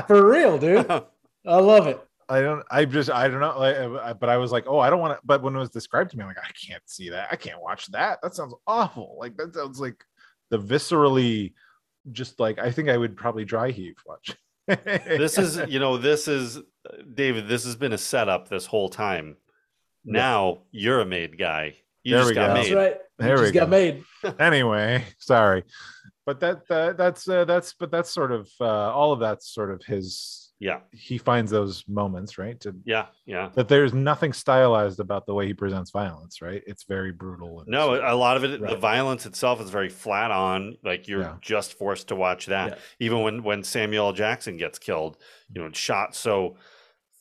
For 0.07 0.29
real, 0.29 0.57
dude. 0.57 0.89
I 0.89 1.55
love 1.59 1.87
it. 1.87 1.99
I 2.29 2.41
don't. 2.41 2.63
I 2.69 2.85
just. 2.85 3.09
I 3.09 3.27
don't 3.27 3.39
know. 3.39 3.57
Like, 3.57 3.75
I- 3.77 4.13
but 4.13 4.29
I 4.29 4.37
was 4.37 4.51
like, 4.51 4.65
oh, 4.67 4.79
I 4.79 4.89
don't 4.89 4.99
want 4.99 5.17
to. 5.17 5.21
But 5.25 5.41
when 5.41 5.55
it 5.55 5.59
was 5.59 5.69
described 5.69 6.11
to 6.11 6.17
me, 6.17 6.23
I'm 6.23 6.27
like, 6.29 6.37
I 6.39 6.51
can't 6.67 6.83
see 6.85 7.09
that. 7.09 7.29
I 7.31 7.35
can't 7.35 7.61
watch 7.61 7.87
that. 7.87 8.19
That 8.21 8.35
sounds 8.35 8.53
awful. 8.67 9.15
Like 9.19 9.37
that 9.37 9.53
sounds 9.55 9.79
like 9.79 10.03
the 10.49 10.59
viscerally, 10.59 11.53
just 12.11 12.39
like 12.39 12.59
I 12.59 12.71
think 12.71 12.89
I 12.89 12.97
would 12.97 13.15
probably 13.15 13.45
dry 13.45 13.71
heave 13.71 13.95
watch. 14.05 14.35
This 14.67 15.37
is 15.37 15.57
you 15.69 15.79
know 15.79 15.97
this 15.97 16.27
is 16.27 16.59
David. 17.13 17.47
This 17.47 17.63
has 17.65 17.75
been 17.75 17.93
a 17.93 17.97
setup 17.97 18.49
this 18.49 18.65
whole 18.65 18.89
time. 18.89 19.37
Now 20.03 20.59
you're 20.71 20.99
a 21.01 21.05
made 21.05 21.37
guy. 21.37 21.75
You 22.03 22.13
There 22.15 22.19
just 22.21 22.29
we 22.31 22.35
got 22.35 22.47
go. 22.47 22.53
made. 22.53 22.63
That's 22.63 22.75
right. 22.75 22.97
There 23.19 23.37
Just 23.37 23.53
we 23.53 23.59
got 23.59 23.65
go. 23.65 23.69
made. 23.71 24.03
anyway, 24.39 25.03
sorry, 25.17 25.63
but 26.25 26.39
that, 26.41 26.67
that 26.67 26.97
that's 26.97 27.27
uh, 27.27 27.43
that's 27.45 27.73
but 27.79 27.89
that's 27.91 28.09
sort 28.11 28.31
of 28.31 28.49
uh, 28.61 28.65
all 28.93 29.11
of 29.11 29.19
that's 29.19 29.49
sort 29.53 29.71
of 29.71 29.83
his. 29.83 30.46
Yeah. 30.59 30.79
He 30.91 31.17
finds 31.17 31.51
those 31.51 31.83
moments, 31.87 32.37
right? 32.37 32.59
To 32.61 32.75
Yeah, 32.83 33.07
yeah. 33.25 33.49
that 33.53 33.67
there's 33.67 33.93
nothing 33.93 34.33
stylized 34.33 34.99
about 34.99 35.25
the 35.27 35.33
way 35.33 35.45
he 35.45 35.53
presents 35.53 35.91
violence, 35.91 36.41
right? 36.41 36.63
It's 36.65 36.83
very 36.83 37.11
brutal. 37.11 37.59
And 37.61 37.69
No, 37.69 37.93
a 37.95 38.15
lot 38.15 38.37
of 38.37 38.43
it, 38.43 38.59
the 38.61 38.75
violence 38.75 39.25
itself 39.25 39.61
is 39.61 39.69
very 39.69 39.89
flat 39.89 40.31
on. 40.31 40.77
Like 40.83 41.07
you're 41.07 41.21
Yeah. 41.21 41.35
just 41.41 41.77
forced 41.77 42.07
to 42.07 42.15
watch 42.15 42.47
that. 42.47 42.79
Even 42.99 43.21
when 43.21 43.43
when 43.43 43.63
Samuel 43.63 44.13
Jackson 44.13 44.57
gets 44.57 44.79
killed, 44.79 45.17
you 45.53 45.61
know, 45.61 45.69
shot 45.73 46.15
so 46.15 46.57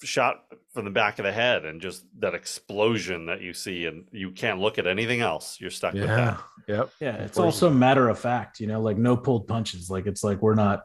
shot 0.03 0.45
from 0.75 0.85
the 0.85 0.91
back 0.91 1.19
of 1.19 1.25
the 1.25 1.33
head 1.33 1.65
and 1.65 1.81
just 1.81 2.05
that 2.21 2.35
explosion 2.35 3.27
that 3.27 3.41
you 3.41 3.53
see, 3.53 3.87
and 3.87 4.07
you 4.13 4.31
can't 4.31 4.61
look 4.61 4.79
at 4.79 4.87
anything 4.87 5.21
else. 5.21 5.59
You're 5.61 5.71
stuck 5.71 5.95
with 5.95 6.05
yeah, 6.05 6.17
that. 6.17 6.41
yep. 6.69 6.91
Yeah, 7.01 7.15
it's 7.17 7.39
also 7.39 7.71
matter 7.71 8.09
of 8.09 8.19
fact, 8.19 8.61
you 8.61 8.67
know, 8.67 8.81
like 8.81 8.99
no 8.99 9.17
pulled 9.17 9.47
punches. 9.47 9.89
Like 9.91 10.07
it's 10.07 10.23
like 10.23 10.43
we're 10.43 10.55
not 10.55 10.85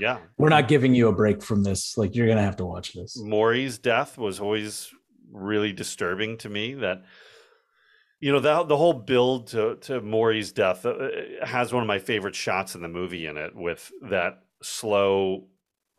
Yeah. 0.00 0.18
we're 0.36 0.48
not 0.48 0.68
giving 0.68 0.94
you 0.94 1.08
a 1.08 1.12
break 1.12 1.42
from 1.42 1.62
this. 1.62 1.96
Like 1.96 2.14
you're 2.14 2.28
gonna 2.28 2.42
have 2.42 2.56
to 2.56 2.66
watch 2.66 2.92
this. 2.92 3.18
Morrie's 3.20 3.78
death 3.78 4.18
was 4.18 4.40
always 4.40 4.90
really 5.30 5.72
disturbing 5.72 6.38
to 6.38 6.48
me. 6.48 6.74
That 6.74 7.02
you 8.20 8.32
know 8.32 8.40
the 8.40 8.64
the 8.64 8.76
whole 8.76 8.92
build 8.94 9.48
to 9.48 9.76
to 9.82 10.00
Morrie's 10.00 10.52
death 10.52 10.84
uh, 10.86 11.08
has 11.42 11.72
one 11.72 11.82
of 11.82 11.86
my 11.86 11.98
favorite 11.98 12.34
shots 12.34 12.74
in 12.74 12.82
the 12.82 12.88
movie 12.88 13.26
in 13.26 13.36
it 13.36 13.54
with 13.54 13.90
that 14.10 14.42
slow. 14.62 15.46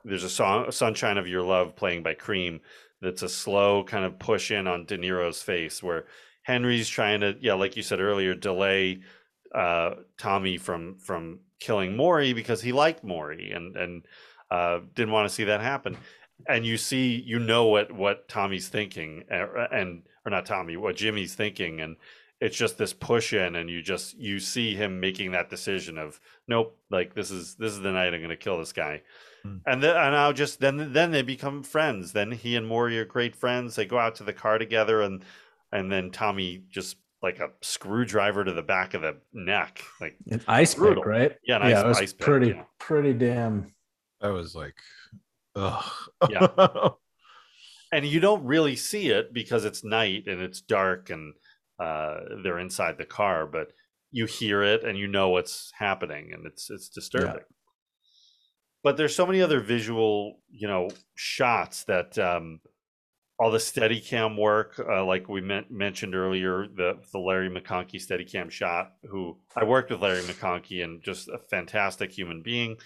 There's 0.03 0.23
a 0.23 0.29
song 0.29 0.71
"Sunshine 0.71 1.17
of 1.17 1.27
Your 1.27 1.43
Love" 1.43 1.75
playing 1.75 2.03
by 2.03 2.13
Cream. 2.13 2.61
That's 3.01 3.21
a 3.21 3.29
slow 3.29 3.83
kind 3.85 4.03
of 4.03 4.19
push 4.19 4.51
in 4.51 4.67
on 4.67 4.85
De 4.85 4.97
Niro's 4.97 5.41
face 5.41 5.81
where 5.81 6.05
Henry's 6.43 6.89
trying 6.89 7.21
to 7.21 7.35
yeah, 7.39 7.53
like 7.53 7.77
you 7.77 7.83
said 7.83 7.99
earlier, 7.99 8.33
delay 8.35 9.01
uh, 9.53 9.91
Tommy 10.17 10.57
from 10.57 10.97
from 10.97 11.39
killing 11.59 11.95
Morrie 11.95 12.33
because 12.33 12.61
he 12.61 12.71
liked 12.71 13.05
Morrie 13.05 13.55
and 13.55 13.75
and 13.75 14.03
uh, 14.51 14.79
didn't 14.95 15.13
want 15.13 15.27
to 15.27 15.33
see 15.33 15.45
that 15.45 15.61
happen. 15.61 15.97
And 16.47 16.65
you 16.65 16.77
see, 16.77 17.21
you 17.25 17.39
know 17.39 17.67
what 17.67 17.91
what 17.91 18.27
Tommy's 18.27 18.69
thinking, 18.69 19.23
uh, 19.31 19.67
and 19.71 20.03
or 20.25 20.31
not 20.31 20.45
Tommy, 20.45 20.77
what 20.77 20.95
Jimmy's 20.95 21.35
thinking, 21.35 21.81
and 21.81 21.97
it's 22.39 22.57
just 22.57 22.77
this 22.77 22.93
push 22.93 23.33
in, 23.33 23.55
and 23.55 23.69
you 23.69 23.81
just 23.81 24.17
you 24.17 24.39
see 24.39 24.75
him 24.75 24.99
making 24.99 25.31
that 25.31 25.49
decision 25.49 25.97
of 25.97 26.19
nope, 26.47 26.77
like 26.89 27.13
this 27.13 27.29
is 27.29 27.55
this 27.55 27.73
is 27.73 27.81
the 27.81 27.91
night 27.91 28.13
I'm 28.13 28.21
going 28.21 28.29
to 28.29 28.37
kill 28.37 28.57
this 28.57 28.73
guy. 28.73 29.01
And 29.65 29.81
then 29.81 29.95
and 29.95 30.13
now 30.13 30.31
just 30.31 30.59
then 30.59 30.93
then 30.93 31.11
they 31.11 31.21
become 31.21 31.63
friends. 31.63 32.13
Then 32.13 32.31
he 32.31 32.55
and 32.55 32.69
Morrie 32.69 32.97
are 32.97 33.05
great 33.05 33.35
friends. 33.35 33.75
They 33.75 33.85
go 33.85 33.97
out 33.97 34.15
to 34.15 34.23
the 34.23 34.33
car 34.33 34.57
together, 34.57 35.01
and 35.01 35.23
and 35.71 35.91
then 35.91 36.11
Tommy 36.11 36.63
just 36.69 36.97
like 37.21 37.39
a 37.39 37.49
screwdriver 37.61 38.43
to 38.43 38.53
the 38.53 38.61
back 38.61 38.93
of 38.93 39.01
the 39.01 39.17
neck, 39.33 39.81
like 39.99 40.15
An 40.29 40.41
ice 40.47 40.75
pick, 40.75 41.05
right? 41.05 41.35
Yeah, 41.43 41.57
an 41.57 41.69
yeah, 41.69 41.79
ice, 41.79 41.83
it 41.83 41.87
was 41.87 41.97
ice 41.97 42.13
pick, 42.13 42.25
pretty 42.25 42.47
yeah. 42.47 42.63
pretty 42.79 43.13
damn. 43.13 43.73
That 44.21 44.29
was 44.29 44.55
like, 44.55 44.75
ugh. 45.55 45.83
Yeah. 46.29 46.47
and 47.91 48.05
you 48.05 48.19
don't 48.19 48.45
really 48.45 48.75
see 48.75 49.09
it 49.09 49.33
because 49.33 49.65
it's 49.65 49.83
night 49.83 50.27
and 50.27 50.41
it's 50.41 50.61
dark 50.61 51.09
and 51.09 51.33
uh, 51.79 52.19
they're 52.43 52.59
inside 52.59 52.97
the 52.97 53.05
car, 53.05 53.45
but 53.45 53.71
you 54.11 54.25
hear 54.25 54.63
it 54.63 54.83
and 54.83 54.97
you 54.97 55.07
know 55.07 55.29
what's 55.29 55.71
happening, 55.77 56.31
and 56.33 56.45
it's 56.45 56.69
it's 56.69 56.89
disturbing. 56.89 57.43
But 58.83 58.97
there's 58.97 59.15
so 59.15 59.25
many 59.25 59.41
other 59.41 59.59
visual, 59.59 60.39
you 60.49 60.67
know, 60.67 60.89
shots 61.15 61.83
that 61.85 62.17
um, 62.17 62.59
all 63.39 63.51
the 63.51 63.57
Steadicam 63.57 64.37
work, 64.37 64.77
uh, 64.79 65.05
like 65.05 65.29
we 65.29 65.39
men- 65.39 65.65
mentioned 65.69 66.13
earlier, 66.13 66.67
the 66.67 66.99
the 67.13 67.19
Larry 67.19 67.49
McConkey 67.49 67.95
Steadicam 67.95 68.51
shot. 68.51 68.93
Who 69.09 69.37
I 69.55 69.63
worked 69.63 69.91
with 69.91 70.01
Larry 70.01 70.21
McConkey 70.23 70.83
and 70.83 71.01
just 71.01 71.29
a 71.29 71.37
fantastic 71.49 72.11
human 72.11 72.41
being. 72.43 72.77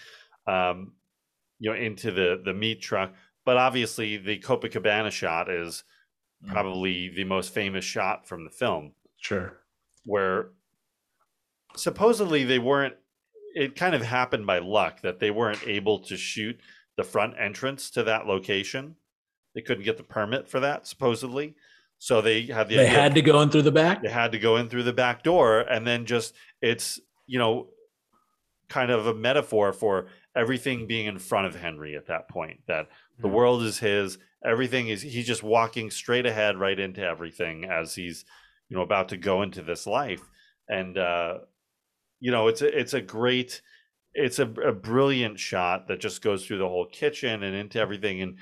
Um, 0.46 0.92
you 1.58 1.70
know, 1.70 1.76
into 1.76 2.10
the 2.12 2.40
the 2.44 2.54
meat 2.54 2.80
truck. 2.80 3.12
But 3.44 3.56
obviously, 3.56 4.16
the 4.16 4.38
Copacabana 4.38 5.10
shot 5.10 5.50
is 5.50 5.84
probably 6.46 7.08
the 7.10 7.24
most 7.24 7.52
famous 7.52 7.84
shot 7.84 8.26
from 8.26 8.44
the 8.44 8.50
film, 8.50 8.92
Sure. 9.20 9.58
where 10.04 10.50
supposedly 11.76 12.44
they 12.44 12.58
weren't. 12.58 12.94
It 13.54 13.76
kind 13.76 13.94
of 13.94 14.02
happened 14.02 14.46
by 14.46 14.58
luck 14.58 15.02
that 15.02 15.20
they 15.20 15.30
weren't 15.30 15.66
able 15.66 16.00
to 16.00 16.16
shoot 16.16 16.58
the 16.96 17.04
front 17.04 17.34
entrance 17.38 17.90
to 17.90 18.02
that 18.04 18.26
location. 18.26 18.96
They 19.54 19.62
couldn't 19.62 19.84
get 19.84 19.96
the 19.96 20.02
permit 20.02 20.48
for 20.48 20.60
that, 20.60 20.86
supposedly. 20.86 21.54
So 21.98 22.20
they 22.20 22.42
had 22.42 22.68
the 22.68 22.76
They 22.76 22.86
idea- 22.86 23.00
had 23.00 23.14
to 23.14 23.22
go 23.22 23.40
in 23.40 23.50
through 23.50 23.62
the 23.62 23.72
back. 23.72 24.02
they 24.02 24.10
had 24.10 24.32
to 24.32 24.38
go 24.38 24.56
in 24.56 24.68
through 24.68 24.82
the 24.82 24.92
back 24.92 25.22
door 25.22 25.60
and 25.60 25.86
then 25.86 26.04
just 26.06 26.34
it's 26.60 27.00
you 27.26 27.38
know 27.38 27.68
kind 28.68 28.90
of 28.90 29.06
a 29.06 29.14
metaphor 29.14 29.72
for 29.72 30.08
everything 30.36 30.86
being 30.86 31.06
in 31.06 31.18
front 31.18 31.46
of 31.46 31.54
henry 31.54 31.94
at 31.94 32.06
that 32.06 32.28
point 32.28 32.60
that 32.66 32.88
the 33.20 33.28
world 33.28 33.62
is 33.62 33.78
his 33.78 34.18
everything 34.44 34.88
is 34.88 35.02
he's 35.02 35.26
just 35.26 35.42
walking 35.42 35.90
straight 35.90 36.26
ahead 36.26 36.58
right 36.58 36.78
into 36.80 37.00
everything 37.02 37.64
as 37.64 37.94
he's 37.94 38.24
you 38.68 38.76
know 38.76 38.82
about 38.82 39.08
to 39.10 39.16
go 39.16 39.42
into 39.42 39.62
this 39.62 39.86
life 39.86 40.22
and 40.68 40.98
uh 40.98 41.38
you 42.20 42.30
know 42.30 42.48
it's 42.48 42.62
a 42.62 42.78
it's 42.78 42.94
a 42.94 43.00
great 43.00 43.62
it's 44.14 44.38
a, 44.38 44.48
a 44.60 44.72
brilliant 44.72 45.38
shot 45.38 45.88
that 45.88 46.00
just 46.00 46.20
goes 46.22 46.44
through 46.44 46.58
the 46.58 46.68
whole 46.68 46.86
kitchen 46.86 47.42
and 47.42 47.54
into 47.54 47.78
everything 47.78 48.20
and 48.22 48.38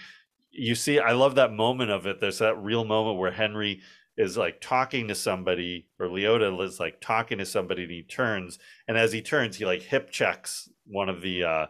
you 0.52 0.74
see 0.74 0.98
i 0.98 1.12
love 1.12 1.34
that 1.34 1.52
moment 1.52 1.90
of 1.90 2.06
it 2.06 2.20
there's 2.20 2.38
that 2.38 2.56
real 2.56 2.84
moment 2.84 3.18
where 3.18 3.32
henry 3.32 3.80
is 4.16 4.36
like 4.36 4.60
talking 4.60 5.08
to 5.08 5.14
somebody 5.14 5.88
or 5.98 6.06
liotta 6.06 6.62
is 6.62 6.78
like 6.78 7.00
talking 7.00 7.38
to 7.38 7.46
somebody 7.46 7.82
and 7.82 7.92
he 7.92 8.02
turns 8.02 8.58
and 8.86 8.96
as 8.98 9.12
he 9.12 9.22
turns 9.22 9.56
he 9.56 9.64
like 9.64 9.82
hip 9.82 10.10
checks 10.10 10.68
one 10.86 11.08
of 11.08 11.22
the 11.22 11.42
uh 11.42 11.66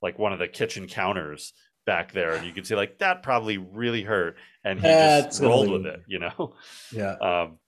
like 0.00 0.18
one 0.18 0.32
of 0.32 0.38
the 0.38 0.48
kitchen 0.48 0.86
counters 0.86 1.52
back 1.86 2.12
there 2.12 2.34
and 2.34 2.46
you 2.46 2.52
can 2.52 2.64
see 2.64 2.76
like 2.76 2.98
that 2.98 3.22
probably 3.22 3.58
really 3.58 4.02
hurt 4.02 4.36
and 4.64 4.78
he 4.80 4.86
That's 4.86 5.38
just 5.38 5.42
rolled 5.42 5.70
with 5.70 5.86
it 5.86 6.02
you 6.06 6.18
know 6.20 6.54
Yeah. 6.92 7.14
um 7.20 7.58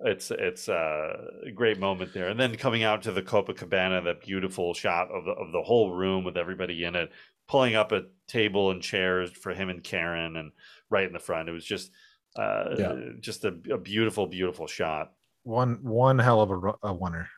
it's 0.00 0.30
it's 0.30 0.68
uh, 0.68 1.12
a 1.46 1.50
great 1.50 1.78
moment 1.80 2.12
there 2.14 2.28
and 2.28 2.38
then 2.38 2.56
coming 2.56 2.84
out 2.84 3.02
to 3.02 3.12
the 3.12 3.22
copacabana 3.22 4.04
that 4.04 4.20
beautiful 4.20 4.72
shot 4.74 5.10
of 5.10 5.24
the 5.24 5.32
of 5.32 5.52
the 5.52 5.62
whole 5.62 5.92
room 5.92 6.24
with 6.24 6.36
everybody 6.36 6.84
in 6.84 6.94
it 6.94 7.10
pulling 7.48 7.74
up 7.74 7.92
a 7.92 8.04
table 8.28 8.70
and 8.70 8.82
chairs 8.82 9.30
for 9.30 9.52
him 9.54 9.68
and 9.70 9.82
karen 9.82 10.36
and 10.36 10.52
right 10.90 11.06
in 11.06 11.12
the 11.12 11.18
front 11.18 11.48
it 11.48 11.52
was 11.52 11.64
just 11.64 11.90
uh 12.36 12.74
Yeah. 12.78 12.94
just 13.20 13.44
a, 13.44 13.48
a 13.72 13.78
beautiful 13.78 14.26
beautiful 14.26 14.66
shot 14.66 15.12
one 15.44 15.78
one 15.82 16.18
hell 16.18 16.40
of 16.42 16.50
a, 16.50 16.88
a 16.88 16.92
winner. 16.94 17.28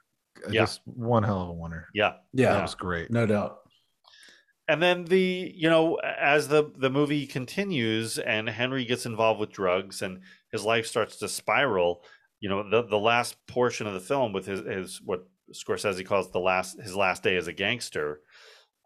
Yeah. 0.49 0.63
Just 0.63 0.81
one 0.85 1.23
hell 1.23 1.43
of 1.43 1.49
a 1.51 1.53
winner. 1.53 1.87
yeah 1.95 2.15
Yeah. 2.33 2.55
That 2.55 2.63
was 2.63 2.75
great. 2.75 3.11
No 3.11 3.25
doubt. 3.27 3.59
and 4.69 4.83
then 4.83 5.05
the 5.05 5.53
you 5.55 5.69
know 5.69 5.95
as 5.97 6.49
the 6.49 6.73
the 6.77 6.91
movie 6.91 7.27
continues 7.27 8.19
and 8.19 8.49
henry 8.49 8.85
gets 8.85 9.07
involved 9.07 9.39
with 9.41 9.53
drugs 9.53 10.03
and 10.03 10.21
his 10.53 10.65
life 10.65 10.87
starts 10.87 11.17
to 11.19 11.29
spiral. 11.29 12.03
You 12.41 12.49
know, 12.49 12.69
the 12.69 12.83
the 12.83 12.99
last 12.99 13.37
portion 13.47 13.87
of 13.87 13.93
the 13.95 14.01
film 14.01 14.33
with 14.33 14.47
his 14.47 14.61
his 14.61 15.01
what 15.05 15.29
Scorsese 15.53 16.07
calls 16.07 16.31
the 16.33 16.41
last 16.41 16.81
his 16.81 16.97
last 16.97 17.23
day 17.23 17.37
as 17.37 17.47
a 17.49 17.53
gangster, 17.53 18.23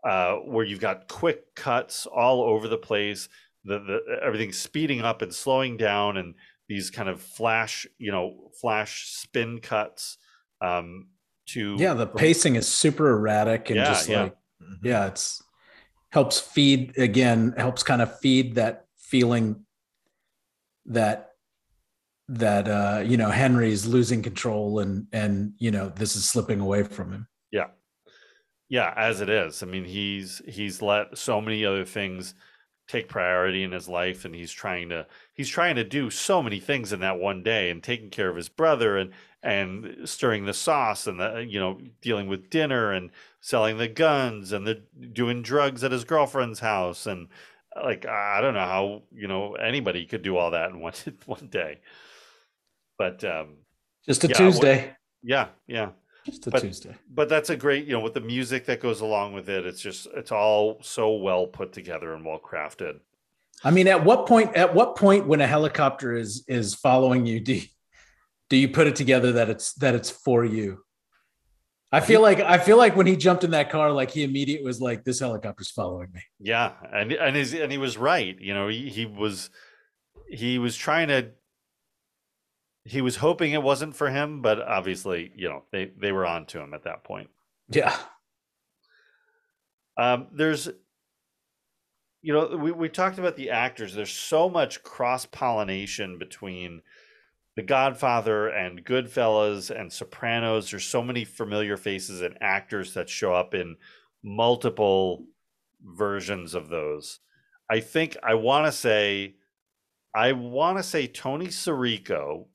uh, 0.05 0.37
where 0.37 0.65
you've 0.65 0.81
got 0.81 1.09
quick 1.09 1.55
cuts 1.55 2.07
all 2.07 2.43
over 2.43 2.69
the 2.69 2.79
place, 2.79 3.29
the 3.65 3.79
the 3.79 4.01
everything's 4.23 4.59
speeding 4.59 5.01
up 5.01 5.23
and 5.23 5.33
slowing 5.35 5.77
down, 5.77 6.17
and 6.17 6.35
these 6.69 6.91
kind 6.91 7.09
of 7.09 7.21
flash, 7.21 7.87
you 7.99 8.13
know, 8.13 8.51
flash 8.61 9.09
spin 9.09 9.61
cuts. 9.61 10.19
Um, 10.61 11.09
to 11.47 11.77
Yeah, 11.79 11.95
the 11.95 12.07
pacing 12.07 12.57
is 12.57 12.67
super 12.67 13.11
erratic 13.11 13.69
and 13.71 13.79
Yeah, 13.79 13.85
just 13.85 14.09
yeah. 14.09 14.23
like 14.23 14.37
yeah, 14.83 15.07
it's 15.07 15.43
helps 16.11 16.41
feed 16.41 16.97
again, 16.97 17.55
helps 17.57 17.83
kind 17.83 18.01
of 18.01 18.19
feed 18.21 18.55
that 18.55 18.87
feeling 18.97 19.65
that 20.87 21.31
that 22.29 22.69
uh 22.69 23.03
you 23.05 23.17
know 23.17 23.31
Henry's 23.31 23.87
losing 23.87 24.23
control 24.23 24.79
and 24.81 25.07
and 25.13 25.53
you 25.59 25.71
know 25.71 25.89
this 25.91 26.17
is 26.17 26.29
slipping 26.29 26.61
away 26.61 26.83
from 26.83 27.13
him. 27.13 27.29
Yeah. 28.69 28.93
As 28.97 29.21
it 29.21 29.29
is. 29.29 29.63
I 29.63 29.67
mean, 29.67 29.85
he's 29.85 30.41
he's 30.47 30.81
let 30.83 31.17
so 31.19 31.41
many 31.41 31.65
other 31.65 31.85
things 31.85 32.35
take 32.87 33.09
priority 33.09 33.63
in 33.63 33.73
his 33.73 33.89
life 33.89 34.27
and 34.27 34.35
he's 34.35 34.53
trying 34.53 34.91
to 34.91 35.07
he's 35.33 35.49
trying 35.49 35.75
to 35.77 35.85
do 35.85 36.11
so 36.11 36.43
many 36.43 36.61
things 36.61 36.93
in 36.93 37.01
that 37.01 37.19
one 37.19 37.43
day 37.43 37.71
and 37.71 37.83
taking 37.83 38.11
care 38.11 38.29
of 38.29 38.37
his 38.37 38.49
brother 38.51 38.99
and 38.99 39.11
and 39.43 40.07
stirring 40.07 40.45
the 40.45 40.53
sauce 40.53 41.07
and 41.07 41.19
the 41.19 41.47
you 41.49 41.59
know 41.59 41.79
dealing 42.03 42.27
with 42.29 42.51
dinner 42.51 42.93
and 42.93 43.11
selling 43.41 43.79
the 43.79 43.89
guns 43.89 44.53
and 44.53 44.67
the 44.67 44.83
doing 45.15 45.41
drugs 45.41 45.83
at 45.83 45.93
his 45.93 46.05
girlfriend's 46.05 46.61
house 46.61 47.07
and 47.07 47.29
like 47.75 48.05
I 48.07 48.41
don't 48.43 48.55
know 48.55 48.61
how, 48.61 49.03
you 49.13 49.27
know, 49.29 49.55
anybody 49.55 50.07
could 50.07 50.23
do 50.23 50.37
all 50.37 50.51
that 50.53 50.71
in 50.71 50.79
one 50.81 50.93
one 51.27 51.49
day. 51.49 51.81
But 52.99 53.25
um 53.25 53.57
Just 54.07 54.25
a 54.25 54.29
yeah, 54.29 54.33
what- 54.33 54.37
Tuesday. 54.53 54.97
yeah, 55.23 55.49
yeah. 55.67 55.91
Just 56.25 56.47
a 56.47 56.51
but, 56.51 56.61
Tuesday. 56.61 56.95
But 57.13 57.29
that's 57.29 57.51
a 57.51 57.57
great, 57.57 57.87
you 57.87 57.93
know, 57.93 58.01
with 58.01 58.15
the 58.15 58.21
music 58.21 58.65
that 58.67 58.81
goes 58.81 59.01
along 59.01 59.35
with 59.35 59.49
it, 59.49 59.67
it's 59.67 59.81
just 59.81 60.07
it's 60.15 60.33
all 60.33 60.79
so 60.83 61.15
well 61.17 61.47
put 61.47 61.73
together 61.73 62.15
and 62.15 62.25
well 62.25 62.41
crafted. 62.41 63.01
I 63.63 63.71
mean, 63.71 63.89
at 63.89 64.05
what 64.05 64.27
point? 64.27 64.57
At 64.57 64.75
what 64.75 64.97
point, 64.97 65.27
when 65.27 65.41
a 65.41 65.47
helicopter 65.47 66.17
is 66.17 66.45
is 66.49 66.75
following 66.75 67.27
you, 67.27 67.41
do 67.41 67.55
you, 67.55 67.67
do 68.49 68.57
you 68.57 68.69
put 68.69 68.87
it 68.87 68.97
together 68.97 69.33
that 69.33 69.51
it's 69.51 69.75
that 69.75 69.95
it's 69.95 70.11
for 70.11 70.45
you? 70.45 70.85
I 71.93 72.01
feel 72.01 72.21
like 72.21 72.41
I 72.41 72.59
feel 72.59 72.77
like 72.77 72.97
when 72.97 73.07
he 73.07 73.17
jumped 73.17 73.45
in 73.45 73.53
that 73.53 73.71
car, 73.71 73.93
like 73.93 74.11
he 74.11 74.25
immediately 74.25 74.67
was 74.67 74.81
like, 74.81 75.05
"This 75.05 75.21
helicopter's 75.21 75.71
following 75.71 76.11
me." 76.13 76.23
Yeah, 76.41 76.73
and 76.93 77.13
and 77.13 77.37
his, 77.37 77.55
and 77.55 77.71
he 77.71 77.79
was 77.79 77.97
right. 77.97 78.37
You 78.41 78.53
know, 78.53 78.67
he, 78.67 78.89
he 78.89 79.07
was 79.07 79.51
he 80.29 80.59
was 80.59 80.75
trying 80.75 81.09
to 81.09 81.31
he 82.85 83.01
was 83.01 83.17
hoping 83.17 83.53
it 83.53 83.63
wasn't 83.63 83.97
for 83.97 84.11
him, 84.11 84.43
but 84.43 84.61
obviously, 84.61 85.33
you 85.37 85.49
know, 85.49 85.65
they 85.73 85.87
they 85.97 86.13
were 86.13 86.27
on 86.27 86.47
to 86.47 86.61
him 86.61 86.75
at 86.75 86.85
that 86.85 87.05
point. 87.05 87.31
Yeah, 87.69 87.97
Um, 89.97 90.29
there's, 90.33 90.69
you 92.23 92.33
know, 92.33 92.57
we, 92.57 92.73
we 92.73 92.89
talked 92.89 93.19
about 93.19 93.37
the 93.37 93.51
actors. 93.51 93.95
There's 93.95 94.13
so 94.13 94.49
much 94.49 94.83
cross 94.83 95.27
pollination 95.27 96.19
between 96.19 96.83
The 97.57 97.63
Godfather 97.63 98.49
and 98.49 98.85
Goodfellas 98.85 99.71
and 99.71 99.93
Sopranos. 99.93 100.71
There's 100.71 100.85
so 100.85 101.03
many 101.03 101.25
familiar 101.25 101.77
faces 101.77 102.23
and 102.23 102.37
actors 102.41 102.95
that 102.95 103.09
show 103.09 103.33
up 103.35 103.55
in 103.55 103.77
multiple 104.23 105.27
versions 105.83 106.55
of 106.55 106.69
those. 106.69 107.21
I 107.71 107.81
think 107.81 108.17
I 108.23 108.35
want 108.35 108.67
to 108.67 108.73
say, 108.73 109.37
I 110.15 110.33
want 110.33 110.79
to 110.79 110.83
say 110.83 111.07
Tony 111.07 111.47
Sirico, 111.47 112.47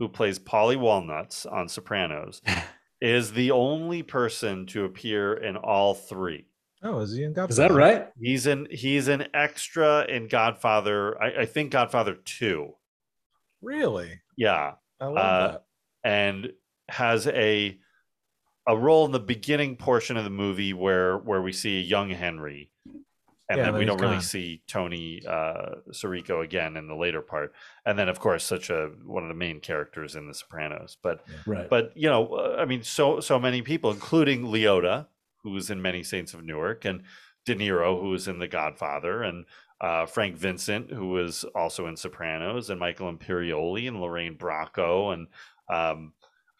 who 0.00 0.08
plays 0.08 0.38
Paulie 0.38 0.78
Walnuts 0.80 1.46
on 1.46 1.68
Sopranos, 1.68 2.42
is 3.00 3.32
the 3.32 3.52
only 3.52 4.02
person 4.02 4.66
to 4.66 4.84
appear 4.86 5.34
in 5.34 5.56
all 5.56 5.94
three. 5.94 6.46
Oh, 6.82 7.00
is 7.00 7.14
he 7.14 7.22
in 7.22 7.34
Godfather? 7.34 7.50
is 7.50 7.56
that 7.58 7.72
right? 7.72 8.08
He's 8.18 8.46
an 8.46 8.66
he's 8.70 9.08
an 9.08 9.28
extra 9.34 10.06
in 10.08 10.26
Godfather. 10.26 11.22
I, 11.22 11.42
I 11.42 11.46
think 11.46 11.70
Godfather 11.70 12.14
two. 12.24 12.72
Really? 13.60 14.22
Yeah, 14.36 14.72
I 14.98 15.06
love 15.06 15.16
uh, 15.18 15.48
that. 15.52 15.64
and 16.02 16.52
has 16.88 17.26
a 17.26 17.78
a 18.66 18.76
role 18.76 19.04
in 19.04 19.12
the 19.12 19.20
beginning 19.20 19.76
portion 19.76 20.16
of 20.16 20.24
the 20.24 20.30
movie 20.30 20.72
where 20.72 21.18
where 21.18 21.42
we 21.42 21.52
see 21.52 21.78
a 21.78 21.82
young 21.82 22.08
Henry, 22.08 22.70
and 23.50 23.58
Yeah, 23.58 23.64
then 23.64 23.74
we 23.78 23.84
don't 23.84 23.98
he's 23.98 24.02
really 24.02 24.20
see 24.20 24.62
Tony 24.66 25.22
uh, 25.26 25.76
Sirico 25.90 26.42
again 26.42 26.76
in 26.76 26.88
the 26.88 26.94
later 26.94 27.20
part, 27.20 27.52
and 27.84 27.98
then 27.98 28.08
of 28.08 28.20
course 28.20 28.44
such 28.44 28.70
a 28.70 28.90
one 29.04 29.22
of 29.22 29.28
the 29.28 29.34
main 29.34 29.60
characters 29.60 30.16
in 30.16 30.26
The 30.26 30.34
Sopranos. 30.34 30.96
But 31.02 31.24
Right. 31.46 31.68
but 31.68 31.92
you 31.96 32.08
know, 32.08 32.28
uh, 32.34 32.56
I 32.58 32.64
mean, 32.64 32.82
so 32.82 33.20
so 33.20 33.38
many 33.38 33.62
people, 33.62 33.90
including 33.90 34.44
Liotta, 34.44 35.08
who 35.42 35.50
was 35.50 35.70
in 35.70 35.82
Many 35.82 36.02
Saints 36.02 36.32
of 36.32 36.44
Newark, 36.44 36.84
and 36.84 37.02
De 37.44 37.54
Niro, 37.54 38.00
who 38.00 38.10
was 38.10 38.28
in 38.28 38.38
The 38.38 38.48
Godfather, 38.48 39.22
and 39.22 39.46
uh, 39.80 40.06
Frank 40.06 40.36
Vincent, 40.36 40.90
who 40.90 41.08
was 41.08 41.44
also 41.54 41.86
in 41.86 41.96
Sopranos, 41.96 42.70
and 42.70 42.78
Michael 42.78 43.12
Imperioli 43.12 43.88
and 43.88 44.00
Lorraine 44.00 44.36
Bracco, 44.36 45.12
and 45.12 45.28
um, 45.68 46.12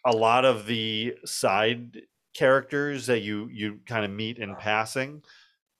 a 0.05 0.12
lot 0.12 0.45
of 0.45 0.67
the 0.67 1.15
side 1.25 2.03
characters 2.35 3.07
that 3.07 3.21
you 3.21 3.49
you 3.53 3.81
kind 3.87 4.05
of 4.05 4.11
meet 4.11 4.39
in 4.39 4.57
passing, 4.57 5.23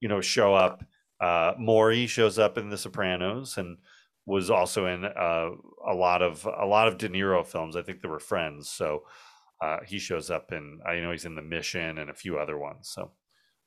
you 0.01 0.09
know, 0.09 0.21
show 0.21 0.55
up. 0.55 0.85
Uh, 1.21 1.55
Morrie 1.55 2.09
shows 2.09 2.39
up 2.39 2.57
in 2.57 2.71
The 2.71 2.79
Sopranos 2.79 3.59
and 3.59 3.79
was 4.27 4.51
also 4.51 4.87
in 4.87 5.05
uh, 5.05 5.51
a 5.89 5.95
lot 5.95 6.23
of 6.23 6.47
a 6.47 6.67
lot 6.67 6.89
of 6.89 6.99
De 6.99 7.09
Niro 7.09 7.45
films. 7.45 7.77
I 7.77 7.83
think 7.83 8.01
they 8.01 8.09
were 8.09 8.21
friends, 8.21 8.69
so 8.71 9.05
uh, 9.61 9.79
he 9.87 9.99
shows 9.99 10.31
up 10.31 10.53
in. 10.53 10.81
I 10.87 10.97
know 11.01 11.11
he's 11.11 11.25
in 11.27 11.35
The 11.35 11.43
Mission 11.43 11.99
and 11.99 12.11
a 12.11 12.15
few 12.15 12.39
other 12.39 12.57
ones. 12.59 12.89
So 12.89 13.11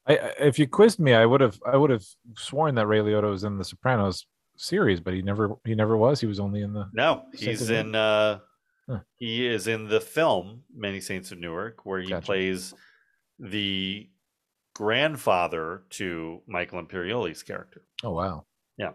I, 0.08 0.16
if 0.40 0.58
you 0.58 0.68
quizzed 0.68 1.00
me, 1.00 1.14
I 1.14 1.26
would 1.26 1.42
have 1.42 1.60
I 1.66 1.78
would 1.78 1.90
have 1.92 2.06
sworn 2.38 2.76
that 2.76 2.88
Ray 2.88 3.00
Liotta 3.00 3.30
was 3.30 3.44
in 3.44 3.58
the 3.58 3.66
Sopranos 3.66 4.26
series, 4.58 5.00
but 5.00 5.14
he 5.14 5.22
never 5.22 5.56
he 5.66 5.76
never 5.76 5.98
was. 5.98 6.20
He 6.20 6.28
was 6.28 6.40
only 6.40 6.62
in 6.62 6.74
the 6.74 6.90
no, 6.94 7.24
he's 7.34 7.70
in. 7.70 7.94
Uh, 7.96 8.40
Huh. 8.90 9.00
He 9.16 9.48
is 9.48 9.68
in 9.68 9.88
the 9.88 10.02
film 10.02 10.64
Many 10.76 11.00
Saints 11.00 11.32
of 11.32 11.38
Newark, 11.40 11.86
where 11.86 12.02
he 12.02 12.10
Gotcha. 12.10 12.26
plays 12.26 12.74
the 13.40 14.10
grandfather 14.74 15.84
to 15.92 16.42
Michael 16.48 16.80
Imperioli's 16.84 17.44
character. 17.44 17.82
Oh 18.04 18.12
wow. 18.12 18.46
Yeah. 18.78 18.92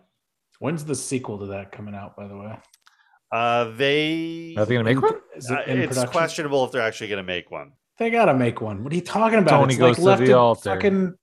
When's 0.58 0.84
the 0.84 0.94
sequel 0.94 1.38
to 1.38 1.46
that 1.46 1.72
coming 1.72 1.94
out? 1.94 2.16
By 2.16 2.26
the 2.28 2.36
way, 2.36 2.56
Uh, 3.30 3.64
they. 3.76 4.54
Are 4.56 4.64
they 4.66 4.74
gonna 4.74 4.84
make 4.84 5.00
one? 5.02 5.20
Is 5.36 5.50
Uh, 5.50 5.56
it 5.66 5.68
in 5.68 5.78
it's 5.80 5.88
production? 5.90 6.12
questionable 6.12 6.64
if 6.64 6.72
they're 6.72 6.82
actually 6.82 7.08
going 7.08 7.18
to 7.18 7.22
make 7.26 7.50
one. 7.50 7.72
They 7.98 8.10
gotta 8.10 8.34
make 8.34 8.60
one. 8.60 8.82
What 8.84 8.92
are 8.92 8.96
you 8.96 9.02
talking 9.02 9.38
about? 9.38 9.50
Tony 9.60 9.74
It's 9.74 9.78
goes 9.80 9.96
to 9.96 10.02
left 10.02 10.24
the 10.24 10.32
altar. 10.32 10.70
Fucking 10.74 11.14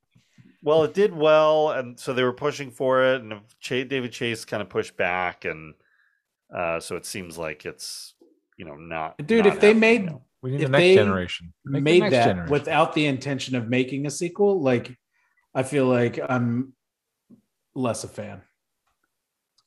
Well, 0.62 0.84
it 0.84 0.94
did 0.94 1.14
well, 1.16 1.72
and 1.72 2.00
so 2.00 2.14
they 2.14 2.24
were 2.24 2.34
pushing 2.34 2.72
for 2.72 3.04
it, 3.04 3.22
and 3.22 3.34
Ch- 3.60 3.88
David 3.88 4.12
Chase 4.12 4.46
kind 4.46 4.62
of 4.64 4.70
pushed 4.70 4.98
back, 4.98 5.46
and 5.46 5.74
uh, 6.54 6.80
so 6.80 6.96
it 6.96 7.06
seems 7.06 7.38
like 7.38 7.66
it's 7.66 8.14
you 8.58 8.66
know 8.66 8.76
not. 8.76 9.18
dude. 9.18 9.46
not 9.46 9.54
If 9.56 9.60
they 9.62 9.68
happening 9.74 9.80
made 9.80 10.06
now. 10.06 10.22
We 10.42 10.52
need 10.52 10.62
if 10.62 10.68
the 10.68 10.72
next 10.72 10.82
they 10.82 10.96
generation. 10.96 11.54
Make 11.64 11.84
made 11.84 12.00
next 12.02 12.12
that 12.14 12.26
generation. 12.28 12.52
without 12.52 12.94
the 12.94 13.06
intention 13.08 13.56
of 13.56 13.68
making 13.68 14.06
a 14.06 14.12
sequel, 14.12 14.62
like 14.62 14.96
I 15.54 15.64
feel 15.64 15.86
like 15.86 16.20
I'm 16.28 16.74
less 17.74 18.04
a 18.04 18.08
fan. 18.08 18.42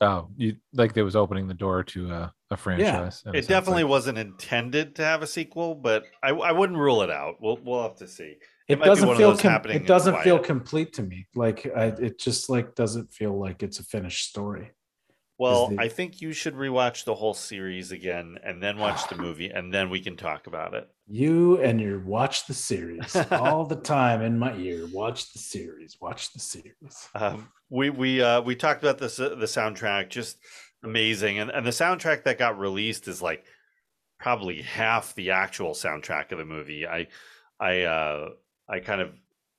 Oh, 0.00 0.28
you 0.36 0.56
like 0.74 0.92
they 0.94 1.02
was 1.02 1.16
opening 1.16 1.48
the 1.48 1.54
door 1.54 1.82
to 1.82 2.12
a, 2.12 2.32
a 2.52 2.56
franchise. 2.56 3.22
in 3.26 3.34
a 3.34 3.38
it 3.38 3.42
sense, 3.42 3.46
definitely 3.48 3.82
like- 3.82 3.90
wasn't 3.90 4.18
intended 4.18 4.94
to 4.96 5.04
have 5.04 5.22
a 5.22 5.26
sequel, 5.26 5.74
but 5.74 6.04
I, 6.22 6.30
I 6.30 6.52
wouldn't 6.52 6.78
rule 6.78 7.02
it 7.02 7.10
out. 7.10 7.36
We'll 7.40 7.58
we'll 7.64 7.82
have 7.82 7.96
to 7.96 8.06
see. 8.06 8.36
It, 8.68 8.78
might 8.78 8.84
be 8.84 8.88
doesn't 8.90 9.16
feel 9.16 9.36
com- 9.36 9.50
happening 9.50 9.76
it 9.78 9.86
doesn't 9.86 10.20
feel 10.20 10.38
complete 10.38 10.92
to 10.94 11.02
me. 11.02 11.26
Like 11.34 11.66
I, 11.74 11.86
it 11.86 12.18
just 12.18 12.48
like 12.50 12.74
doesn't 12.74 13.10
feel 13.12 13.36
like 13.38 13.62
it's 13.62 13.80
a 13.80 13.84
finished 13.84 14.28
story. 14.28 14.70
Well, 15.38 15.68
the- 15.68 15.80
I 15.80 15.88
think 15.88 16.20
you 16.20 16.32
should 16.32 16.54
rewatch 16.54 17.04
the 17.04 17.14
whole 17.14 17.34
series 17.34 17.92
again, 17.92 18.38
and 18.42 18.62
then 18.62 18.76
watch 18.78 19.08
the 19.08 19.16
movie, 19.16 19.50
and 19.50 19.72
then 19.72 19.88
we 19.88 20.00
can 20.00 20.16
talk 20.16 20.46
about 20.46 20.74
it. 20.74 20.88
You 21.06 21.60
and 21.62 21.80
your 21.80 22.00
watch 22.00 22.46
the 22.46 22.54
series 22.54 23.14
all 23.30 23.64
the 23.64 23.76
time 23.76 24.20
in 24.20 24.38
my 24.38 24.54
ear. 24.56 24.86
Watch 24.92 25.32
the 25.32 25.38
series. 25.38 25.96
Watch 26.00 26.32
the 26.32 26.40
series. 26.40 27.08
Um, 27.14 27.48
we 27.70 27.90
we 27.90 28.20
uh, 28.20 28.42
we 28.42 28.56
talked 28.56 28.82
about 28.82 28.98
this 28.98 29.18
uh, 29.20 29.30
the 29.30 29.46
soundtrack, 29.46 30.10
just 30.10 30.38
amazing, 30.82 31.38
and 31.38 31.50
and 31.50 31.64
the 31.64 31.70
soundtrack 31.70 32.24
that 32.24 32.38
got 32.38 32.58
released 32.58 33.06
is 33.08 33.22
like 33.22 33.44
probably 34.18 34.62
half 34.62 35.14
the 35.14 35.30
actual 35.30 35.70
soundtrack 35.70 36.32
of 36.32 36.38
the 36.38 36.44
movie. 36.44 36.86
I 36.86 37.06
I 37.60 37.82
uh, 37.82 38.30
I 38.68 38.80
kind 38.80 39.00
of 39.00 39.12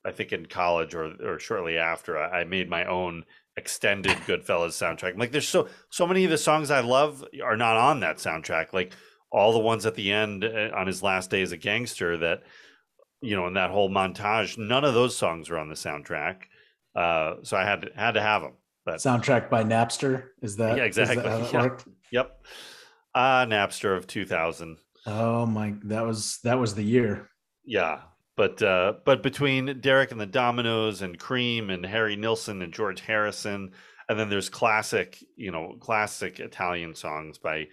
I 0.06 0.12
think 0.12 0.34
in 0.34 0.46
college 0.46 0.94
or 0.94 1.14
or 1.24 1.40
shortly 1.40 1.78
after 1.78 2.18
I, 2.18 2.42
I 2.42 2.44
made 2.44 2.70
my 2.70 2.86
own 2.86 3.26
extended 3.60 4.18
Goodfellas 4.26 4.74
soundtrack. 4.74 5.18
Like 5.18 5.32
there's 5.32 5.48
so 5.48 5.68
so 5.90 6.08
many 6.08 6.24
of 6.24 6.32
the 6.32 6.38
songs 6.38 6.72
I 6.72 6.80
love 6.80 7.24
are 7.44 7.58
not 7.58 7.78
on 7.78 8.00
that 8.00 8.18
soundtrack. 8.18 8.74
Like 8.74 8.94
all 9.32 9.54
the 9.54 9.60
ones 9.60 9.86
at 9.86 9.96
the 9.96 10.12
end 10.12 10.44
uh, 10.44 10.70
on 10.76 10.88
his 10.88 11.04
last 11.04 11.30
day 11.30 11.42
as 11.42 11.52
a 11.52 11.58
gangster 11.58 12.18
that 12.18 12.44
you 13.22 13.36
know 13.36 13.48
in 13.48 13.54
that 13.54 13.70
whole 13.70 13.90
montage 13.90 14.58
none 14.58 14.84
of 14.84 14.94
those 14.94 15.16
songs 15.16 15.50
were 15.50 15.60
on 15.60 15.70
the 15.70 15.76
soundtrack 15.76 16.38
uh 16.96 17.36
so 17.44 17.56
i 17.56 17.64
had 17.64 17.82
to, 17.82 17.92
had 17.94 18.14
to 18.14 18.22
have 18.22 18.42
them 18.42 18.54
but 18.86 18.96
Soundtrack 18.96 19.50
by 19.52 19.64
Napster. 19.64 20.30
Is 20.42 20.56
that 20.56 20.78
yeah 20.78 20.86
exactly 20.86 21.18
how 21.18 21.40
that 21.40 21.54
yeah. 21.54 21.62
worked? 21.62 21.86
yep 22.12 22.40
Ah, 23.16 23.46
Napster 23.48 23.98
of 23.98 24.08
2000. 24.08 24.78
Oh 25.06 25.46
my, 25.46 25.74
that 25.86 26.06
was 26.06 26.40
that 26.44 26.60
was 26.60 26.76
the 26.76 26.84
year. 26.84 27.30
Yeah, 27.66 28.02
but 28.40 28.64
uh, 28.64 28.94
but 29.04 29.22
between 29.22 29.82
Derek 29.82 30.14
and 30.14 30.22
the 30.22 30.26
Dominoes 30.26 31.02
and 31.02 31.20
Cream 31.20 31.70
and 31.70 31.86
Harry 31.86 32.16
Nilsson 32.16 32.62
and 32.62 32.74
George 32.74 33.02
Harrison, 33.02 33.74
and 34.08 34.18
then 34.18 34.30
there's 34.30 34.48
classic, 34.48 35.22
you 35.36 35.52
know, 35.52 35.76
classic 35.82 36.40
Italian 36.40 36.96
songs 36.96 37.38
by 37.38 37.68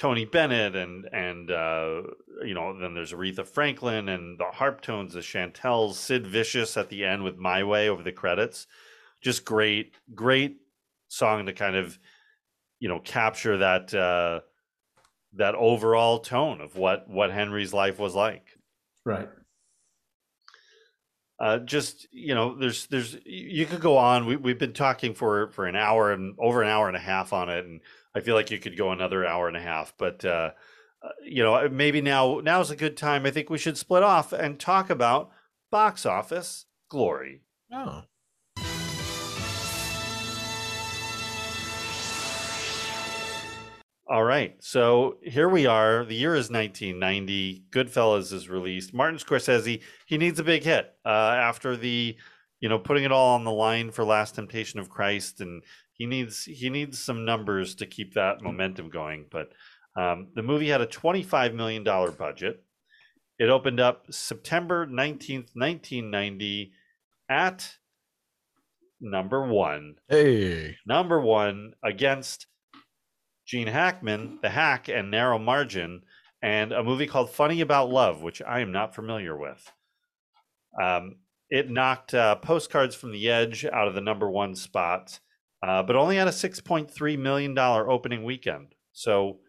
Tony 0.00 0.24
Bennett 0.24 0.74
and 0.74 1.08
and 1.12 1.52
uh, 1.52 2.02
you 2.44 2.54
know, 2.54 2.76
then 2.76 2.92
there's 2.92 3.12
Aretha 3.12 3.46
Franklin 3.46 4.08
and 4.08 4.36
the 4.36 4.46
Harptones, 4.52 5.12
the 5.12 5.20
Chantels, 5.20 5.94
Sid 5.94 6.26
Vicious 6.26 6.76
at 6.76 6.88
the 6.88 7.04
end 7.04 7.22
with 7.22 7.36
My 7.36 7.62
Way 7.62 7.88
over 7.88 8.02
the 8.02 8.10
credits. 8.10 8.66
Just 9.20 9.44
great, 9.44 9.94
great 10.12 10.56
song 11.06 11.46
to 11.46 11.52
kind 11.52 11.76
of, 11.76 11.96
you 12.80 12.88
know, 12.88 12.98
capture 12.98 13.58
that 13.58 13.94
uh, 13.94 14.40
that 15.34 15.54
overall 15.54 16.18
tone 16.18 16.60
of 16.60 16.74
what 16.74 17.08
what 17.08 17.30
Henry's 17.30 17.72
life 17.72 18.00
was 18.00 18.16
like. 18.16 18.58
Right. 19.04 19.28
Uh, 21.40 21.58
just 21.58 22.06
you 22.12 22.34
know, 22.34 22.54
there's 22.54 22.86
there's 22.88 23.16
you 23.24 23.64
could 23.64 23.80
go 23.80 23.96
on. 23.96 24.26
We 24.26 24.36
we've 24.36 24.58
been 24.58 24.74
talking 24.74 25.14
for 25.14 25.48
for 25.52 25.66
an 25.66 25.74
hour 25.74 26.12
and 26.12 26.34
over 26.38 26.62
an 26.62 26.68
hour 26.68 26.86
and 26.86 26.96
a 26.96 27.00
half 27.00 27.32
on 27.32 27.48
it, 27.48 27.64
and 27.64 27.80
I 28.14 28.20
feel 28.20 28.34
like 28.34 28.50
you 28.50 28.58
could 28.58 28.76
go 28.76 28.92
another 28.92 29.26
hour 29.26 29.48
and 29.48 29.56
a 29.56 29.60
half. 29.60 29.94
But 29.96 30.22
uh, 30.22 30.50
uh, 31.02 31.08
you 31.24 31.42
know, 31.42 31.66
maybe 31.70 32.02
now 32.02 32.40
now's 32.44 32.70
a 32.70 32.76
good 32.76 32.96
time. 32.96 33.24
I 33.24 33.30
think 33.30 33.48
we 33.48 33.56
should 33.56 33.78
split 33.78 34.02
off 34.02 34.34
and 34.34 34.60
talk 34.60 34.90
about 34.90 35.30
box 35.70 36.04
office 36.04 36.66
glory. 36.90 37.40
Oh. 37.72 38.02
All 44.10 44.24
right. 44.24 44.56
So 44.58 45.18
here 45.22 45.48
we 45.48 45.66
are. 45.66 46.04
The 46.04 46.16
year 46.16 46.34
is 46.34 46.50
1990. 46.50 47.62
Goodfellas 47.70 48.32
is 48.32 48.48
released. 48.48 48.92
Martin 48.92 49.20
Scorsese, 49.20 49.82
he 50.06 50.18
needs 50.18 50.40
a 50.40 50.44
big 50.44 50.64
hit 50.64 50.92
uh, 51.06 51.08
after 51.08 51.76
the, 51.76 52.16
you 52.58 52.68
know, 52.68 52.80
putting 52.80 53.04
it 53.04 53.12
all 53.12 53.36
on 53.36 53.44
the 53.44 53.52
line 53.52 53.92
for 53.92 54.04
Last 54.04 54.34
Temptation 54.34 54.80
of 54.80 54.90
Christ, 54.90 55.40
and 55.40 55.62
he 55.92 56.06
needs 56.06 56.44
he 56.44 56.70
needs 56.70 56.98
some 56.98 57.24
numbers 57.24 57.76
to 57.76 57.86
keep 57.86 58.14
that 58.14 58.42
momentum 58.42 58.90
going. 58.90 59.26
But 59.30 59.52
um, 59.94 60.26
the 60.34 60.42
movie 60.42 60.70
had 60.70 60.80
a 60.80 60.86
25 60.86 61.54
million 61.54 61.84
dollar 61.84 62.10
budget. 62.10 62.64
It 63.38 63.48
opened 63.48 63.78
up 63.78 64.06
September 64.10 64.88
19th, 64.88 65.54
1990, 65.54 66.72
at 67.28 67.76
number 69.00 69.46
one. 69.46 69.94
Hey. 70.08 70.78
Number 70.84 71.20
one 71.20 71.74
against 71.84 72.46
Gene 73.50 73.66
Hackman, 73.66 74.38
The 74.42 74.50
Hack, 74.50 74.88
and 74.88 75.10
Narrow 75.10 75.36
Margin, 75.36 76.02
and 76.40 76.70
a 76.70 76.84
movie 76.84 77.08
called 77.08 77.30
Funny 77.30 77.60
About 77.60 77.90
Love, 77.90 78.22
which 78.22 78.40
I 78.40 78.60
am 78.60 78.70
not 78.70 78.94
familiar 78.94 79.36
with. 79.36 79.72
Um, 80.80 81.16
it 81.48 81.68
knocked 81.68 82.14
uh, 82.14 82.36
Postcards 82.36 82.94
from 82.94 83.10
the 83.10 83.28
Edge 83.28 83.64
out 83.64 83.88
of 83.88 83.96
the 83.96 84.00
number 84.00 84.30
one 84.30 84.54
spot, 84.54 85.18
uh, 85.66 85.82
but 85.82 85.96
only 85.96 86.14
had 86.14 86.28
a 86.28 86.30
$6.3 86.30 87.18
million 87.18 87.58
opening 87.58 88.22
weekend. 88.22 88.76
So, 88.92 89.40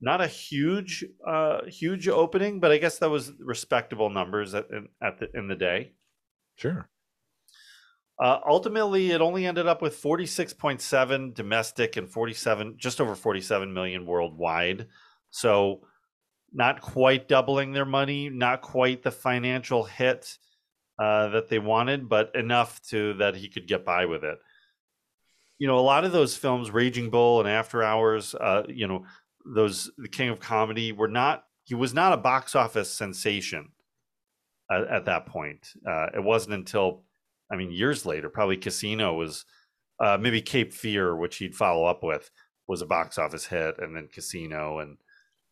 not 0.00 0.20
a 0.20 0.26
huge, 0.26 1.04
uh, 1.24 1.66
huge 1.68 2.08
opening, 2.08 2.58
but 2.58 2.72
I 2.72 2.78
guess 2.78 2.98
that 2.98 3.10
was 3.10 3.30
respectable 3.38 4.10
numbers 4.10 4.54
at, 4.54 4.66
at 5.00 5.20
the, 5.20 5.28
in 5.34 5.46
the 5.46 5.54
day. 5.54 5.92
Sure. 6.56 6.90
Uh, 8.18 8.38
ultimately, 8.46 9.10
it 9.10 9.20
only 9.20 9.46
ended 9.46 9.66
up 9.66 9.82
with 9.82 10.00
46.7 10.00 11.34
domestic 11.34 11.96
and 11.96 12.08
47, 12.08 12.76
just 12.78 13.00
over 13.00 13.14
47 13.14 13.72
million 13.72 14.06
worldwide. 14.06 14.86
So, 15.30 15.82
not 16.52 16.80
quite 16.80 17.28
doubling 17.28 17.72
their 17.72 17.84
money, 17.84 18.30
not 18.30 18.62
quite 18.62 19.02
the 19.02 19.10
financial 19.10 19.84
hit 19.84 20.38
uh, 20.98 21.28
that 21.28 21.48
they 21.48 21.58
wanted, 21.58 22.08
but 22.08 22.34
enough 22.34 22.80
to 22.88 23.14
that 23.14 23.36
he 23.36 23.48
could 23.48 23.68
get 23.68 23.84
by 23.84 24.06
with 24.06 24.24
it. 24.24 24.38
You 25.58 25.66
know, 25.66 25.78
a 25.78 25.80
lot 25.80 26.04
of 26.04 26.12
those 26.12 26.36
films, 26.36 26.70
Raging 26.70 27.10
Bull 27.10 27.40
and 27.40 27.48
After 27.48 27.82
Hours, 27.82 28.34
uh, 28.34 28.62
you 28.68 28.86
know, 28.86 29.04
those 29.44 29.90
The 29.98 30.08
King 30.08 30.30
of 30.30 30.40
Comedy, 30.40 30.92
were 30.92 31.08
not. 31.08 31.44
He 31.64 31.74
was 31.74 31.92
not 31.92 32.12
a 32.12 32.18
box 32.18 32.54
office 32.54 32.90
sensation 32.90 33.70
at, 34.70 34.86
at 34.86 35.04
that 35.06 35.26
point. 35.26 35.68
Uh, 35.86 36.06
it 36.14 36.22
wasn't 36.22 36.54
until 36.54 37.04
I 37.50 37.56
mean, 37.56 37.70
years 37.70 38.04
later, 38.04 38.28
probably 38.28 38.56
Casino 38.56 39.14
was 39.14 39.44
uh, 40.00 40.18
maybe 40.20 40.42
Cape 40.42 40.72
Fear, 40.72 41.16
which 41.16 41.36
he'd 41.36 41.54
follow 41.54 41.84
up 41.84 42.02
with, 42.02 42.30
was 42.66 42.82
a 42.82 42.86
box 42.86 43.18
office 43.18 43.46
hit, 43.46 43.78
and 43.78 43.94
then 43.94 44.08
Casino, 44.12 44.80
and 44.80 44.96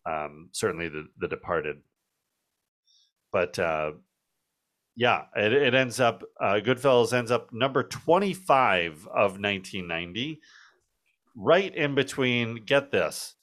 um, 0.06 0.48
certainly 0.52 0.88
the 0.88 1.06
the 1.18 1.28
Departed. 1.28 1.76
But 3.32 3.58
uh, 3.58 3.92
yeah, 4.96 5.22
it, 5.36 5.52
it 5.52 5.74
ends 5.74 6.00
up 6.00 6.22
uh, 6.40 6.60
Goodfellas 6.64 7.12
ends 7.12 7.30
up 7.30 7.52
number 7.52 7.82
twenty 7.84 8.34
five 8.34 9.08
of 9.14 9.38
nineteen 9.38 9.86
ninety, 9.86 10.40
right 11.36 11.74
in 11.74 11.94
between. 11.94 12.64
Get 12.64 12.90
this, 12.90 13.34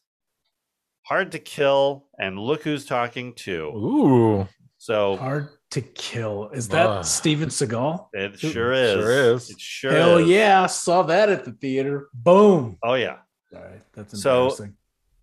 Hard 1.03 1.31
to 1.31 1.39
Kill 1.39 2.07
and 2.19 2.37
Look 2.37 2.63
Who's 2.63 2.85
Talking 2.85 3.33
Too. 3.33 3.71
Ooh. 3.75 4.47
So 4.77 5.17
Hard 5.17 5.49
to 5.71 5.81
Kill. 5.81 6.49
Is 6.53 6.67
that 6.69 6.85
Ah. 6.87 7.01
Steven 7.01 7.49
Seagal? 7.49 8.07
it 8.13 8.39
sure 8.39 8.71
is. 8.73 8.93
Sure 9.03 9.33
is. 9.35 9.49
It 9.49 9.59
sure 9.59 9.91
Hell 9.91 10.17
is. 10.17 10.29
yeah, 10.29 10.63
I 10.63 10.67
saw 10.67 11.01
that 11.03 11.29
at 11.29 11.45
the 11.45 11.51
theater. 11.53 12.07
Boom. 12.13 12.77
Oh 12.83 12.93
yeah. 12.93 13.17
All 13.55 13.61
right, 13.61 13.81
that's 13.93 14.21
So- 14.21 14.55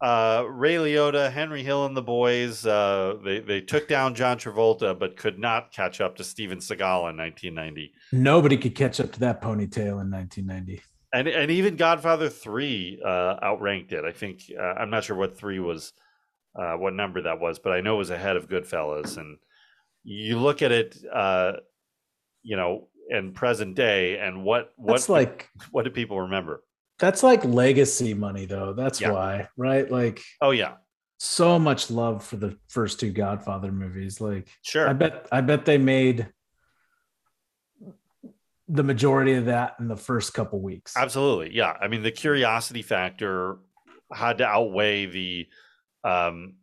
uh, 0.00 0.44
Ray 0.48 0.74
Liotta, 0.76 1.32
Henry 1.32 1.62
Hill, 1.64 1.84
and 1.86 1.96
the 1.96 2.02
boys 2.02 2.64
uh, 2.64 3.16
they 3.24 3.40
they 3.40 3.60
took 3.60 3.88
down 3.88 4.14
John 4.14 4.38
Travolta, 4.38 4.96
but 4.98 5.16
could 5.16 5.38
not 5.38 5.72
catch 5.72 6.00
up 6.00 6.16
to 6.16 6.24
Steven 6.24 6.58
Seagal 6.58 7.10
in 7.10 7.16
1990. 7.16 7.92
Nobody 8.12 8.56
could 8.56 8.74
catch 8.76 9.00
up 9.00 9.10
to 9.12 9.20
that 9.20 9.42
ponytail 9.42 10.00
in 10.00 10.10
1990. 10.10 10.80
And 11.12 11.26
and 11.26 11.50
even 11.50 11.76
Godfather 11.76 12.28
three 12.28 13.00
uh, 13.04 13.36
outranked 13.42 13.92
it. 13.92 14.04
I 14.04 14.12
think 14.12 14.42
uh, 14.58 14.62
I'm 14.62 14.90
not 14.90 15.04
sure 15.04 15.16
what 15.16 15.36
three 15.36 15.58
was, 15.58 15.92
uh, 16.56 16.74
what 16.74 16.92
number 16.94 17.22
that 17.22 17.40
was, 17.40 17.58
but 17.58 17.72
I 17.72 17.80
know 17.80 17.94
it 17.96 17.98
was 17.98 18.10
ahead 18.10 18.36
of 18.36 18.48
Goodfellas. 18.48 19.16
And 19.16 19.38
you 20.04 20.38
look 20.38 20.62
at 20.62 20.72
it, 20.72 20.96
uh, 21.12 21.52
you 22.42 22.56
know, 22.56 22.88
in 23.10 23.32
present 23.32 23.74
day, 23.74 24.18
and 24.18 24.44
what 24.44 24.72
what 24.76 24.94
That's 24.94 25.08
like 25.08 25.48
what 25.70 25.84
do 25.84 25.90
people 25.90 26.20
remember? 26.22 26.62
that's 26.98 27.22
like 27.22 27.44
legacy 27.44 28.12
money 28.12 28.44
though. 28.44 28.72
That's 28.72 29.00
Yeah. 29.00 29.12
why, 29.12 29.48
right? 29.56 29.88
Like 29.90 30.20
Oh 30.40 30.50
yeah, 30.50 30.74
so 31.18 31.58
much 31.58 31.90
love 31.90 32.24
for 32.24 32.36
the 32.36 32.56
first 32.68 32.98
two 32.98 33.12
Godfather 33.12 33.70
movies. 33.70 34.20
Like 34.20 34.48
sure. 34.62 34.88
I 34.88 34.92
bet 34.94 35.28
I 35.30 35.40
bet 35.40 35.64
they 35.64 35.78
made 35.78 36.28
the 38.68 38.82
majority 38.82 39.32
of 39.34 39.46
that 39.46 39.76
in 39.80 39.88
the 39.88 39.96
first 39.96 40.34
couple 40.34 40.60
weeks. 40.60 40.94
Absolutely. 40.96 41.54
Yeah. 41.56 41.74
I 41.80 41.88
mean, 41.88 42.02
the 42.02 42.10
curiosity 42.10 42.82
factor 42.82 43.56
had 44.12 44.38
to 44.38 44.44
outweigh 44.46 45.06
the, 45.06 45.46
um, 46.04 46.54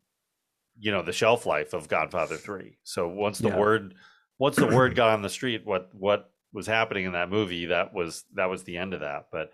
you 0.77 0.91
know, 0.91 1.02
the 1.02 1.14
shelf 1.14 1.45
life 1.45 1.73
of 1.73 1.88
Godfather 1.88 2.38
3. 2.38 2.77
So 2.84 3.07
once 3.07 3.39
the 3.39 3.49
Yeah. 3.49 3.57
word, 3.57 3.95
once 4.39 4.56
the 4.57 4.68
word 4.68 4.95
got 4.95 5.11
on 5.14 5.22
the 5.22 5.30
street, 5.30 5.61
what, 5.65 5.89
what 5.93 6.31
was 6.53 6.68
happening 6.68 7.06
in 7.06 7.14
that 7.14 7.30
movie, 7.30 7.68
that 7.68 7.93
was, 7.93 8.26
that 8.34 8.49
was 8.49 8.64
the 8.64 8.77
end 8.77 8.93
of 8.93 8.99
that. 9.02 9.27
But 9.31 9.52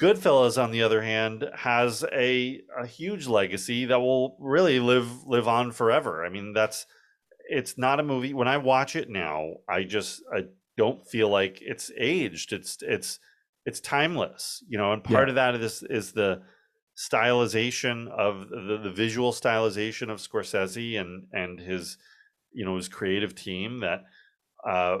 Goodfellas, 0.00 0.62
on 0.62 0.72
the 0.72 0.82
other 0.82 1.00
hand, 1.02 1.48
has 1.54 2.04
a, 2.12 2.60
a 2.78 2.86
huge 2.86 3.26
legacy 3.26 3.86
that 3.86 3.98
will 4.00 4.36
really 4.40 4.78
live, 4.78 5.24
live 5.24 5.48
on 5.48 5.72
forever. 5.72 6.24
I 6.24 6.28
mean, 6.28 6.52
that's, 6.52 6.86
it's 7.48 7.78
not 7.78 8.00
a 8.00 8.02
movie. 8.02 8.34
When 8.34 8.48
I 8.48 8.58
watch 8.58 8.94
it 8.94 9.08
now, 9.08 9.54
I 9.68 9.84
just, 9.84 10.22
I 10.34 10.46
don't 10.76 11.06
feel 11.06 11.30
like 11.30 11.58
it's 11.62 11.90
aged. 11.96 12.52
It's, 12.52 12.76
it's, 12.82 13.18
it's 13.64 13.80
timeless, 13.80 14.62
you 14.68 14.76
know, 14.76 14.92
and 14.92 15.02
part 15.02 15.28
Yeah. 15.28 15.30
of 15.30 15.34
that 15.36 15.54
is 15.56 15.82
is 15.82 16.12
the 16.12 16.42
stylization 16.96 18.08
of 18.08 18.48
the, 18.48 18.80
the 18.82 18.90
visual 18.90 19.32
stylization 19.32 20.10
of 20.10 20.18
Scorsese 20.20 21.00
and 21.00 21.26
and 21.32 21.60
his 21.60 21.98
you 22.52 22.64
know 22.64 22.76
his 22.76 22.88
creative 22.88 23.34
team 23.34 23.80
that 23.80 24.04
uh 24.68 24.98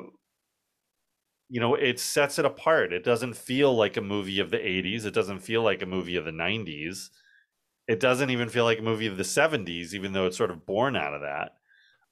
you 1.48 1.60
know 1.60 1.74
it 1.74 2.00
sets 2.00 2.38
it 2.38 2.44
apart. 2.44 2.92
It 2.92 3.04
doesn't 3.04 3.36
feel 3.36 3.74
like 3.74 3.96
a 3.96 4.00
movie 4.00 4.40
of 4.40 4.50
the 4.50 4.58
80s 4.58 5.04
it 5.04 5.14
doesn't 5.14 5.40
feel 5.40 5.62
like 5.62 5.82
a 5.82 5.86
movie 5.86 6.16
of 6.16 6.24
the 6.24 6.32
90s 6.32 7.10
it 7.88 8.00
doesn't 8.00 8.30
even 8.30 8.48
feel 8.48 8.64
like 8.64 8.80
a 8.80 8.82
movie 8.82 9.06
of 9.06 9.16
the 9.16 9.24
70s 9.24 9.94
even 9.94 10.12
though 10.12 10.26
it's 10.26 10.36
sort 10.36 10.50
of 10.50 10.66
born 10.66 10.96
out 10.96 11.14
of 11.14 11.22
that. 11.22 11.52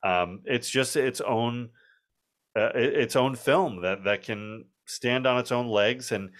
Um 0.09 0.43
it's 0.45 0.71
just 0.71 0.97
its 0.97 1.21
own 1.21 1.71
uh, 2.59 2.71
its 2.75 3.17
own 3.17 3.35
film 3.37 3.83
that 3.83 4.05
that 4.05 4.23
can 4.23 4.67
stand 4.87 5.27
on 5.27 5.39
its 5.39 5.53
own 5.53 5.69
legs 5.69 6.13
and 6.13 6.31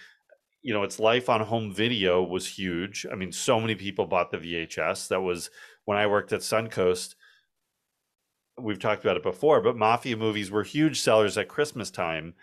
you 0.65 0.73
know 0.73 0.83
its 0.83 0.99
life 0.99 1.29
on 1.29 1.41
home 1.41 1.71
video 1.71 2.23
was 2.23 2.47
huge 2.47 3.05
i 3.11 3.15
mean 3.15 3.31
so 3.31 3.59
many 3.59 3.75
people 3.75 4.05
bought 4.05 4.31
the 4.31 4.37
vhs 4.37 5.07
that 5.07 5.21
was 5.21 5.49
when 5.85 5.97
i 5.97 6.07
worked 6.07 6.33
at 6.33 6.41
suncoast 6.41 7.15
we've 8.59 8.79
talked 8.79 9.03
about 9.03 9.17
it 9.17 9.23
before 9.23 9.61
but 9.61 9.77
mafia 9.77 10.17
movies 10.17 10.49
were 10.49 10.63
huge 10.63 10.99
sellers 10.99 11.37
at 11.37 11.47
christmas 11.47 11.91
time 11.91 12.33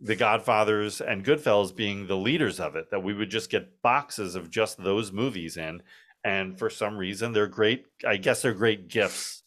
the 0.00 0.16
godfathers 0.16 1.00
and 1.00 1.24
goodfellas 1.24 1.74
being 1.74 2.06
the 2.06 2.16
leaders 2.16 2.60
of 2.60 2.76
it 2.76 2.90
that 2.90 3.02
we 3.02 3.14
would 3.14 3.30
just 3.30 3.50
get 3.50 3.82
boxes 3.82 4.34
of 4.34 4.50
just 4.50 4.82
those 4.82 5.12
movies 5.12 5.56
in 5.56 5.82
and 6.26 6.58
for 6.58 6.68
some 6.68 6.98
reason 6.98 7.32
they're 7.32 7.46
great. 7.46 7.86
I 8.04 8.16
guess 8.16 8.42
they're 8.42 8.52
great 8.52 8.88
gifts. 8.88 9.44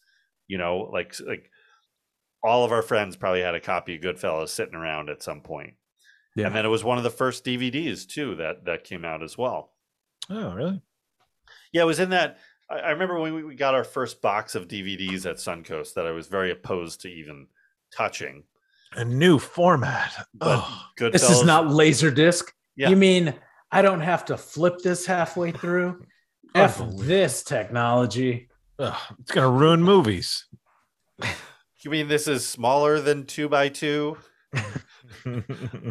You 0.48 0.56
know, 0.56 0.88
like 0.90 1.14
like 1.20 1.50
all 2.42 2.64
of 2.64 2.72
our 2.72 2.82
friends 2.82 3.16
probably 3.16 3.42
had 3.42 3.54
a 3.54 3.60
copy 3.60 3.96
of 3.96 4.00
Goodfellas 4.00 4.48
sitting 4.48 4.74
around 4.74 5.10
at 5.10 5.22
some 5.22 5.42
point. 5.42 5.74
Yeah. 6.36 6.46
And 6.46 6.54
then 6.54 6.64
it 6.64 6.68
was 6.68 6.84
one 6.84 6.98
of 6.98 7.04
the 7.04 7.10
first 7.10 7.44
DVDs 7.44 8.06
too 8.06 8.36
that 8.36 8.64
that 8.66 8.84
came 8.84 9.04
out 9.04 9.22
as 9.22 9.36
well. 9.36 9.72
Oh, 10.28 10.52
really? 10.54 10.80
Yeah, 11.72 11.82
it 11.82 11.86
was 11.86 11.98
in 12.00 12.10
that. 12.10 12.38
I, 12.70 12.78
I 12.78 12.90
remember 12.90 13.18
when 13.18 13.34
we, 13.34 13.42
we 13.44 13.54
got 13.54 13.74
our 13.74 13.84
first 13.84 14.22
box 14.22 14.54
of 14.54 14.68
DVDs 14.68 15.26
at 15.26 15.36
Suncoast 15.36 15.94
that 15.94 16.06
I 16.06 16.12
was 16.12 16.28
very 16.28 16.50
opposed 16.52 17.00
to 17.02 17.08
even 17.08 17.46
touching. 17.92 18.44
A 18.94 19.04
new 19.04 19.38
format. 19.38 20.26
But 20.34 20.62
Oh, 20.64 20.82
Goodfellas, 20.98 21.12
This 21.12 21.30
is 21.30 21.42
not 21.44 21.68
laser 21.68 22.10
disc. 22.10 22.52
Yeah. 22.76 22.90
You 22.90 22.96
mean 22.96 23.34
I 23.72 23.82
don't 23.82 24.00
have 24.00 24.24
to 24.26 24.36
flip 24.36 24.78
this 24.82 25.06
halfway 25.06 25.52
through? 25.52 26.04
F 26.54 26.80
this 26.96 27.42
technology. 27.44 28.48
ugh, 28.80 28.96
it's 29.20 29.30
gonna 29.30 29.48
ruin 29.50 29.82
movies. 29.82 30.46
You 31.82 31.90
mean 31.90 32.08
this 32.08 32.26
is 32.28 32.46
smaller 32.46 33.00
than 33.00 33.24
two 33.26 33.48
by 33.48 33.68
two? 33.68 34.18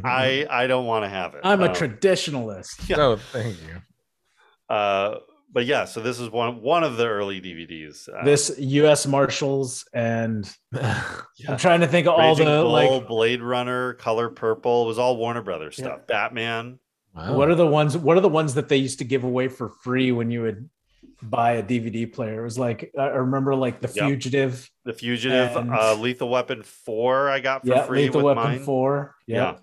I 0.04 0.46
I 0.50 0.68
don't 0.68 0.86
want 0.86 1.06
to 1.06 1.10
have 1.10 1.34
it. 1.36 1.42
I'm 1.44 1.62
a 1.62 1.66
Um, 1.66 1.74
traditionalist. 1.76 2.90
yeah. 2.90 2.98
Oh, 3.00 3.16
thank 3.18 3.58
you. 3.62 4.74
Uh, 4.76 5.20
but 5.52 5.66
yeah, 5.66 5.86
so 5.86 6.00
this 6.02 6.20
is 6.20 6.30
one 6.30 6.62
one 6.62 6.84
of 6.84 6.98
the 6.98 7.08
early 7.08 7.42
DVDs. 7.42 8.08
Uh, 8.08 8.24
This 8.24 8.56
U.S. 8.60 9.08
Marshals 9.08 9.86
and 9.94 10.50
yeah. 10.72 11.04
I'm 11.48 11.58
trying 11.58 11.80
to 11.82 11.88
think 11.88 12.08
of 12.08 12.14
all 12.14 12.30
Raging 12.32 12.46
the 12.46 12.62
Bull, 12.62 12.72
like. 12.72 13.08
Blade 13.08 13.42
Runner, 13.42 13.94
Color 13.96 14.30
Purple. 14.30 14.84
It 14.84 14.88
was 14.88 15.00
all 15.00 15.18
Warner 15.18 15.42
Brothers 15.42 15.78
Yeah. 15.80 15.86
stuff. 15.86 16.08
Batman. 16.08 16.80
Wow. 17.16 17.36
What 17.36 17.50
are 17.50 17.56
the 17.56 17.66
ones? 17.68 17.98
What 17.98 18.16
are 18.18 18.22
the 18.22 18.30
ones 18.30 18.54
that 18.54 18.70
they 18.70 18.78
used 18.78 19.00
to 19.00 19.06
give 19.06 19.24
away 19.24 19.48
for 19.48 19.70
free 19.84 20.12
when 20.12 20.30
you 20.30 20.44
would 20.44 20.70
buy 21.22 21.54
a 21.54 21.64
DVD 21.64 22.12
player? 22.12 22.42
It 22.42 22.44
was 22.44 22.58
like 22.60 22.92
I 22.98 23.08
remember 23.08 23.56
like 23.56 23.82
The 23.82 23.92
Yep. 23.94 24.06
Fugitive. 24.08 24.70
The 24.86 24.94
Fugitive, 24.94 25.56
And- 25.56 25.74
uh, 25.74 25.96
Lethal 25.96 26.30
Weapon 26.30 26.64
Four. 26.64 27.30
I 27.30 27.40
got 27.40 27.62
for 27.62 27.70
Yeah, 27.70 27.84
free 27.86 28.04
Lethal 28.04 28.24
with 28.24 28.38
Weapon 28.38 28.52
mine. 28.54 28.60
Four. 28.64 29.16
Yeah. 29.28 29.36
Yeah. 29.36 29.58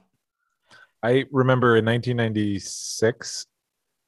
I 1.03 1.25
remember 1.31 1.77
in 1.77 1.85
1996 1.85 3.47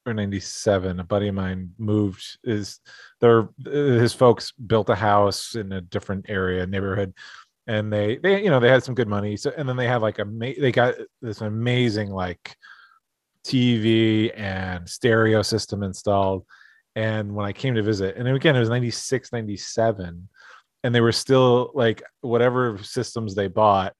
or 0.05 0.13
97, 0.13 0.99
a 0.99 1.03
buddy 1.03 1.27
of 1.27 1.35
mine 1.35 1.71
moved. 1.77 2.37
Is 2.43 2.79
their 3.21 3.49
his 3.65 4.13
folks 4.13 4.51
built 4.53 4.89
a 4.89 4.95
house 4.95 5.55
in 5.55 5.71
a 5.71 5.81
different 5.81 6.25
area 6.29 6.65
neighborhood, 6.65 7.13
and 7.67 7.91
they 7.93 8.17
they 8.17 8.43
you 8.43 8.49
know 8.49 8.59
they 8.59 8.69
had 8.69 8.83
some 8.83 8.95
good 8.95 9.07
money. 9.07 9.37
So 9.37 9.51
and 9.55 9.67
then 9.69 9.75
they 9.77 9.87
had 9.87 10.01
like 10.01 10.19
a 10.19 10.25
ma- 10.25 10.53
they 10.59 10.71
got 10.71 10.95
this 11.21 11.41
amazing 11.41 12.09
like 12.09 12.55
TV 13.45 14.31
and 14.35 14.87
stereo 14.87 15.41
system 15.41 15.83
installed. 15.83 16.45
And 16.95 17.33
when 17.35 17.45
I 17.45 17.53
came 17.53 17.75
to 17.75 17.83
visit, 17.83 18.17
and 18.17 18.27
again 18.27 18.55
it 18.55 18.59
was 18.59 18.69
96, 18.69 19.31
97, 19.31 20.27
and 20.83 20.95
they 20.95 21.01
were 21.01 21.11
still 21.11 21.71
like 21.73 22.01
whatever 22.21 22.77
systems 22.83 23.35
they 23.35 23.47
bought, 23.47 23.93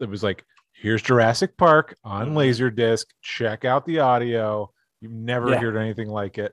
it 0.00 0.08
was 0.08 0.22
like 0.22 0.44
here's 0.72 1.00
Jurassic 1.02 1.56
Park 1.56 1.96
on 2.04 2.30
Mhm. 2.30 2.34
Laserdisc. 2.74 3.06
Check 3.22 3.64
out 3.64 3.86
the 3.86 4.00
audio. 4.00 4.70
You've 5.00 5.12
never 5.12 5.50
Yeah. 5.50 5.58
heard 5.60 5.76
anything 5.76 6.08
like 6.08 6.36
it. 6.38 6.52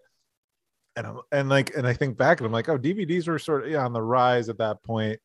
And 0.96 1.08
I'm, 1.08 1.20
and 1.32 1.50
like 1.50 1.76
and 1.76 1.88
I 1.88 1.94
think 1.94 2.18
back 2.18 2.40
and 2.40 2.46
I'm 2.46 2.52
like, 2.54 2.70
oh, 2.70 2.78
DVDs 2.78 3.28
were 3.28 3.40
sort 3.40 3.64
of 3.66 3.72
yeah, 3.72 3.84
on 3.84 3.94
the 3.94 4.02
rise 4.02 4.50
at 4.50 4.58
that 4.60 4.84
point. 4.84 5.20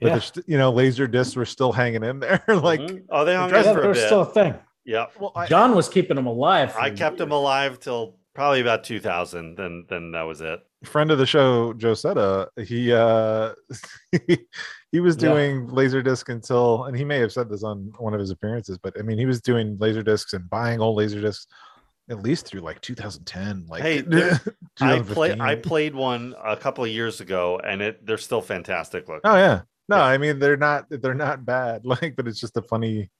But 0.00 0.08
Yeah. 0.08 0.18
st- 0.18 0.48
you 0.48 0.58
know, 0.58 0.72
laser 0.72 1.06
discs 1.06 1.36
were 1.36 1.44
still 1.44 1.72
hanging 1.72 2.02
in 2.02 2.18
there. 2.18 2.42
like, 2.48 2.80
Mhm. 2.80 3.04
oh, 3.10 3.24
they 3.24 3.36
hung 3.36 3.54
in 3.54 3.62
for 3.62 3.80
they're 3.82 3.92
bit. 3.94 4.06
still 4.06 4.22
a 4.22 4.26
thing. 4.26 4.54
yeah, 4.84 5.06
well, 5.20 5.32
I, 5.36 5.46
John 5.46 5.74
was 5.76 5.88
keeping 5.88 6.16
them 6.16 6.26
alive. 6.26 6.74
I 6.76 6.90
kept 6.90 7.18
them 7.18 7.30
alive 7.30 7.78
till 7.78 8.16
probably 8.34 8.60
about 8.60 8.84
2000. 8.84 9.56
Then 9.56 9.84
then 9.88 10.12
that 10.12 10.22
was 10.22 10.40
it. 10.40 10.60
friend 10.84 11.10
of 11.10 11.18
the 11.18 11.26
show, 11.26 11.72
Joe 11.74 11.90
Josetta, 11.90 12.48
he 12.64 12.92
uh 12.92 13.52
he 14.92 15.00
was 15.00 15.16
doing 15.16 15.68
laser 15.68 16.02
disc 16.02 16.28
until 16.28 16.84
and 16.84 16.96
he 16.96 17.04
may 17.04 17.18
have 17.18 17.32
said 17.32 17.48
this 17.48 17.62
on 17.62 17.92
one 17.98 18.14
of 18.14 18.20
his 18.20 18.30
appearances, 18.30 18.78
but 18.78 18.98
I 18.98 19.02
mean 19.02 19.18
he 19.18 19.26
was 19.26 19.40
doing 19.40 19.76
laser 19.78 20.02
discs 20.02 20.32
and 20.32 20.48
buying 20.50 20.80
old 20.80 20.96
laser 20.96 21.20
discs 21.20 21.46
at 22.10 22.20
least 22.20 22.46
through 22.46 22.60
like 22.60 22.80
2010. 22.80 23.66
Like 23.68 23.82
Hey, 23.82 24.00
there- 24.06 24.40
I 24.80 25.00
played 25.00 25.40
I 25.40 25.54
played 25.56 25.94
one 25.94 26.34
a 26.42 26.56
couple 26.56 26.84
of 26.84 26.90
years 26.90 27.20
ago, 27.20 27.60
and 27.64 27.80
it 27.82 28.04
they're 28.06 28.18
still 28.18 28.42
fantastic 28.42 29.08
looking. 29.08 29.22
Oh 29.24 29.36
yeah. 29.36 29.62
No, 29.88 29.96
Yeah. 29.96 30.04
I 30.04 30.18
mean 30.18 30.38
they're 30.38 30.56
not 30.56 30.86
they're 30.90 31.14
not 31.14 31.44
bad. 31.44 31.82
Like, 31.86 32.16
but 32.16 32.26
it's 32.26 32.40
just 32.40 32.56
a 32.56 32.62
funny 32.62 33.10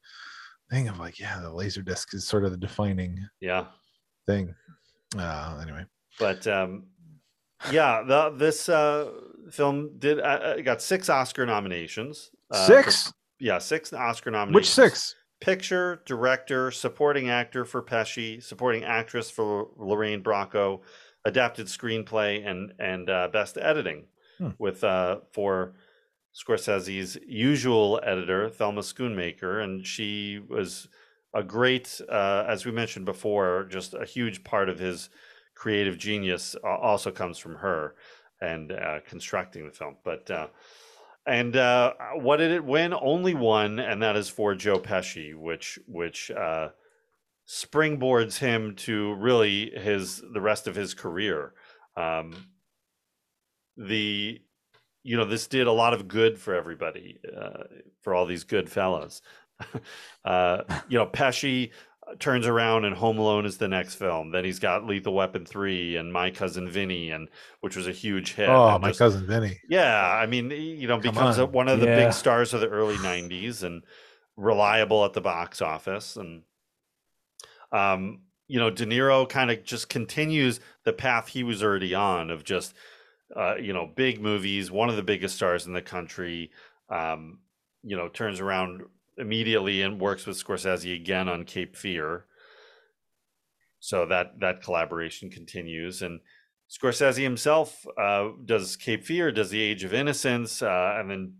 thing 0.70 0.88
of 0.88 0.98
like, 0.98 1.18
yeah, 1.20 1.38
the 1.40 1.52
laser 1.52 1.82
disc 1.82 2.14
is 2.14 2.26
sort 2.26 2.44
of 2.44 2.50
the 2.50 2.56
defining 2.56 3.26
yeah. 3.40 3.66
thing. 4.26 4.54
Uh 5.18 5.58
anyway. 5.62 5.84
But 6.18 6.46
um, 6.46 6.84
yeah, 7.70 8.02
the 8.06 8.30
this 8.30 8.68
uh, 8.68 9.10
film 9.50 9.92
did 9.98 10.20
uh, 10.20 10.22
uh, 10.22 10.60
got 10.60 10.82
six 10.82 11.08
Oscar 11.08 11.46
nominations. 11.46 12.30
uh, 12.50 12.66
for- 12.66 12.82
Six? 12.82 13.12
yeah, 13.38 13.58
six 13.58 13.92
Oscar 13.92 14.30
nominations. 14.30 14.54
Which 14.54 14.70
six? 14.70 15.14
Picture, 15.40 16.02
director, 16.06 16.70
supporting 16.70 17.28
actor 17.28 17.64
for 17.64 17.82
Pesci, 17.82 18.40
supporting 18.42 18.84
actress 18.84 19.28
for 19.28 19.70
Lorraine 19.76 20.22
Bracco, 20.22 20.80
adapted 21.24 21.66
screenplay, 21.66 22.46
and 22.46 22.72
and 22.78 23.10
uh, 23.10 23.28
best 23.32 23.58
editing 23.58 24.04
Hmm. 24.38 24.50
with 24.58 24.82
uh, 24.84 25.18
for 25.32 25.74
Scorsese's 26.34 27.18
usual 27.26 28.00
editor 28.04 28.48
Thelma 28.48 28.80
Schoonmaker, 28.82 29.62
and 29.62 29.86
she 29.86 30.40
was 30.48 30.88
a 31.34 31.42
great, 31.42 32.00
uh, 32.10 32.44
as 32.48 32.64
we 32.64 32.72
mentioned 32.72 33.06
before, 33.06 33.66
just 33.70 33.94
a 33.94 34.04
huge 34.04 34.44
part 34.44 34.68
of 34.68 34.78
his 34.78 35.10
creative 35.54 35.98
genius. 35.98 36.56
Uh, 36.62 36.76
also 36.76 37.10
comes 37.10 37.38
from 37.38 37.56
her 37.56 37.94
and 38.40 38.72
uh, 38.72 39.00
constructing 39.06 39.66
the 39.66 39.72
film, 39.72 39.96
but. 40.04 40.30
Uh, 40.30 40.48
and 41.24 41.56
uh, 41.56 41.92
what 42.14 42.38
did 42.38 42.50
it 42.50 42.64
win? 42.64 42.92
Only 42.92 43.34
one, 43.34 43.78
and 43.78 44.02
that 44.02 44.16
is 44.16 44.28
for 44.28 44.54
Joe 44.56 44.80
Pesci, 44.80 45.36
which 45.36 45.78
which 45.86 46.32
uh, 46.32 46.70
springboards 47.46 48.38
him 48.38 48.74
to 48.76 49.14
really 49.14 49.70
his 49.70 50.20
the 50.32 50.40
rest 50.40 50.66
of 50.66 50.74
his 50.74 50.94
career. 50.94 51.54
Um, 51.96 52.48
the 53.76 54.40
you 55.04 55.16
know 55.16 55.24
this 55.24 55.46
did 55.46 55.68
a 55.68 55.72
lot 55.72 55.94
of 55.94 56.08
good 56.08 56.38
for 56.38 56.54
everybody, 56.54 57.20
uh, 57.40 57.64
for 58.00 58.14
all 58.14 58.26
these 58.26 58.44
good 58.44 58.68
fellows. 58.68 59.22
uh, 60.24 60.62
you 60.88 60.98
know, 60.98 61.06
Pesci 61.06 61.70
turns 62.18 62.46
around 62.46 62.84
and 62.84 62.96
Home 62.96 63.18
Alone 63.18 63.46
is 63.46 63.58
the 63.58 63.68
next 63.68 63.94
film. 63.94 64.32
Then 64.32 64.44
he's 64.44 64.58
got 64.58 64.84
Lethal 64.86 65.14
Weapon 65.14 65.44
three 65.46 65.96
and 65.96 66.12
My 66.12 66.30
Cousin 66.30 66.68
Vinny, 66.68 67.10
and 67.10 67.28
which 67.60 67.76
was 67.76 67.86
a 67.86 67.92
huge 67.92 68.34
hit. 68.34 68.48
Oh, 68.48 68.68
and 68.74 68.82
my 68.82 68.88
just- 68.88 68.98
cousin 68.98 69.26
Vinny. 69.26 69.60
yeah, 69.68 70.00
I 70.12 70.26
mean, 70.26 70.50
you 70.50 70.86
know, 70.88 71.00
Come 71.00 71.14
becomes 71.14 71.38
on. 71.38 71.52
one 71.52 71.68
of 71.68 71.80
the 71.80 71.86
Yeah. 71.86 72.04
big 72.04 72.12
stars 72.12 72.52
of 72.54 72.60
the 72.60 72.68
early 72.68 72.96
'90s 72.98 73.62
and 73.62 73.82
reliable 74.36 75.04
at 75.04 75.12
the 75.12 75.20
box 75.20 75.62
office. 75.62 76.16
And, 76.16 76.42
um, 77.70 78.22
you 78.48 78.58
know, 78.58 78.70
De 78.70 78.84
Niro 78.84 79.28
kind 79.28 79.50
of 79.50 79.64
just 79.64 79.88
continues 79.88 80.60
the 80.84 80.92
path 80.92 81.28
he 81.28 81.42
was 81.42 81.62
already 81.62 81.94
on 81.94 82.30
of 82.30 82.44
just, 82.44 82.74
uh, 83.34 83.54
you 83.56 83.72
know, 83.72 83.86
big 83.86 84.20
movies, 84.20 84.70
one 84.70 84.90
of 84.90 84.96
the 84.96 85.02
biggest 85.02 85.36
stars 85.36 85.66
in 85.66 85.72
the 85.72 85.82
country. 85.82 86.50
Um, 86.88 87.38
you 87.82 87.96
know, 87.96 88.08
turns 88.08 88.40
around 88.40 88.82
immediately 89.22 89.80
and 89.80 89.98
works 89.98 90.26
with 90.26 90.42
Scorsese 90.42 90.94
again 90.94 91.28
on 91.28 91.44
Cape 91.44 91.76
Fear. 91.76 92.26
So 93.80 94.06
that 94.06 94.38
that 94.40 94.62
collaboration 94.62 95.30
continues, 95.30 96.02
and 96.02 96.20
Scorsese 96.70 97.22
himself 97.22 97.84
uh, 97.98 98.28
does 98.44 98.76
Cape 98.76 99.04
Fear, 99.04 99.32
does 99.32 99.50
The 99.50 99.60
Age 99.60 99.84
of 99.84 99.92
Innocence, 99.92 100.62
uh, 100.62 100.96
and 100.98 101.10
then 101.10 101.34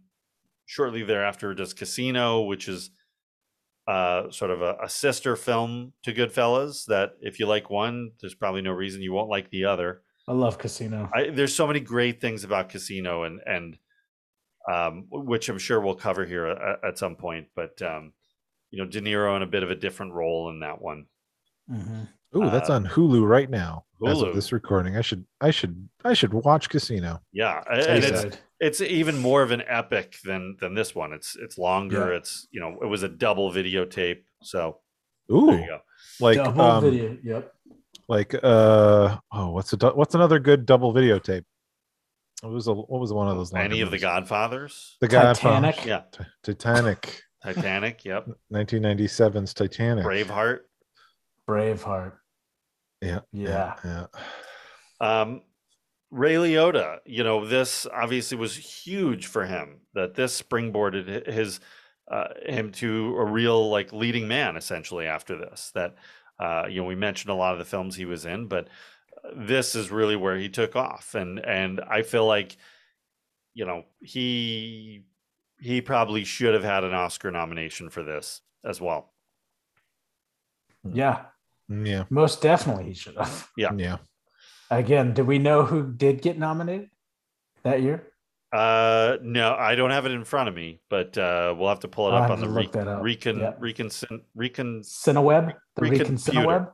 shortly 0.67 1.03
thereafter 1.03 1.55
does 1.55 1.73
Casino, 1.73 2.41
which 2.41 2.69
is 2.69 2.91
uh, 3.87 4.31
sort 4.31 4.51
of 4.51 4.63
a, 4.63 4.77
a 4.83 4.89
sister 4.89 5.37
film 5.37 5.93
to 6.03 6.13
Goodfellas. 6.13 6.87
That 6.87 7.13
if 7.21 7.39
you 7.39 7.47
like 7.47 7.71
one, 7.71 8.13
there's 8.21 8.35
probably 8.35 8.63
no 8.63 8.73
reason 8.73 9.03
you 9.03 9.13
won't 9.13 9.31
like 9.31 9.51
the 9.51 9.65
other. 9.65 10.03
I 10.29 10.33
love 10.33 10.59
Casino. 10.59 11.11
I, 11.15 11.31
there's 11.31 11.55
so 11.55 11.67
many 11.67 11.81
great 11.81 12.21
things 12.21 12.45
about 12.45 12.69
Casino, 12.69 13.23
and 13.25 13.41
and 13.47 13.79
um, 14.71 15.07
which 15.11 15.49
I'm 15.49 15.59
sure 15.59 15.81
we'll 15.81 15.95
cover 15.95 16.25
here 16.25 16.47
at, 16.47 16.85
at 16.85 16.99
some 16.99 17.17
point. 17.17 17.49
But 17.57 17.81
um, 17.83 18.13
you 18.71 18.79
know, 18.83 18.89
De 18.91 19.01
Niro 19.01 19.37
in 19.37 19.43
a 19.43 19.47
bit 19.47 19.63
of 19.63 19.71
a 19.71 19.75
different 19.75 20.13
role 20.13 20.51
in 20.51 20.61
that 20.61 20.81
one. 20.81 21.07
Mhm. 21.71 22.09
Ooh, 22.35 22.51
that's 22.51 22.71
Uh, 22.71 22.75
on 22.75 22.87
Hulu 22.87 23.27
right 23.29 23.49
now. 23.51 23.85
As 24.07 24.19
Hulu. 24.19 24.29
of 24.31 24.35
this 24.35 24.53
recording, 24.53 24.97
I 24.97 25.01
should, 25.03 25.25
I 25.41 25.51
should, 25.51 25.89
I 26.05 26.15
should 26.15 26.33
watch 26.33 26.69
Casino. 26.71 27.21
Yeah, 27.33 27.63
and 27.71 28.03
it's 28.03 28.37
it's 28.59 28.81
even 28.81 29.19
more 29.19 29.43
of 29.43 29.51
an 29.51 29.63
epic 29.67 30.17
than 30.25 30.57
than 30.61 30.75
this 30.75 30.95
one. 30.95 31.13
It's 31.13 31.37
it's 31.37 31.59
longer. 31.59 32.11
Yeah. 32.11 32.19
It's 32.19 32.49
you 32.51 32.61
know 32.61 32.79
it 32.83 32.87
was 32.87 33.03
a 33.03 33.09
double 33.09 33.53
videotape. 33.53 34.23
So 34.43 34.79
Ooh, 35.31 35.47
there 35.47 35.61
you 35.61 35.67
go. 35.67 35.79
like, 36.21 36.37
Double 36.37 36.61
um, 36.63 36.85
video. 36.85 37.17
Yep. 37.23 37.53
like, 38.09 38.35
uh, 38.43 39.19
oh, 39.33 39.51
what's 39.51 39.73
a, 39.73 39.77
what's 39.95 40.15
another 40.15 40.39
good 40.41 40.67
double 40.67 40.93
videotape? 40.93 41.45
What 42.43 42.53
was 42.53 42.67
a, 42.67 42.75
what 42.75 43.01
was 43.01 43.13
one 43.13 43.29
of 43.29 43.37
those? 43.37 43.53
longer 43.53 43.65
Any 43.65 43.81
of 43.83 43.93
the? 43.93 43.99
Godfathers, 43.99 44.97
The 45.01 45.07
Godfather. 45.07 45.61
Titanic. 45.73 45.85
yeah, 45.87 46.03
Ti- 46.11 46.25
Titanic, 46.43 47.23
Titanic, 47.45 48.05
yep, 48.05 48.27
1997's 48.53 49.55
Titanic. 49.55 50.05
Braveheart. 50.05 50.59
Braveheart. 51.49 52.13
Yeah, 53.01 53.21
Yeah. 53.33 53.75
yeah. 53.85 54.07
Um, 55.01 55.43
Ray 56.11 56.35
Liotta, 56.35 56.99
you 57.07 57.23
know, 57.25 57.47
this 57.47 57.87
obviously 57.87 58.37
was 58.37 58.57
huge 58.57 59.27
for 59.27 59.47
him. 59.47 59.81
That 59.95 60.15
this 60.15 60.41
springboarded 60.43 61.27
his 61.33 61.61
uh, 62.11 62.29
him 62.45 62.73
to 62.73 63.17
a 63.19 63.25
real 63.25 63.71
like 63.71 63.93
leading 63.93 64.27
man 64.29 64.57
essentially 64.57 65.07
after 65.07 65.39
this. 65.39 65.71
That 65.77 65.95
uh, 66.41 66.65
you 66.69 66.81
know 66.81 66.87
we 66.89 66.97
mentioned 66.97 67.31
a 67.31 67.35
lot 67.37 67.53
of 67.53 67.59
the 67.61 67.65
films 67.65 67.95
he 67.97 68.05
was 68.05 68.27
in, 68.27 68.47
but 68.49 68.69
this 69.37 69.75
is 69.75 69.91
really 69.91 70.17
where 70.17 70.37
he 70.37 70.49
took 70.49 70.75
off, 70.77 71.15
and 71.15 71.39
and 71.45 71.81
I 71.81 72.03
feel 72.03 72.27
like 72.27 72.57
you 73.55 73.65
know 73.67 73.85
he 74.01 75.05
he 75.61 75.81
probably 75.81 76.25
should 76.25 76.55
have 76.55 76.65
had 76.65 76.85
an 76.85 76.93
Oscar 76.95 77.31
nomination 77.31 77.89
for 77.89 78.03
this 78.03 78.41
as 78.65 78.81
well. 78.81 79.13
Yeah, 80.85 81.27
Yeah. 81.69 82.05
most 82.11 82.43
definitely 82.43 82.85
he 82.87 82.95
should 82.95 83.17
have. 83.17 83.49
Yeah. 83.57 83.71
Yeah. 83.77 83.99
Again, 84.71 85.13
do 85.15 85.25
we 85.25 85.39
know 85.39 85.65
who 85.65 85.93
did 85.93 86.23
get 86.23 86.39
nominated 86.39 86.91
that 87.63 87.83
year? 87.83 88.09
Uh, 88.53 89.19
no, 89.23 89.55
I 89.55 89.77
don't 89.77 89.91
have 89.93 90.05
it 90.07 90.13
in 90.13 90.25
front 90.25 90.49
of 90.49 90.55
me, 90.55 90.81
but 90.91 91.17
uh, 91.17 91.55
we'll 91.57 91.69
have 91.69 91.81
to 91.81 91.89
pull 91.89 92.09
it 92.09 92.13
I'll 92.13 92.25
up 92.25 92.31
on 92.31 92.41
the 92.41 92.47
to 92.47 92.53
look 92.53 92.73
that 92.73 92.89
up. 92.89 93.03
recon 93.03 93.39
Yeah. 93.39 93.53
recon 93.61 93.91
recon 94.35 94.81
Cineweb, 94.81 95.55
the 95.77 95.83
Recon 95.83 95.99
Recon 95.99 96.17
Cineweb. 96.17 96.73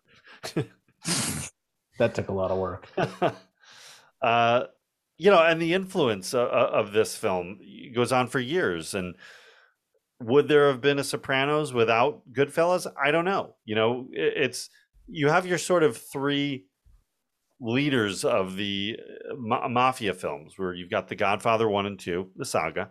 That 1.98 2.14
took 2.14 2.28
a 2.28 2.32
lot 2.32 2.50
of 2.50 2.58
work. 2.58 2.88
uh, 4.22 4.64
you 5.16 5.30
know, 5.30 5.42
and 5.42 5.60
the 5.60 5.74
influence 5.74 6.32
of, 6.32 6.48
of 6.48 6.92
this 6.92 7.16
film 7.16 7.58
goes 7.94 8.12
on 8.12 8.28
for 8.28 8.38
years. 8.38 8.94
And 8.94 9.16
would 10.20 10.48
there 10.48 10.68
have 10.68 10.80
been 10.80 10.98
a 10.98 11.04
Sopranos 11.04 11.72
without 11.72 12.22
Goodfellas? 12.32 12.86
I 13.00 13.10
don't 13.10 13.24
know. 13.24 13.56
You 13.64 13.74
know, 13.74 14.08
it's 14.12 14.70
you 15.08 15.28
have 15.28 15.46
your 15.46 15.58
sort 15.58 15.82
of 15.82 15.96
three 15.96 16.66
leaders 17.60 18.24
of 18.24 18.56
the 18.56 18.96
uh, 19.30 19.34
ma- 19.36 19.68
mafia 19.68 20.14
films, 20.14 20.54
where 20.56 20.74
you've 20.74 20.90
got 20.90 21.08
The 21.08 21.16
Godfather 21.16 21.68
one 21.68 21.86
and 21.86 21.98
two, 21.98 22.30
the 22.36 22.44
saga. 22.44 22.90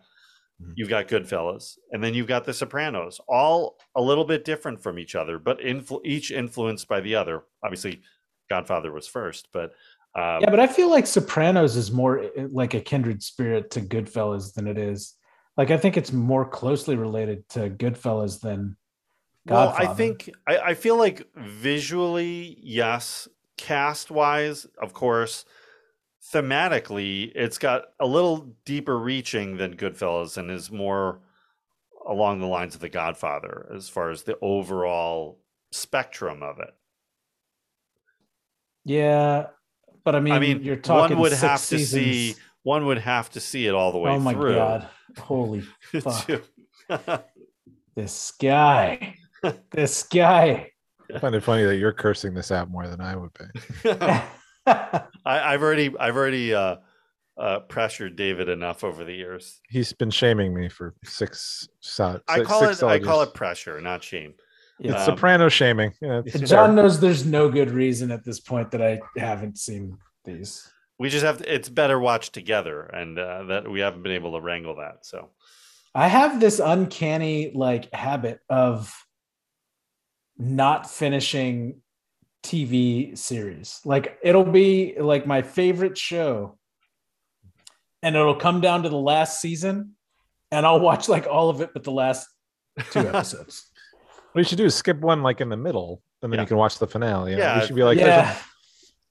You've 0.76 0.90
got 0.90 1.08
Goodfellas, 1.08 1.78
and 1.92 2.04
then 2.04 2.16
you've 2.16 2.28
got 2.28 2.44
The 2.44 2.54
Sopranos, 2.54 3.22
all 3.30 3.78
a 3.96 4.02
little 4.02 4.26
bit 4.26 4.44
different 4.44 4.82
from 4.82 4.98
each 4.98 5.14
other, 5.14 5.38
but 5.38 5.60
influ- 5.60 6.04
each 6.04 6.32
influenced 6.32 6.88
by 6.88 7.00
the 7.00 7.14
other. 7.14 7.44
Obviously, 7.64 8.02
Godfather 8.50 8.92
was 8.92 9.08
first, 9.08 9.50
but 9.52 9.74
um, 10.16 10.42
yeah, 10.42 10.50
but 10.50 10.60
I 10.60 10.68
feel 10.68 10.90
like 10.90 11.06
Sopranos 11.06 11.76
is 11.76 11.92
more 11.92 12.24
uh, 12.24 12.48
like 12.52 12.74
a 12.74 12.82
kindred 12.82 13.22
spirit 13.22 13.70
to 13.72 13.82
Goodfellas 13.82 14.54
than 14.54 14.68
it 14.68 14.78
is. 14.78 15.14
Like 15.58 15.72
I 15.72 15.78
think 15.78 15.98
it's 15.98 16.12
more 16.12 16.48
closely 16.48 16.96
related 16.96 17.48
to 17.50 17.70
Goodfellas 17.70 18.42
than 18.42 18.78
Godfather. 19.48 19.84
Well, 19.84 19.92
I 19.92 19.96
think 19.96 20.30
I, 20.48 20.58
I 20.58 20.74
feel 20.74 20.98
like 20.98 21.28
visually, 21.36 22.58
yes. 22.62 23.28
Cast 23.58 24.12
wise, 24.12 24.68
of 24.80 24.94
course. 24.94 25.44
Thematically, 26.32 27.32
it's 27.34 27.58
got 27.58 27.86
a 28.00 28.06
little 28.06 28.56
deeper 28.66 28.98
reaching 29.00 29.58
than 29.58 29.76
Goodfellas 29.78 30.38
and 30.38 30.52
is 30.52 30.70
more 30.70 31.22
along 32.08 32.40
the 32.40 32.48
lines 32.48 32.76
of 32.76 32.82
The 32.82 32.90
Godfather 32.90 33.68
as 33.76 33.90
far 33.90 34.12
as 34.12 34.24
the 34.24 34.38
overall 34.42 35.40
spectrum 35.72 36.44
of 36.44 36.60
it. 36.60 36.74
Yeah, 38.88 39.48
but 40.06 40.16
I 40.16 40.20
mean, 40.22 40.34
I 40.34 40.40
mean, 40.40 40.64
you're 40.64 40.78
talking 40.78 41.18
one 41.18 41.24
would 41.24 41.32
six 41.32 41.42
have 41.42 41.60
to 41.60 41.66
seasons. 41.80 42.04
see 42.04 42.36
one 42.64 42.86
would 42.86 43.00
have 43.00 43.30
to 43.32 43.40
see 43.42 43.68
it 43.68 43.76
all 43.76 43.92
the 43.92 43.98
way 43.98 44.12
Oh 44.12 44.20
my 44.20 44.34
through. 44.34 44.56
god! 44.56 44.88
Holy 45.20 45.62
fuck! 46.02 46.26
to- 46.28 46.44
this 47.96 48.32
guy, 48.40 49.16
this 49.72 50.04
guy. 50.04 50.72
I 51.14 51.20
find 51.20 51.36
it 51.36 51.44
funny 51.44 51.64
that 51.64 51.78
you're 51.78 51.92
cursing 51.94 52.34
this 52.34 52.52
out 52.52 52.70
more 52.70 52.88
than 52.88 53.02
I 53.02 53.16
would 53.16 53.32
be. 53.34 53.90
I, 54.66 55.04
I've 55.26 55.62
already 55.64 55.94
I've 56.00 56.16
already 56.16 56.54
uh, 56.54 56.78
uh, 57.38 57.60
pressured 57.62 58.16
David 58.16 58.50
enough 58.50 58.84
over 58.84 59.04
the 59.04 59.14
years. 59.14 59.60
He's 59.70 59.92
been 59.94 60.12
shaming 60.12 60.54
me 60.54 60.70
for 60.70 60.96
six. 61.04 61.68
So, 61.82 62.20
I 62.28 62.38
six- 62.38 62.48
call 62.48 62.62
six 62.62 62.82
it 62.82 62.86
I 62.86 63.00
call 63.00 63.22
it 63.22 63.34
pressure, 63.34 63.80
not 63.82 64.04
shame. 64.04 64.34
It's 64.80 64.94
Um, 64.94 65.06
soprano 65.06 65.50
shaming. 65.50 65.94
Yeah, 66.02 66.22
it's 66.26 66.38
fair. 66.38 66.46
John 66.48 66.76
knows 66.76 67.00
there's 67.00 67.26
no 67.26 67.50
good 67.50 67.72
reason 67.72 68.12
at 68.12 68.24
this 68.24 68.40
point 68.40 68.72
that 68.72 68.82
I 68.82 69.00
haven't 69.18 69.58
seen 69.58 69.98
these. 70.24 70.70
we 71.00 71.10
just 71.10 71.26
have 71.26 71.38
to, 71.40 71.54
it's 71.54 71.70
better 71.70 72.00
watched 72.00 72.34
together, 72.34 72.82
and 72.84 73.18
uh, 73.20 73.44
that 73.44 73.70
we 73.70 73.80
haven't 73.80 74.04
been 74.04 74.12
able 74.14 74.34
to 74.34 74.42
wrangle 74.42 74.76
that. 74.78 75.06
So 75.06 75.30
I 75.96 76.08
have 76.08 76.40
this 76.40 76.60
uncanny 76.60 77.52
like 77.54 77.94
habit 77.94 78.40
of 78.50 78.94
not 80.38 80.90
finishing 80.90 81.82
TV 82.44 83.18
series. 83.18 83.80
Like 83.84 84.20
it'll 84.24 84.44
be 84.44 84.96
like 85.00 85.26
my 85.26 85.42
favorite 85.42 85.98
show 85.98 86.58
and 88.04 88.16
it'll 88.16 88.36
come 88.36 88.62
down 88.62 88.84
to 88.84 88.90
the 88.90 88.96
last 88.98 89.42
season 89.42 89.96
and 90.52 90.66
I'll 90.66 90.80
watch 90.80 91.10
like 91.10 91.26
all 91.28 91.50
of 91.50 91.62
it 91.62 91.72
but 91.74 91.84
the 91.84 91.92
last 91.92 92.28
two 92.92 93.00
episodes. 93.10 93.70
What 94.38 94.42
you 94.42 94.50
should 94.50 94.60
do 94.60 94.66
is 94.66 94.76
skip 94.76 95.00
one 95.00 95.24
like 95.24 95.42
in 95.42 95.50
the 95.50 95.58
middle, 95.58 96.04
and 96.22 96.32
then 96.32 96.38
Yeah. 96.38 96.44
you 96.44 96.48
can 96.48 96.58
watch 96.58 96.78
the 96.78 96.86
finale. 96.86 97.32
Yeah, 97.32 97.38
Yeah, 97.40 97.60
you 97.62 97.66
should 97.66 97.76
be 97.76 97.84
like, 97.84 97.98
yeah. 97.98 98.38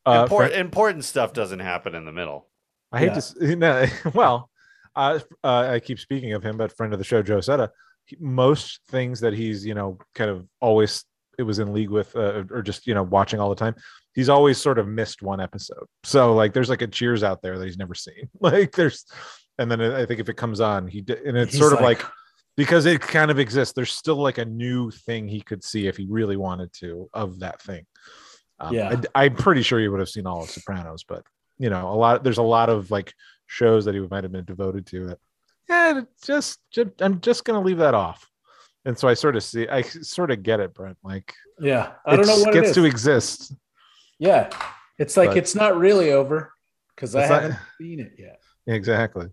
a- 0.06 0.08
uh, 0.08 0.22
Import, 0.22 0.50
Fra- 0.52 0.60
important 0.60 1.04
stuff 1.04 1.32
doesn't 1.32 1.58
happen 1.58 1.96
in 1.96 2.04
the 2.04 2.12
middle. 2.12 2.46
I 2.92 3.00
hate 3.00 3.06
Yeah. 3.06 3.12
to, 3.14 3.16
s- 3.18 3.34
no, 3.40 3.86
well, 4.14 4.50
uh, 4.94 5.18
uh, 5.42 5.68
I 5.72 5.80
keep 5.80 5.98
speaking 5.98 6.32
of 6.34 6.44
him, 6.44 6.56
but 6.56 6.76
friend 6.76 6.92
of 6.92 7.00
the 7.00 7.04
show, 7.04 7.22
Joe 7.22 7.38
Setta, 7.38 7.70
he- 8.04 8.16
most 8.20 8.78
things 8.88 9.18
that 9.18 9.32
he's, 9.32 9.66
you 9.66 9.74
know, 9.74 9.98
kind 10.14 10.30
of 10.30 10.46
always 10.60 11.04
it 11.38 11.42
was 11.42 11.58
in 11.58 11.72
league 11.72 11.90
with, 11.90 12.14
uh, 12.14 12.44
or 12.52 12.62
just, 12.62 12.86
you 12.86 12.94
know, 12.94 13.02
watching 13.02 13.40
all 13.40 13.50
the 13.50 13.56
time. 13.56 13.74
He's 14.14 14.28
always 14.28 14.58
sort 14.58 14.78
of 14.78 14.86
missed 14.86 15.22
one 15.22 15.40
episode. 15.40 15.86
So 16.04 16.34
like, 16.36 16.52
there's 16.54 16.70
like 16.70 16.82
a 16.82 16.86
Cheers 16.86 17.24
out 17.24 17.42
there 17.42 17.58
that 17.58 17.64
he's 17.64 17.76
never 17.78 17.94
seen. 17.96 18.30
Like 18.40 18.70
there's, 18.76 19.04
and 19.58 19.68
then 19.68 19.80
I 19.80 20.06
think 20.06 20.20
if 20.20 20.28
it 20.28 20.36
comes 20.36 20.60
on, 20.60 20.86
he, 20.86 21.00
d- 21.00 21.16
and 21.26 21.36
it's 21.36 21.50
He's 21.54 21.60
sort 21.60 21.72
of 21.72 21.80
like- 21.80 22.04
like, 22.04 22.12
because 22.56 22.86
it 22.86 23.00
kind 23.00 23.30
of 23.30 23.38
exists. 23.38 23.74
There's 23.74 23.92
still 23.92 24.16
like 24.16 24.38
a 24.38 24.44
new 24.44 24.90
thing 24.90 25.28
he 25.28 25.40
could 25.40 25.62
see 25.62 25.86
if 25.86 25.96
he 25.96 26.06
really 26.08 26.36
wanted 26.36 26.72
to 26.80 27.08
of 27.12 27.40
that 27.40 27.60
thing. 27.62 27.86
Um, 28.60 28.74
Yeah. 28.74 29.00
I, 29.14 29.26
am 29.26 29.34
pretty 29.36 29.62
sure 29.62 29.78
he 29.78 29.88
would 29.88 30.00
have 30.00 30.08
seen 30.08 30.26
all 30.26 30.42
of 30.42 30.50
Sopranos, 30.50 31.04
but 31.04 31.24
you 31.58 31.70
know, 31.70 31.90
a 31.90 31.94
lot. 31.96 32.22
There's 32.24 32.38
a 32.38 32.42
lot 32.42 32.68
of 32.68 32.90
like 32.90 33.12
shows 33.46 33.84
that 33.84 33.94
he 33.94 34.00
might 34.00 34.24
have 34.24 34.32
been 34.32 34.44
devoted 34.44 34.86
to 34.88 35.06
that. 35.06 35.18
Yeah, 35.68 36.00
just, 36.22 36.60
just 36.70 36.90
I'm 37.00 37.20
just 37.20 37.44
gonna 37.44 37.60
leave 37.60 37.78
that 37.78 37.94
off. 37.94 38.28
And 38.84 38.96
so 38.96 39.08
I 39.08 39.14
sort 39.14 39.34
of 39.36 39.42
see, 39.42 39.66
I 39.68 39.82
sort 39.82 40.30
of 40.30 40.42
get 40.42 40.60
it, 40.60 40.72
Brent. 40.74 40.96
Like 41.02 41.34
Yeah. 41.58 41.92
I 42.06 42.14
don't 42.16 42.26
know 42.26 42.38
what 42.38 42.54
it 42.54 42.60
gets 42.62 42.74
to 42.74 42.84
exist. 42.84 43.52
yeah. 44.18 44.48
It's 44.98 45.16
like 45.16 45.30
But- 45.30 45.38
it's 45.38 45.54
not 45.54 45.76
really 45.76 46.12
over 46.12 46.52
because 46.94 47.14
I 47.14 47.20
It's 47.22 47.30
not- 47.30 47.42
haven't 47.42 47.58
seen 47.80 48.00
it 48.00 48.12
yet. 48.18 48.40
Exactly. 48.66 49.26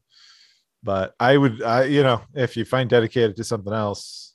But 0.83 1.13
I 1.19 1.37
would, 1.37 1.61
I 1.63 1.85
you 1.85 2.03
know, 2.03 2.21
if 2.33 2.57
you 2.57 2.65
find 2.65 2.89
dedicated 2.89 3.37
to 3.37 3.43
something 3.43 3.71
else, 3.73 4.33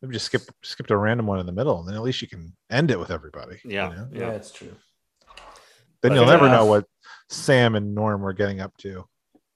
maybe 0.00 0.12
just 0.14 0.26
skip 0.26 0.42
skip 0.62 0.86
to 0.86 0.94
a 0.94 0.96
random 0.96 1.26
one 1.26 1.40
in 1.40 1.46
the 1.46 1.52
middle, 1.52 1.80
and 1.80 1.88
then 1.88 1.96
at 1.96 2.02
least 2.02 2.22
you 2.22 2.28
can 2.28 2.56
end 2.70 2.90
it 2.90 2.98
with 2.98 3.10
everybody. 3.10 3.58
you 3.64 3.72
Yeah, 3.72 3.88
know? 3.88 4.08
yeah. 4.12 4.30
it's 4.30 4.52
true. 4.52 4.74
Then 6.02 6.10
But 6.10 6.14
you'll 6.14 6.24
fair 6.26 6.34
never 6.34 6.48
know 6.48 6.64
what 6.66 6.86
Sam 7.28 7.74
and 7.74 7.94
Norm 7.94 8.22
were 8.22 8.32
getting 8.32 8.60
up 8.60 8.76
to 8.78 9.04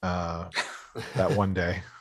uh, 0.03 0.49
that 1.15 1.31
one 1.31 1.53
day. 1.53 1.81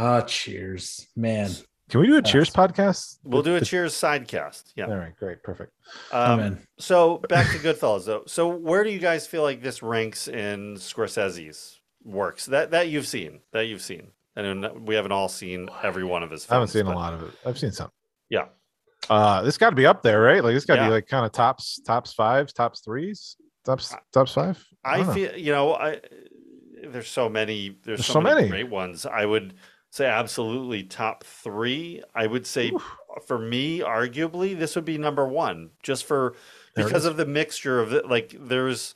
Ah, 0.00 0.20
cheers, 0.20 1.08
man. 1.16 1.50
Can 1.90 2.00
we 2.00 2.06
do 2.06 2.16
a 2.18 2.22
Cheers 2.22 2.50
podcast? 2.50 3.18
We'll 3.24 3.42
do 3.42 3.56
a 3.56 3.60
Cheers 3.60 3.94
sidecast. 3.94 4.72
Yeah. 4.76 4.86
All 4.86 4.96
right, 4.96 5.16
great, 5.16 5.42
perfect. 5.42 5.72
Um, 6.12 6.58
so 6.78 7.18
back 7.28 7.50
to 7.50 7.58
Goodfellas 7.58 8.04
though. 8.04 8.22
So 8.26 8.46
where 8.46 8.84
do 8.84 8.90
you 8.90 9.00
guys 9.00 9.26
feel 9.26 9.42
like 9.42 9.60
this 9.60 9.82
ranks 9.82 10.28
in 10.28 10.76
Scorsese's 10.76 11.77
works 12.08 12.46
that 12.46 12.70
that 12.72 12.88
you've 12.88 13.06
seen 13.06 13.40
that 13.52 13.66
you've 13.66 13.82
seen? 13.82 14.08
And 14.36 14.86
we 14.86 14.94
haven't 14.94 15.12
all 15.12 15.28
seen 15.28 15.68
every 15.82 16.04
one 16.04 16.22
of 16.22 16.30
his. 16.30 16.44
Films, 16.44 16.50
I 16.52 16.54
haven't 16.54 16.68
seen 16.68 16.86
a 16.86 16.96
lot 16.96 17.12
of 17.12 17.22
it. 17.24 17.34
I've 17.44 17.58
seen 17.58 17.72
some. 17.72 17.90
Yeah, 18.30 18.46
Uh, 19.10 19.42
this 19.42 19.58
got 19.58 19.70
to 19.70 19.76
be 19.76 19.86
up 19.86 20.02
there, 20.02 20.20
right? 20.20 20.44
Like 20.44 20.54
this 20.54 20.64
got 20.64 20.76
to 20.76 20.82
Yeah. 20.82 20.88
be 20.88 20.92
like 20.92 21.06
kind 21.08 21.24
of 21.26 21.32
tops, 21.32 21.80
tops 21.84 22.12
fives, 22.12 22.52
tops 22.52 22.80
threes, 22.80 23.36
tops, 23.64 23.94
tops 24.12 24.32
five. 24.34 24.64
I 24.84 24.98
don't 24.98 25.06
know. 25.08 25.12
feel 25.14 25.36
you 25.36 25.52
know 25.52 25.74
I 25.74 26.00
there's 26.84 27.08
so 27.08 27.28
many 27.28 27.70
there's, 27.84 27.98
There's 27.98 28.06
so, 28.06 28.12
so 28.14 28.20
many, 28.20 28.36
many. 28.36 28.48
great 28.48 28.68
ones. 28.70 29.04
I 29.06 29.24
would 29.26 29.54
say 29.90 30.06
absolutely 30.06 30.84
top 30.84 31.24
three. 31.24 32.02
I 32.14 32.26
would 32.28 32.46
say 32.46 32.70
for 33.26 33.38
me, 33.38 33.80
arguably, 33.80 34.56
this 34.56 34.76
would 34.76 34.84
be 34.84 34.98
number 34.98 35.26
one, 35.26 35.70
just 35.82 36.04
for 36.04 36.34
There 36.76 36.84
because 36.84 37.04
of 37.06 37.16
the 37.16 37.26
mixture 37.26 37.80
of 37.80 37.92
it. 37.92 38.08
Like 38.08 38.36
there's 38.38 38.94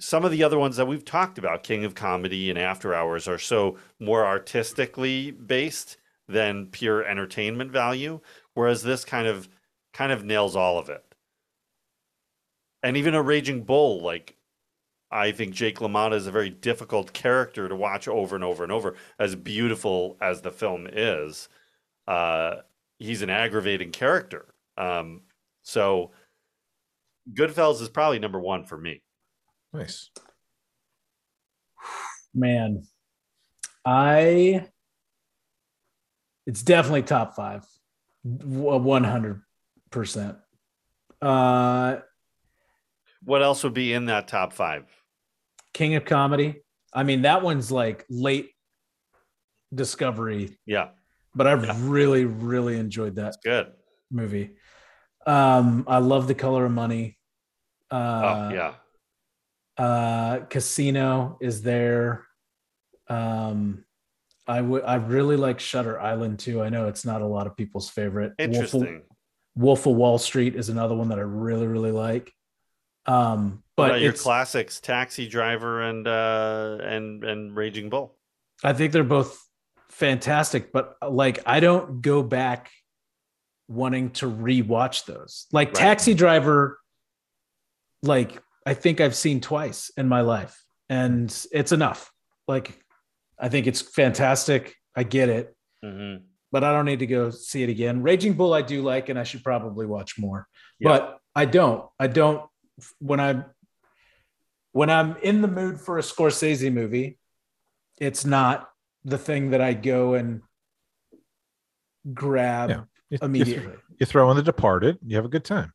some 0.00 0.24
of 0.24 0.30
the 0.30 0.42
other 0.42 0.58
ones 0.58 0.76
that 0.76 0.86
we've 0.86 1.04
talked 1.04 1.38
about, 1.38 1.62
King 1.62 1.84
of 1.84 1.94
Comedy 1.94 2.50
and 2.50 2.58
After 2.58 2.94
Hours, 2.94 3.26
are 3.26 3.38
so 3.38 3.76
more 3.98 4.24
artistically 4.24 5.30
based 5.32 5.96
than 6.28 6.66
pure 6.66 7.04
entertainment 7.04 7.72
value. 7.72 8.20
Whereas 8.54 8.82
this 8.82 9.04
kind 9.04 9.26
of 9.26 9.48
kind 9.92 10.12
of 10.12 10.24
nails 10.24 10.54
all 10.54 10.78
of 10.78 10.88
it. 10.88 11.04
And 12.82 12.96
even 12.96 13.14
a 13.14 13.22
Raging 13.22 13.64
Bull, 13.64 14.00
like 14.02 14.36
I 15.10 15.32
think 15.32 15.54
Jake 15.54 15.78
LaMotta 15.78 16.14
is 16.14 16.26
a 16.26 16.32
very 16.32 16.50
difficult 16.50 17.12
character 17.12 17.68
to 17.68 17.74
watch 17.74 18.08
over 18.08 18.34
and 18.34 18.44
over 18.44 18.62
and 18.62 18.72
over. 18.72 18.94
As 19.18 19.34
beautiful 19.34 20.16
as 20.20 20.42
the 20.42 20.50
film 20.50 20.86
is, 20.92 21.48
uh, 22.06 22.56
he's 22.98 23.22
an 23.22 23.30
aggravating 23.30 23.90
character. 23.90 24.54
Um, 24.76 25.22
so 25.62 26.12
Goodfellas 27.32 27.80
is 27.80 27.88
probably 27.88 28.18
number 28.18 28.38
one 28.38 28.64
for 28.64 28.76
me. 28.76 29.02
Nice. 29.72 30.10
Man, 32.34 32.82
I. 33.84 34.66
It's 36.46 36.62
definitely 36.62 37.02
top 37.02 37.36
five, 37.36 37.66
one 38.22 39.04
hundred 39.04 39.42
percent. 39.90 40.38
Uh, 41.20 41.96
What 43.22 43.42
else 43.42 43.64
would 43.64 43.74
be 43.74 43.92
in 43.92 44.06
that 44.06 44.28
top 44.28 44.52
five? 44.54 44.84
King 45.74 45.94
of 45.96 46.04
Comedy. 46.06 46.62
I 46.94 47.02
mean, 47.02 47.22
that 47.22 47.42
one's 47.42 47.70
like 47.70 48.06
late 48.08 48.50
discovery, 49.74 50.56
Yeah, 50.64 50.88
but 51.34 51.46
I've 51.46 51.86
really, 51.88 52.24
really 52.24 52.78
enjoyed 52.78 53.16
that 53.16 53.36
good. 53.44 53.72
movie. 54.10 54.56
Um, 55.26 55.84
I 55.86 55.98
love 55.98 56.28
The 56.28 56.34
Color 56.34 56.64
of 56.64 56.72
Money. 56.72 57.18
Uh, 57.90 58.48
oh 58.50 58.54
yeah, 58.54 58.74
uh 59.78 60.40
casino 60.50 61.38
is 61.40 61.62
there 61.62 62.26
um 63.08 63.84
i 64.46 64.60
would 64.60 64.82
i 64.84 64.96
really 64.96 65.36
like 65.36 65.60
shutter 65.60 66.00
island 66.00 66.38
too 66.38 66.62
i 66.62 66.68
know 66.68 66.88
it's 66.88 67.04
not 67.04 67.22
a 67.22 67.26
lot 67.26 67.46
of 67.46 67.56
people's 67.56 67.88
favorite 67.88 68.32
Wolf 68.38 68.48
of- 68.48 68.54
interesting. 68.54 69.02
wolf 69.54 69.86
of 69.86 69.94
wall 69.94 70.18
street 70.18 70.56
is 70.56 70.68
another 70.68 70.94
one 70.96 71.08
that 71.08 71.18
i 71.18 71.22
really 71.22 71.66
really 71.66 71.92
like 71.92 72.32
um 73.06 73.62
but 73.76 74.00
your 74.00 74.12
classics, 74.12 74.80
Taxi 74.80 75.28
Driver 75.28 75.82
and 75.82 76.08
uh, 76.08 76.78
and 76.82 77.22
and 77.22 77.54
Raging 77.56 77.88
Bull. 77.90 78.16
i 78.64 78.72
think 78.72 78.92
they're 78.92 79.04
both 79.04 79.40
fantastic 79.90 80.72
but 80.72 80.96
like 81.08 81.38
i 81.46 81.60
don't 81.60 82.02
go 82.02 82.22
back 82.22 82.70
wanting 83.68 84.10
to 84.10 84.26
rewatch 84.26 85.04
those 85.06 85.46
like 85.52 85.68
Right. 85.68 85.76
taxi 85.76 86.14
driver 86.14 86.78
like 88.02 88.42
i 88.70 88.74
think 88.74 89.00
i've 89.00 89.14
seen 89.24 89.40
twice 89.40 89.80
in 89.96 90.06
my 90.08 90.20
life 90.20 90.54
and 90.88 91.26
it's 91.52 91.72
enough 91.72 92.00
like 92.46 92.66
i 93.38 93.48
think 93.48 93.66
it's 93.66 93.80
fantastic 93.80 94.62
i 94.96 95.02
get 95.16 95.28
it 95.38 95.46
Mhm. 95.84 96.22
but 96.52 96.62
i 96.64 96.72
don't 96.74 96.84
need 96.90 96.98
to 97.06 97.06
go 97.16 97.30
see 97.30 97.62
it 97.62 97.70
again 97.76 98.02
raging 98.02 98.34
bull 98.38 98.52
i 98.52 98.62
do 98.62 98.78
like 98.82 99.08
and 99.10 99.18
i 99.18 99.24
should 99.24 99.44
probably 99.44 99.86
watch 99.86 100.18
more 100.18 100.40
Yeah. 100.80 100.88
but 100.90 101.18
i 101.34 101.44
don't 101.44 101.80
i 101.98 102.06
don't 102.08 102.42
when 102.98 103.20
i'm 103.20 103.44
when 104.72 104.90
i'm 104.90 105.16
in 105.30 105.40
the 105.42 105.48
mood 105.58 105.80
for 105.80 105.98
a 105.98 106.02
scorsese 106.02 106.72
movie 106.80 107.18
it's 108.08 108.24
not 108.24 108.68
the 109.04 109.18
thing 109.28 109.50
that 109.52 109.60
i 109.60 109.72
go 109.72 110.14
and 110.14 110.42
grab 112.12 112.70
Yeah. 112.70 112.76
You, 113.10 113.18
you 113.22 113.26
immediately 113.28 113.66
th- 113.72 113.78
you 114.00 114.06
throw 114.06 114.30
in 114.30 114.36
The 114.36 114.42
Departed, 114.42 114.98
you 115.04 115.16
have 115.16 115.24
a 115.24 115.28
good 115.36 115.44
time. 115.44 115.72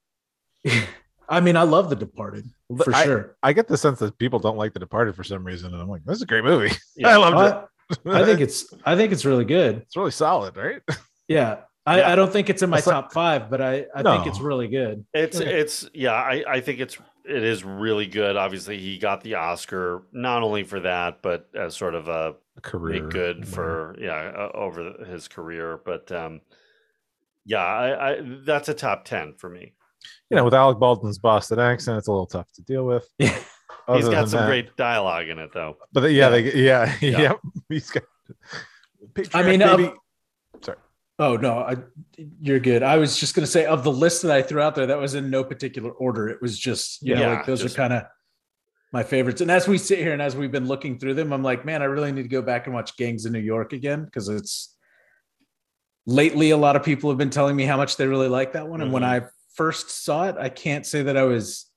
I 1.30 1.40
mean, 1.40 1.56
I 1.56 1.64
love 1.64 1.90
The 1.90 1.96
Departed 1.96 2.46
for 2.84 2.94
I, 2.94 3.04
sure. 3.06 3.36
I 3.44 3.54
get 3.54 3.68
the 3.68 3.78
sense 3.78 4.00
that 4.00 4.18
people 4.18 4.40
don't 4.40 4.58
like 4.58 4.74
The 4.74 4.80
Departed 4.80 5.16
for 5.16 5.24
some 5.24 5.44
reason, 5.44 5.74
and 5.74 5.82
I'm 5.82 5.90
like, 5.90 6.04
this 6.06 6.18
is 6.18 6.22
a 6.24 6.26
great 6.28 6.44
movie. 6.44 6.76
Yeah. 6.98 7.10
I 7.10 7.18
loved 7.18 7.38
I, 7.38 7.48
it. 8.14 8.14
I 8.14 8.26
think 8.26 8.40
it's 8.48 8.74
I 8.86 8.96
think 8.96 9.12
it's 9.12 9.26
really 9.26 9.46
good. 9.46 9.78
it's 9.78 9.96
really 9.96 10.12
solid, 10.12 10.58
right? 10.58 10.82
Yeah. 11.28 11.62
I, 11.86 12.00
Yeah. 12.00 12.12
I 12.12 12.16
don't 12.16 12.32
think 12.32 12.50
it's 12.50 12.62
in 12.62 12.70
my 12.70 12.78
It's 12.80 12.88
like- 12.88 12.94
top 12.94 13.14
five, 13.14 13.50
but 13.50 13.62
I, 13.62 13.86
I 13.96 14.04
think 14.04 14.28
it's 14.28 14.40
really 14.40 14.68
good. 14.68 15.06
It's 15.14 15.40
Yeah. 15.40 15.48
it's 15.48 15.90
yeah, 15.94 16.14
I, 16.14 16.44
I 16.48 16.62
think 16.62 16.80
it's 16.80 16.98
it 17.26 17.42
is 17.44 17.64
really 17.64 18.06
good. 18.08 18.36
Obviously, 18.36 18.78
he 18.80 18.98
got 18.98 19.22
the 19.22 19.36
Oscar 19.36 20.04
not 20.12 20.44
only 20.44 20.64
for 20.64 20.82
that, 20.82 21.22
but 21.22 21.48
as 21.56 21.76
sort 21.76 21.96
of 21.96 22.10
a 22.10 22.36
Career. 22.62 23.02
make 23.04 23.12
good 23.12 23.48
for 23.48 23.96
yeah 24.00 24.32
uh, 24.38 24.52
over 24.54 25.06
his 25.06 25.28
career. 25.30 25.80
But 25.84 26.12
um, 26.12 26.42
yeah, 27.46 27.64
I, 27.64 28.12
I 28.12 28.22
that's 28.46 28.68
a 28.70 28.74
top 28.74 29.06
ten 29.06 29.34
for 29.38 29.50
me. 29.50 29.74
You 30.34 30.38
know, 30.38 30.46
with 30.46 30.56
Alec 30.56 30.80
Baldwin's 30.80 31.20
Boston 31.20 31.60
accent, 31.60 32.00
it's 32.00 32.08
a 32.08 32.12
little 32.12 32.26
tough 32.26 32.52
to 32.54 32.62
deal 32.64 32.86
with. 32.86 33.08
Yeah. 33.20 33.96
He's 33.98 34.08
got 34.10 34.30
some 34.30 34.40
that- 34.40 34.48
great 34.48 34.76
dialogue 34.78 35.28
in 35.28 35.38
it, 35.40 35.52
though. 35.54 35.76
But 35.92 36.02
the- 36.02 36.12
yeah, 36.12 36.30
Yeah. 36.36 36.42
They, 36.42 36.54
yeah, 36.64 36.96
Yeah. 37.02 37.20
yeah, 37.22 37.34
He's 37.70 37.90
got. 37.92 38.04
I 39.34 39.44
mean, 39.44 39.60
Patriot, 39.60 39.90
um, 39.90 39.98
sorry. 40.62 40.78
Oh 41.20 41.36
no, 41.36 41.60
I, 41.60 41.76
you're 42.18 42.60
good. 42.62 42.82
I 42.82 42.98
was 42.98 43.18
just 43.20 43.36
gonna 43.36 43.46
say 43.46 43.66
of 43.66 43.84
the 43.84 43.92
list 43.92 44.22
that 44.24 44.32
I 44.32 44.42
threw 44.42 44.62
out 44.62 44.74
there, 44.76 44.88
that 44.88 44.98
was 44.98 45.14
in 45.16 45.30
no 45.30 45.44
particular 45.44 45.92
order. 45.92 46.30
It 46.30 46.42
was 46.42 46.58
just 46.58 47.02
you 47.04 47.14
know, 47.16 47.30
like 47.34 47.46
those 47.46 47.62
just- 47.62 47.76
are 47.76 47.78
kind 47.78 47.94
of 47.94 48.04
my 48.94 49.04
favorites. 49.04 49.42
And 49.42 49.52
as 49.52 49.68
we 49.68 49.78
sit 49.78 50.00
here 50.00 50.14
and 50.14 50.22
as 50.22 50.36
we've 50.36 50.52
been 50.52 50.68
looking 50.68 50.98
through 50.98 51.16
them, 51.16 51.32
I'm 51.34 51.44
like, 51.44 51.64
man, 51.66 51.82
I 51.82 51.86
really 51.86 52.12
need 52.12 52.24
to 52.24 52.28
go 52.30 52.42
back 52.42 52.66
and 52.68 52.74
watch 52.74 52.96
Gangs 52.98 53.26
in 53.26 53.34
New 53.34 53.40
York 53.40 53.74
again 53.74 54.06
because 54.06 54.30
it's 54.30 54.76
lately 56.06 56.52
a 56.52 56.58
lot 56.58 56.76
of 56.76 56.84
people 56.84 57.10
have 57.10 57.18
been 57.18 57.30
telling 57.30 57.56
me 57.56 57.66
how 57.66 57.76
much 57.78 57.98
they 57.98 58.08
really 58.08 58.30
like 58.30 58.54
that 58.54 58.68
one. 58.68 58.82
And 58.82 58.92
when 58.94 59.04
Mhm. 59.04 59.24
I 59.24 59.28
first 59.54 59.90
saw 59.90 60.28
it, 60.30 60.36
I 60.38 60.50
can't 60.50 60.86
say 60.86 61.04
that 61.04 61.18
I 61.18 61.24
was 61.24 61.70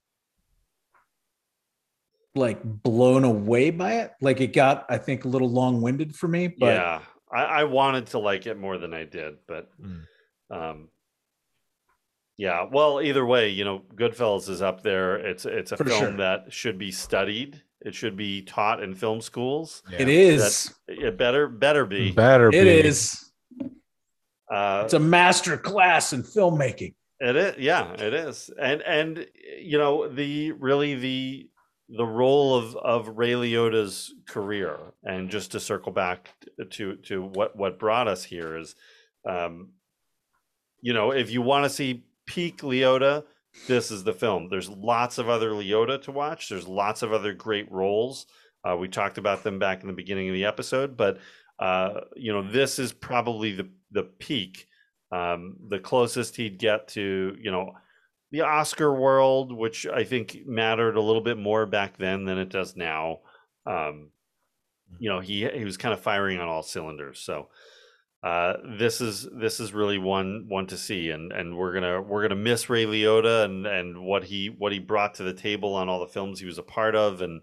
like 2.35 2.61
blown 2.62 3.24
away 3.24 3.70
by 3.70 3.94
it. 3.94 4.12
Like 4.20 4.40
it 4.40 4.53
got, 4.53 4.86
I 4.89 4.98
think, 4.98 5.24
a 5.24 5.28
little 5.28 5.51
long 5.51 5.81
winded 5.81 6.15
for 6.15 6.28
me. 6.28 6.48
But 6.48 6.74
yeah, 6.74 7.01
I, 7.32 7.44
I 7.44 7.65
wanted 7.65 8.07
to 8.09 8.19
like 8.19 8.47
it 8.47 8.59
more 8.59 8.78
than 8.78 8.93
I 8.93 9.05
did, 9.05 9.36
but 9.47 9.70
Mm. 9.81 10.03
um, 10.51 10.89
yeah. 12.36 12.66
Well, 12.70 13.01
either 13.01 13.24
way, 13.24 13.48
you 13.48 13.65
know, 13.65 13.82
Goodfellas 13.94 14.48
is 14.51 14.61
up 14.61 14.82
there. 14.82 15.16
It's 15.16 15.47
it's 15.47 15.73
a 15.73 15.77
For 15.78 15.85
film 15.85 16.01
sure. 16.01 16.12
that 16.19 16.53
should 16.53 16.77
be 16.78 16.93
studied. 16.93 17.62
It 17.81 17.94
should 17.94 18.16
be 18.16 18.43
taught 18.43 18.82
in 18.82 18.94
film 18.94 19.20
schools. 19.20 19.82
it 19.98 20.09
is. 20.09 20.74
It 20.89 21.16
better 21.16 21.48
better 21.48 21.86
be. 21.86 22.11
Better 22.12 22.48
It 22.48 22.53
be. 22.65 22.69
is. 22.89 23.31
Uh, 24.53 24.82
It's 24.85 24.94
a 24.94 24.98
master 24.98 25.57
class 25.57 26.12
in 26.12 26.23
filmmaking. 26.23 26.94
It 27.18 27.36
is, 27.36 27.55
yeah, 27.59 27.93
it 27.93 28.12
is, 28.12 28.51
and 28.60 28.82
and 28.82 29.26
you 29.59 29.78
know 29.78 30.06
the 30.06 30.52
really 30.52 30.94
the 30.94 31.48
the 31.88 32.05
role 32.05 32.55
of 32.55 32.76
of 32.76 33.16
Ray 33.16 33.32
Liotta's 33.32 34.12
career, 34.26 34.76
and 35.02 35.30
just 35.30 35.52
to 35.52 35.60
circle 35.60 35.93
back 35.93 36.28
to 36.72 36.97
to 36.97 37.22
what 37.22 37.56
what 37.56 37.78
brought 37.78 38.06
us 38.06 38.24
here 38.24 38.59
is, 38.59 38.74
um, 39.26 39.70
you 40.82 40.93
know, 40.93 41.10
if 41.10 41.30
you 41.30 41.40
want 41.40 41.64
to 41.64 41.70
see 41.70 42.05
peak 42.26 42.59
Liotta, 42.59 43.24
this 43.66 43.90
is 43.90 44.05
the 44.05 44.12
film. 44.12 44.48
There's 44.51 44.68
lots 44.68 45.16
of 45.16 45.28
other 45.28 45.51
Liotta 45.51 46.02
to 46.02 46.12
watch. 46.12 46.51
There's 46.51 46.68
lots 46.68 47.02
of 47.02 47.12
other 47.14 47.32
great 47.32 47.70
roles. 47.72 48.26
Uh, 48.62 48.76
we 48.76 48.88
talked 48.88 49.16
about 49.16 49.43
them 49.43 49.59
back 49.59 49.80
in 49.80 49.86
the 49.86 49.94
beginning 49.94 50.28
of 50.28 50.34
the 50.34 50.44
episode, 50.44 50.97
but 50.97 51.18
uh, 51.59 52.01
you 52.14 52.32
know, 52.32 52.43
this 52.43 52.78
is 52.78 52.93
probably 52.93 53.52
the 53.52 53.70
the 53.90 54.02
peak 54.02 54.66
um, 55.12 55.57
the 55.69 55.78
closest 55.78 56.37
he'd 56.37 56.59
get 56.59 56.89
to 56.89 57.37
you 57.41 57.51
know 57.51 57.73
the 58.31 58.41
Oscar 58.43 58.93
world, 58.93 59.53
which 59.53 59.87
I 59.87 60.05
think 60.05 60.39
mattered 60.47 60.97
a 60.97 61.03
little 61.03 61.23
bit 61.23 61.39
more 61.39 61.65
back 61.66 61.97
then 61.97 62.24
than 62.24 62.39
it 62.39 62.49
does 62.49 62.77
now. 62.77 63.20
Um, 63.66 64.11
you 64.99 65.09
know, 65.09 65.20
he 65.20 65.49
he 65.49 65.65
was 65.65 65.77
kind 65.77 65.93
of 65.93 66.01
firing 66.01 66.41
on 66.41 66.49
all 66.49 66.62
cylinders. 66.62 67.20
So 67.20 67.49
uh, 68.23 68.55
this 68.78 69.01
is 69.01 69.28
this 69.33 69.61
is 69.61 69.73
really 69.73 69.99
one 69.99 70.47
one 70.49 70.66
to 70.69 70.77
see, 70.77 71.11
and 71.11 71.33
and 71.33 71.57
we're 71.57 71.73
gonna 71.73 72.03
we're 72.03 72.23
gonna 72.23 72.35
miss 72.35 72.69
Ray 72.69 72.85
Liotta 72.85 73.45
and 73.45 73.66
and 73.66 74.03
what 74.05 74.24
he 74.24 74.49
what 74.49 74.73
he 74.73 74.78
brought 74.78 75.15
to 75.15 75.23
the 75.23 75.35
table 75.35 75.74
on 75.74 75.89
all 75.89 76.01
the 76.01 76.07
films 76.07 76.41
he 76.41 76.47
was 76.47 76.59
a 76.59 76.62
part 76.62 76.97
of, 76.97 77.20
and 77.20 77.43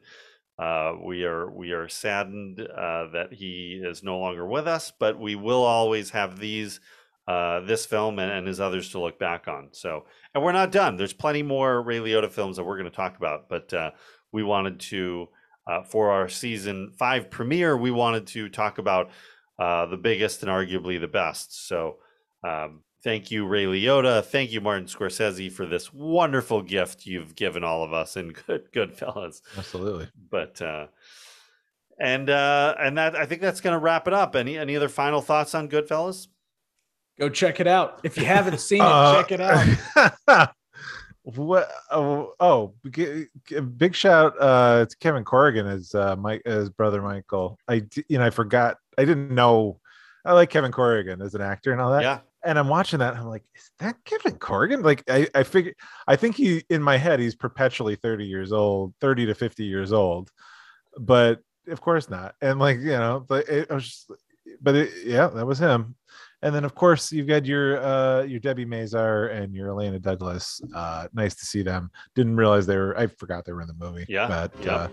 uh, 0.60 0.94
we 1.02 1.24
are 1.24 1.50
we 1.50 1.72
are 1.72 1.88
saddened 1.88 2.60
uh, 2.60 3.08
that 3.14 3.30
he 3.32 3.82
is 3.84 4.04
no 4.04 4.18
longer 4.20 4.46
with 4.46 4.68
us, 4.68 4.92
but 5.00 5.20
we 5.20 5.36
will 5.36 5.64
always 5.64 6.10
have 6.10 6.40
these 6.40 6.80
uh, 7.28 7.62
this 7.62 7.86
film 7.86 8.20
and, 8.20 8.32
and 8.32 8.48
his 8.48 8.60
others 8.60 8.90
to 8.90 9.00
look 9.00 9.18
back 9.20 9.48
on. 9.48 9.70
So, 9.72 10.06
and 10.34 10.44
we're 10.44 10.52
not 10.52 10.72
done. 10.72 10.98
There's 10.98 11.14
plenty 11.14 11.44
more 11.44 11.82
Ray 11.82 12.00
Liotta 12.00 12.30
films 12.30 12.58
that 12.58 12.64
we're 12.64 12.78
going 12.78 12.90
to 12.90 12.96
talk 12.96 13.18
about, 13.18 13.50
but 13.50 13.74
uh, 13.74 13.92
we 14.32 14.44
wanted 14.44 14.80
to, 14.82 15.30
uh, 15.68 15.84
for 15.84 16.12
our 16.12 16.28
season 16.28 16.92
five 16.98 17.30
premiere, 17.30 17.78
we 17.78 17.92
wanted 17.92 18.28
to 18.28 18.50
talk 18.50 18.78
about 18.78 19.10
uh, 19.58 19.86
the 19.86 19.98
biggest 19.98 20.44
and 20.44 20.52
arguably 20.52 21.00
the 21.00 21.08
best. 21.08 21.68
So, 21.68 21.98
um, 22.44 22.82
thank 23.04 23.32
you, 23.32 23.46
Ray 23.46 23.66
Liotta. 23.66 24.24
Thank 24.24 24.52
you, 24.52 24.60
Martin 24.60 24.88
Scorsese, 24.88 25.52
for 25.52 25.66
this 25.66 25.94
wonderful 25.94 26.62
gift 26.62 27.06
you've 27.06 27.36
given 27.36 27.64
all 27.64 27.84
of 27.84 27.94
us 27.94 28.18
in 28.18 28.34
Good 28.48 28.72
Goodfellas. 28.74 29.42
Absolutely. 29.58 30.10
But 30.30 30.62
uh, 30.62 30.88
and 32.00 32.30
uh, 32.30 32.76
and 32.80 32.98
that 32.98 33.16
I 33.16 33.26
think 33.26 33.42
that's 33.42 33.62
going 33.62 33.74
to 33.74 33.80
wrap 33.80 34.08
it 34.08 34.14
up. 34.14 34.36
Any 34.36 34.58
any 34.58 34.76
other 34.76 34.90
final 34.90 35.22
thoughts 35.22 35.54
on 35.56 35.70
Goodfellas? 35.70 36.28
Go 37.20 37.30
check 37.30 37.60
it 37.60 37.68
out. 37.68 38.00
If 38.04 38.18
you 38.18 38.26
haven't 38.26 38.60
seen 38.60 38.82
it, 38.82 38.88
Uh, 38.88 39.16
check 39.22 39.32
it 39.32 39.42
out. 39.42 40.50
what? 41.24 41.72
Oh, 41.92 42.34
oh 42.40 42.74
g- 42.90 43.26
g- 43.46 43.60
big 43.60 43.96
shout 43.96 44.34
uh, 44.40 44.86
to 44.86 44.98
Kevin 44.98 45.24
Corrigan 45.24 45.68
as 45.68 45.94
uh, 45.96 46.16
Mike 46.16 46.42
as 46.46 46.70
brother 46.70 47.02
Michael. 47.02 47.58
I 47.68 47.80
d- 47.80 48.04
you 48.10 48.18
know 48.18 48.26
I 48.26 48.30
forgot. 48.30 48.78
I 48.98 49.06
didn't 49.06 49.32
know. 49.34 49.80
I 50.26 50.34
like 50.34 50.50
Kevin 50.50 50.72
Corrigan 50.72 51.22
as 51.22 51.36
an 51.36 51.42
actor 51.42 51.72
and 51.72 51.82
all 51.82 51.92
that. 51.92 52.02
Yeah. 52.04 52.20
And 52.46 52.60
I'm 52.60 52.68
watching 52.68 53.00
that. 53.00 53.16
I'm 53.16 53.26
like, 53.28 53.44
is 53.56 53.72
that 53.80 53.96
Kevin 54.04 54.38
Corrigan? 54.38 54.82
Like, 54.82 55.04
I 55.10 55.28
I 55.34 55.44
figure. 55.44 55.74
I 56.08 56.16
think 56.18 56.36
he 56.36 56.64
in 56.70 56.82
my 56.84 56.98
head 56.98 57.20
he's 57.20 57.36
perpetually 57.36 57.96
30 57.96 58.26
years 58.26 58.52
old, 58.52 58.94
30 59.00 59.28
to 59.28 59.36
50 59.36 59.64
years 59.64 59.94
old, 59.94 60.30
but 60.98 61.40
of 61.68 61.80
course 61.80 62.10
not. 62.10 62.36
And 62.42 62.60
like 62.60 62.80
you 62.80 62.92
know, 62.92 63.24
but 63.26 63.48
it, 63.48 63.72
I 63.72 63.76
was 63.76 63.86
just, 63.86 64.12
but 64.62 64.76
it, 64.76 64.90
yeah, 65.06 65.28
that 65.28 65.46
was 65.46 65.60
him. 65.60 65.96
And 66.44 66.54
then 66.54 66.66
of 66.66 66.76
course 66.76 67.12
you've 67.12 67.28
got 67.28 67.46
your 67.46 67.82
uh 67.82 68.24
your 68.24 68.40
Debbie 68.40 68.66
Mazar 68.66 69.34
and 69.34 69.56
your 69.56 69.70
Illeana 69.70 70.02
Douglas. 70.02 70.62
Uh, 70.76 71.08
nice 71.14 71.36
to 71.36 71.46
see 71.46 71.64
them. 71.64 71.90
Didn't 72.16 72.36
realize 72.36 72.68
they 72.68 72.76
were. 72.76 72.96
I 72.98 73.08
forgot 73.08 73.46
they 73.46 73.54
were 73.54 73.62
in 73.62 73.68
the 73.68 73.74
movie. 73.74 74.06
Yeah, 74.10 74.28
but 74.28 74.52
yeah. 74.62 74.72
uh, 74.72 74.88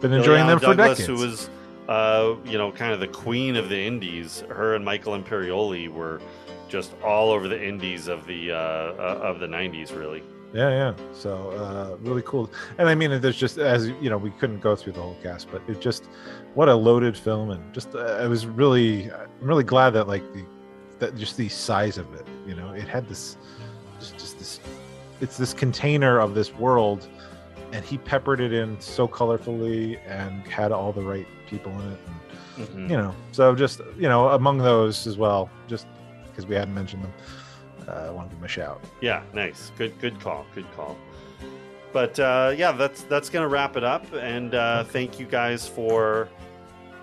been 0.00 0.14
enjoying 0.14 0.46
Illeana 0.46 0.48
them 0.48 0.58
for 0.58 0.66
Douglas, 0.74 0.98
decades. 0.98 1.06
who 1.06 1.26
was, 1.26 1.50
uh, 1.88 2.34
you 2.50 2.56
know, 2.56 2.72
kind 2.72 2.94
of 2.94 3.00
the 3.00 3.08
queen 3.08 3.54
of 3.54 3.68
the 3.68 3.78
indies. 3.78 4.42
Her 4.48 4.74
and 4.74 4.84
Michael 4.84 5.16
Imperioli 5.16 5.92
were 5.92 6.22
just 6.68 6.94
all 7.04 7.30
over 7.30 7.48
the 7.48 7.62
indies 7.62 8.08
of 8.08 8.26
the 8.26 8.52
uh, 8.52 8.56
uh, 8.56 9.20
of 9.22 9.40
the 9.40 9.46
'90s, 9.46 9.94
really. 9.94 10.22
Yeah, 10.54 10.70
yeah. 10.70 10.94
So 11.12 11.50
uh, 11.50 11.96
really 12.00 12.22
cool. 12.22 12.50
And 12.78 12.88
I 12.88 12.94
mean, 12.94 13.20
there's 13.20 13.36
just 13.36 13.58
as 13.58 13.88
you 14.00 14.08
know, 14.08 14.16
we 14.16 14.30
couldn't 14.30 14.60
go 14.60 14.74
through 14.74 14.94
the 14.94 15.02
whole 15.02 15.16
cast, 15.22 15.50
but 15.50 15.60
it 15.68 15.80
just 15.80 16.04
what 16.54 16.68
a 16.68 16.74
loaded 16.74 17.18
film, 17.18 17.50
and 17.50 17.74
just 17.74 17.94
uh, 17.94 18.18
I 18.22 18.26
was 18.26 18.46
really, 18.46 19.12
I'm 19.12 19.28
really 19.40 19.64
glad 19.64 19.90
that 19.90 20.08
like 20.08 20.22
the 20.32 20.44
that 20.98 21.16
just 21.16 21.36
the 21.36 21.48
size 21.48 21.98
of 21.98 22.12
it. 22.14 22.26
You 22.46 22.54
know, 22.54 22.72
it 22.72 22.88
had 22.88 23.08
this, 23.08 23.36
just 24.00 24.14
just 24.18 24.38
this, 24.38 24.60
it's 25.20 25.36
this 25.36 25.52
container 25.54 26.18
of 26.18 26.34
this 26.34 26.52
world, 26.54 27.08
and 27.72 27.84
he 27.84 27.98
peppered 27.98 28.40
it 28.40 28.52
in 28.52 28.80
so 28.80 29.06
colorfully 29.08 29.98
and 30.06 30.46
had 30.46 30.72
all 30.72 30.92
the 30.92 31.02
right 31.02 31.26
people 31.48 31.72
in 31.72 31.92
it, 31.92 31.98
and 32.06 32.14
Mhm. 32.68 32.90
you 32.90 32.96
know, 32.96 33.12
so 33.32 33.54
just 33.54 33.80
you 33.98 34.08
know, 34.08 34.28
among 34.28 34.58
those 34.58 35.06
as 35.08 35.16
well, 35.16 35.50
just 35.66 35.86
because 36.28 36.46
we 36.46 36.54
hadn't 36.54 36.74
mentioned 36.74 37.02
them, 37.02 37.12
uh, 37.88 37.92
I 37.92 38.10
want 38.10 38.28
to 38.28 38.34
give 38.34 38.38
them 38.40 38.44
a 38.44 38.48
shout. 38.48 38.80
Yeah, 39.00 39.22
nice. 39.32 39.72
Good, 39.76 39.98
good 40.00 40.20
call. 40.20 40.46
Good 40.54 40.66
call. 40.76 40.96
But 41.92 42.18
uh, 42.20 42.52
yeah, 42.56 42.72
that's 42.72 43.02
that's 43.04 43.28
gonna 43.30 43.48
wrap 43.48 43.76
it 43.76 43.82
up. 43.84 44.04
And 44.14 44.54
uh, 44.54 44.84
thank 44.84 45.18
you 45.20 45.26
guys 45.26 45.66
for 45.66 46.28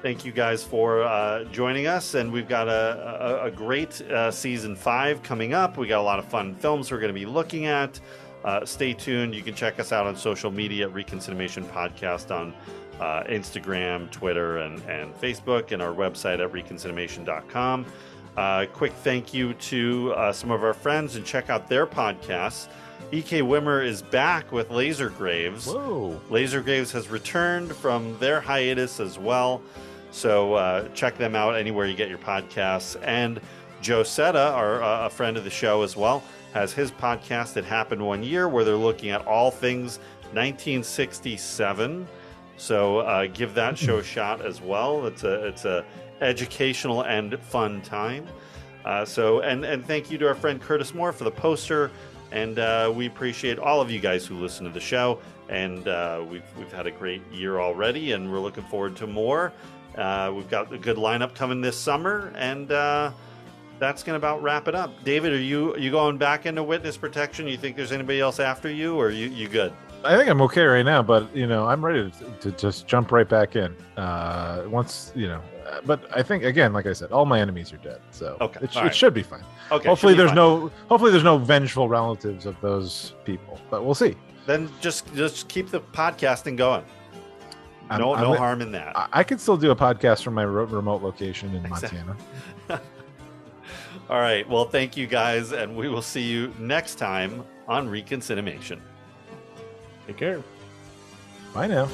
thank 0.01 0.25
you 0.25 0.31
guys 0.31 0.63
for 0.63 1.03
uh, 1.03 1.43
joining 1.45 1.87
us. 1.87 2.15
And 2.15 2.31
we've 2.31 2.47
got 2.47 2.67
a, 2.67 3.41
a, 3.43 3.45
a 3.45 3.51
great 3.51 4.01
uh, 4.01 4.31
season 4.31 4.75
five 4.75 5.21
coming 5.23 5.53
up. 5.53 5.77
We 5.77 5.87
got 5.87 5.99
a 5.99 6.03
lot 6.03 6.19
of 6.19 6.25
fun 6.25 6.55
films 6.55 6.91
we're 6.91 6.99
going 6.99 7.13
to 7.13 7.19
be 7.19 7.25
looking 7.25 7.67
at. 7.67 7.99
Uh, 8.43 8.65
stay 8.65 8.93
tuned. 8.93 9.35
You 9.35 9.43
can 9.43 9.53
check 9.53 9.79
us 9.79 9.91
out 9.91 10.07
on 10.07 10.15
social 10.15 10.49
media 10.49 10.87
at 10.87 10.93
Reconcinimation 10.93 11.63
Podcast 11.65 12.35
on 12.35 12.53
uh, 12.99 13.23
Instagram, 13.23 14.09
Twitter, 14.11 14.57
and, 14.57 14.81
and 14.89 15.13
Facebook, 15.15 15.71
and 15.71 15.81
our 15.81 15.93
website 15.93 16.43
at 16.43 16.51
reconcinimation.com. 16.51 17.85
Uh, 18.37 18.65
quick 18.73 18.93
thank 19.03 19.33
you 19.33 19.53
to 19.55 20.13
uh, 20.13 20.31
some 20.31 20.51
of 20.51 20.63
our 20.63 20.73
friends 20.73 21.15
and 21.17 21.25
check 21.25 21.49
out 21.49 21.67
their 21.67 21.85
podcasts. 21.85 22.67
EK 23.11 23.41
Wimmer 23.41 23.85
is 23.85 24.01
back 24.01 24.51
with 24.51 24.71
Laser 24.71 25.09
Graves. 25.09 25.67
Whoa. 25.67 26.19
Laser 26.29 26.61
Graves 26.61 26.91
has 26.93 27.09
returned 27.09 27.75
from 27.75 28.17
their 28.19 28.39
hiatus 28.39 28.99
as 28.99 29.19
well. 29.19 29.61
So 30.11 30.53
uh, 30.53 30.87
check 30.89 31.17
them 31.17 31.35
out 31.35 31.55
anywhere 31.55 31.85
you 31.85 31.95
get 31.95 32.09
your 32.09 32.17
podcasts. 32.17 32.99
And 33.03 33.39
Joe 33.81 34.03
Setta, 34.03 34.53
our, 34.53 34.83
uh, 34.83 35.07
a 35.07 35.09
friend 35.09 35.37
of 35.37 35.43
the 35.43 35.49
show 35.49 35.81
as 35.81 35.97
well, 35.97 36.23
has 36.53 36.73
his 36.73 36.91
podcast 36.91 37.53
that 37.53 37.65
happened 37.65 38.05
one 38.05 38.21
year 38.21 38.47
where 38.47 38.63
they're 38.63 38.75
looking 38.75 39.09
at 39.09 39.25
all 39.25 39.49
things 39.49 39.97
1967. 40.33 42.07
So 42.57 42.99
uh, 42.99 43.27
give 43.27 43.53
that 43.55 43.77
show 43.77 43.97
a 43.97 44.03
shot 44.03 44.45
as 44.45 44.61
well. 44.61 45.07
It's 45.07 45.23
a 45.23 45.47
it's 45.47 45.65
a 45.65 45.83
educational 46.21 47.03
and 47.03 47.39
fun 47.39 47.81
time. 47.81 48.27
Uh, 48.85 49.03
so 49.03 49.39
and 49.41 49.65
and 49.65 49.83
thank 49.85 50.11
you 50.11 50.17
to 50.19 50.27
our 50.27 50.35
friend 50.35 50.61
Curtis 50.61 50.93
Moore 50.93 51.11
for 51.11 51.23
the 51.23 51.31
poster. 51.31 51.89
And 52.31 52.59
uh, 52.59 52.93
we 52.95 53.07
appreciate 53.07 53.59
all 53.59 53.81
of 53.81 53.91
you 53.91 53.99
guys 53.99 54.25
who 54.25 54.37
listen 54.37 54.65
to 54.65 54.71
the 54.71 54.79
show. 54.79 55.19
And 55.49 55.87
uh, 55.87 56.23
we've 56.29 56.45
we've 56.57 56.71
had 56.71 56.87
a 56.87 56.91
great 56.91 57.21
year 57.31 57.59
already, 57.59 58.13
and 58.13 58.31
we're 58.31 58.39
looking 58.39 58.63
forward 58.65 58.95
to 58.97 59.07
more. 59.07 59.51
Uh, 59.97 60.31
we've 60.35 60.49
got 60.49 60.71
a 60.73 60.77
good 60.77 60.97
lineup 60.97 61.35
coming 61.35 61.61
this 61.61 61.77
summer, 61.77 62.31
and 62.35 62.71
uh, 62.71 63.11
that's 63.79 64.03
going 64.03 64.13
to 64.13 64.17
about 64.17 64.41
wrap 64.41 64.67
it 64.67 64.75
up. 64.75 64.91
David, 65.03 65.33
are 65.33 65.39
you 65.39 65.73
are 65.73 65.79
you 65.79 65.91
going 65.91 66.17
back 66.17 66.45
into 66.45 66.63
witness 66.63 66.97
protection? 66.97 67.47
You 67.47 67.57
think 67.57 67.75
there's 67.75 67.91
anybody 67.91 68.19
else 68.19 68.39
after 68.39 68.69
you, 68.71 68.95
or 68.97 69.09
you 69.09 69.27
you 69.27 69.47
good? 69.47 69.73
I 70.03 70.17
think 70.17 70.29
I'm 70.29 70.41
okay 70.43 70.63
right 70.63 70.85
now, 70.85 71.03
but 71.03 71.35
you 71.35 71.45
know, 71.45 71.67
I'm 71.67 71.83
ready 71.83 72.09
to, 72.09 72.31
to 72.39 72.51
just 72.57 72.87
jump 72.87 73.11
right 73.11 73.27
back 73.27 73.55
in. 73.55 73.75
Uh, 73.97 74.63
once 74.67 75.11
you 75.15 75.27
know, 75.27 75.41
uh, 75.67 75.81
but 75.85 76.05
I 76.15 76.23
think 76.23 76.43
again, 76.43 76.73
like 76.73 76.85
I 76.87 76.93
said, 76.93 77.11
all 77.11 77.25
my 77.25 77.39
enemies 77.39 77.71
are 77.73 77.77
dead, 77.77 78.01
so 78.11 78.37
Okay, 78.41 78.61
it, 78.63 78.73
sh- 78.73 78.77
all 78.77 78.87
it 78.87 78.95
should 78.95 79.13
be 79.13 79.23
fine. 79.23 79.43
Okay, 79.71 79.87
hopefully 79.87 80.13
there's 80.15 80.29
fine. 80.29 80.35
no, 80.37 80.71
hopefully 80.89 81.11
there's 81.11 81.23
no 81.23 81.37
vengeful 81.37 81.87
relatives 81.87 82.45
of 82.45 82.59
those 82.61 83.13
people, 83.25 83.59
but 83.69 83.83
we'll 83.85 83.93
see. 83.93 84.15
Then 84.47 84.71
just 84.79 85.13
just 85.13 85.47
keep 85.49 85.69
the 85.69 85.81
podcasting 85.81 86.55
going. 86.55 86.83
I'm- 87.91 88.01
no 88.01 88.13
I'm 88.15 88.21
no 88.23 88.33
harm 88.35 88.61
in 88.61 88.71
that. 88.73 88.95
I, 88.97 89.07
I 89.13 89.23
could 89.23 89.39
still 89.39 89.57
do 89.57 89.71
a 89.71 89.75
podcast 89.75 90.23
from 90.23 90.33
my 90.33 90.45
ro- 90.45 90.65
remote 90.65 91.01
location 91.03 91.53
in 91.55 91.65
Exactly. 91.65 91.99
Montana. 91.99 92.81
All 94.09 94.19
right. 94.19 94.47
Well, 94.49 94.65
thank 94.65 94.97
you 94.97 95.07
guys, 95.07 95.51
and 95.53 95.75
we 95.75 95.87
will 95.87 96.01
see 96.01 96.23
you 96.23 96.53
next 96.59 96.95
time 96.95 97.43
on 97.67 97.87
Reconcinimation. 97.87 98.79
Take 100.07 100.17
care. 100.17 100.41
Bye 101.53 101.67
now. 101.67 101.87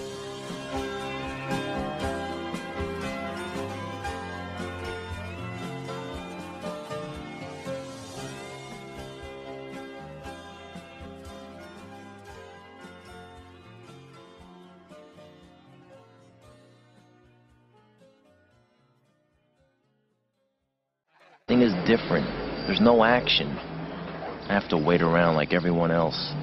Thing 21.47 21.61
is 21.61 21.71
different. 21.87 22.27
There's 22.67 22.81
no 22.81 23.05
action. 23.05 23.47
I 23.47 24.53
have 24.53 24.67
to 24.67 24.77
wait 24.77 25.01
around 25.01 25.35
like 25.35 25.53
everyone 25.53 25.91
else. 25.91 26.33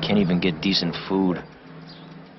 Can't 0.00 0.18
even 0.18 0.38
get 0.38 0.60
decent 0.60 0.94
food. 1.08 1.42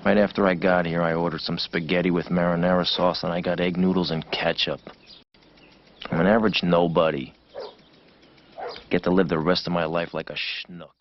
Right 0.02 0.16
after 0.16 0.46
I 0.46 0.54
got 0.54 0.86
here, 0.86 1.02
I 1.02 1.12
ordered 1.12 1.42
some 1.42 1.58
spaghetti 1.58 2.10
with 2.10 2.30
marinara 2.30 2.86
sauce 2.86 3.22
and 3.22 3.30
I 3.30 3.42
got 3.42 3.60
egg 3.60 3.76
noodles 3.76 4.12
and 4.12 4.24
ketchup. 4.30 4.80
I'm 6.10 6.20
an 6.20 6.26
average 6.26 6.62
nobody. 6.62 7.34
Get 8.88 9.02
to 9.02 9.10
live 9.10 9.28
the 9.28 9.38
rest 9.38 9.66
of 9.66 9.74
my 9.74 9.84
life 9.84 10.14
like 10.14 10.30
a 10.30 10.36
schnook. 10.36 10.93